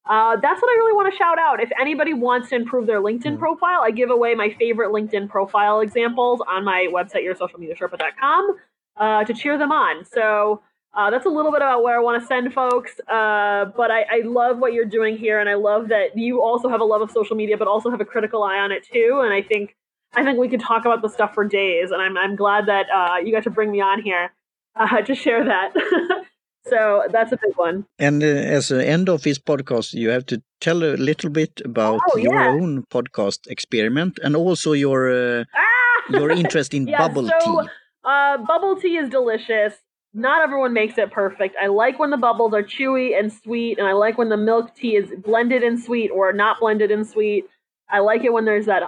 Uh, 0.07 0.35
that's 0.37 0.61
what 0.61 0.69
I 0.69 0.75
really 0.77 0.93
want 0.93 1.11
to 1.11 1.17
shout 1.17 1.37
out. 1.39 1.59
If 1.61 1.69
anybody 1.79 2.13
wants 2.13 2.49
to 2.49 2.55
improve 2.55 2.87
their 2.87 3.01
LinkedIn 3.01 3.35
Mhm. 3.35 3.39
profile, 3.39 3.81
I 3.83 3.91
give 3.91 4.09
away 4.09 4.35
my 4.35 4.49
favorite 4.51 4.89
LinkedIn 4.91 5.29
profile 5.29 5.81
examples 5.81 6.41
on 6.47 6.63
my 6.63 6.87
website, 6.91 7.23
yoursocialmediasherpa.com, 7.25 8.57
uh, 8.97 9.23
to 9.25 9.33
cheer 9.33 9.57
them 9.57 9.71
on. 9.71 10.05
So 10.05 10.61
uh, 10.93 11.11
that's 11.11 11.25
a 11.25 11.29
little 11.29 11.51
bit 11.51 11.57
about 11.61 11.83
where 11.83 11.95
I 11.99 12.01
want 12.01 12.19
to 12.21 12.25
send 12.25 12.53
folks. 12.53 12.99
Uh, 13.07 13.65
but 13.75 13.91
I, 13.91 14.05
I 14.09 14.21
love 14.25 14.57
what 14.59 14.73
you're 14.73 14.85
doing 14.85 15.17
here, 15.17 15.39
and 15.39 15.47
I 15.49 15.53
love 15.55 15.89
that 15.89 16.17
you 16.17 16.41
also 16.41 16.69
have 16.69 16.81
a 16.81 16.85
love 16.85 17.01
of 17.01 17.11
social 17.11 17.35
media, 17.35 17.57
but 17.57 17.67
also 17.67 17.89
have 17.91 18.01
a 18.01 18.05
critical 18.05 18.41
eye 18.43 18.57
on 18.57 18.71
it 18.71 18.83
too. 18.83 19.21
And 19.23 19.33
I 19.33 19.41
think 19.41 19.75
I 20.15 20.23
think 20.23 20.39
we 20.39 20.47
could 20.47 20.61
talk 20.61 20.85
about 20.85 21.01
the 21.01 21.09
stuff 21.09 21.33
for 21.35 21.43
days, 21.43 21.91
and 21.91 22.01
I'm 22.01 22.17
I'm 22.17 22.35
glad 22.35 22.65
that 22.67 22.87
uh, 22.89 23.17
you 23.17 23.31
got 23.31 23.43
to 23.43 23.49
bring 23.51 23.69
me 23.71 23.81
on 23.81 24.01
here 24.01 24.31
uh, 24.75 25.01
to 25.09 25.13
share 25.13 25.43
that. 25.45 25.73
so 26.69 27.03
that's 27.11 27.31
a 27.31 27.37
big 27.37 27.55
one. 27.55 27.85
And 27.99 28.23
uh, 28.23 28.27
as 28.27 28.71
an 28.71 28.81
end 28.81 29.09
of 29.09 29.23
this 29.23 29.39
podcast, 29.39 29.93
you 29.93 30.09
have 30.09 30.25
to 30.27 30.41
tell 30.61 30.83
a 30.83 30.95
little 30.95 31.29
bit 31.29 31.61
about 31.65 31.99
Oh, 32.11 32.17
your 32.17 32.33
yeah. 32.33 32.49
own 32.49 32.83
podcast 32.91 33.47
experiment 33.47 34.19
and 34.23 34.35
also 34.35 34.73
your 34.73 35.09
uh, 35.11 35.43
Ah! 35.55 36.17
your 36.19 36.29
interest 36.31 36.73
in 36.73 36.87
Yeah, 36.91 36.99
bubble 37.07 37.27
so- 37.27 37.61
tea. 37.63 37.69
Uh, 38.03 38.37
bubble 38.37 38.75
tea 38.79 38.97
is 38.97 39.09
delicious. 39.09 39.73
Not 40.13 40.41
everyone 40.41 40.71
makes 40.73 40.97
it 40.97 41.11
perfect. 41.11 41.55
I 41.61 41.67
like 41.67 41.99
when 41.99 42.09
the 42.09 42.17
bubbles 42.17 42.53
are 42.53 42.63
chewy 42.63 43.17
and 43.19 43.31
sweet, 43.31 43.77
and 43.77 43.85
I 43.87 43.91
like 43.91 44.17
when 44.17 44.29
the 44.29 44.37
milk 44.37 44.73
tea 44.75 44.95
is 44.95 45.11
blended 45.23 45.61
and 45.63 45.77
sweet 45.79 46.09
or 46.09 46.31
not 46.33 46.59
blended 46.61 46.89
and 46.91 47.05
sweet. 47.05 47.45
I 47.89 47.99
like 47.99 48.23
it 48.23 48.31
when 48.33 48.45
there's 48.45 48.65
that 48.67 48.83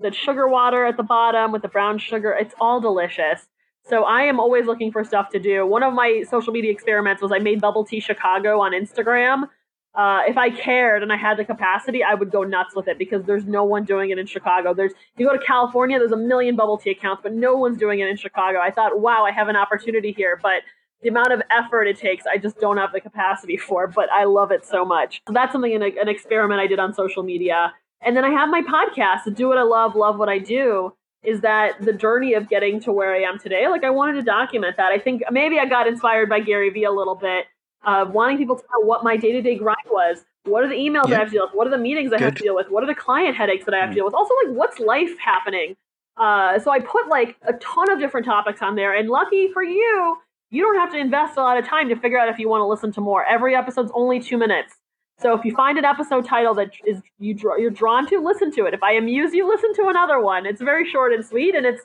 that 0.00 0.14
sugar 0.14 0.48
water 0.48 0.84
at 0.84 0.96
the 0.96 1.02
bottom 1.02 1.52
with 1.52 1.62
the 1.62 1.68
brown 1.68 1.98
sugar. 1.98 2.32
It's 2.32 2.54
all 2.60 2.80
delicious. 2.80 3.46
So 3.88 4.02
I 4.04 4.22
am 4.22 4.40
always 4.40 4.66
looking 4.66 4.90
for 4.90 5.04
stuff 5.04 5.30
to 5.30 5.38
do. 5.38 5.64
One 5.64 5.84
of 5.84 5.94
my 5.94 6.24
social 6.28 6.52
media 6.52 6.72
experiments 6.72 7.22
was 7.22 7.30
I 7.30 7.38
made 7.38 7.60
bubble 7.60 7.84
tea 7.84 8.00
Chicago 8.00 8.60
on 8.60 8.72
Instagram. 8.72 9.48
Uh, 9.94 10.22
if 10.26 10.36
I 10.36 10.50
cared 10.50 11.02
and 11.02 11.12
I 11.12 11.16
had 11.16 11.38
the 11.38 11.44
capacity, 11.44 12.02
I 12.02 12.14
would 12.14 12.30
go 12.30 12.42
nuts 12.42 12.74
with 12.74 12.88
it 12.88 12.98
because 12.98 13.24
there's 13.24 13.46
no 13.46 13.64
one 13.64 13.84
doing 13.84 14.10
it 14.10 14.18
in 14.18 14.26
Chicago. 14.26 14.74
There's 14.74 14.92
you 15.16 15.26
go 15.26 15.32
to 15.32 15.42
California, 15.42 15.98
there's 15.98 16.12
a 16.12 16.16
million 16.16 16.56
bubble 16.56 16.76
tea 16.76 16.90
accounts, 16.90 17.22
but 17.22 17.32
no 17.32 17.56
one's 17.56 17.78
doing 17.78 18.00
it 18.00 18.08
in 18.08 18.16
Chicago. 18.16 18.58
I 18.58 18.70
thought, 18.70 19.00
wow, 19.00 19.24
I 19.24 19.30
have 19.30 19.48
an 19.48 19.56
opportunity 19.56 20.12
here, 20.12 20.38
but 20.42 20.62
the 21.02 21.08
amount 21.08 21.32
of 21.32 21.40
effort 21.50 21.84
it 21.84 21.96
takes, 21.96 22.24
I 22.26 22.38
just 22.38 22.58
don't 22.58 22.76
have 22.78 22.92
the 22.92 23.00
capacity 23.00 23.56
for. 23.68 23.86
But 23.86 24.10
I 24.10 24.24
love 24.24 24.50
it 24.50 24.66
so 24.66 24.84
much. 24.84 25.22
So 25.28 25.32
that's 25.32 25.52
something 25.52 25.74
an, 25.74 25.82
an 25.82 26.08
experiment 26.08 26.60
I 26.60 26.66
did 26.66 26.80
on 26.80 26.92
social 26.92 27.22
media, 27.22 27.72
and 28.02 28.16
then 28.16 28.24
I 28.24 28.30
have 28.30 28.50
my 28.50 28.62
podcast, 28.62 29.32
do 29.34 29.48
what 29.48 29.58
I 29.58 29.62
love, 29.62 29.94
love 29.94 30.18
what 30.18 30.28
I 30.28 30.38
do. 30.38 30.92
Is 31.26 31.40
that 31.40 31.80
the 31.84 31.92
journey 31.92 32.34
of 32.34 32.48
getting 32.48 32.78
to 32.80 32.92
where 32.92 33.14
I 33.14 33.20
am 33.22 33.38
today? 33.38 33.68
Like 33.68 33.84
I 33.84 33.90
wanted 33.90 34.14
to 34.14 34.22
document 34.22 34.76
that. 34.76 34.92
I 34.92 34.98
think 34.98 35.22
maybe 35.30 35.58
I 35.58 35.66
got 35.66 35.86
inspired 35.88 36.28
by 36.28 36.40
Gary 36.40 36.70
Vee 36.70 36.84
a 36.84 36.92
little 36.92 37.16
bit 37.16 37.46
of 37.84 38.12
wanting 38.12 38.38
people 38.38 38.56
to 38.56 38.62
know 38.62 38.86
what 38.86 39.04
my 39.04 39.16
day 39.16 39.32
to 39.32 39.42
day 39.42 39.56
grind 39.56 39.86
was. 39.90 40.24
What 40.44 40.62
are 40.62 40.68
the 40.68 40.74
emails 40.76 41.08
Yeah. 41.08 41.16
I 41.16 41.18
have 41.18 41.28
to 41.28 41.32
deal 41.34 41.44
with? 41.46 41.54
What 41.54 41.66
are 41.66 41.70
the 41.70 41.78
meetings 41.78 42.12
I 42.12 42.20
have 42.20 42.34
to 42.36 42.42
deal 42.42 42.54
with? 42.54 42.70
What 42.70 42.82
are 42.84 42.86
the 42.86 42.94
client 42.94 43.36
headaches 43.36 43.64
that 43.64 43.74
I 43.74 43.78
have 43.78 43.88
to 43.88 43.92
Mm. 43.92 43.96
deal 43.96 44.04
with? 44.04 44.14
Also, 44.14 44.32
like, 44.44 44.54
what's 44.56 44.78
life 44.78 45.18
happening? 45.18 45.76
Uh, 46.16 46.58
so 46.60 46.70
I 46.70 46.78
put 46.80 47.08
like 47.08 47.36
a 47.42 47.52
ton 47.54 47.90
of 47.90 47.98
different 47.98 48.24
topics 48.24 48.62
on 48.62 48.76
there. 48.76 48.94
And 48.94 49.08
lucky 49.10 49.48
for 49.52 49.62
you, 49.62 50.16
you 50.50 50.62
don't 50.62 50.76
have 50.76 50.90
to 50.92 50.98
invest 50.98 51.36
a 51.36 51.42
lot 51.42 51.58
of 51.58 51.66
time 51.66 51.88
to 51.88 51.96
figure 51.96 52.18
out 52.18 52.28
if 52.28 52.38
you 52.38 52.48
want 52.48 52.60
to 52.60 52.66
listen 52.66 52.92
to 52.92 53.00
more. 53.00 53.24
Every 53.24 53.54
episode's 53.56 53.90
only 53.94 54.20
two 54.20 54.38
minutes. 54.38 54.76
So 55.20 55.34
if 55.34 55.44
you 55.44 55.54
find 55.54 55.78
an 55.78 55.84
episode 55.84 56.26
title 56.26 56.54
that 56.54 56.72
is 56.86 57.00
you 57.18 57.32
draw, 57.32 57.56
you're 57.56 57.70
drawn 57.70 58.06
to, 58.08 58.18
listen 58.18 58.52
to 58.52 58.66
it. 58.66 58.74
If 58.74 58.82
I 58.82 58.92
amuse 58.92 59.32
you, 59.32 59.48
listen 59.48 59.72
to 59.74 59.88
another 59.88 60.20
one. 60.20 60.44
It's 60.44 60.60
very 60.60 60.88
short 60.88 61.12
and 61.12 61.24
sweet, 61.24 61.54
and 61.54 61.64
it's 61.64 61.82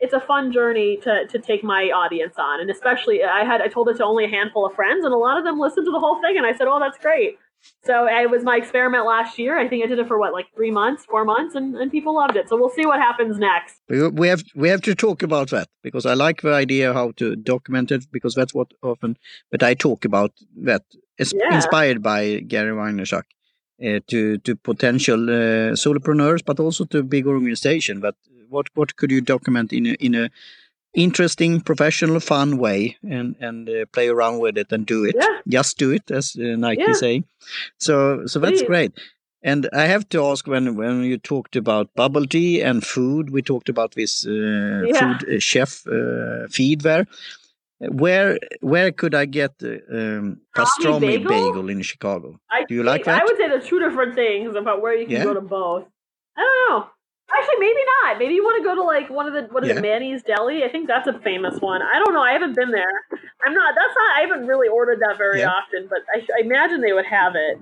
it's 0.00 0.12
a 0.12 0.20
fun 0.20 0.50
journey 0.50 0.98
to 1.02 1.26
to 1.28 1.38
take 1.38 1.62
my 1.62 1.84
audience 1.84 2.34
on. 2.38 2.60
And 2.60 2.70
especially, 2.70 3.22
I 3.22 3.44
had 3.44 3.60
I 3.60 3.68
told 3.68 3.88
it 3.88 3.98
to 3.98 4.04
only 4.04 4.24
a 4.24 4.28
handful 4.28 4.66
of 4.66 4.74
friends, 4.74 5.04
and 5.04 5.14
a 5.14 5.18
lot 5.18 5.38
of 5.38 5.44
them 5.44 5.60
listened 5.60 5.86
to 5.86 5.92
the 5.92 6.00
whole 6.00 6.20
thing. 6.20 6.36
And 6.36 6.44
I 6.44 6.52
said, 6.52 6.66
"Oh, 6.66 6.80
that's 6.80 6.98
great." 6.98 7.38
So 7.84 8.06
eh, 8.06 8.22
it 8.22 8.30
was 8.30 8.42
my 8.42 8.56
experiment 8.56 9.06
last 9.06 9.38
year. 9.38 9.58
I 9.58 9.68
think 9.68 9.84
I 9.84 9.86
did 9.86 9.98
it 9.98 10.08
for 10.08 10.18
what, 10.18 10.32
like 10.32 10.46
three 10.54 10.70
months, 10.70 11.04
four 11.04 11.24
months, 11.24 11.54
and, 11.54 11.76
and 11.76 11.90
people 11.90 12.14
loved 12.16 12.36
it. 12.36 12.48
So 12.48 12.56
we'll 12.56 12.70
see 12.70 12.86
what 12.86 12.98
happens 12.98 13.38
next. 13.38 13.76
We, 13.88 14.28
have 14.28 14.42
we 14.54 14.68
have 14.68 14.82
to 14.82 14.94
talk 14.94 15.22
about 15.22 15.50
that 15.50 15.68
because 15.82 16.06
I 16.06 16.14
like 16.14 16.42
the 16.42 16.52
idea 16.52 16.92
how 16.92 17.12
to 17.18 17.36
document 17.36 17.92
it 17.92 18.06
because 18.10 18.34
that's 18.34 18.54
what 18.54 18.72
often. 18.82 19.16
But 19.50 19.62
I 19.62 19.74
talk 19.74 20.04
about 20.04 20.32
that 20.62 20.82
Yeah. 21.18 21.54
inspired 21.54 22.02
by 22.02 22.40
Gary 22.40 22.72
Vaynerchuk 22.72 23.24
uh, 23.84 24.00
to 24.08 24.38
to 24.38 24.56
potential 24.56 25.30
uh, 25.30 25.74
solopreneurs, 25.76 26.42
but 26.44 26.58
also 26.60 26.84
to 26.86 27.02
big 27.02 27.26
organization. 27.26 28.00
But 28.00 28.14
what 28.48 28.66
what 28.74 28.96
could 28.96 29.10
you 29.10 29.20
document 29.20 29.72
in 29.72 29.86
a, 29.86 29.94
in 30.00 30.14
a 30.14 30.30
interesting, 30.94 31.60
professional, 31.60 32.20
fun 32.20 32.58
way 32.58 32.96
and 33.02 33.36
and 33.40 33.68
uh, 33.68 33.84
play 33.92 34.08
around 34.08 34.40
with 34.40 34.58
it 34.58 34.72
and 34.72 34.86
do 34.86 35.04
it. 35.04 35.16
Yeah. 35.18 35.40
Just 35.48 35.78
do 35.78 35.90
it, 35.90 36.10
as 36.10 36.36
uh, 36.36 36.56
Nike 36.56 36.82
Yeah. 36.82 36.92
say. 36.92 37.24
So 37.78 38.26
so 38.26 38.38
that's 38.40 38.60
Please. 38.62 38.66
great. 38.66 38.92
And 39.44 39.68
I 39.72 39.86
have 39.86 40.08
to 40.10 40.24
ask 40.30 40.46
when 40.46 40.76
when 40.76 41.02
you 41.04 41.18
talked 41.18 41.56
about 41.56 41.94
bubble 41.94 42.26
tea 42.26 42.62
and 42.62 42.84
food, 42.84 43.30
we 43.30 43.42
talked 43.42 43.68
about 43.68 43.94
this 43.94 44.26
uh, 44.26 44.82
Yeah. 44.86 45.00
food 45.00 45.28
uh, 45.28 45.40
chef 45.40 45.86
uh, 45.86 46.46
feed 46.48 46.82
there. 46.82 47.06
Where 47.90 48.38
where 48.60 48.92
could 48.92 49.14
I 49.14 49.24
get 49.24 49.58
the 49.58 49.82
um, 49.90 50.40
pastrami 50.56 51.00
bagel? 51.00 51.28
bagel? 51.28 51.68
in 51.68 51.82
Chicago? 51.82 52.38
I 52.50 52.64
Do 52.64 52.74
you 52.74 52.82
like 52.84 53.04
that? 53.04 53.20
I 53.20 53.24
would 53.24 53.36
say 53.36 53.48
there's 53.48 53.66
two 53.66 53.80
different 53.80 54.14
things 54.14 54.54
about 54.54 54.80
where 54.82 54.94
you 54.94 55.04
can 55.06 55.16
Yeah. 55.16 55.24
go 55.24 55.34
to 55.34 55.40
both. 55.40 55.84
I 56.36 56.40
don't 56.42 56.58
know. 56.70 56.86
Actually, 57.34 57.58
maybe 57.60 57.80
not. 58.04 58.18
Maybe 58.18 58.34
you 58.34 58.44
want 58.44 58.62
to 58.62 58.64
go 58.68 58.74
to 58.76 58.82
like 58.82 59.10
one 59.10 59.26
of 59.26 59.32
the 59.34 59.42
what 59.52 59.64
is 59.64 59.70
Yeah. 59.70 59.78
it, 59.78 59.82
Manny's 59.82 60.22
Deli? 60.22 60.62
I 60.62 60.68
think 60.68 60.86
that's 60.86 61.08
a 61.08 61.18
famous 61.20 61.60
one. 61.60 61.82
I 61.82 61.98
don't 61.98 62.12
know. 62.14 62.22
I 62.22 62.32
haven't 62.32 62.54
been 62.54 62.70
there. 62.70 62.92
I'm 63.44 63.54
not. 63.54 63.74
That's 63.74 63.94
not. 63.96 64.16
I 64.18 64.20
haven't 64.28 64.46
really 64.46 64.68
ordered 64.68 65.00
that 65.00 65.16
very 65.18 65.40
Yeah. 65.40 65.50
often, 65.50 65.88
but 65.88 66.00
I, 66.14 66.18
I 66.38 66.40
imagine 66.42 66.82
they 66.82 66.92
would 66.92 67.06
have 67.06 67.34
it. 67.34 67.58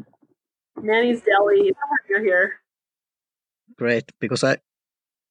Manny's 0.77 1.23
Deli 1.23 1.73
somewhere 1.81 2.03
near 2.11 2.23
here. 2.23 2.53
Great, 3.79 4.13
because 4.21 4.45
I 4.45 4.59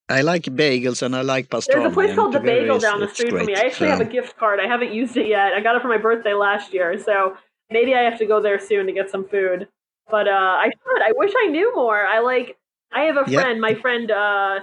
I 0.10 0.22
like 0.22 0.44
bagels 0.44 1.02
and 1.04 1.16
I 1.16 1.22
like 1.22 1.50
pastrami. 1.50 1.74
There's 1.74 1.92
a 1.92 1.94
place 1.94 2.16
called 2.16 2.34
the 2.34 2.40
Bagel 2.40 2.80
down 2.80 3.00
the 3.00 3.08
street 3.08 3.30
from 3.30 3.46
me. 3.46 3.56
I 3.56 3.60
actually 3.60 3.88
So, 3.88 3.92
have 3.92 4.02
a 4.02 4.06
gift 4.06 4.38
card. 4.38 4.60
I 4.60 4.68
haven't 4.68 4.92
used 4.92 5.16
it 5.18 5.28
yet. 5.28 5.54
I 5.54 5.62
got 5.62 5.76
it 5.76 5.82
for 5.82 5.88
my 5.88 5.98
birthday 5.98 6.34
last 6.34 6.74
year, 6.74 6.98
so 6.98 7.38
maybe 7.70 7.94
I 7.94 8.02
have 8.02 8.18
to 8.20 8.26
go 8.26 8.42
there 8.42 8.60
soon 8.60 8.88
to 8.88 8.92
get 8.92 9.10
some 9.10 9.28
food. 9.28 9.68
But 10.10 10.28
uh, 10.28 10.32
I 10.32 10.66
should. 10.66 11.02
I 11.04 11.12
wish 11.16 11.32
I 11.38 11.48
knew 11.48 11.74
more. 11.76 12.06
I 12.06 12.20
like. 12.20 12.58
I 12.92 13.02
have 13.02 13.18
a 13.18 13.26
friend. 13.26 13.62
My 13.62 13.76
friend 13.76 14.10
uh, 14.10 14.60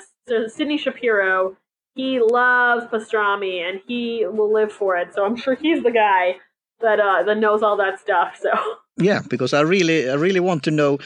Sydney 0.48 0.78
Shapiro. 0.78 1.56
He 1.94 2.20
loves 2.20 2.84
pastrami, 2.86 3.62
and 3.66 3.80
he 3.86 4.26
will 4.26 4.52
live 4.52 4.72
for 4.72 4.96
it. 4.96 5.14
So 5.14 5.24
I'm 5.24 5.36
sure 5.42 5.54
he's 5.54 5.82
the 5.82 5.92
guy 5.92 6.36
that 6.80 6.98
uh, 6.98 7.22
that 7.22 7.38
knows 7.38 7.62
all 7.62 7.76
that 7.76 8.00
stuff. 8.00 8.36
So 8.42 8.50
Yeah, 8.98 9.20
because 9.28 9.54
I 9.54 9.60
really 9.60 10.10
I 10.10 10.14
really 10.14 10.40
want 10.40 10.64
to 10.64 10.70
know 10.70 10.98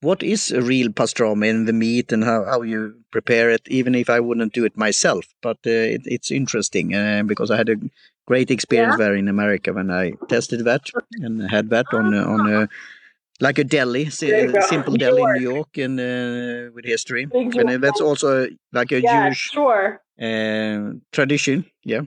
what 0.00 0.22
is 0.22 0.50
a 0.50 0.60
real 0.60 0.88
pastrami 0.88 1.50
and 1.50 1.66
the 1.66 1.72
meat 1.72 2.12
and 2.12 2.24
how, 2.24 2.44
how 2.44 2.62
you 2.62 2.94
prepare 3.16 3.48
it, 3.56 3.62
even 3.78 3.94
if 3.94 4.08
I 4.16 4.18
wouldn't 4.26 4.52
do 4.58 4.64
it 4.68 4.76
myself. 4.86 5.24
But 5.46 5.58
uh, 5.66 5.94
it, 5.96 6.02
it's 6.16 6.30
interesting 6.30 6.86
uh, 6.94 7.22
because 7.30 7.50
I 7.50 7.56
had 7.62 7.68
a 7.70 7.76
great 8.30 8.50
experience 8.50 8.96
there 8.98 9.16
in 9.22 9.28
America 9.28 9.72
when 9.72 9.90
I 10.02 10.04
tested 10.28 10.60
that 10.70 10.84
and 11.24 11.34
had 11.56 11.66
that 11.74 11.86
on 12.00 12.06
a- 12.14 12.26
on 12.34 12.40
a 12.54 12.68
like 13.46 13.58
a 13.60 13.64
deli, 13.64 14.04
si- 14.10 14.30
There 14.30 14.46
you 14.46 14.52
go. 14.52 14.60
simple 14.74 14.92
New 14.92 14.98
deli 15.04 15.22
in 15.22 15.32
New 15.34 15.42
York, 15.54 15.72
and 15.84 15.94
uh, 16.00 16.72
with 16.74 16.84
history. 16.94 17.26
Big 17.26 17.56
And 17.56 17.68
uh, 17.70 17.78
that's 17.84 18.00
also 18.08 18.28
like 18.72 18.92
a 18.92 19.00
yeah, 19.00 19.12
Jewish 19.28 19.42
sure. 19.56 20.00
uh, 20.28 20.78
tradition, 21.12 21.64
yeah. 21.84 22.02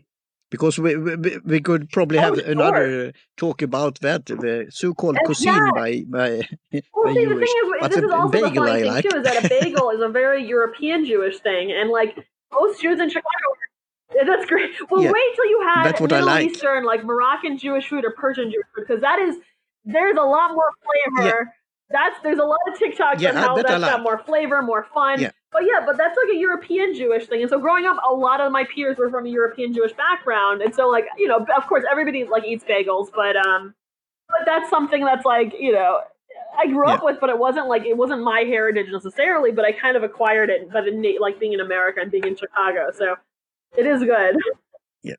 Because 0.51 0.79
we, 0.79 0.97
we 0.97 1.37
we 1.45 1.59
could 1.61 1.89
probably 1.91 2.17
Oh, 2.17 2.21
have 2.21 2.35
sure. 2.39 2.51
another 2.51 3.13
talk 3.37 3.61
about 3.61 3.99
that, 4.01 4.25
the 4.25 4.65
so-called 4.71 5.17
And 5.17 5.25
cuisine 5.25 5.53
yeah. 5.53 5.71
by 5.75 6.03
by, 6.07 6.29
Well, 6.93 7.05
by 7.05 7.13
see, 7.13 7.25
the 7.25 7.35
thing 7.35 7.55
is, 7.61 7.73
But 7.81 7.89
this 7.91 7.99
a 7.99 8.05
is 8.05 8.11
also 8.11 8.31
the 8.31 8.41
funny 8.55 8.59
I 8.71 8.79
thing 8.81 8.91
like. 8.91 9.03
too, 9.05 9.17
is 9.17 9.23
that 9.23 9.45
a 9.45 9.47
bagel 9.61 9.91
is 9.91 10.01
a 10.01 10.09
very 10.09 10.41
European 10.47 11.05
Jewish 11.05 11.37
thing, 11.39 11.71
and 11.71 11.89
like 11.91 12.17
most 12.51 12.81
Jews 12.81 12.99
in 12.99 13.09
Chicago. 13.09 13.47
Eh, 14.19 14.23
that's 14.25 14.45
great. 14.47 14.71
Well, 14.89 15.03
Yeah, 15.03 15.11
wait 15.11 15.35
till 15.35 15.45
you 15.53 15.61
have 15.69 15.83
that's 15.85 16.01
what 16.01 16.11
I 16.11 16.15
Middle 16.15 16.33
like. 16.33 16.49
Eastern, 16.49 16.83
like 16.83 17.03
Moroccan 17.03 17.57
Jewish 17.59 17.87
food 17.87 18.03
or 18.03 18.11
Persian 18.11 18.45
Jewish 18.51 18.65
food, 18.75 18.85
because 18.87 19.01
that 19.01 19.19
is 19.19 19.35
there's 19.85 20.17
a 20.17 20.23
lot 20.37 20.53
more 20.55 20.71
flavor. 21.15 21.53
That's 21.91 22.19
there's 22.23 22.39
a 22.39 22.43
lot 22.43 22.59
of 22.69 22.73
TikToks 22.79 23.19
Yeah, 23.21 23.29
on 23.29 23.35
how 23.35 23.55
that's 23.61 23.79
got 23.79 24.01
more 24.01 24.17
flavor, 24.25 24.61
more 24.63 24.87
fun. 24.93 25.21
Yeah. 25.21 25.31
But 25.51 25.63
yeah, 25.65 25.83
but 25.83 25.97
that's 25.97 26.15
like 26.15 26.35
a 26.35 26.37
European 26.37 26.93
Jewish 26.93 27.25
thing. 27.25 27.41
And 27.41 27.49
so 27.49 27.59
growing 27.59 27.85
up, 27.85 27.97
a 28.07 28.13
lot 28.13 28.39
of 28.39 28.51
my 28.51 28.65
peers 28.65 28.97
were 28.97 29.09
from 29.09 29.25
a 29.25 29.29
European 29.29 29.73
Jewish 29.73 29.93
background, 29.93 30.61
and 30.61 30.75
so 30.75 30.87
like 30.87 31.05
you 31.17 31.27
know, 31.27 31.45
of 31.55 31.67
course, 31.67 31.83
everybody 31.89 32.23
like 32.25 32.45
eats 32.45 32.63
bagels, 32.63 33.07
but 33.15 33.35
um, 33.35 33.73
but 34.27 34.41
that's 34.45 34.69
something 34.69 35.03
that's 35.03 35.25
like 35.25 35.53
you 35.59 35.71
know 35.71 36.01
I 36.57 36.67
grew 36.67 36.87
up 36.87 37.03
with, 37.03 37.17
but 37.19 37.29
it 37.29 37.37
wasn't 37.37 37.67
like 37.67 37.85
it 37.85 37.97
wasn't 37.97 38.23
my 38.23 38.41
heritage 38.41 38.87
necessarily. 38.91 39.51
But 39.51 39.65
I 39.65 39.71
kind 39.71 39.97
of 39.97 40.03
acquired 40.03 40.49
it 40.49 40.71
by 40.71 40.81
the 40.81 40.91
na- 40.91 41.19
like 41.19 41.39
being 41.39 41.53
in 41.53 41.61
America 41.61 41.99
and 42.01 42.11
being 42.11 42.25
in 42.25 42.35
Chicago. 42.35 42.91
So 42.95 43.15
it 43.77 43.85
is 43.85 44.03
good. 44.03 44.35
Yeah. 45.01 45.15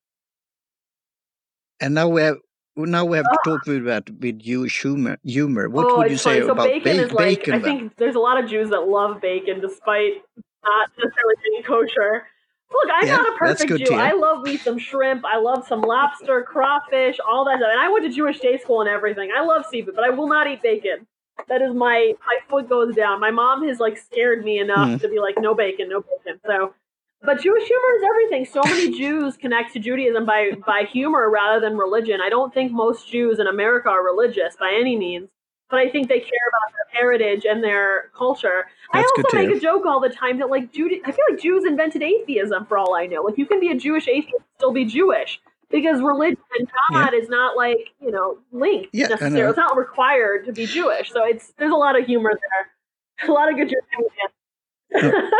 And 1.81 1.95
now 1.95 2.09
we 2.09 2.23
have 2.23 2.37
now 2.77 3.05
we 3.05 3.17
have 3.17 3.27
to 3.27 3.39
talk 3.45 3.67
with 3.67 3.85
that 3.85 4.09
with 4.21 4.39
Jewish 4.39 4.81
humor. 4.81 5.19
Humor. 5.25 5.69
What 5.69 5.87
oh, 5.91 5.99
would 5.99 6.11
you 6.11 6.17
say. 6.17 6.41
So 6.41 6.53
about 6.53 6.69
bacon 6.69 6.97
ba- 6.97 7.05
is 7.05 7.13
like 7.13 7.39
bacon? 7.39 7.55
I 7.55 7.59
then? 7.59 7.79
think 7.79 7.97
there's 7.97 8.15
a 8.15 8.21
lot 8.21 8.43
of 8.43 8.49
Jews 8.49 8.71
that 8.71 8.81
love 8.81 9.21
bacon 9.21 9.61
despite 9.61 10.23
not 10.65 10.91
necessarily 10.97 11.35
being 11.45 11.63
kosher. 11.63 12.27
Look, 12.73 12.89
I'm 12.95 13.07
Yeah, 13.07 13.17
not 13.17 13.35
a 13.35 13.39
perfect 13.39 13.77
Jew. 13.79 13.95
I 13.95 14.13
love 14.13 14.43
me 14.43 14.57
some 14.57 14.79
shrimp. 14.79 15.25
I 15.25 15.39
love 15.39 15.67
some 15.67 15.81
lobster, 15.81 16.43
crawfish, 16.43 17.19
all 17.29 17.45
that 17.47 17.59
stuff. 17.59 17.71
And 17.73 17.81
I 17.81 17.89
went 17.89 18.05
to 18.05 18.11
Jewish 18.11 18.39
day 18.39 18.59
school 18.59 18.81
and 18.81 18.89
everything. 18.89 19.31
I 19.37 19.43
love 19.43 19.65
seafood, 19.69 19.97
but 19.97 20.05
I 20.05 20.11
will 20.11 20.29
not 20.29 20.47
eat 20.47 20.63
bacon. 20.63 21.07
That 21.49 21.63
is 21.63 21.75
my 21.75 22.13
my 22.27 22.39
foot 22.49 22.69
goes 22.69 22.95
down. 22.95 23.21
My 23.21 23.31
mom 23.31 23.67
has 23.67 23.81
like 23.81 23.99
scared 23.99 24.45
me 24.45 24.59
enough 24.59 24.89
Mhm. 24.89 25.01
to 25.01 25.09
be 25.09 25.19
like, 25.19 25.37
no 25.39 25.55
bacon, 25.55 25.89
no 25.89 26.03
bacon. 26.03 26.41
So, 26.47 26.75
but 27.23 27.41
Jewish 27.41 27.65
humor 27.65 27.95
is 27.97 28.03
everything. 28.09 28.45
So 28.47 28.63
many 28.65 28.97
Jews 28.97 29.37
connect 29.37 29.73
to 29.75 29.79
Judaism 29.79 30.25
by 30.25 30.53
by 30.67 30.85
humor 30.91 31.29
rather 31.31 31.61
than 31.61 31.77
religion. 31.77 32.21
I 32.25 32.29
don't 32.29 32.53
think 32.53 32.73
most 32.73 33.11
Jews 33.11 33.39
in 33.39 33.47
America 33.47 33.89
are 33.91 34.05
religious 34.05 34.57
by 34.59 34.73
any 34.79 34.97
means, 34.97 35.29
but 35.69 35.79
I 35.81 35.91
think 35.91 36.09
they 36.09 36.21
care 36.21 36.49
about 36.49 36.73
their 36.73 37.01
heritage 37.01 37.45
and 37.45 37.63
their 37.63 38.11
culture. 38.17 38.67
I 38.93 38.99
That's 38.99 39.13
good 39.17 39.25
also 39.27 39.37
make 39.49 39.57
a 39.57 39.61
joke 39.61 39.85
all 39.87 40.01
the 40.01 40.09
time 40.09 40.39
that 40.39 40.49
like 40.49 40.73
Jude, 40.73 40.93
I 41.05 41.13
feel 41.13 41.25
like 41.31 41.41
Jews 41.41 41.65
invented 41.65 42.03
atheism 42.03 42.65
for 42.67 42.79
all 42.79 42.95
I 42.95 43.07
know. 43.07 43.23
Like 43.23 43.37
you 43.37 43.47
can 43.47 43.61
be 43.61 43.71
a 43.71 43.77
Jewish 43.77 44.09
atheist 44.09 44.35
and 44.35 44.45
still 44.57 44.73
be 44.73 44.87
Jewish 44.87 45.41
because 45.71 46.01
religion 46.01 46.39
and 46.59 46.69
God 46.93 47.15
is 47.15 47.29
not 47.29 47.57
like 47.57 47.91
you 48.01 48.11
know 48.11 48.39
linked 48.51 48.89
Yeah, 48.93 49.09
necessarily. 49.09 49.51
It's 49.51 49.59
not 49.59 49.77
required 49.77 50.47
to 50.47 50.53
be 50.53 50.65
Jewish. 50.67 51.13
So 51.13 51.25
it's 51.25 51.53
there's 51.59 51.73
a 51.73 51.77
lot 51.77 51.99
of 51.99 52.07
humor 52.07 52.33
there, 52.33 53.29
a 53.29 53.33
lot 53.33 53.51
of 53.51 53.57
good 53.57 53.69
Jewish. 53.69 55.03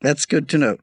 That's 0.00 0.26
good 0.26 0.48
to 0.50 0.58
know. 0.58 0.76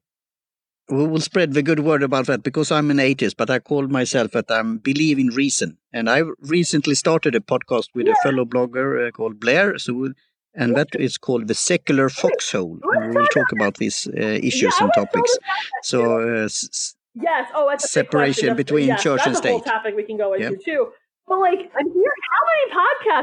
We 0.89 1.07
will 1.07 1.22
spread 1.22 1.53
the 1.53 1.64
good 1.64 1.80
word 1.80 2.03
about 2.03 2.26
that 2.28 2.43
because 2.43 2.70
I'm 2.72 2.91
an 2.91 2.99
atheist, 2.99 3.38
but 3.38 3.49
I 3.49 3.59
call 3.59 3.88
myself 3.88 4.32
that 4.32 4.51
I 4.51 4.61
believe 4.61 5.18
in 5.18 5.28
reason. 5.30 5.78
And 5.93 6.09
I 6.09 6.24
recently 6.41 6.93
started 6.95 7.36
a 7.36 7.39
podcast 7.39 7.88
with 7.95 8.07
a 8.07 8.16
fellow 8.22 8.43
blogger 8.43 9.07
uh, 9.07 9.11
called 9.11 9.39
Blair, 9.39 9.78
so 9.78 10.09
and 10.55 10.76
that 10.76 10.89
is 10.99 11.18
called 11.18 11.47
the 11.47 11.55
Secular 11.55 12.09
Foxhole. 12.09 12.80
And 12.84 13.09
we 13.09 13.16
will 13.18 13.28
talk 13.28 13.51
about 13.53 13.78
these 13.78 14.07
uh, 14.07 14.20
issues 14.22 14.76
I 14.80 14.84
and 14.84 14.93
topics. 14.93 15.32
totally 15.32 15.39
about 15.39 15.64
that 15.72 15.86
So, 15.86 16.20
uh, 16.41 16.45
s- 16.45 16.95
Yes. 17.16 17.49
Oh, 17.55 17.68
that's 17.70 17.89
Separation. 17.91 18.55
Between 18.55 18.88
yes, 18.88 19.03
church 19.03 19.22
and 19.26 19.36
that's 19.36 19.45
a 19.45 19.49
whole 19.49 19.61
topic 19.61 19.95
we 19.95 20.03
can 20.03 20.18
go 20.18 20.34
into 20.34 20.49
Yep. 20.51 20.59
too. 20.66 20.88
But 21.28 21.39
like, 21.39 21.59
I'm 21.59 21.88
hearing 21.93 22.24
how 22.34 22.43
many 22.49 22.66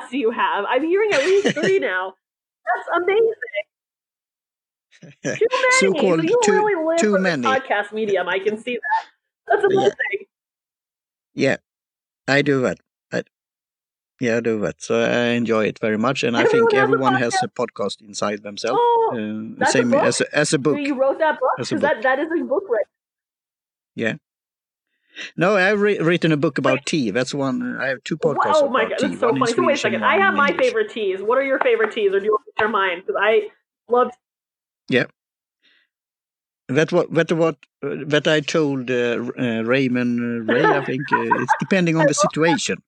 podcasts 0.01 0.11
do 0.11 0.17
you 0.19 0.31
have? 0.31 0.65
I'm 0.69 0.83
hearing 0.85 1.13
at 1.13 1.25
least 1.25 1.55
three 1.55 1.79
now. 1.93 2.15
That's 2.67 2.89
amazing. 3.03 3.35
Too 5.23 5.31
many. 5.33 5.39
So-called 5.79 6.25
you 6.25 6.39
too- 6.43 6.53
really 6.53 6.85
live 6.85 6.99
too 6.99 7.19
many. 7.19 7.43
podcast 7.47 7.93
medium. 7.93 8.29
I 8.29 8.39
can 8.39 8.57
see 8.59 8.75
that. 8.77 9.07
That's 9.49 9.65
amazing. 9.65 9.83
yeah, 9.83 9.89
thing. 10.11 10.27
Yeah, 11.35 11.57
I 12.29 12.43
do 12.43 12.61
that. 12.63 12.79
I, 13.13 13.23
yeah, 14.21 14.37
I 14.37 14.41
do 14.41 14.61
that. 14.61 14.83
So 14.83 15.01
I 15.01 15.29
enjoy 15.31 15.65
it 15.67 15.79
very 15.79 15.97
much. 15.97 16.23
And 16.23 16.37
I 16.37 16.45
think 16.45 16.75
Everyone 16.75 17.15
everyone 17.15 17.15
has 17.15 17.35
a 17.35 17.37
has 17.39 17.43
a 17.45 17.49
podcast 17.49 18.01
inside 18.03 18.43
themselves. 18.43 18.79
Oh, 18.83 19.11
Uh, 19.15 19.55
that's 19.59 19.75
a 19.75 19.79
same 19.79 19.95
as 19.95 20.21
a, 20.21 20.37
as 20.37 20.53
a 20.53 20.59
book. 20.59 20.75
so 20.75 20.79
you 20.81 20.95
wrote 20.95 21.19
that 21.19 21.41
book 21.41 21.51
because 21.57 21.81
that 21.81 22.03
that 22.03 22.19
is 22.19 22.29
a 22.39 22.45
book, 22.45 22.65
right? 22.69 22.85
Yeah. 23.95 24.15
No, 25.37 25.57
I've 25.57 25.81
re- 25.81 25.99
written 25.99 26.31
a 26.33 26.37
book 26.37 26.59
about 26.59 26.87
tea. 26.87 27.11
That's 27.11 27.35
one. 27.35 27.77
I 27.81 27.89
have 27.89 28.03
two 28.05 28.17
podcasts 28.17 28.63
oh 28.63 28.69
my 28.69 28.85
god, 28.89 28.99
tea. 28.99 29.07
that's 29.09 29.21
so 29.21 29.31
funny. 29.31 29.53
So 29.53 29.63
wait 29.65 29.75
a 29.75 29.77
second. 29.77 30.05
I 30.05 30.19
have 30.19 30.35
my 30.35 30.49
English. 30.49 30.67
favorite 30.67 30.91
teas. 30.91 31.21
What 31.21 31.37
are 31.39 31.43
your 31.45 31.59
favorite 31.59 31.93
teas, 31.93 32.13
or 32.15 32.21
do 32.21 32.27
you 32.27 32.33
want 32.33 32.45
to 32.47 32.53
share 32.59 32.69
mine? 32.69 33.01
Because 33.01 33.17
I 33.21 33.49
love. 33.89 34.11
That 36.69 36.93
what 36.93 37.13
that 37.15 37.33
what 37.33 37.57
uh, 37.83 37.97
that 38.07 38.29
I 38.29 38.41
told 38.41 38.91
uh, 38.91 39.19
uh, 39.39 39.63
Raymond 39.63 40.21
uh, 40.21 40.53
Ray. 40.53 40.65
I 40.65 40.85
think 40.85 41.13
uh, 41.13 41.43
it's 41.43 41.53
depending 41.59 41.97
on 41.97 42.07
the 42.07 42.15
situation. 42.15 42.79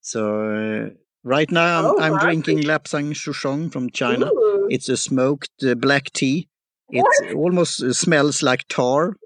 So 0.00 0.20
uh, 0.50 0.90
right 1.24 1.50
now 1.50 1.78
I'm, 1.80 1.84
Oh, 1.86 1.98
I'm 2.00 2.18
drinking 2.18 2.58
Lapsang 2.60 3.12
Souchong 3.14 3.72
from 3.72 3.90
China. 3.90 4.26
Ooh. 4.26 4.68
It's 4.70 4.88
a 4.88 4.96
smoked 4.96 5.64
uh, 5.64 5.74
black 5.74 6.12
tea. 6.12 6.48
It 6.90 7.34
almost 7.34 7.82
uh, 7.82 7.92
smells 7.92 8.42
like 8.42 8.68
tar, 8.68 9.16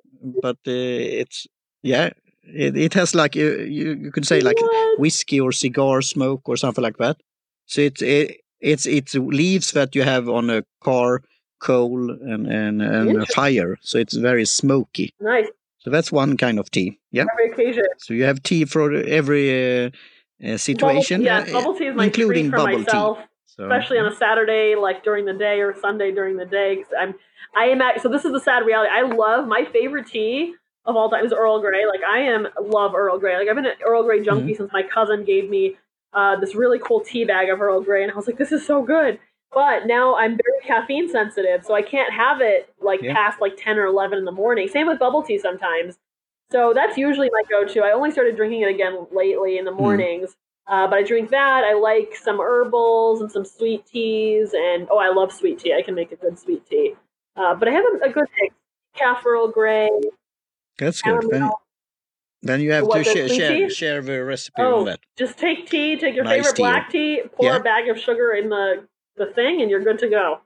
but 0.43 0.57
uh, 0.67 0.71
it's 1.21 1.47
yeah. 1.83 2.11
It, 2.45 2.79
it 2.79 2.95
has 2.95 3.15
like 3.15 3.37
you 3.37 3.61
you 3.61 4.11
could 4.11 4.27
say 4.27 4.41
like 4.41 4.59
What? 4.59 5.01
whiskey 5.01 5.39
or 5.39 5.53
cigar 5.53 6.01
smoke 6.01 6.49
or 6.49 6.57
something 6.57 6.83
like 6.83 6.97
that. 6.97 7.19
So 7.67 7.83
it's 7.83 8.01
it, 8.01 8.41
it's 8.61 8.87
it's 8.87 9.15
leaves 9.15 9.73
that 9.73 9.95
you 9.95 10.03
have 10.03 10.31
on 10.31 10.49
a 10.49 10.63
car, 10.83 11.23
coal 11.61 12.11
and 12.11 12.47
and, 12.47 12.83
and 12.83 13.29
fire. 13.29 13.79
So 13.83 13.99
it's 13.99 14.15
very 14.15 14.45
smoky. 14.45 15.13
nice. 15.21 15.47
So 15.81 15.91
that's 15.91 16.11
one 16.11 16.37
kind 16.37 16.59
of 16.59 16.71
tea. 16.71 16.99
Yeah. 17.13 17.25
Every 17.33 17.51
occasion. 17.53 17.85
So 17.99 18.13
you 18.15 18.25
have 18.25 18.43
tea 18.43 18.65
for 18.65 18.93
every 18.93 19.85
uh, 19.87 19.91
uh, 20.45 20.57
situation, 20.57 21.23
Bubble, 21.25 21.33
uh, 21.41 21.45
yeah, 21.47 21.53
bubble 21.53 21.75
tea 21.79 21.87
is 21.87 21.97
my 21.97 22.05
including 22.07 22.51
treat 22.51 22.51
for 22.51 22.57
bubble 22.57 22.79
myself. 22.81 23.19
tea. 23.19 23.25
So, 23.47 23.65
especially 23.65 23.99
on 23.99 24.07
a 24.07 24.15
Saturday, 24.15 24.75
like 24.77 25.03
during 25.05 25.25
the 25.25 25.33
day 25.33 25.61
or 25.61 25.75
Sunday 25.81 26.11
during 26.13 26.37
the 26.37 26.45
day. 26.47 26.77
'cause 26.77 26.93
I'm, 27.01 27.15
I 27.57 27.65
am 27.67 27.81
at, 27.81 28.01
so 28.03 28.09
this 28.09 28.25
is 28.25 28.33
the 28.33 28.41
sad 28.41 28.65
reality. 28.67 28.91
I 28.93 29.03
love 29.03 29.47
my 29.49 29.65
favorite 29.73 30.07
tea 30.07 30.55
of 30.85 30.97
all 30.97 31.09
time 31.11 31.25
is 31.25 31.33
Earl 31.33 31.61
Grey. 31.61 31.87
Like 31.87 32.01
I 32.09 32.21
am 32.21 32.47
love 32.61 32.95
Earl 32.95 33.19
Grey. 33.19 33.37
Like 33.39 33.49
I've 33.49 33.57
been 33.57 33.67
an 33.67 33.73
Earl 33.85 34.03
Grey 34.05 34.23
junkie 34.23 34.53
Mm-hmm. 34.53 34.57
since 34.57 34.73
my 34.73 34.83
cousin 34.83 35.25
gave 35.25 35.49
me 35.51 35.77
uh, 36.13 36.37
this 36.41 36.55
really 36.55 36.79
cool 36.79 37.01
tea 37.01 37.25
bag 37.25 37.49
of 37.51 37.61
Earl 37.61 37.81
Grey, 37.83 38.03
and 38.03 38.11
I 38.13 38.15
was 38.17 38.27
like, 38.27 38.39
this 38.39 38.53
is 38.53 38.65
so 38.67 38.83
good. 38.83 39.19
But 39.53 39.87
now 39.87 40.15
I'm 40.17 40.33
very 40.37 40.61
caffeine 40.65 41.09
sensitive, 41.09 41.65
so 41.65 41.75
I 41.75 41.83
can't 41.83 42.13
have 42.13 42.41
it 42.41 42.73
like 42.81 43.03
Yeah. 43.03 43.15
past 43.15 43.41
like 43.41 43.57
ten 43.57 43.79
or 43.79 43.87
eleven 43.87 44.19
in 44.19 44.25
the 44.25 44.33
morning. 44.33 44.69
Same 44.69 44.87
with 44.87 44.99
bubble 44.99 45.23
tea 45.23 45.39
sometimes. 45.39 45.99
So 46.51 46.73
that's 46.75 46.97
usually 46.97 47.31
my 47.33 47.43
go-to. 47.51 47.81
I 47.83 47.93
only 47.93 48.11
started 48.11 48.37
drinking 48.37 48.63
it 48.63 48.69
again 48.69 49.07
lately 49.13 49.59
in 49.59 49.65
the 49.65 49.71
Hmm. 49.71 49.79
mornings. 49.79 50.37
Uh, 50.67 50.87
but 50.87 50.99
I 50.99 51.03
drink 51.03 51.31
that. 51.31 51.65
I 51.65 51.73
like 51.75 52.15
some 52.15 52.39
herbals 52.41 53.23
and 53.23 53.33
some 53.33 53.45
sweet 53.45 53.87
teas, 53.87 54.53
and 54.55 54.87
oh, 54.91 54.99
I 54.99 55.09
love 55.09 55.33
sweet 55.33 55.59
tea. 55.59 55.73
I 55.73 55.81
can 55.83 55.95
make 55.95 56.13
a 56.13 56.17
good 56.17 56.39
sweet 56.39 56.67
tea. 56.69 56.95
Uh, 57.37 57.55
but 57.55 57.69
I 57.69 57.71
have 57.71 57.85
a, 57.85 58.09
a 58.09 58.13
good 58.13 58.27
mix: 58.41 58.55
calf 58.95 59.25
Earl 59.25 59.49
Grey. 59.49 59.89
That's 60.79 61.01
good. 61.01 61.23
Then, 61.31 61.51
then 62.43 62.61
you 62.61 62.73
have 62.73 62.87
What, 62.87 62.99
to 62.99 63.05
share 63.05 63.29
share, 63.29 63.71
share 63.71 64.03
the 64.03 64.23
recipe 64.25 64.61
Oh, 64.63 64.81
on 64.81 64.85
that. 64.87 65.01
just 65.17 65.39
take 65.39 65.67
tea, 65.69 65.97
take 65.97 66.15
your 66.15 66.25
Nice 66.25 66.37
favorite 66.37 66.57
tea. 66.57 66.63
black 66.63 66.91
tea, 66.91 67.23
pour 67.33 67.47
Yeah. 67.47 67.57
a 67.57 67.61
bag 67.61 67.89
of 67.89 67.99
sugar 67.99 68.33
in 68.33 68.49
the 68.51 68.87
the 69.19 69.27
thing, 69.35 69.61
and 69.63 69.71
you're 69.71 69.83
good 69.85 69.99
to 70.01 70.09
go. 70.09 70.41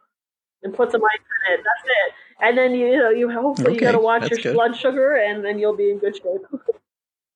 And 0.62 0.72
put 0.74 0.92
some 0.92 1.02
ice 1.04 1.18
in 1.48 1.54
it. 1.54 1.56
That's 1.64 1.84
it. 1.84 2.14
And 2.40 2.56
then 2.58 2.74
you, 2.74 2.86
you 2.86 2.96
know 2.98 3.10
you 3.10 3.30
hopefully 3.30 3.74
you 3.74 3.80
got 3.80 3.92
to 3.92 3.98
watch 3.98 4.30
your 4.30 4.38
good. 4.40 4.54
blood 4.54 4.76
sugar, 4.76 5.14
and 5.16 5.44
then 5.44 5.58
you'll 5.58 5.76
be 5.76 5.90
in 5.90 5.98
good 5.98 6.16
shape. 6.16 6.42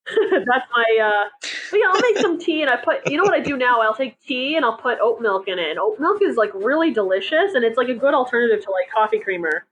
that's 0.06 0.66
my. 0.72 0.98
uh 1.02 1.28
But 1.70 1.80
yeah, 1.80 1.86
I'll 1.92 2.00
make 2.00 2.18
some 2.18 2.38
tea, 2.38 2.62
and 2.62 2.70
I 2.70 2.76
put. 2.76 3.08
You 3.10 3.16
know 3.16 3.24
what 3.24 3.34
I 3.34 3.40
do 3.40 3.56
now? 3.56 3.80
I'll 3.80 3.94
take 3.94 4.20
tea 4.20 4.56
and 4.56 4.64
I'll 4.64 4.76
put 4.76 4.98
oat 5.00 5.20
milk 5.20 5.48
in 5.48 5.58
it. 5.58 5.70
And 5.70 5.78
oat 5.78 5.98
milk 5.98 6.22
is 6.22 6.36
like 6.36 6.52
really 6.54 6.92
delicious, 6.92 7.54
and 7.54 7.64
it's 7.64 7.76
like 7.76 7.88
a 7.88 7.94
good 7.94 8.14
alternative 8.14 8.64
to 8.64 8.70
like 8.70 8.90
coffee 8.94 9.18
creamer. 9.18 9.66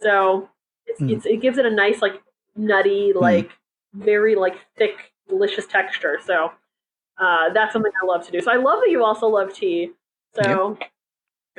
So 0.00 0.48
it's, 0.86 1.00
Mm. 1.00 1.12
it's 1.16 1.26
it 1.26 1.40
gives 1.40 1.58
it 1.58 1.66
a 1.66 1.70
nice 1.70 2.02
like 2.02 2.20
nutty 2.56 3.12
like 3.14 3.50
very 3.94 4.34
like 4.34 4.56
thick 4.76 5.12
delicious 5.28 5.66
texture. 5.66 6.18
So 6.24 6.52
uh, 7.18 7.50
that's 7.52 7.72
something 7.72 7.92
I 8.02 8.06
love 8.06 8.26
to 8.26 8.32
do. 8.32 8.40
So 8.40 8.50
I 8.50 8.56
love 8.56 8.80
that 8.80 8.90
you 8.90 9.04
also 9.04 9.28
love 9.28 9.54
tea. 9.54 9.92
So 10.34 10.78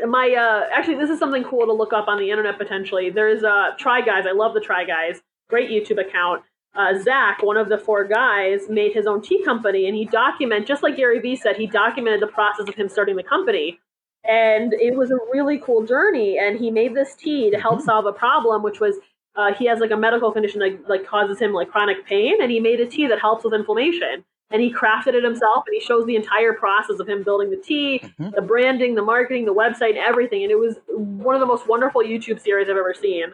my 0.07 0.33
uh, 0.33 0.67
actually 0.73 0.95
this 0.95 1.09
is 1.09 1.19
something 1.19 1.43
cool 1.43 1.65
to 1.65 1.73
look 1.73 1.93
up 1.93 2.07
on 2.07 2.17
the 2.19 2.29
internet 2.31 2.57
potentially. 2.57 3.09
There's 3.09 3.43
uh, 3.43 3.71
Try 3.77 4.01
Guys. 4.01 4.25
I 4.27 4.31
love 4.33 4.53
the 4.53 4.59
Try 4.61 4.83
Guys. 4.85 5.21
Great 5.49 5.69
YouTube 5.69 5.99
account. 5.99 6.43
Uh, 6.73 6.97
Zach, 6.97 7.43
one 7.43 7.57
of 7.57 7.67
the 7.67 7.77
four 7.77 8.05
guys, 8.05 8.69
made 8.69 8.93
his 8.93 9.05
own 9.05 9.21
tea 9.21 9.43
company, 9.43 9.87
and 9.87 9.95
he 9.95 10.05
document 10.05 10.65
just 10.65 10.81
like 10.83 10.95
Gary 10.95 11.19
Vee 11.19 11.35
said, 11.35 11.57
he 11.57 11.67
documented 11.67 12.21
the 12.21 12.27
process 12.27 12.69
of 12.69 12.75
him 12.75 12.87
starting 12.87 13.17
the 13.17 13.23
company. 13.23 13.77
And 14.23 14.71
it 14.73 14.95
was 14.95 15.11
a 15.11 15.17
really 15.33 15.57
cool 15.57 15.85
journey. 15.85 16.37
And 16.39 16.57
he 16.57 16.71
made 16.71 16.95
this 16.95 17.15
tea 17.15 17.49
to 17.51 17.59
help 17.59 17.79
Mhm. 17.79 17.83
solve 17.83 18.05
a 18.05 18.13
problem, 18.13 18.63
which 18.63 18.79
was 18.79 18.99
uh, 19.35 19.53
he 19.53 19.65
has 19.65 19.79
like 19.79 19.91
a 19.91 19.97
medical 19.97 20.31
condition 20.31 20.59
that 20.59 20.89
like 20.89 21.05
causes 21.05 21.39
him 21.39 21.53
like 21.53 21.69
chronic 21.71 22.05
pain, 22.05 22.41
and 22.41 22.51
he 22.51 22.59
made 22.59 22.79
a 22.79 22.85
tea 22.85 23.07
that 23.07 23.19
helps 23.19 23.43
with 23.43 23.53
inflammation. 23.53 24.23
And 24.51 24.61
he 24.61 24.71
crafted 24.73 25.13
it 25.13 25.23
himself, 25.23 25.63
and 25.67 25.73
he 25.73 25.79
shows 25.79 26.05
the 26.05 26.15
entire 26.15 26.53
process 26.53 26.99
of 26.99 27.07
him 27.07 27.23
building 27.23 27.49
the 27.49 27.57
tea, 27.57 27.99
Mhm. 28.19 28.33
the 28.35 28.41
branding, 28.41 28.95
the 28.95 29.01
marketing, 29.01 29.45
the 29.45 29.53
website, 29.53 29.95
everything. 29.95 30.43
And 30.43 30.51
it 30.51 30.59
was 30.59 30.77
one 30.89 31.35
of 31.35 31.39
the 31.39 31.45
most 31.47 31.67
wonderful 31.67 32.01
YouTube 32.01 32.39
series 32.39 32.69
I've 32.69 32.77
ever 32.77 32.93
seen. 32.93 33.33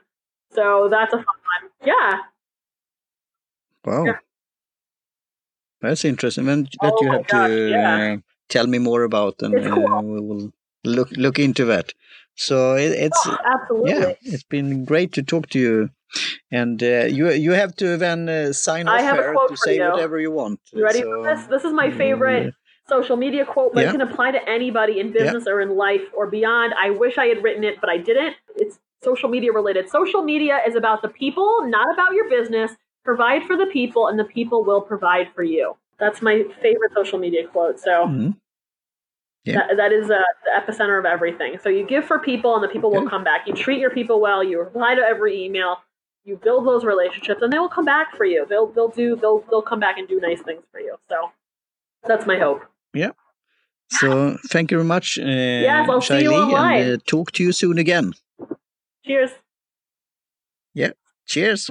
So 0.53 0.87
that's 0.89 1.13
a 1.13 1.17
fun 1.17 1.25
one. 1.25 1.71
Yeah. 1.85 2.19
Wow. 3.85 4.05
Yeah. 4.05 4.17
That's 5.81 6.05
interesting. 6.05 6.45
Then 6.45 6.67
that 6.81 6.93
Oh 6.93 6.97
you 7.01 7.11
have 7.11 7.27
gosh, 7.27 7.47
to 7.47 7.69
yeah. 7.69 8.13
uh, 8.13 8.17
tell 8.49 8.67
me 8.67 8.79
more 8.79 9.03
about, 9.03 9.41
and 9.41 9.63
cool. 9.63 9.93
uh, 9.93 10.01
we 10.01 10.19
will 10.21 10.51
look 10.83 11.09
look 11.11 11.37
into 11.39 11.65
that. 11.65 11.93
So 12.35 12.75
it, 12.75 12.91
it's 12.91 13.27
Oh, 13.27 13.37
absolutely. 13.45 13.91
yeah, 13.91 14.13
it's 14.21 14.43
been 14.43 14.85
great 14.85 15.13
to 15.13 15.23
talk 15.23 15.49
to 15.49 15.59
you. 15.59 15.89
And 16.51 16.81
uh, 16.81 17.05
you 17.09 17.31
you 17.31 17.51
have 17.51 17.75
to 17.77 17.97
then 17.97 18.29
uh, 18.29 18.53
sign 18.53 18.87
I 18.87 18.95
off 18.95 19.01
have 19.01 19.19
a 19.19 19.21
here 19.21 19.33
quote 19.33 19.49
to 19.49 19.57
say 19.57 19.75
you. 19.77 19.83
whatever 19.89 20.19
you 20.19 20.31
want. 20.31 20.59
You 20.73 20.83
ready 20.83 21.01
So, 21.01 21.09
for 21.11 21.35
this? 21.35 21.45
This 21.47 21.63
is 21.65 21.73
my 21.73 21.89
favorite 21.91 22.53
social 22.87 23.17
media 23.17 23.45
quote, 23.45 23.73
but 23.73 23.81
Yeah. 23.81 23.89
it 23.89 23.91
can 23.91 24.01
apply 24.01 24.31
to 24.31 24.49
anybody 24.49 24.99
in 25.01 25.11
business 25.11 25.45
or 25.47 25.59
in 25.61 25.75
life 25.75 26.03
or 26.15 26.27
beyond. 26.27 26.73
I 26.79 26.89
wish 26.91 27.17
I 27.17 27.25
had 27.27 27.43
written 27.43 27.63
it, 27.63 27.75
but 27.81 27.89
I 27.89 27.97
didn't. 27.97 28.35
It's 28.55 28.79
social 29.03 29.29
media 29.29 29.51
related. 29.51 29.89
Social 29.89 30.21
media 30.23 30.59
is 30.65 30.75
about 30.75 31.01
the 31.01 31.09
people, 31.09 31.49
not 31.67 31.93
about 31.93 32.13
your 32.13 32.29
business. 32.29 32.71
Provide 33.03 33.43
for 33.43 33.55
the 33.57 33.67
people, 33.67 34.07
and 34.07 34.17
the 34.19 34.25
people 34.25 34.63
will 34.63 34.81
provide 34.81 35.27
for 35.35 35.43
you. 35.43 35.75
That's 35.99 36.21
my 36.21 36.43
favorite 36.61 36.91
social 36.93 37.19
media 37.19 37.47
quote. 37.47 37.79
So 37.79 38.07
Mhm. 38.07 38.35
Yeah. 39.45 39.55
that, 39.67 39.77
that 39.77 39.91
is 39.93 40.09
uh, 40.09 40.21
the 40.45 40.51
epicenter 40.59 40.99
of 40.99 41.05
everything. 41.05 41.57
So 41.63 41.69
you 41.69 41.85
give 41.85 42.03
for 42.05 42.19
people, 42.19 42.55
and 42.55 42.63
the 42.63 42.67
people 42.67 42.91
will 42.91 43.07
come 43.09 43.23
back. 43.23 43.47
You 43.47 43.53
treat 43.53 43.79
your 43.79 43.89
people 43.91 44.19
well. 44.19 44.43
You 44.43 44.59
reply 44.59 44.95
to 44.95 45.01
every 45.01 45.43
email. 45.45 45.77
You 46.27 46.35
build 46.43 46.67
those 46.67 46.83
relationships, 46.83 47.41
and 47.41 47.51
they 47.53 47.57
will 47.57 47.69
come 47.77 47.85
back 47.85 48.15
for 48.17 48.25
you. 48.25 48.45
They'll 48.49 48.67
they'll 48.67 48.89
do 48.89 49.15
they'll 49.15 49.39
they'll 49.49 49.61
come 49.71 49.79
back 49.79 49.97
and 49.97 50.07
do 50.09 50.19
nice 50.19 50.41
things 50.41 50.63
for 50.73 50.81
you. 50.81 50.95
So 51.07 51.31
that's 52.05 52.25
my 52.27 52.37
hope. 52.37 52.61
Yeah. 52.93 53.11
So 53.89 54.35
thank 54.51 54.69
you 54.71 54.77
very 54.79 54.87
much, 54.87 55.17
uh, 55.17 55.23
Yes, 55.23 55.87
I'll 55.89 56.01
see 56.01 56.23
you 56.23 56.33
online. 56.33 56.81
and 56.81 56.93
uh, 57.01 57.03
talk 57.05 57.31
to 57.31 57.43
you 57.43 57.53
soon 57.53 57.77
again. 57.77 58.11
Cheers. 59.05 59.31
Yeah. 60.73 60.91
Cheers. 61.25 61.69